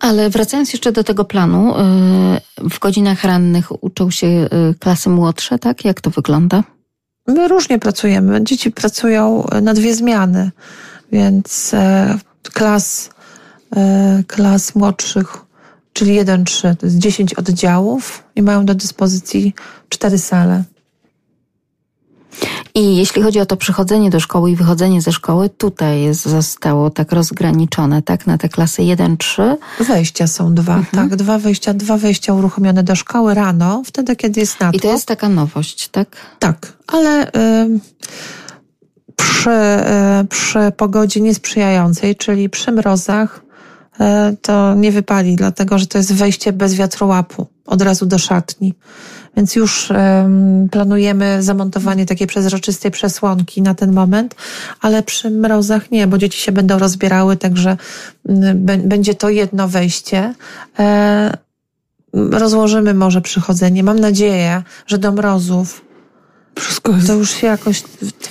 Ale 0.00 0.30
wracając 0.30 0.72
jeszcze 0.72 0.92
do 0.92 1.04
tego 1.04 1.24
planu, 1.24 1.74
y, 1.74 2.70
w 2.70 2.78
godzinach 2.78 3.24
rannych 3.24 3.84
uczą 3.84 4.10
się 4.10 4.26
y, 4.26 4.48
klasy 4.78 5.10
młodsze, 5.10 5.58
tak? 5.58 5.84
Jak 5.84 6.00
to 6.00 6.10
wygląda? 6.10 6.64
My 7.26 7.48
różnie 7.48 7.78
pracujemy. 7.78 8.44
Dzieci 8.44 8.70
pracują 8.70 9.46
na 9.62 9.74
dwie 9.74 9.94
zmiany, 9.94 10.50
więc 11.12 11.74
e, 11.74 12.18
klas, 12.52 13.10
e, 13.76 14.22
klas 14.26 14.74
młodszych, 14.74 15.36
czyli 15.92 16.14
1-3, 16.20 16.76
to 16.76 16.86
jest 16.86 16.98
10 16.98 17.34
oddziałów 17.34 18.24
i 18.36 18.42
mają 18.42 18.64
do 18.66 18.74
dyspozycji 18.74 19.54
cztery 19.88 20.18
sale. 20.18 20.64
I 22.74 22.96
jeśli 22.96 23.22
chodzi 23.22 23.40
o 23.40 23.46
to 23.46 23.56
przychodzenie 23.56 24.10
do 24.10 24.20
szkoły 24.20 24.50
i 24.50 24.56
wychodzenie 24.56 25.02
ze 25.02 25.12
szkoły, 25.12 25.50
tutaj 25.50 26.00
jest, 26.02 26.22
zostało 26.22 26.90
tak 26.90 27.12
rozgraniczone, 27.12 28.02
tak? 28.02 28.26
Na 28.26 28.38
te 28.38 28.48
klasy 28.48 28.82
1-3. 28.82 29.56
Wejścia 29.80 30.26
są 30.26 30.54
dwa, 30.54 30.76
Mhm. 30.76 31.08
tak, 31.08 31.16
dwa 31.18 31.38
wejścia, 31.38 31.74
dwa 31.74 31.96
wejścia 31.96 32.34
uruchomione 32.34 32.82
do 32.82 32.96
szkoły 32.96 33.34
rano, 33.34 33.82
wtedy 33.86 34.16
kiedy 34.16 34.40
jest 34.40 34.60
natłok. 34.60 34.74
I 34.74 34.80
to 34.80 34.88
jest 34.92 35.06
taka 35.06 35.28
nowość, 35.28 35.88
tak? 35.88 36.08
Tak, 36.38 36.72
ale 36.86 37.26
y, 37.28 37.30
przy, 39.22 39.50
y, 39.50 40.24
przy 40.28 40.72
pogodzie 40.76 41.20
niesprzyjającej, 41.20 42.16
czyli 42.16 42.48
przy 42.48 42.72
mrozach, 42.72 43.42
y, 43.94 44.36
to 44.36 44.74
nie 44.74 44.92
wypali, 44.92 45.36
dlatego 45.36 45.78
że 45.78 45.86
to 45.86 45.98
jest 45.98 46.14
wejście 46.14 46.52
bez 46.52 46.74
wiatrołapu 46.74 47.46
od 47.66 47.82
razu 47.82 48.06
do 48.06 48.18
szatni. 48.18 48.74
Więc 49.36 49.56
już 49.56 49.90
em, 49.90 50.68
planujemy 50.70 51.42
zamontowanie 51.42 52.06
takiej 52.06 52.26
przezroczystej 52.26 52.90
przesłonki 52.90 53.62
na 53.62 53.74
ten 53.74 53.92
moment, 53.92 54.34
ale 54.80 55.02
przy 55.02 55.30
mrozach 55.30 55.90
nie, 55.90 56.06
bo 56.06 56.18
dzieci 56.18 56.40
się 56.40 56.52
będą 56.52 56.78
rozbierały, 56.78 57.36
także 57.36 57.76
bę- 58.28 58.88
będzie 58.88 59.14
to 59.14 59.28
jedno 59.28 59.68
wejście. 59.68 60.34
E, 60.78 61.36
rozłożymy 62.12 62.94
może 62.94 63.20
przychodzenie. 63.20 63.82
Mam 63.82 63.98
nadzieję, 64.00 64.62
że 64.86 64.98
do 64.98 65.12
mrozów 65.12 65.91
Wszystko 66.60 66.92
jest 66.92 67.06
to 67.06 67.14
już 67.14 67.30
się 67.30 67.46
jakoś 67.46 67.82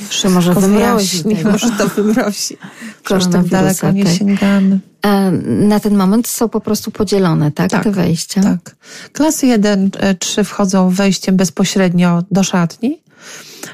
Czy 0.09 0.29
może 0.29 0.53
wyjaśni, 0.53 1.35
tego. 1.35 1.51
może 1.51 1.69
to 1.71 1.87
wymrozi. 1.95 2.57
Tak 2.57 3.03
Koronawirusa, 3.03 3.49
daleko 3.61 3.91
nie 3.91 4.03
tak. 4.05 4.13
sięgamy. 4.13 4.79
E, 5.05 5.31
Na 5.45 5.79
ten 5.79 5.95
moment 5.97 6.27
są 6.27 6.49
po 6.49 6.61
prostu 6.61 6.91
podzielone, 6.91 7.51
tak? 7.51 7.69
Tak, 7.71 7.83
Te 7.83 7.91
wejścia. 7.91 8.41
Tak. 8.41 8.75
Klasy 9.13 9.47
1-3 9.47 10.43
wchodzą 10.43 10.89
wejściem 10.89 11.35
bezpośrednio 11.37 12.23
do 12.31 12.43
szatni, 12.43 13.01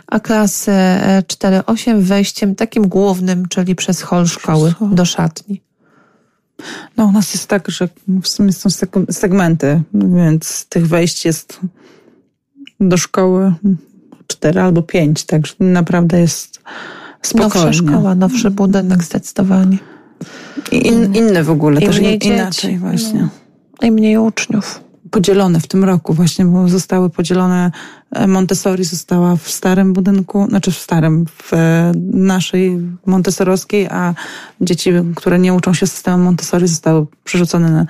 a 0.08 0.20
klasy 0.20 0.72
e, 0.72 1.24
4-8 1.28 2.02
wejściem 2.02 2.56
takim 2.56 2.88
głównym, 2.88 3.48
czyli 3.48 3.76
przez 3.76 4.02
hol 4.02 4.28
szkoły 4.28 4.74
do 4.92 5.06
szatni. 5.06 5.62
No 6.98 7.06
u 7.06 7.12
nas 7.12 7.34
jest 7.34 7.48
tak, 7.48 7.72
że 7.72 7.90
w 8.22 8.28
sumie 8.28 8.54
są 8.54 8.70
seg- 8.70 9.12
segmenty, 9.12 9.82
więc 9.94 10.66
tych 10.70 10.88
wejść 10.88 11.26
jest 11.26 11.60
do 12.80 12.98
szkoły 12.98 13.54
cztery 14.28 14.62
albo 14.62 14.82
pięć, 14.82 15.24
także 15.26 15.54
naprawdę 15.60 16.20
jest 16.20 16.60
Nowsza 17.36 17.50
spokojnie. 17.50 17.74
szkoła, 17.74 18.16
nowszy 18.16 18.52
budynek 18.52 19.04
zdecydowanie. 19.04 19.78
I 20.72 20.88
In, 20.88 21.16
inne 21.16 21.44
w 21.44 21.50
ogóle, 21.50 21.82
I 21.82 21.86
też 21.86 22.00
mniej 22.00 22.14
in, 22.14 22.20
dzieci. 22.20 22.34
inaczej 22.34 22.78
właśnie. 22.78 23.22
No. 23.82 23.88
I 23.88 23.92
mniej 23.92 24.18
uczniów. 24.18 24.80
Podzielone 25.12 25.60
w 25.60 25.68
tym 25.68 25.84
roku 25.84 26.14
właśnie, 26.14 26.46
bo 26.46 26.68
zostały 26.68 27.10
podzielone, 27.10 27.72
e, 28.12 28.28
Montessori 28.28 28.84
została 28.84 29.36
w 29.36 29.50
starym 29.50 29.94
budynku, 29.94 30.48
znaczy 30.50 30.72
w 30.72 30.78
starym, 30.78 31.26
w 31.26 31.54
e, 31.54 31.92
naszej 32.14 32.80
montesorowskiej, 33.06 33.88
a 33.88 34.14
dzieci, 34.62 34.92
które 35.16 35.40
nie 35.40 35.54
uczą 35.54 35.74
się 35.74 35.88
systemem 35.88 36.22
Montessori 36.22 36.68
zostały 36.68 37.06
przerzucone 37.24 37.72
na, 37.72 37.86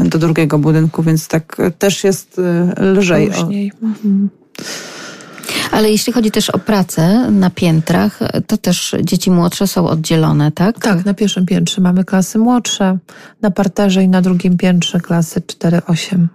e, 0.00 0.04
do 0.08 0.18
drugiego 0.18 0.58
budynku, 0.58 1.02
więc 1.02 1.28
tak 1.28 1.56
też 1.78 2.04
jest 2.04 2.40
lżej. 2.80 3.30
Później. 3.30 3.72
Ale 5.74 5.90
jeśli 5.90 6.12
chodzi 6.12 6.30
też 6.30 6.50
o 6.50 6.58
pracę 6.58 7.30
na 7.30 7.50
piętrach, 7.50 8.18
to 8.46 8.56
też 8.56 8.96
dzieci 9.02 9.30
młodsze 9.30 9.66
są 9.66 9.88
oddzielone, 9.88 10.52
tak? 10.52 10.78
Tak, 10.78 11.04
na 11.04 11.14
pierwszym 11.14 11.46
piętrze 11.46 11.80
mamy 11.80 12.04
klasy 12.04 12.38
młodsze, 12.38 12.98
na 13.42 13.50
parterze 13.50 14.02
i 14.02 14.08
na 14.08 14.22
drugim 14.22 14.56
piętrze 14.56 15.00
klasy 15.00 15.40
4-8. 15.40 16.26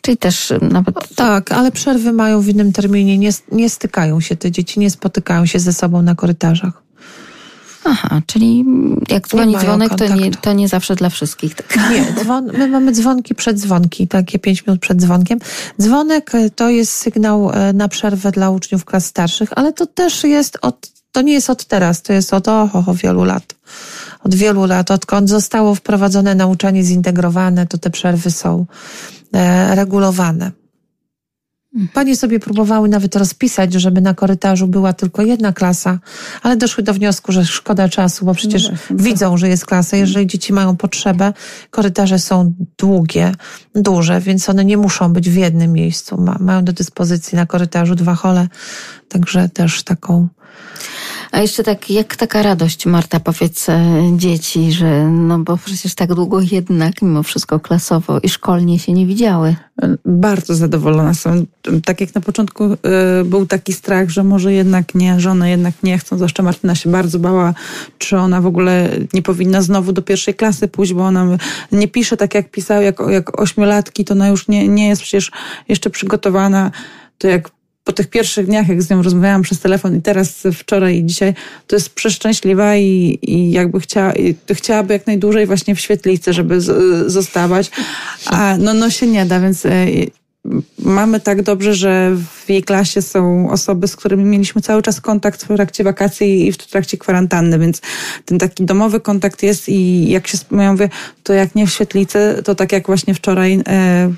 Czyli 0.00 0.16
też 0.16 0.52
nawet 0.70 1.14
Tak, 1.14 1.52
ale 1.52 1.72
przerwy 1.72 2.12
mają 2.12 2.40
w 2.40 2.48
innym 2.48 2.72
terminie, 2.72 3.18
nie, 3.18 3.30
nie 3.52 3.70
stykają 3.70 4.20
się 4.20 4.36
te 4.36 4.50
dzieci, 4.50 4.80
nie 4.80 4.90
spotykają 4.90 5.46
się 5.46 5.58
ze 5.58 5.72
sobą 5.72 6.02
na 6.02 6.14
korytarzach. 6.14 6.85
Aha, 7.88 8.20
czyli 8.26 8.64
jak 9.08 9.28
dzwoni 9.28 9.52
mają 9.52 9.64
dzwonek, 9.64 9.94
to 9.94 10.08
nie, 10.08 10.30
to 10.30 10.52
nie 10.52 10.68
zawsze 10.68 10.96
dla 10.96 11.10
wszystkich. 11.10 11.54
Tak? 11.54 11.90
Nie, 11.90 12.12
dzwon, 12.22 12.50
my 12.58 12.68
mamy 12.68 12.92
dzwonki 12.92 13.34
przed 13.34 13.58
dzwonki, 13.58 14.08
takie 14.08 14.38
pięć 14.38 14.66
minut 14.66 14.80
przed 14.80 14.98
dzwonkiem. 14.98 15.38
Dzwonek 15.80 16.34
e, 16.34 16.50
to 16.50 16.70
jest 16.70 16.92
sygnał 16.92 17.50
e, 17.50 17.72
na 17.72 17.88
przerwę 17.88 18.32
dla 18.32 18.50
uczniów 18.50 18.84
klas 18.84 19.06
starszych, 19.06 19.48
ale 19.56 19.72
to 19.72 19.86
też 19.86 20.24
jest 20.24 20.58
od, 20.62 20.90
to 21.12 21.22
nie 21.22 21.32
jest 21.32 21.50
od 21.50 21.64
teraz, 21.64 22.02
to 22.02 22.12
jest 22.12 22.34
od 22.34 22.48
oho, 22.48 22.94
wielu 22.94 23.24
lat. 23.24 23.54
Od 24.24 24.34
wielu 24.34 24.64
lat, 24.66 24.90
odkąd 24.90 25.28
zostało 25.28 25.74
wprowadzone 25.74 26.34
nauczanie 26.34 26.82
zintegrowane, 26.82 27.66
to 27.66 27.78
te 27.78 27.90
przerwy 27.90 28.30
są 28.30 28.66
e, 29.32 29.74
regulowane. 29.74 30.50
Panie 31.94 32.16
sobie 32.16 32.40
próbowały 32.40 32.88
nawet 32.88 33.16
rozpisać, 33.16 33.72
żeby 33.72 34.00
na 34.00 34.14
korytarzu 34.14 34.66
była 34.66 34.92
tylko 34.92 35.22
jedna 35.22 35.52
klasa, 35.52 35.98
ale 36.42 36.56
doszły 36.56 36.84
do 36.84 36.94
wniosku, 36.94 37.32
że 37.32 37.46
szkoda 37.46 37.88
czasu, 37.88 38.24
bo 38.24 38.34
przecież 38.34 38.62
No 38.62 38.68
właśnie, 38.76 38.96
widzą, 38.96 39.36
że 39.36 39.48
jest 39.48 39.66
klasa. 39.66 39.96
Jeżeli 39.96 40.26
dzieci 40.26 40.52
mają 40.52 40.76
potrzebę, 40.76 41.32
korytarze 41.70 42.18
są 42.18 42.52
długie, 42.78 43.32
duże, 43.74 44.20
więc 44.20 44.48
one 44.48 44.64
nie 44.64 44.76
muszą 44.76 45.12
być 45.12 45.30
w 45.30 45.36
jednym 45.36 45.72
miejscu. 45.72 46.20
Ma, 46.20 46.36
mają 46.40 46.64
do 46.64 46.72
dyspozycji 46.72 47.36
na 47.36 47.46
korytarzu 47.46 47.94
dwa 47.94 48.14
hole, 48.14 48.48
także 49.08 49.48
też 49.48 49.82
taką. 49.82 50.28
A 51.36 51.40
jeszcze 51.40 51.62
tak, 51.62 51.90
jak 51.90 52.16
taka 52.16 52.42
radość, 52.42 52.86
Marta, 52.86 53.20
powiedz 53.20 53.68
e, 53.68 54.02
dzieci, 54.16 54.72
że 54.72 55.08
no 55.08 55.38
bo 55.38 55.56
przecież 55.56 55.94
tak 55.94 56.14
długo 56.14 56.40
jednak 56.40 57.02
mimo 57.02 57.22
wszystko 57.22 57.60
klasowo 57.60 58.18
i 58.22 58.28
szkolnie 58.28 58.78
się 58.78 58.92
nie 58.92 59.06
widziały. 59.06 59.56
Bardzo 60.04 60.54
zadowolona 60.54 61.14
są. 61.14 61.46
Tak 61.84 62.00
jak 62.00 62.14
na 62.14 62.20
początku 62.20 62.64
y, 62.64 62.76
był 63.24 63.46
taki 63.46 63.72
strach, 63.72 64.08
że 64.08 64.24
może 64.24 64.52
jednak 64.52 64.94
nie, 64.94 65.20
że 65.20 65.30
one 65.30 65.50
jednak 65.50 65.74
nie 65.82 65.98
chcą, 65.98 66.16
zwłaszcza 66.16 66.42
Martyna 66.42 66.74
się 66.74 66.90
bardzo 66.90 67.18
bała, 67.18 67.54
czy 67.98 68.16
ona 68.16 68.40
w 68.40 68.46
ogóle 68.46 68.90
nie 69.12 69.22
powinna 69.22 69.62
znowu 69.62 69.92
do 69.92 70.02
pierwszej 70.02 70.34
klasy 70.34 70.68
pójść, 70.68 70.92
bo 70.92 71.04
ona 71.06 71.38
nie 71.72 71.88
pisze 71.88 72.16
tak 72.16 72.34
jak 72.34 72.50
pisała, 72.50 72.82
jak, 72.82 72.96
jak 73.08 73.40
ośmiolatki, 73.40 74.04
to 74.04 74.14
ona 74.14 74.28
już 74.28 74.48
nie, 74.48 74.68
nie 74.68 74.88
jest 74.88 75.02
przecież 75.02 75.30
jeszcze 75.68 75.90
przygotowana. 75.90 76.70
To 77.18 77.28
jak 77.28 77.50
po 77.86 77.92
tych 77.92 78.06
pierwszych 78.06 78.46
dniach, 78.46 78.68
jak 78.68 78.82
z 78.82 78.90
nią 78.90 79.02
rozmawiałam 79.02 79.42
przez 79.42 79.60
telefon 79.60 79.96
i 79.96 80.02
teraz 80.02 80.42
wczoraj 80.52 80.96
i 80.96 81.04
dzisiaj, 81.04 81.34
to 81.66 81.76
jest 81.76 81.94
przeszczęśliwa 81.94 82.76
i, 82.76 83.18
i 83.22 83.50
jakby 83.50 83.80
chciała, 83.80 84.12
i 84.12 84.34
chciałaby 84.50 84.92
jak 84.92 85.06
najdłużej 85.06 85.46
właśnie 85.46 85.74
w 85.74 85.80
świetlicy, 85.80 86.32
żeby 86.32 86.60
z, 86.60 87.12
zostawać. 87.12 87.70
A 88.26 88.56
no, 88.58 88.74
no 88.74 88.90
się 88.90 89.06
nie 89.06 89.26
da, 89.26 89.40
więc 89.40 89.66
e, 89.66 89.86
mamy 90.78 91.20
tak 91.20 91.42
dobrze, 91.42 91.74
że 91.74 92.16
w 92.44 92.50
jej 92.50 92.62
klasie 92.62 93.02
są 93.02 93.50
osoby, 93.50 93.88
z 93.88 93.96
którymi 93.96 94.24
mieliśmy 94.24 94.62
cały 94.62 94.82
czas 94.82 95.00
kontakt 95.00 95.44
w 95.44 95.46
trakcie 95.46 95.84
wakacji 95.84 96.46
i 96.46 96.52
w 96.52 96.56
trakcie 96.56 96.98
kwarantanny, 96.98 97.58
więc 97.58 97.80
ten 98.24 98.38
taki 98.38 98.64
domowy 98.64 99.00
kontakt 99.00 99.42
jest 99.42 99.68
i 99.68 100.10
jak 100.10 100.26
się, 100.26 100.38
ja 100.50 100.72
mówię, 100.72 100.88
to 101.22 101.32
jak 101.32 101.54
nie 101.54 101.66
w 101.66 101.70
świetlicy, 101.70 102.42
to 102.44 102.54
tak 102.54 102.72
jak 102.72 102.86
właśnie 102.86 103.14
wczoraj, 103.14 103.60
e, 103.68 104.12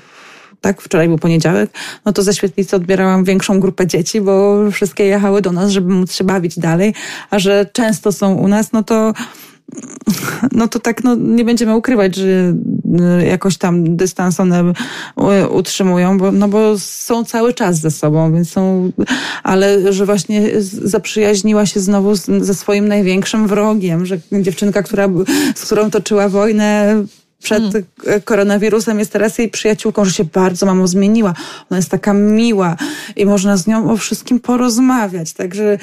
tak, 0.61 0.81
wczoraj 0.81 1.07
był 1.07 1.17
poniedziałek, 1.17 1.69
no 2.05 2.13
to 2.13 2.23
ze 2.23 2.33
świetlicy 2.33 2.75
odbierałam 2.75 3.23
większą 3.23 3.59
grupę 3.59 3.87
dzieci, 3.87 4.21
bo 4.21 4.57
wszystkie 4.71 5.03
jechały 5.03 5.41
do 5.41 5.51
nas, 5.51 5.71
żeby 5.71 5.93
móc 5.93 6.13
się 6.13 6.23
bawić 6.23 6.59
dalej, 6.59 6.93
a 7.29 7.39
że 7.39 7.65
często 7.73 8.11
są 8.11 8.33
u 8.33 8.47
nas, 8.47 8.71
no 8.71 8.83
to 8.83 9.13
no 10.51 10.67
to 10.67 10.79
tak, 10.79 11.03
no 11.03 11.15
nie 11.15 11.45
będziemy 11.45 11.75
ukrywać, 11.75 12.15
że 12.15 12.23
y, 12.25 13.25
jakoś 13.25 13.57
tam 13.57 13.97
dystans 13.97 14.39
one 14.39 14.73
y, 15.41 15.49
utrzymują, 15.49 16.17
bo, 16.17 16.31
no 16.31 16.47
bo 16.47 16.79
są 16.79 17.25
cały 17.25 17.53
czas 17.53 17.79
ze 17.79 17.91
sobą, 17.91 18.33
więc 18.33 18.49
są, 18.49 18.91
ale 19.43 19.93
że 19.93 20.05
właśnie 20.05 20.61
zaprzyjaźniła 20.61 21.65
się 21.65 21.79
znowu 21.79 22.15
z, 22.15 22.25
ze 22.25 22.53
swoim 22.53 22.87
największym 22.87 23.47
wrogiem, 23.47 24.05
że 24.05 24.19
dziewczynka, 24.31 24.83
która, 24.83 25.07
z 25.55 25.65
którą 25.65 25.91
toczyła 25.91 26.29
wojnę 26.29 27.03
przed 27.43 27.63
e, 28.05 28.21
koronawirusem 28.21 28.99
jest 28.99 29.11
teraz 29.11 29.37
jej 29.37 29.49
przyjaciółką, 29.49 30.05
że 30.05 30.11
się 30.11 30.23
bardzo 30.23 30.65
mamo 30.65 30.87
zmieniła. 30.87 31.33
Ona 31.69 31.77
jest 31.77 31.89
taka 31.89 32.13
miła 32.13 32.75
i 33.15 33.25
można 33.25 33.57
z 33.57 33.67
nią 33.67 33.91
o 33.91 33.97
wszystkim 33.97 34.39
porozmawiać. 34.39 35.33
Także 35.33 35.63
e, 35.63 35.77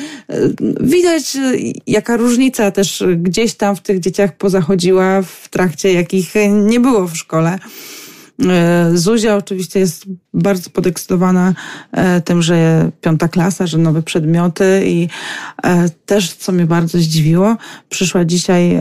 widać, 0.80 1.36
e, 1.36 1.40
jaka 1.86 2.16
różnica 2.16 2.70
też 2.70 3.04
gdzieś 3.16 3.54
tam 3.54 3.76
w 3.76 3.80
tych 3.80 4.00
dzieciach 4.00 4.36
pozachodziła 4.36 5.22
w 5.22 5.48
trakcie, 5.48 5.92
jakich 5.92 6.32
nie 6.50 6.80
było 6.80 7.08
w 7.08 7.16
szkole. 7.16 7.58
Zuzia 8.94 9.36
oczywiście 9.36 9.80
jest 9.80 10.04
bardzo 10.34 10.70
podekscytowana 10.70 11.54
tym, 12.24 12.42
że 12.42 12.90
piąta 13.00 13.28
klasa, 13.28 13.66
że 13.66 13.78
nowe 13.78 14.02
przedmioty 14.02 14.82
i 14.86 15.08
też, 16.06 16.34
co 16.34 16.52
mnie 16.52 16.66
bardzo 16.66 16.98
zdziwiło, 16.98 17.56
przyszła 17.88 18.24
dzisiaj, 18.24 18.80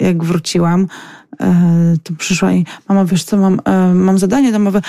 jak 0.00 0.24
wróciłam, 0.24 0.86
to 2.02 2.14
przyszła 2.18 2.52
i 2.52 2.64
mama, 2.88 3.04
wiesz 3.04 3.24
co, 3.24 3.36
mam, 3.36 3.60
mam 3.94 4.18
zadanie 4.18 4.52
domowe, 4.52 4.82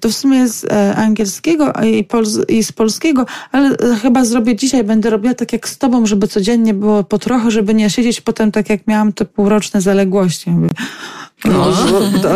to 0.00 0.08
w 0.08 0.12
sumie 0.12 0.48
z 0.48 0.72
angielskiego 0.98 1.72
i, 1.72 2.04
pols 2.04 2.38
i 2.48 2.64
z 2.64 2.72
polskiego, 2.72 3.26
ale 3.52 3.76
chyba 4.02 4.24
zrobię 4.24 4.56
dzisiaj, 4.56 4.84
będę 4.84 5.10
robiła 5.10 5.34
tak 5.34 5.52
jak 5.52 5.68
z 5.68 5.78
tobą, 5.78 6.06
żeby 6.06 6.28
codziennie 6.28 6.74
było 6.74 7.04
po 7.04 7.18
trochę, 7.18 7.50
żeby 7.50 7.74
nie 7.74 7.90
siedzieć 7.90 8.20
potem 8.20 8.52
tak 8.52 8.70
jak 8.70 8.86
miałam 8.86 9.12
te 9.12 9.24
półroczne 9.24 9.80
zaległości. 9.80 10.50
Mówię, 10.50 10.68
no. 11.44 11.72
To, 12.22 12.28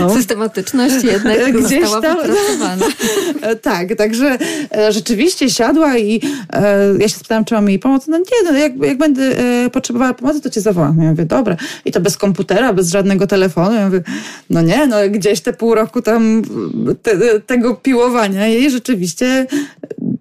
no. 0.00 0.14
Systematyczność 0.14 1.04
jednak 1.04 1.52
Gdzieś 1.64 1.88
została 1.88 2.02
tam, 2.02 2.16
wypracowana. 2.16 2.86
tak, 3.62 3.96
także 3.96 4.38
e, 4.76 4.92
rzeczywiście 4.92 5.50
siadła 5.50 5.98
i 5.98 6.20
e, 6.52 6.94
ja 6.98 7.08
się 7.08 7.14
spytałam, 7.14 7.44
czy 7.44 7.54
mam 7.54 7.68
jej 7.68 7.78
pomóc. 7.78 8.06
No 8.08 8.18
nie, 8.18 8.52
no 8.52 8.58
jak, 8.58 8.72
jak 8.76 8.98
będę 8.98 9.22
e, 9.22 9.70
potrzebowała 9.70 10.14
pomocy, 10.14 10.40
to 10.40 10.50
cię 10.50 10.60
zawołam. 10.60 11.02
Ja 11.02 11.10
mówię, 11.10 11.24
dobra. 11.24 11.56
I 11.84 11.92
to 11.92 12.00
bez 12.00 12.16
komputera, 12.16 12.72
bez 12.72 12.90
żadnego 12.90 13.26
telefonu. 13.26 13.74
Ja 13.74 13.86
mówię, 13.86 14.02
no 14.50 14.62
nie, 14.62 14.86
no 14.86 14.96
gdzieś 15.10 15.40
te 15.40 15.52
pół 15.52 15.74
roku 15.74 16.02
tam 16.02 16.42
te, 17.02 17.40
tego 17.40 17.74
piłowania 17.74 18.46
jej 18.46 18.70
rzeczywiście 18.70 19.46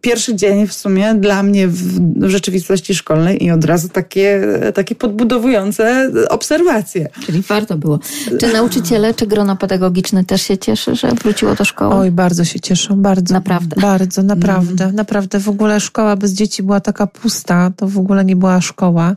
pierwszy 0.02 0.36
dzień 0.36 0.68
w 0.68 0.74
sumie 0.74 1.16
dla 1.16 1.44
mnie 1.44 1.68
w, 1.68 2.00
w 2.20 2.30
rzeczywistości 2.30 2.96
szkolnej 2.96 3.44
i 3.44 3.52
od 3.52 3.66
razu 3.66 3.90
takie, 3.90 4.42
takie 4.74 4.96
podbudowujące 4.96 6.12
obserwacje. 6.30 7.10
Czyli 7.26 7.42
warto 7.42 7.78
było. 7.78 8.00
Czy 8.40 8.54
nauczyciele, 8.54 9.14
czy 9.14 9.28
grono 9.28 9.56
pedagogiczne 9.56 10.26
też 10.26 10.42
się 10.42 10.58
cieszy, 10.58 10.96
że 10.96 11.12
wróciło 11.12 11.56
do 11.56 11.66
szkoły? 11.66 11.96
Oj, 11.96 12.12
bardzo 12.12 12.46
się 12.46 12.60
cieszą, 12.60 13.02
bardzo. 13.02 13.34
Naprawdę. 13.34 13.82
Bardzo, 13.82 14.24
naprawdę. 14.24 14.84
Mm. 14.84 14.96
Naprawdę. 14.96 15.40
W 15.40 15.50
ogóle 15.50 15.80
szkoła 15.80 16.16
bez 16.16 16.34
dzieci 16.34 16.64
była 16.64 16.80
taka 16.80 17.08
pusta, 17.08 17.72
to 17.76 17.88
w 17.88 17.98
ogóle 17.98 18.26
nie 18.26 18.36
była 18.36 18.62
szkoła. 18.62 19.16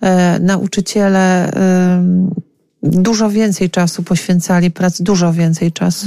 E, 0.00 0.38
nauczyciele 0.38 1.52
e, 1.52 2.04
dużo 2.82 3.30
więcej 3.30 3.70
czasu 3.70 4.02
poświęcali 4.02 4.70
pracy, 4.70 5.04
dużo 5.04 5.32
więcej 5.32 5.72
czasu 5.72 6.06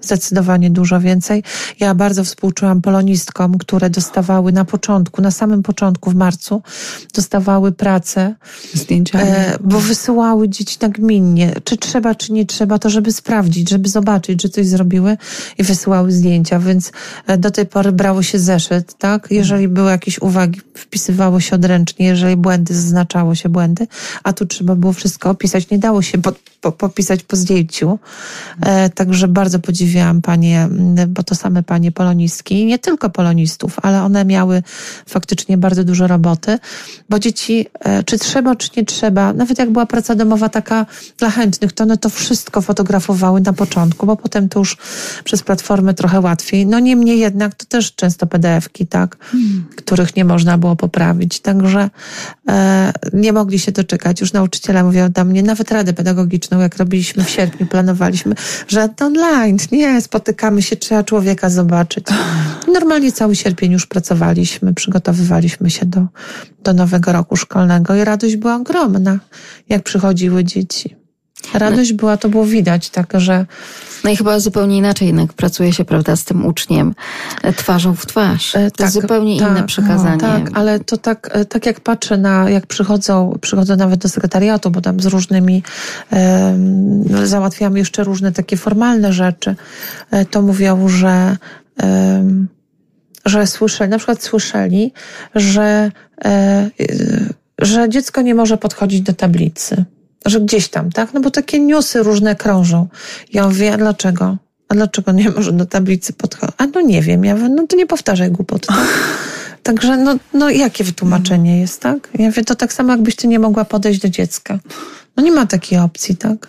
zdecydowanie 0.00 0.70
dużo 0.70 1.00
więcej. 1.00 1.42
Ja 1.80 1.94
bardzo 1.94 2.24
współczułam 2.24 2.82
polonistkom, 2.82 3.58
które 3.58 3.90
dostawały 3.90 4.52
na 4.52 4.64
początku, 4.64 5.22
na 5.22 5.30
samym 5.30 5.62
początku 5.62 6.10
w 6.10 6.14
marcu, 6.14 6.62
dostawały 7.14 7.72
pracę. 7.72 8.34
Zdjęcia. 8.74 9.20
E, 9.20 9.58
bo 9.60 9.80
wysyłały 9.80 10.48
dzieci 10.48 10.78
nagminnie, 10.80 11.54
czy 11.64 11.76
trzeba, 11.76 12.14
czy 12.14 12.32
nie 12.32 12.46
trzeba, 12.46 12.78
to 12.78 12.90
żeby 12.90 13.12
sprawdzić, 13.12 13.70
żeby 13.70 13.88
zobaczyć, 13.88 14.42
że 14.42 14.48
coś 14.48 14.66
zrobiły 14.66 15.16
i 15.58 15.62
wysyłały 15.62 16.12
zdjęcia, 16.12 16.58
więc 16.58 16.92
e, 17.26 17.38
do 17.38 17.50
tej 17.50 17.66
pory 17.66 17.92
brało 17.92 18.22
się 18.22 18.38
zeszyt, 18.38 18.94
tak? 18.98 19.28
Jeżeli 19.30 19.68
były 19.68 19.90
jakieś 19.90 20.18
uwagi, 20.18 20.60
wpisywało 20.74 21.40
się 21.40 21.56
odręcznie, 21.56 22.06
jeżeli 22.06 22.36
błędy, 22.36 22.74
zaznaczało 22.74 23.34
się 23.34 23.48
błędy, 23.48 23.86
a 24.22 24.32
tu 24.32 24.46
trzeba 24.46 24.74
było 24.74 24.92
wszystko 24.92 25.30
opisać. 25.30 25.70
Nie 25.70 25.78
dało 25.78 26.02
się 26.02 26.18
po, 26.18 26.32
po, 26.60 26.72
popisać 26.72 27.22
po 27.22 27.36
zdjęciu. 27.36 27.98
E, 28.60 28.90
także 28.90 29.28
bardzo 29.28 29.58
podziwiałam 29.96 30.22
panie, 30.22 30.68
bo 31.08 31.22
to 31.22 31.34
same 31.34 31.62
panie 31.62 31.92
polonistki, 31.92 32.66
nie 32.66 32.78
tylko 32.78 33.10
polonistów, 33.10 33.76
ale 33.82 34.02
one 34.02 34.24
miały 34.24 34.62
faktycznie 35.08 35.58
bardzo 35.58 35.84
dużo 35.84 36.06
roboty, 36.06 36.58
bo 37.08 37.18
dzieci, 37.18 37.66
e, 37.80 38.02
czy 38.02 38.18
trzeba, 38.18 38.56
czy 38.56 38.70
nie 38.76 38.84
trzeba, 38.84 39.32
nawet 39.32 39.58
jak 39.58 39.70
była 39.70 39.86
praca 39.86 40.14
domowa 40.14 40.48
taka 40.48 40.86
dla 41.18 41.30
chętnych, 41.30 41.72
to 41.72 41.84
one 41.84 41.96
to 41.96 42.10
wszystko 42.10 42.62
fotografowały 42.62 43.40
na 43.40 43.52
początku, 43.52 44.06
bo 44.06 44.16
potem 44.16 44.48
to 44.48 44.58
już 44.58 44.76
przez 45.24 45.42
platformy 45.42 45.94
trochę 45.94 46.20
łatwiej. 46.20 46.66
No 46.66 46.78
niemniej 46.78 47.18
jednak 47.18 47.54
to 47.54 47.64
też 47.64 47.94
często 47.94 48.26
PDF-ki, 48.26 48.86
tak, 48.86 49.16
hmm. 49.16 49.66
których 49.76 50.16
nie 50.16 50.24
można 50.24 50.58
było 50.58 50.76
poprawić. 50.76 51.40
Także 51.40 51.90
e, 52.48 52.92
nie 53.12 53.32
mogli 53.32 53.58
się 53.58 53.72
doczekać. 53.72 54.20
Już 54.20 54.32
nauczyciele 54.32 54.84
mówią 54.84 55.08
do 55.10 55.24
mnie, 55.24 55.42
nawet 55.42 55.70
radę 55.70 55.92
pedagogiczną, 55.92 56.60
jak 56.60 56.76
robiliśmy 56.76 57.24
w 57.24 57.30
sierpniu, 57.30 57.66
planowaliśmy, 57.66 58.34
że 58.68 58.88
to 58.88 59.06
online, 59.06 59.56
nie, 59.72 59.75
spotykamy 60.00 60.62
się, 60.62 60.76
trzeba 60.76 61.02
człowieka 61.02 61.50
zobaczyć. 61.50 62.06
Normalnie 62.72 63.12
cały 63.12 63.36
sierpień 63.36 63.72
już 63.72 63.86
pracowaliśmy, 63.86 64.74
przygotowywaliśmy 64.74 65.70
się 65.70 65.86
do, 65.86 66.06
do 66.64 66.72
nowego 66.72 67.12
roku 67.12 67.36
szkolnego 67.36 67.94
i 67.94 68.04
radość 68.04 68.36
była 68.36 68.56
ogromna, 68.56 69.18
jak 69.68 69.82
przychodziły 69.82 70.44
dzieci. 70.44 71.05
Radość 71.54 71.92
była, 71.92 72.16
to 72.16 72.28
było 72.28 72.46
widać, 72.46 72.90
tak, 72.90 73.12
że. 73.14 73.46
No 74.04 74.10
i 74.10 74.16
chyba 74.16 74.40
zupełnie 74.40 74.76
inaczej 74.76 75.06
jednak 75.06 75.32
pracuje 75.32 75.72
się, 75.72 75.84
prawda, 75.84 76.16
z 76.16 76.24
tym 76.24 76.46
uczniem 76.46 76.94
e, 77.42 77.52
twarzą 77.52 77.94
w 77.94 78.06
twarz. 78.06 78.52
To 78.52 78.58
tak, 78.76 78.90
zupełnie 78.90 79.40
tak, 79.40 79.50
inne 79.50 79.66
przekazanie. 79.66 80.18
No, 80.22 80.28
tak, 80.28 80.50
ale 80.54 80.80
to 80.80 80.96
tak, 80.96 81.30
e, 81.32 81.44
tak 81.44 81.66
jak 81.66 81.80
patrzę 81.80 82.18
na, 82.18 82.50
jak 82.50 82.66
przychodzą, 82.66 83.38
przychodzą 83.40 83.76
nawet 83.76 84.00
do 84.00 84.08
sekretariatu, 84.08 84.70
bo 84.70 84.80
tam 84.80 85.00
z 85.00 85.06
różnymi, 85.06 85.62
e, 86.12 86.58
załatwiam 87.24 87.76
jeszcze 87.76 88.04
różne 88.04 88.32
takie 88.32 88.56
formalne 88.56 89.12
rzeczy, 89.12 89.56
e, 90.10 90.24
to 90.24 90.42
mówią, 90.42 90.88
że 90.88 91.36
e, 91.82 92.24
że 93.26 93.46
słyszeli, 93.46 93.90
na 93.90 93.98
przykład 93.98 94.22
słyszeli, 94.22 94.92
że, 95.34 95.90
e, 96.24 96.70
że 97.58 97.88
dziecko 97.88 98.22
nie 98.22 98.34
może 98.34 98.58
podchodzić 98.58 99.00
do 99.00 99.12
tablicy 99.12 99.84
że 100.28 100.40
gdzieś 100.40 100.68
tam, 100.68 100.92
tak? 100.92 101.14
No 101.14 101.20
bo 101.20 101.30
takie 101.30 101.60
newsy 101.60 102.02
różne 102.02 102.36
krążą. 102.36 102.88
Ja 103.32 103.46
mówię, 103.46 103.72
a 103.72 103.76
dlaczego? 103.76 104.36
A 104.68 104.74
dlaczego 104.74 105.12
nie 105.12 105.30
może 105.30 105.52
do 105.52 105.66
tablicy 105.66 106.12
podchodzić? 106.12 106.54
A 106.58 106.66
no 106.66 106.80
nie 106.80 107.02
wiem. 107.02 107.24
Ja 107.24 107.34
mówię, 107.34 107.48
no 107.48 107.66
to 107.66 107.76
nie 107.76 107.86
powtarzaj 107.86 108.30
głupot, 108.30 108.66
tak? 108.66 108.86
Także 109.62 109.96
no, 109.96 110.16
no 110.34 110.50
jakie 110.50 110.84
wytłumaczenie 110.84 111.60
jest, 111.60 111.80
tak? 111.80 112.08
Ja 112.18 112.26
mówię, 112.26 112.44
to 112.44 112.54
tak 112.54 112.72
samo 112.72 112.92
jakbyś 112.92 113.16
ty 113.16 113.28
nie 113.28 113.38
mogła 113.38 113.64
podejść 113.64 114.00
do 114.00 114.08
dziecka. 114.08 114.58
No 115.16 115.22
nie 115.22 115.32
ma 115.32 115.46
takiej 115.46 115.78
opcji, 115.78 116.16
tak? 116.16 116.48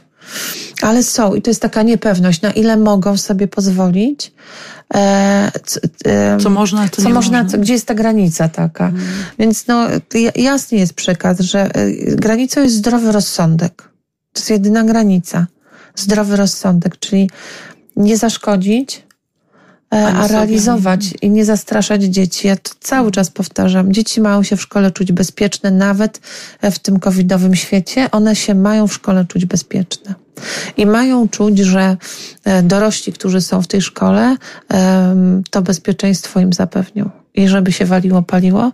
Ale 0.82 1.04
są 1.04 1.36
i 1.36 1.42
to 1.42 1.50
jest 1.50 1.62
taka 1.62 1.84
niepewność, 1.84 2.42
na 2.42 2.52
ile 2.52 2.78
mogą 2.78 3.18
sobie 3.18 3.48
pozwolić. 3.48 4.34
E, 4.94 5.52
c, 5.66 5.80
e, 6.06 6.38
co 6.40 6.50
można, 6.50 6.90
co, 6.90 7.02
co 7.02 7.10
można, 7.10 7.44
można. 7.44 7.58
gdzie 7.58 7.74
jest 7.74 7.86
ta 7.86 7.94
granica 7.94 8.50
taka. 8.50 8.86
Hmm. 8.86 9.08
Więc 9.40 9.68
no, 9.68 9.88
jasny 10.36 10.78
jest 10.78 10.94
przekaz, 10.94 11.40
że 11.40 11.76
e, 11.76 11.92
granicą 12.16 12.62
jest 12.62 12.76
zdrowy 12.76 13.12
rozsądek. 13.12 13.90
To 14.34 14.40
jest 14.40 14.50
jedyna 14.50 14.84
granica. 14.84 15.48
Zdrowy 15.96 16.36
rozsądek, 16.36 17.00
czyli 17.00 17.30
nie 17.96 18.18
zaszkodzić, 18.18 19.07
e, 19.94 20.08
a 20.08 20.28
realizować 20.28 21.14
i 21.22 21.30
nie 21.30 21.46
zastraszać 21.46 22.04
dzieci. 22.04 22.48
Ja 22.48 22.56
to 22.56 22.72
cały 22.80 23.12
czas 23.12 23.30
powtarzam. 23.30 23.94
Dzieci 23.94 24.22
mają 24.22 24.44
się 24.44 24.56
w 24.56 24.62
szkole 24.62 24.92
czuć 24.92 25.12
bezpieczne, 25.12 25.72
nawet 25.72 26.20
w 26.62 26.80
tym 26.80 27.00
covidowym 27.00 27.56
świecie. 27.56 28.12
One 28.12 28.36
się 28.36 28.56
mają 28.56 28.88
w 28.88 28.94
szkole 28.94 29.26
czuć 29.26 29.46
bezpieczne. 29.46 30.16
I 30.78 30.86
mają 30.86 31.30
czuć, 31.30 31.60
że 31.60 31.98
e, 32.44 32.64
dorośli, 32.64 33.14
którzy 33.14 33.42
są 33.42 33.62
w 33.62 33.68
tej 33.68 33.82
szkole, 33.82 34.38
to 35.50 35.62
bezpieczeństwo 35.62 36.40
im 36.40 36.54
zapewnią. 36.54 37.10
I 37.38 37.48
żeby 37.48 37.72
się 37.72 37.86
waliło, 37.86 38.22
paliło, 38.22 38.72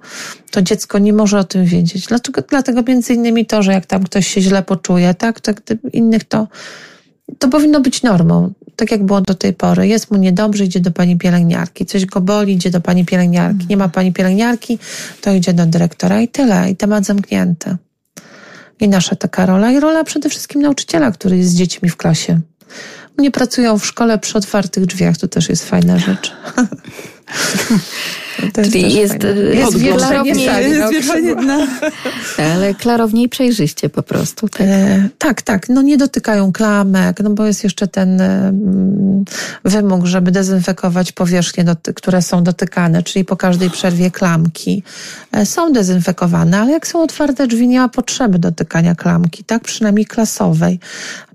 to 0.51 0.61
dziecko 0.61 0.99
nie 0.99 1.13
może 1.13 1.39
o 1.39 1.43
tym 1.43 1.65
wiedzieć. 1.65 2.07
Dlatego, 2.07 2.41
dlatego 2.49 2.83
między 2.87 3.13
innymi 3.13 3.45
to, 3.45 3.63
że 3.63 3.73
jak 3.73 3.85
tam 3.85 4.03
ktoś 4.03 4.27
się 4.27 4.41
źle 4.41 4.63
poczuje, 4.63 5.13
tak, 5.13 5.41
to 5.41 5.51
innych 5.93 6.23
to, 6.23 6.47
to 7.39 7.49
powinno 7.49 7.79
być 7.79 8.03
normą. 8.03 8.53
Tak 8.75 8.91
jak 8.91 9.05
było 9.05 9.21
do 9.21 9.35
tej 9.35 9.53
pory. 9.53 9.87
Jest 9.87 10.11
mu 10.11 10.17
niedobrze, 10.17 10.63
idzie 10.65 10.79
do 10.79 10.91
pani 10.91 11.17
pielęgniarki. 11.17 11.85
Coś 11.85 12.05
go 12.05 12.21
boli, 12.21 12.53
idzie 12.53 12.69
do 12.69 12.81
pani 12.81 13.05
pielęgniarki. 13.05 13.65
Nie 13.69 13.77
ma 13.77 13.89
pani 13.89 14.13
pielęgniarki, 14.13 14.79
to 15.21 15.33
idzie 15.33 15.53
do 15.53 15.65
dyrektora 15.65 16.21
i 16.21 16.27
tyle. 16.27 16.69
I 16.69 16.75
temat 16.75 17.05
zamknięty. 17.05 17.77
I 18.79 18.89
nasza 18.89 19.15
taka 19.15 19.45
rola, 19.45 19.71
i 19.71 19.79
rola 19.79 20.03
przede 20.03 20.29
wszystkim 20.29 20.61
nauczyciela, 20.61 21.11
który 21.11 21.37
jest 21.37 21.49
z 21.49 21.55
dziećmi 21.55 21.89
w 21.89 21.97
klasie. 21.97 22.39
Nie 23.17 23.31
pracują 23.31 23.79
w 23.79 23.85
szkole 23.85 24.19
przy 24.19 24.37
otwartych 24.37 24.85
drzwiach, 24.85 25.17
to 25.17 25.27
też 25.27 25.49
jest 25.49 25.69
fajna 25.69 25.99
rzecz. 25.99 26.31
Czyli 28.63 28.93
jest, 28.93 29.17
jest, 29.53 29.81
jest 29.81 29.97
klarowniej, 29.97 30.49
ale 32.53 32.73
klarowniej 32.73 33.29
przejrzyście 33.29 33.89
po 33.89 34.03
prostu. 34.03 34.49
Tak? 34.49 34.61
E, 34.61 35.09
tak, 35.17 35.41
tak. 35.41 35.69
No 35.69 35.81
nie 35.81 35.97
dotykają 35.97 36.51
klamek, 36.51 37.19
no 37.19 37.29
bo 37.29 37.45
jest 37.45 37.63
jeszcze 37.63 37.87
ten 37.87 38.21
e, 38.21 38.53
wymóg, 39.65 40.05
żeby 40.05 40.31
dezynfekować 40.31 41.11
powierzchnie, 41.11 41.65
które 41.95 42.21
są 42.21 42.43
dotykane, 42.43 43.03
czyli 43.03 43.25
po 43.25 43.37
każdej 43.37 43.69
przerwie 43.69 44.11
klamki 44.11 44.83
e, 45.31 45.45
są 45.45 45.71
dezynfekowane, 45.71 46.59
ale 46.59 46.71
jak 46.71 46.87
są 46.87 47.03
otwarte 47.03 47.47
drzwi, 47.47 47.67
nie 47.67 47.79
ma 47.79 47.89
potrzeby 47.89 48.39
dotykania 48.39 48.95
klamki, 48.95 49.43
tak? 49.43 49.63
Przynajmniej 49.63 50.05
klasowej. 50.05 50.79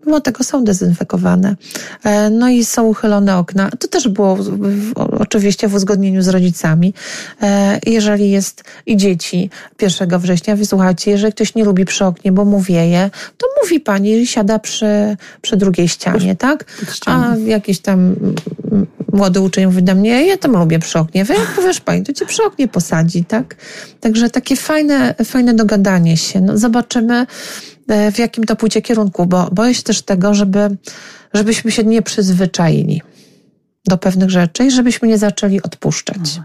Mimo 0.06 0.20
tego 0.20 0.44
są 0.44 0.64
dezynfekowane. 0.64 1.56
E, 2.04 2.30
no 2.30 2.48
i 2.48 2.64
są 2.64 2.86
uchylone 2.86 3.36
okna. 3.36 3.70
To 3.70 3.88
też 3.88 4.08
było 4.08 4.36
w, 4.36 4.42
w, 4.42 4.92
oczywiście 4.96 5.68
w 5.68 5.74
uzgodnieniu 5.74 6.22
z 6.22 6.28
rodzicami. 6.28 6.94
E, 7.42 7.78
jeżeli 7.86 8.30
jest 8.30 8.64
i 8.86 8.96
dzieci 8.96 9.50
1 9.82 10.18
września, 10.18 10.56
wysłuchajcie, 10.56 11.10
jeżeli 11.10 11.32
ktoś 11.32 11.54
nie 11.54 11.64
lubi 11.64 11.84
przy 11.84 12.04
oknie, 12.04 12.32
bo 12.32 12.44
mu 12.44 12.60
wieje, 12.60 13.10
to 13.36 13.46
mówi 13.62 13.80
pani, 13.80 14.26
siada 14.26 14.58
przy, 14.58 15.16
przy 15.42 15.56
drugiej 15.56 15.88
ścianie, 15.88 16.36
tak? 16.36 16.64
A 17.06 17.36
jakiś 17.46 17.78
tam 17.80 18.14
młody 19.12 19.40
uczeń 19.40 19.66
mówi 19.66 19.82
do 19.82 19.94
mnie, 19.94 20.26
ja 20.26 20.36
tam 20.36 20.52
lubię 20.52 20.78
przy 20.78 20.98
oknie. 20.98 21.24
Wy 21.24 21.34
jak 21.34 21.46
powiesz 21.56 21.80
pani, 21.80 22.02
to 22.02 22.12
cię 22.12 22.26
przy 22.26 22.42
oknie 22.42 22.68
posadzi, 22.68 23.24
tak? 23.24 23.56
Także 24.00 24.30
takie 24.30 24.56
fajne, 24.56 25.14
fajne 25.24 25.54
dogadanie 25.54 26.16
się. 26.16 26.40
No, 26.40 26.58
zobaczymy, 26.58 27.26
w 28.12 28.18
jakim 28.18 28.44
to 28.44 28.56
pójdzie 28.56 28.82
kierunku, 28.82 29.26
bo 29.26 29.48
boję 29.52 29.74
się 29.74 29.82
też 29.82 30.02
tego, 30.02 30.34
żeby, 30.34 30.76
żebyśmy 31.34 31.70
się 31.70 31.84
nie 31.84 32.02
przyzwyczaili 32.02 33.02
do 33.86 33.98
pewnych 33.98 34.30
rzeczy 34.30 34.64
i 34.64 34.70
żebyśmy 34.70 35.08
nie 35.08 35.18
zaczęli 35.18 35.62
odpuszczać. 35.62 36.40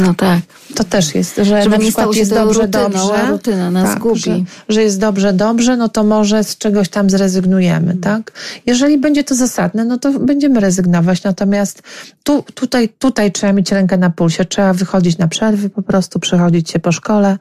No 0.00 0.14
tak. 0.14 0.40
To 0.74 0.84
też 0.84 1.14
jest, 1.14 1.36
że 1.36 1.62
Żeby 1.62 1.78
na 1.78 1.78
przykład 1.78 2.14
jest 2.14 2.34
dobrze, 2.34 2.60
rutyną, 2.60 2.90
dobrze. 2.90 3.26
rutyna 3.30 3.70
nas 3.70 3.88
tak, 3.90 3.98
gubi. 3.98 4.20
Że, 4.20 4.40
że 4.68 4.82
jest 4.82 5.00
dobrze, 5.00 5.32
dobrze, 5.32 5.76
no 5.76 5.88
to 5.88 6.04
może 6.04 6.44
z 6.44 6.58
czegoś 6.58 6.88
tam 6.88 7.10
zrezygnujemy, 7.10 7.96
tak? 7.96 8.32
Jeżeli 8.66 8.98
będzie 8.98 9.24
to 9.24 9.34
zasadne, 9.34 9.84
no 9.84 9.98
to 9.98 10.18
będziemy 10.18 10.60
rezygnować. 10.60 11.22
Natomiast 11.22 11.82
tu, 12.22 12.44
tutaj, 12.54 12.88
tutaj 12.88 13.32
trzeba 13.32 13.52
mieć 13.52 13.72
rękę 13.72 13.98
na 13.98 14.10
pulsie, 14.10 14.44
trzeba 14.44 14.72
wychodzić 14.72 15.18
na 15.18 15.28
przerwy, 15.28 15.70
po 15.70 15.82
prostu 15.82 16.20
przechodzić 16.20 16.70
się 16.70 16.78
po 16.78 16.92
szkole. 16.92 17.38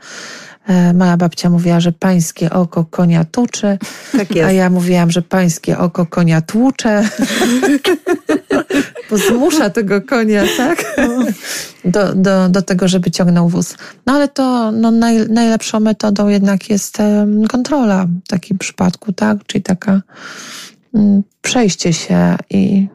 E, 0.67 0.93
Moja 0.93 1.17
babcia 1.17 1.49
mówiła, 1.49 1.79
że 1.79 1.91
pańskie 1.91 2.49
oko 2.49 2.85
konia 2.85 3.23
tuczy, 3.23 3.77
Tak 4.11 4.35
jest. 4.35 4.47
a 4.47 4.51
ja 4.51 4.69
mówiłam, 4.69 5.11
że 5.11 5.21
pańskie 5.21 5.77
oko 5.77 6.05
konia 6.05 6.41
tłucze, 6.41 7.09
bo 9.09 9.17
zmusza 9.17 9.69
tego 9.69 10.01
konia, 10.01 10.43
tak? 10.57 10.95
Do, 11.85 12.15
do, 12.15 12.49
do 12.49 12.61
tego, 12.61 12.87
żeby 12.87 13.11
ciągnął 13.11 13.49
wóz. 13.49 13.75
No 14.05 14.13
ale 14.13 14.27
to 14.27 14.71
no, 14.71 14.91
naj, 14.91 15.29
najlepszą 15.29 15.79
metodą 15.79 16.27
jednak 16.27 16.69
jest 16.69 16.97
kontrola 17.49 18.05
w 18.05 18.27
takim 18.27 18.57
przypadku, 18.57 19.13
tak? 19.13 19.37
Czyli 19.47 19.63
taka 19.63 20.01
mm, 20.95 21.23
przejście 21.41 21.93
się 21.93 22.35
i, 22.49 22.87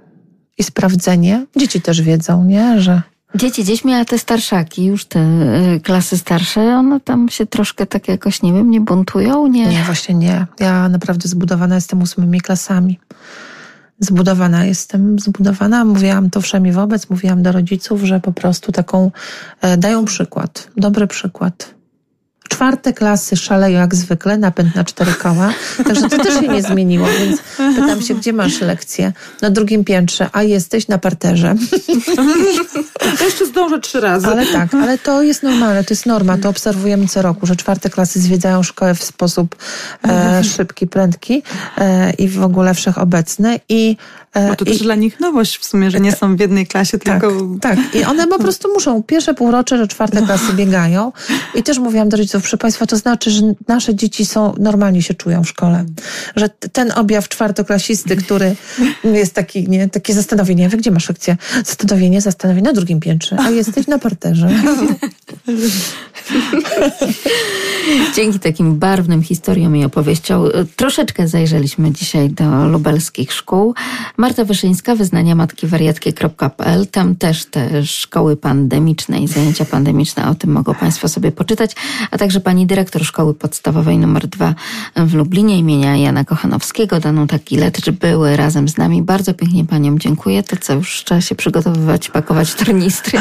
i 0.59 0.63
sprawdzenie. 0.63 1.47
Dzieci 1.57 1.81
też 1.81 2.03
wiedzą, 2.03 2.45
nie? 2.45 2.81
Że 2.81 3.03
Dzieci 3.39 3.65
dziećmi, 3.65 3.95
a 3.95 4.05
te 4.05 4.19
starszaki, 4.19 4.85
już 4.85 5.05
te 5.05 5.21
y, 5.77 5.81
klasy 5.81 6.19
starsze, 6.19 6.61
one 6.61 7.01
tam 7.01 7.29
się 7.29 7.47
troszkę 7.47 7.87
tak 7.87 8.09
jakoś, 8.09 8.43
nie 8.43 8.53
wiem, 8.53 8.71
nie 8.71 8.81
buntują, 8.81 9.47
nie? 9.47 9.67
Nie, 9.67 9.83
właśnie 9.83 10.15
nie. 10.15 10.47
Ja 10.61 10.89
naprawdę 10.89 11.29
zbudowana 11.29 11.75
jestem 11.75 12.03
ósmymi 12.03 12.41
klasami. 12.41 12.99
Zbudowana 14.01 14.65
jestem, 14.65 15.19
zbudowana. 15.19 15.85
Mówiłam 15.85 16.31
to 16.31 16.41
wszemi 16.41 16.73
wobec, 16.73 17.11
mówiłam 17.11 17.43
do 17.43 17.53
rodziców, 17.53 18.03
że 18.03 18.21
po 18.21 18.33
prostu 18.33 18.73
taką 18.73 19.11
e, 19.61 19.77
dają 19.77 20.05
przykład, 20.05 20.69
dobry 20.77 21.07
przykład. 21.07 21.78
Czwarte 22.49 22.93
klasy 22.93 23.37
szaleją 23.37 23.81
jak 23.81 23.95
zwykle, 23.95 24.39
napęd 24.39 24.75
na 24.75 24.85
cztery 24.85 25.13
koła, 25.13 25.53
także 25.87 26.09
to 26.09 26.19
też 26.25 26.35
się 26.35 26.49
nie 26.49 26.63
zmieniło, 26.63 27.07
więc 27.21 27.41
pytam 27.77 28.03
się, 28.03 28.15
gdzie 28.15 28.33
masz 28.33 28.61
lekcję? 28.61 29.13
Na 29.43 29.51
drugim 29.51 29.85
piętrze, 29.85 30.31
a 30.33 30.43
jesteś 30.43 30.89
na 30.89 30.99
parterze. 30.99 31.55
Ja 33.21 33.25
jeszcze 33.25 33.47
zdążę 33.47 33.81
trzy 33.81 34.01
razy. 34.01 34.27
Ale 34.27 34.47
tak, 34.47 34.75
ale 34.75 34.99
to 34.99 35.23
jest 35.23 35.43
normalne, 35.43 35.85
to 35.85 35.95
jest 35.95 36.07
norma, 36.07 36.39
to 36.39 36.49
obserwujemy 36.49 37.09
co 37.09 37.23
roku, 37.23 37.47
że 37.47 37.57
czwarte 37.57 37.91
klasy 37.91 38.21
zwiedzają 38.21 38.63
szkołę 38.63 38.95
w 38.95 39.05
sposób 39.05 39.57
e, 40.09 40.45
szybki, 40.45 40.87
prędki 40.87 41.43
e, 41.79 42.11
i 42.11 42.29
w 42.29 42.43
ogóle 42.43 42.75
wszechobecny 42.75 43.61
i 43.69 43.97
Bo 44.35 44.57
to 44.57 44.65
i, 44.65 44.69
też 44.69 44.79
dla 44.79 44.95
nich 44.95 45.21
nowość 45.21 45.59
w 45.59 45.65
sumie, 45.65 45.91
że 45.91 46.01
nie 46.01 46.13
są 46.13 46.37
w 46.37 46.41
jednej 46.41 46.67
klasie, 46.67 46.99
tak, 46.99 47.21
tylko 47.21 47.47
tak. 47.61 47.79
I 47.95 48.05
one 48.05 48.27
po 48.27 48.39
prostu 48.45 48.73
muszą. 48.75 49.03
Pierwsze 49.03 49.35
półrocze, 49.35 49.79
że 49.79 49.89
czwarte 49.89 50.23
klasy 50.23 50.53
biegają. 50.53 51.13
I 51.55 51.63
też 51.63 51.79
mówiłam 51.79 52.09
do 52.09 52.17
rodziców, 52.17 52.43
proszę 52.43 52.59
Państwa, 52.59 52.87
to 52.87 52.97
znaczy, 52.97 53.31
że 53.31 53.43
nasze 53.69 53.95
dzieci 53.95 54.27
są, 54.27 54.55
normalnie 54.59 55.03
się 55.03 55.15
czują 55.15 55.45
w 55.45 55.49
szkole. 55.49 55.85
Że 56.37 56.49
ten 56.49 56.93
objaw 56.93 57.29
czwartoklasisty, 57.29 58.17
który 58.17 58.57
jest 59.05 59.35
taki, 59.35 59.69
nie, 59.69 59.89
takie 59.89 60.15
zastanowienie. 60.15 60.69
Wy 60.69 60.77
gdzie 60.77 60.91
masz 60.91 61.09
lekcję? 61.09 61.37
Zastanowienie, 61.65 62.21
zastanowienie 62.21 62.67
na 62.67 62.73
drugim 62.73 63.01
piętrze, 63.01 63.37
a 63.41 63.51
jesteś 63.51 63.87
na 63.87 63.99
parterze. 63.99 64.49
Dzięki 68.15 68.39
takim 68.39 68.79
barwnym 68.79 69.23
historiom 69.23 69.77
i 69.77 69.85
opowieściom 69.85 70.47
y, 70.47 70.51
troszeczkę 70.77 71.29
zajrzeliśmy 71.29 71.93
dzisiaj 71.93 72.31
do 72.31 72.69
lubelskich 72.69 73.33
szkół. 73.33 73.75
Marta 74.17 74.45
Wyszyńska, 74.45 74.95
wyznania 74.95 75.35
matki 75.35 75.67
wariatkie.pl. 75.67 76.87
Tam 76.87 77.17
też 77.17 77.45
te 77.45 77.87
szkoły 77.87 78.37
pandemiczne 78.37 79.21
i 79.21 79.29
zajęcia 79.29 79.65
pandemiczne, 79.65 80.29
o 80.29 80.35
tym 80.35 80.51
mogą 80.51 80.75
Państwo 80.75 81.09
sobie 81.09 81.33
poczytać, 81.33 81.77
a 82.11 82.19
także 82.19 82.41
pani 82.41 82.67
dyrektor 82.67 83.05
szkoły 83.05 83.35
podstawowej 83.35 83.99
numer 83.99 84.27
dwa 84.27 84.55
w 84.97 85.15
Lublinie 85.15 85.59
imienia 85.59 85.97
Jana 85.97 86.25
Kochanowskiego, 86.25 87.01
Danuta 87.01 87.39
Gilecz, 87.39 87.91
były 87.91 88.37
razem 88.37 88.69
z 88.69 88.77
nami. 88.77 89.03
Bardzo 89.03 89.35
pięknie 89.35 89.65
Paniom 89.65 89.99
dziękuję. 89.99 90.43
To 90.43 90.57
co, 90.57 90.75
już 90.75 91.05
trzeba 91.05 91.21
się 91.21 91.35
przygotowywać, 91.35 92.11
pakować 92.11 92.55
tornistry. 92.55 93.19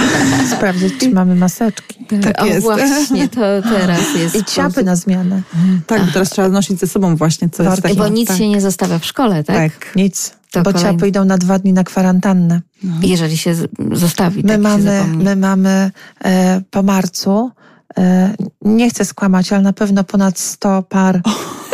Sprawdzić, 0.58 0.94
czy 1.00 1.10
mamy 1.10 1.36
maseczki. 1.36 1.96
Tak 2.22 2.42
o 2.42 2.46
jest. 2.46 2.62
właśnie, 2.62 3.28
to 3.28 3.42
teraz 3.70 4.16
jest 4.16 4.36
I 4.58 4.72
ciapy 4.72 4.84
na 4.84 4.96
zmianę. 4.96 5.42
tak, 5.88 6.06
bo 6.06 6.12
teraz 6.12 6.30
trzeba 6.30 6.50
nosić 6.50 6.80
ze 6.80 6.88
sobą 6.88 7.16
właśnie, 7.16 7.50
co 7.50 7.64
jest 7.64 7.82
takie. 7.82 7.96
Bo 7.96 8.08
nic 8.08 8.28
tak. 8.28 8.38
się 8.38 8.50
nie 8.50 8.62
zostawia 8.62 9.00
w 9.00 9.06
szkole, 9.06 9.44
tak? 9.44 9.56
Tak. 9.56 9.96
Nic. 9.96 10.38
To 10.52 10.62
bo 10.62 10.74
ciapy 10.74 11.08
idą 11.08 11.26
na 11.26 11.38
dwa 11.38 11.60
dni 11.60 11.74
na 11.74 11.84
kwarantannę. 11.84 12.62
Jeżeli 13.02 13.38
się 13.38 13.56
zostawi, 13.92 14.44
My 14.44 14.50
tak 14.50 14.58
się 14.58 14.62
mamy, 14.62 15.04
my 15.18 15.36
mamy 15.36 15.92
e, 16.24 16.62
po 16.72 16.84
marcu, 16.84 17.52
e, 17.98 18.34
nie 18.62 18.90
chcę 18.90 19.06
skłamać, 19.06 19.54
ale 19.54 19.62
na 19.62 19.74
pewno 19.74 20.04
ponad 20.04 20.40
100 20.40 20.84
par 20.84 21.22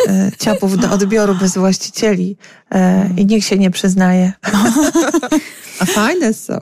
e, 0.08 0.30
ciapów 0.38 0.78
do 0.78 0.90
odbioru 0.90 1.34
bez 1.34 1.54
właścicieli 1.54 2.36
e, 2.74 3.10
i 3.16 3.26
nikt 3.26 3.46
się 3.46 3.58
nie 3.58 3.70
przyznaje. 3.70 4.32
A 5.80 5.84
fajne 5.84 6.34
są. 6.34 6.60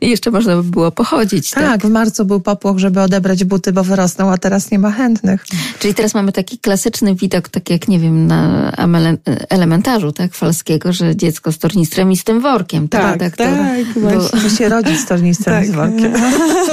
I 0.00 0.10
jeszcze 0.10 0.30
można 0.30 0.56
by 0.56 0.62
było 0.62 0.90
pochodzić, 0.92 1.50
tak? 1.50 1.64
Tak, 1.64 1.86
w 1.86 1.90
marcu 1.90 2.24
był 2.24 2.40
popłoch, 2.40 2.78
żeby 2.78 3.00
odebrać 3.00 3.44
buty, 3.44 3.72
bo 3.72 3.84
wyrosną, 3.84 4.32
a 4.32 4.38
teraz 4.38 4.70
nie 4.70 4.78
ma 4.78 4.90
chętnych. 4.90 5.44
Czyli 5.78 5.94
teraz 5.94 6.14
mamy 6.14 6.32
taki 6.32 6.58
klasyczny 6.58 7.14
widok, 7.14 7.48
tak 7.48 7.70
jak, 7.70 7.88
nie 7.88 7.98
wiem, 7.98 8.26
na 8.26 8.72
elementarzu, 9.48 10.12
tak, 10.12 10.34
falskiego, 10.34 10.92
że 10.92 11.16
dziecko 11.16 11.52
z 11.52 11.58
tornistrem 11.58 12.12
i 12.12 12.16
z 12.16 12.24
tym 12.24 12.40
workiem, 12.40 12.88
tak, 12.88 13.18
Tak, 13.18 13.36
tak, 13.36 13.48
Bo- 13.96 14.00
właśnie. 14.00 14.40
Że 14.40 14.50
się 14.50 14.68
rodzi 14.68 14.96
z 14.96 15.06
tornistrem 15.06 15.62
Tak. 15.62 15.66
z 15.66 15.74
workiem. 15.74 16.12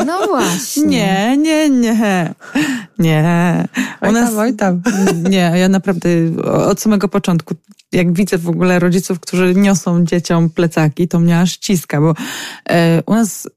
No 0.05 0.27
właśnie. 0.27 0.85
Nie, 0.87 1.37
nie, 1.37 1.69
nie. 1.69 2.33
Nie. 2.99 3.67
Oj 4.01 4.13
tam, 4.13 4.37
oj 4.37 4.53
tam. 4.53 4.81
Nie, 5.29 5.51
ja 5.55 5.69
naprawdę 5.69 6.09
od 6.45 6.81
samego 6.81 7.09
początku, 7.11 7.55
jak 7.91 8.13
widzę 8.13 8.37
w 8.37 8.49
ogóle 8.49 8.79
rodziców, 8.79 9.19
którzy 9.19 9.55
niosą 9.55 10.05
dzieciom 10.05 10.49
plecaki, 10.49 11.07
to 11.07 11.19
mnie 11.19 11.39
aż 11.39 11.51
ściska, 11.51 12.01
bo 12.01 12.13
e, 12.69 13.03
u 13.05 13.13
nas 13.13 13.47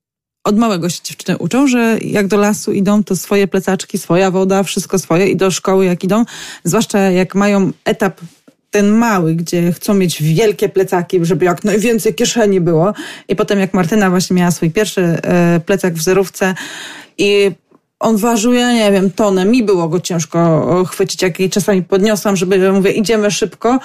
od 0.45 0.59
małego 0.59 0.89
się 0.89 1.01
dziewczyny 1.05 1.39
uczą, 1.39 1.67
że 1.69 1.99
jak 2.01 2.27
do 2.27 2.37
lasu 2.37 2.73
idą, 2.73 3.05
to 3.05 3.17
swoje 3.17 3.49
plecaczki, 3.49 3.99
swoja 3.99 4.31
woda, 4.31 4.63
wszystko 4.63 4.99
swoje 4.99 5.29
i 5.29 5.37
do 5.37 5.51
szkoły 5.51 5.85
jak 5.85 6.05
idą, 6.05 6.25
zwłaszcza 6.65 6.99
jak 6.99 7.35
mają 7.35 7.73
etap 7.85 8.21
ten 8.71 8.91
mały, 8.91 9.35
gdzie 9.35 9.73
chcą 9.73 9.95
mieć 9.95 10.23
wielkie 10.23 10.69
plecaki, 10.69 11.25
żeby 11.25 11.45
jak 11.45 11.65
najwięcej 11.65 12.15
kieszeni 12.15 12.61
było. 12.61 12.93
I 13.29 13.37
potem 13.37 13.59
jak 13.59 13.75
Martyna 13.75 14.11
właśnie 14.11 14.37
miała 14.37 14.51
swój 14.51 14.71
pierwszy 14.71 15.03
e, 15.03 15.61
plecak 15.67 15.95
w 15.95 16.03
zerówce 16.03 16.55
i 17.19 17.53
on 18.05 18.17
ważył, 18.17 18.53
ja 18.53 18.73
nie 18.73 18.93
wiem, 18.93 19.11
tonę. 19.11 19.45
Mi 19.45 19.63
było 19.63 19.89
go 19.89 20.01
ciężko 20.01 20.85
chwycić, 20.85 21.23
jak 21.23 21.41
jej 21.41 21.51
czasami 21.51 21.83
podniosłam, 21.83 22.37
żeby, 22.37 22.73
mówię, 22.73 22.91
idziemy 22.91 23.31
szybko. 23.31 23.79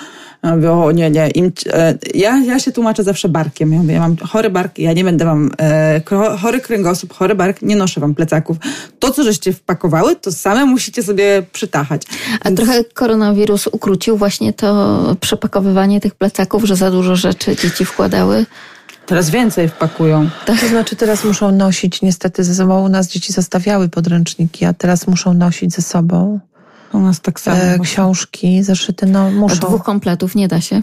Ja 0.43 0.55
mówię, 0.55 0.71
o 0.71 0.91
nie, 0.91 1.09
nie. 1.09 1.29
Im, 1.29 1.51
e, 1.67 1.97
ja, 2.13 2.37
ja 2.37 2.59
się 2.59 2.71
tłumaczę 2.71 3.03
zawsze 3.03 3.29
barkiem. 3.29 3.73
Ja 3.73 3.79
mówię, 3.79 3.93
ja 3.93 3.99
mam 3.99 4.17
chory 4.17 4.49
bark, 4.49 4.79
ja 4.79 4.93
nie 4.93 5.03
będę 5.03 5.25
wam, 5.25 5.51
e, 5.61 6.01
chory 6.41 6.59
kręgosłup, 6.59 7.13
chory 7.13 7.35
bark, 7.35 7.61
nie 7.61 7.75
noszę 7.75 8.01
wam 8.01 8.15
plecaków. 8.15 8.57
To, 8.99 9.11
co 9.11 9.23
żeście 9.23 9.53
wpakowały, 9.53 10.15
to 10.15 10.31
same 10.31 10.65
musicie 10.65 11.03
sobie 11.03 11.43
przytachać. 11.51 12.01
A 12.41 12.51
trochę 12.51 12.83
koronawirus 12.83 13.67
ukrócił 13.67 14.17
właśnie 14.17 14.53
to 14.53 15.15
przepakowywanie 15.19 15.99
tych 15.99 16.15
plecaków, 16.15 16.63
że 16.63 16.75
za 16.75 16.91
dużo 16.91 17.15
rzeczy 17.15 17.55
dzieci 17.55 17.85
wkładały. 17.85 18.45
Teraz 19.09 19.29
więcej 19.29 19.69
wpakują. 19.69 20.29
To 20.45 20.55
znaczy 20.55 20.95
teraz 20.95 21.23
muszą 21.23 21.51
nosić 21.51 22.01
niestety 22.01 22.43
ze 22.43 22.55
sobą. 22.55 22.85
U 22.85 22.89
nas 22.89 23.07
dzieci 23.07 23.33
zostawiały 23.33 23.89
podręczniki, 23.89 24.65
a 24.65 24.73
teraz 24.73 25.07
muszą 25.07 25.33
nosić 25.33 25.73
ze 25.73 25.81
sobą 25.81 26.39
U 26.93 26.99
nas 26.99 27.21
tak 27.21 27.39
samo. 27.39 27.57
e, 27.57 27.79
książki, 27.79 28.63
zeszyty. 28.63 29.05
No 29.05 29.19
A 29.27 29.31
muszą. 29.31 29.55
dwóch 29.55 29.83
kompletów 29.83 30.35
nie 30.35 30.47
da 30.47 30.61
się. 30.61 30.81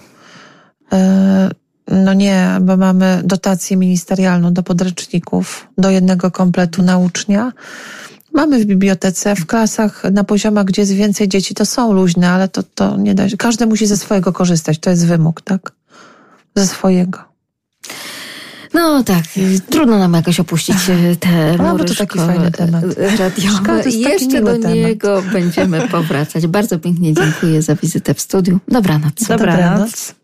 E, 0.92 1.50
no 1.88 2.14
nie, 2.14 2.58
bo 2.60 2.76
mamy 2.76 3.20
dotację 3.24 3.76
ministerialną 3.76 4.52
do 4.52 4.62
podręczników, 4.62 5.66
do 5.78 5.90
jednego 5.90 6.30
kompletu 6.30 6.82
na 6.82 6.98
ucznia. 6.98 7.52
Mamy 8.32 8.58
w 8.58 8.64
bibliotece, 8.64 9.36
w 9.36 9.46
klasach, 9.46 10.02
na 10.12 10.24
poziomach, 10.24 10.64
gdzie 10.64 10.82
jest 10.82 10.92
więcej 10.92 11.28
dzieci, 11.28 11.54
to 11.54 11.66
są 11.66 11.92
luźne, 11.92 12.30
ale 12.30 12.48
to, 12.48 12.62
to 12.74 12.96
nie 12.96 13.14
da 13.14 13.28
się. 13.28 13.36
Każdy 13.36 13.66
musi 13.66 13.86
ze 13.86 13.96
swojego 13.96 14.32
korzystać. 14.32 14.78
To 14.78 14.90
jest 14.90 15.06
wymóg, 15.06 15.40
tak? 15.40 15.72
Ze 16.56 16.66
swojego. 16.66 17.18
No 18.74 19.04
tak, 19.04 19.24
trudno 19.70 19.98
nam 19.98 20.12
jakoś 20.12 20.40
opuścić 20.40 20.76
e, 20.90 21.16
te 21.16 21.56
mury 21.58 21.84
to 21.84 21.94
taki 21.94 22.18
szko- 22.18 22.26
fajny 22.26 22.50
temat. 22.50 22.84
radiowe. 23.18 23.56
Szkoda, 23.56 23.82
to 23.82 23.88
jest 23.88 23.98
I 23.98 24.02
taki 24.02 24.12
Jeszcze 24.24 24.40
do 24.42 24.52
temat. 24.52 24.74
niego 24.74 25.22
będziemy 25.32 25.88
powracać. 25.88 26.46
Bardzo 26.46 26.78
pięknie 26.78 27.14
dziękuję 27.14 27.62
za 27.62 27.74
wizytę 27.74 28.14
w 28.14 28.20
studiu. 28.20 28.58
Dobranoc. 28.68 29.24
Dobranoc. 29.28 30.14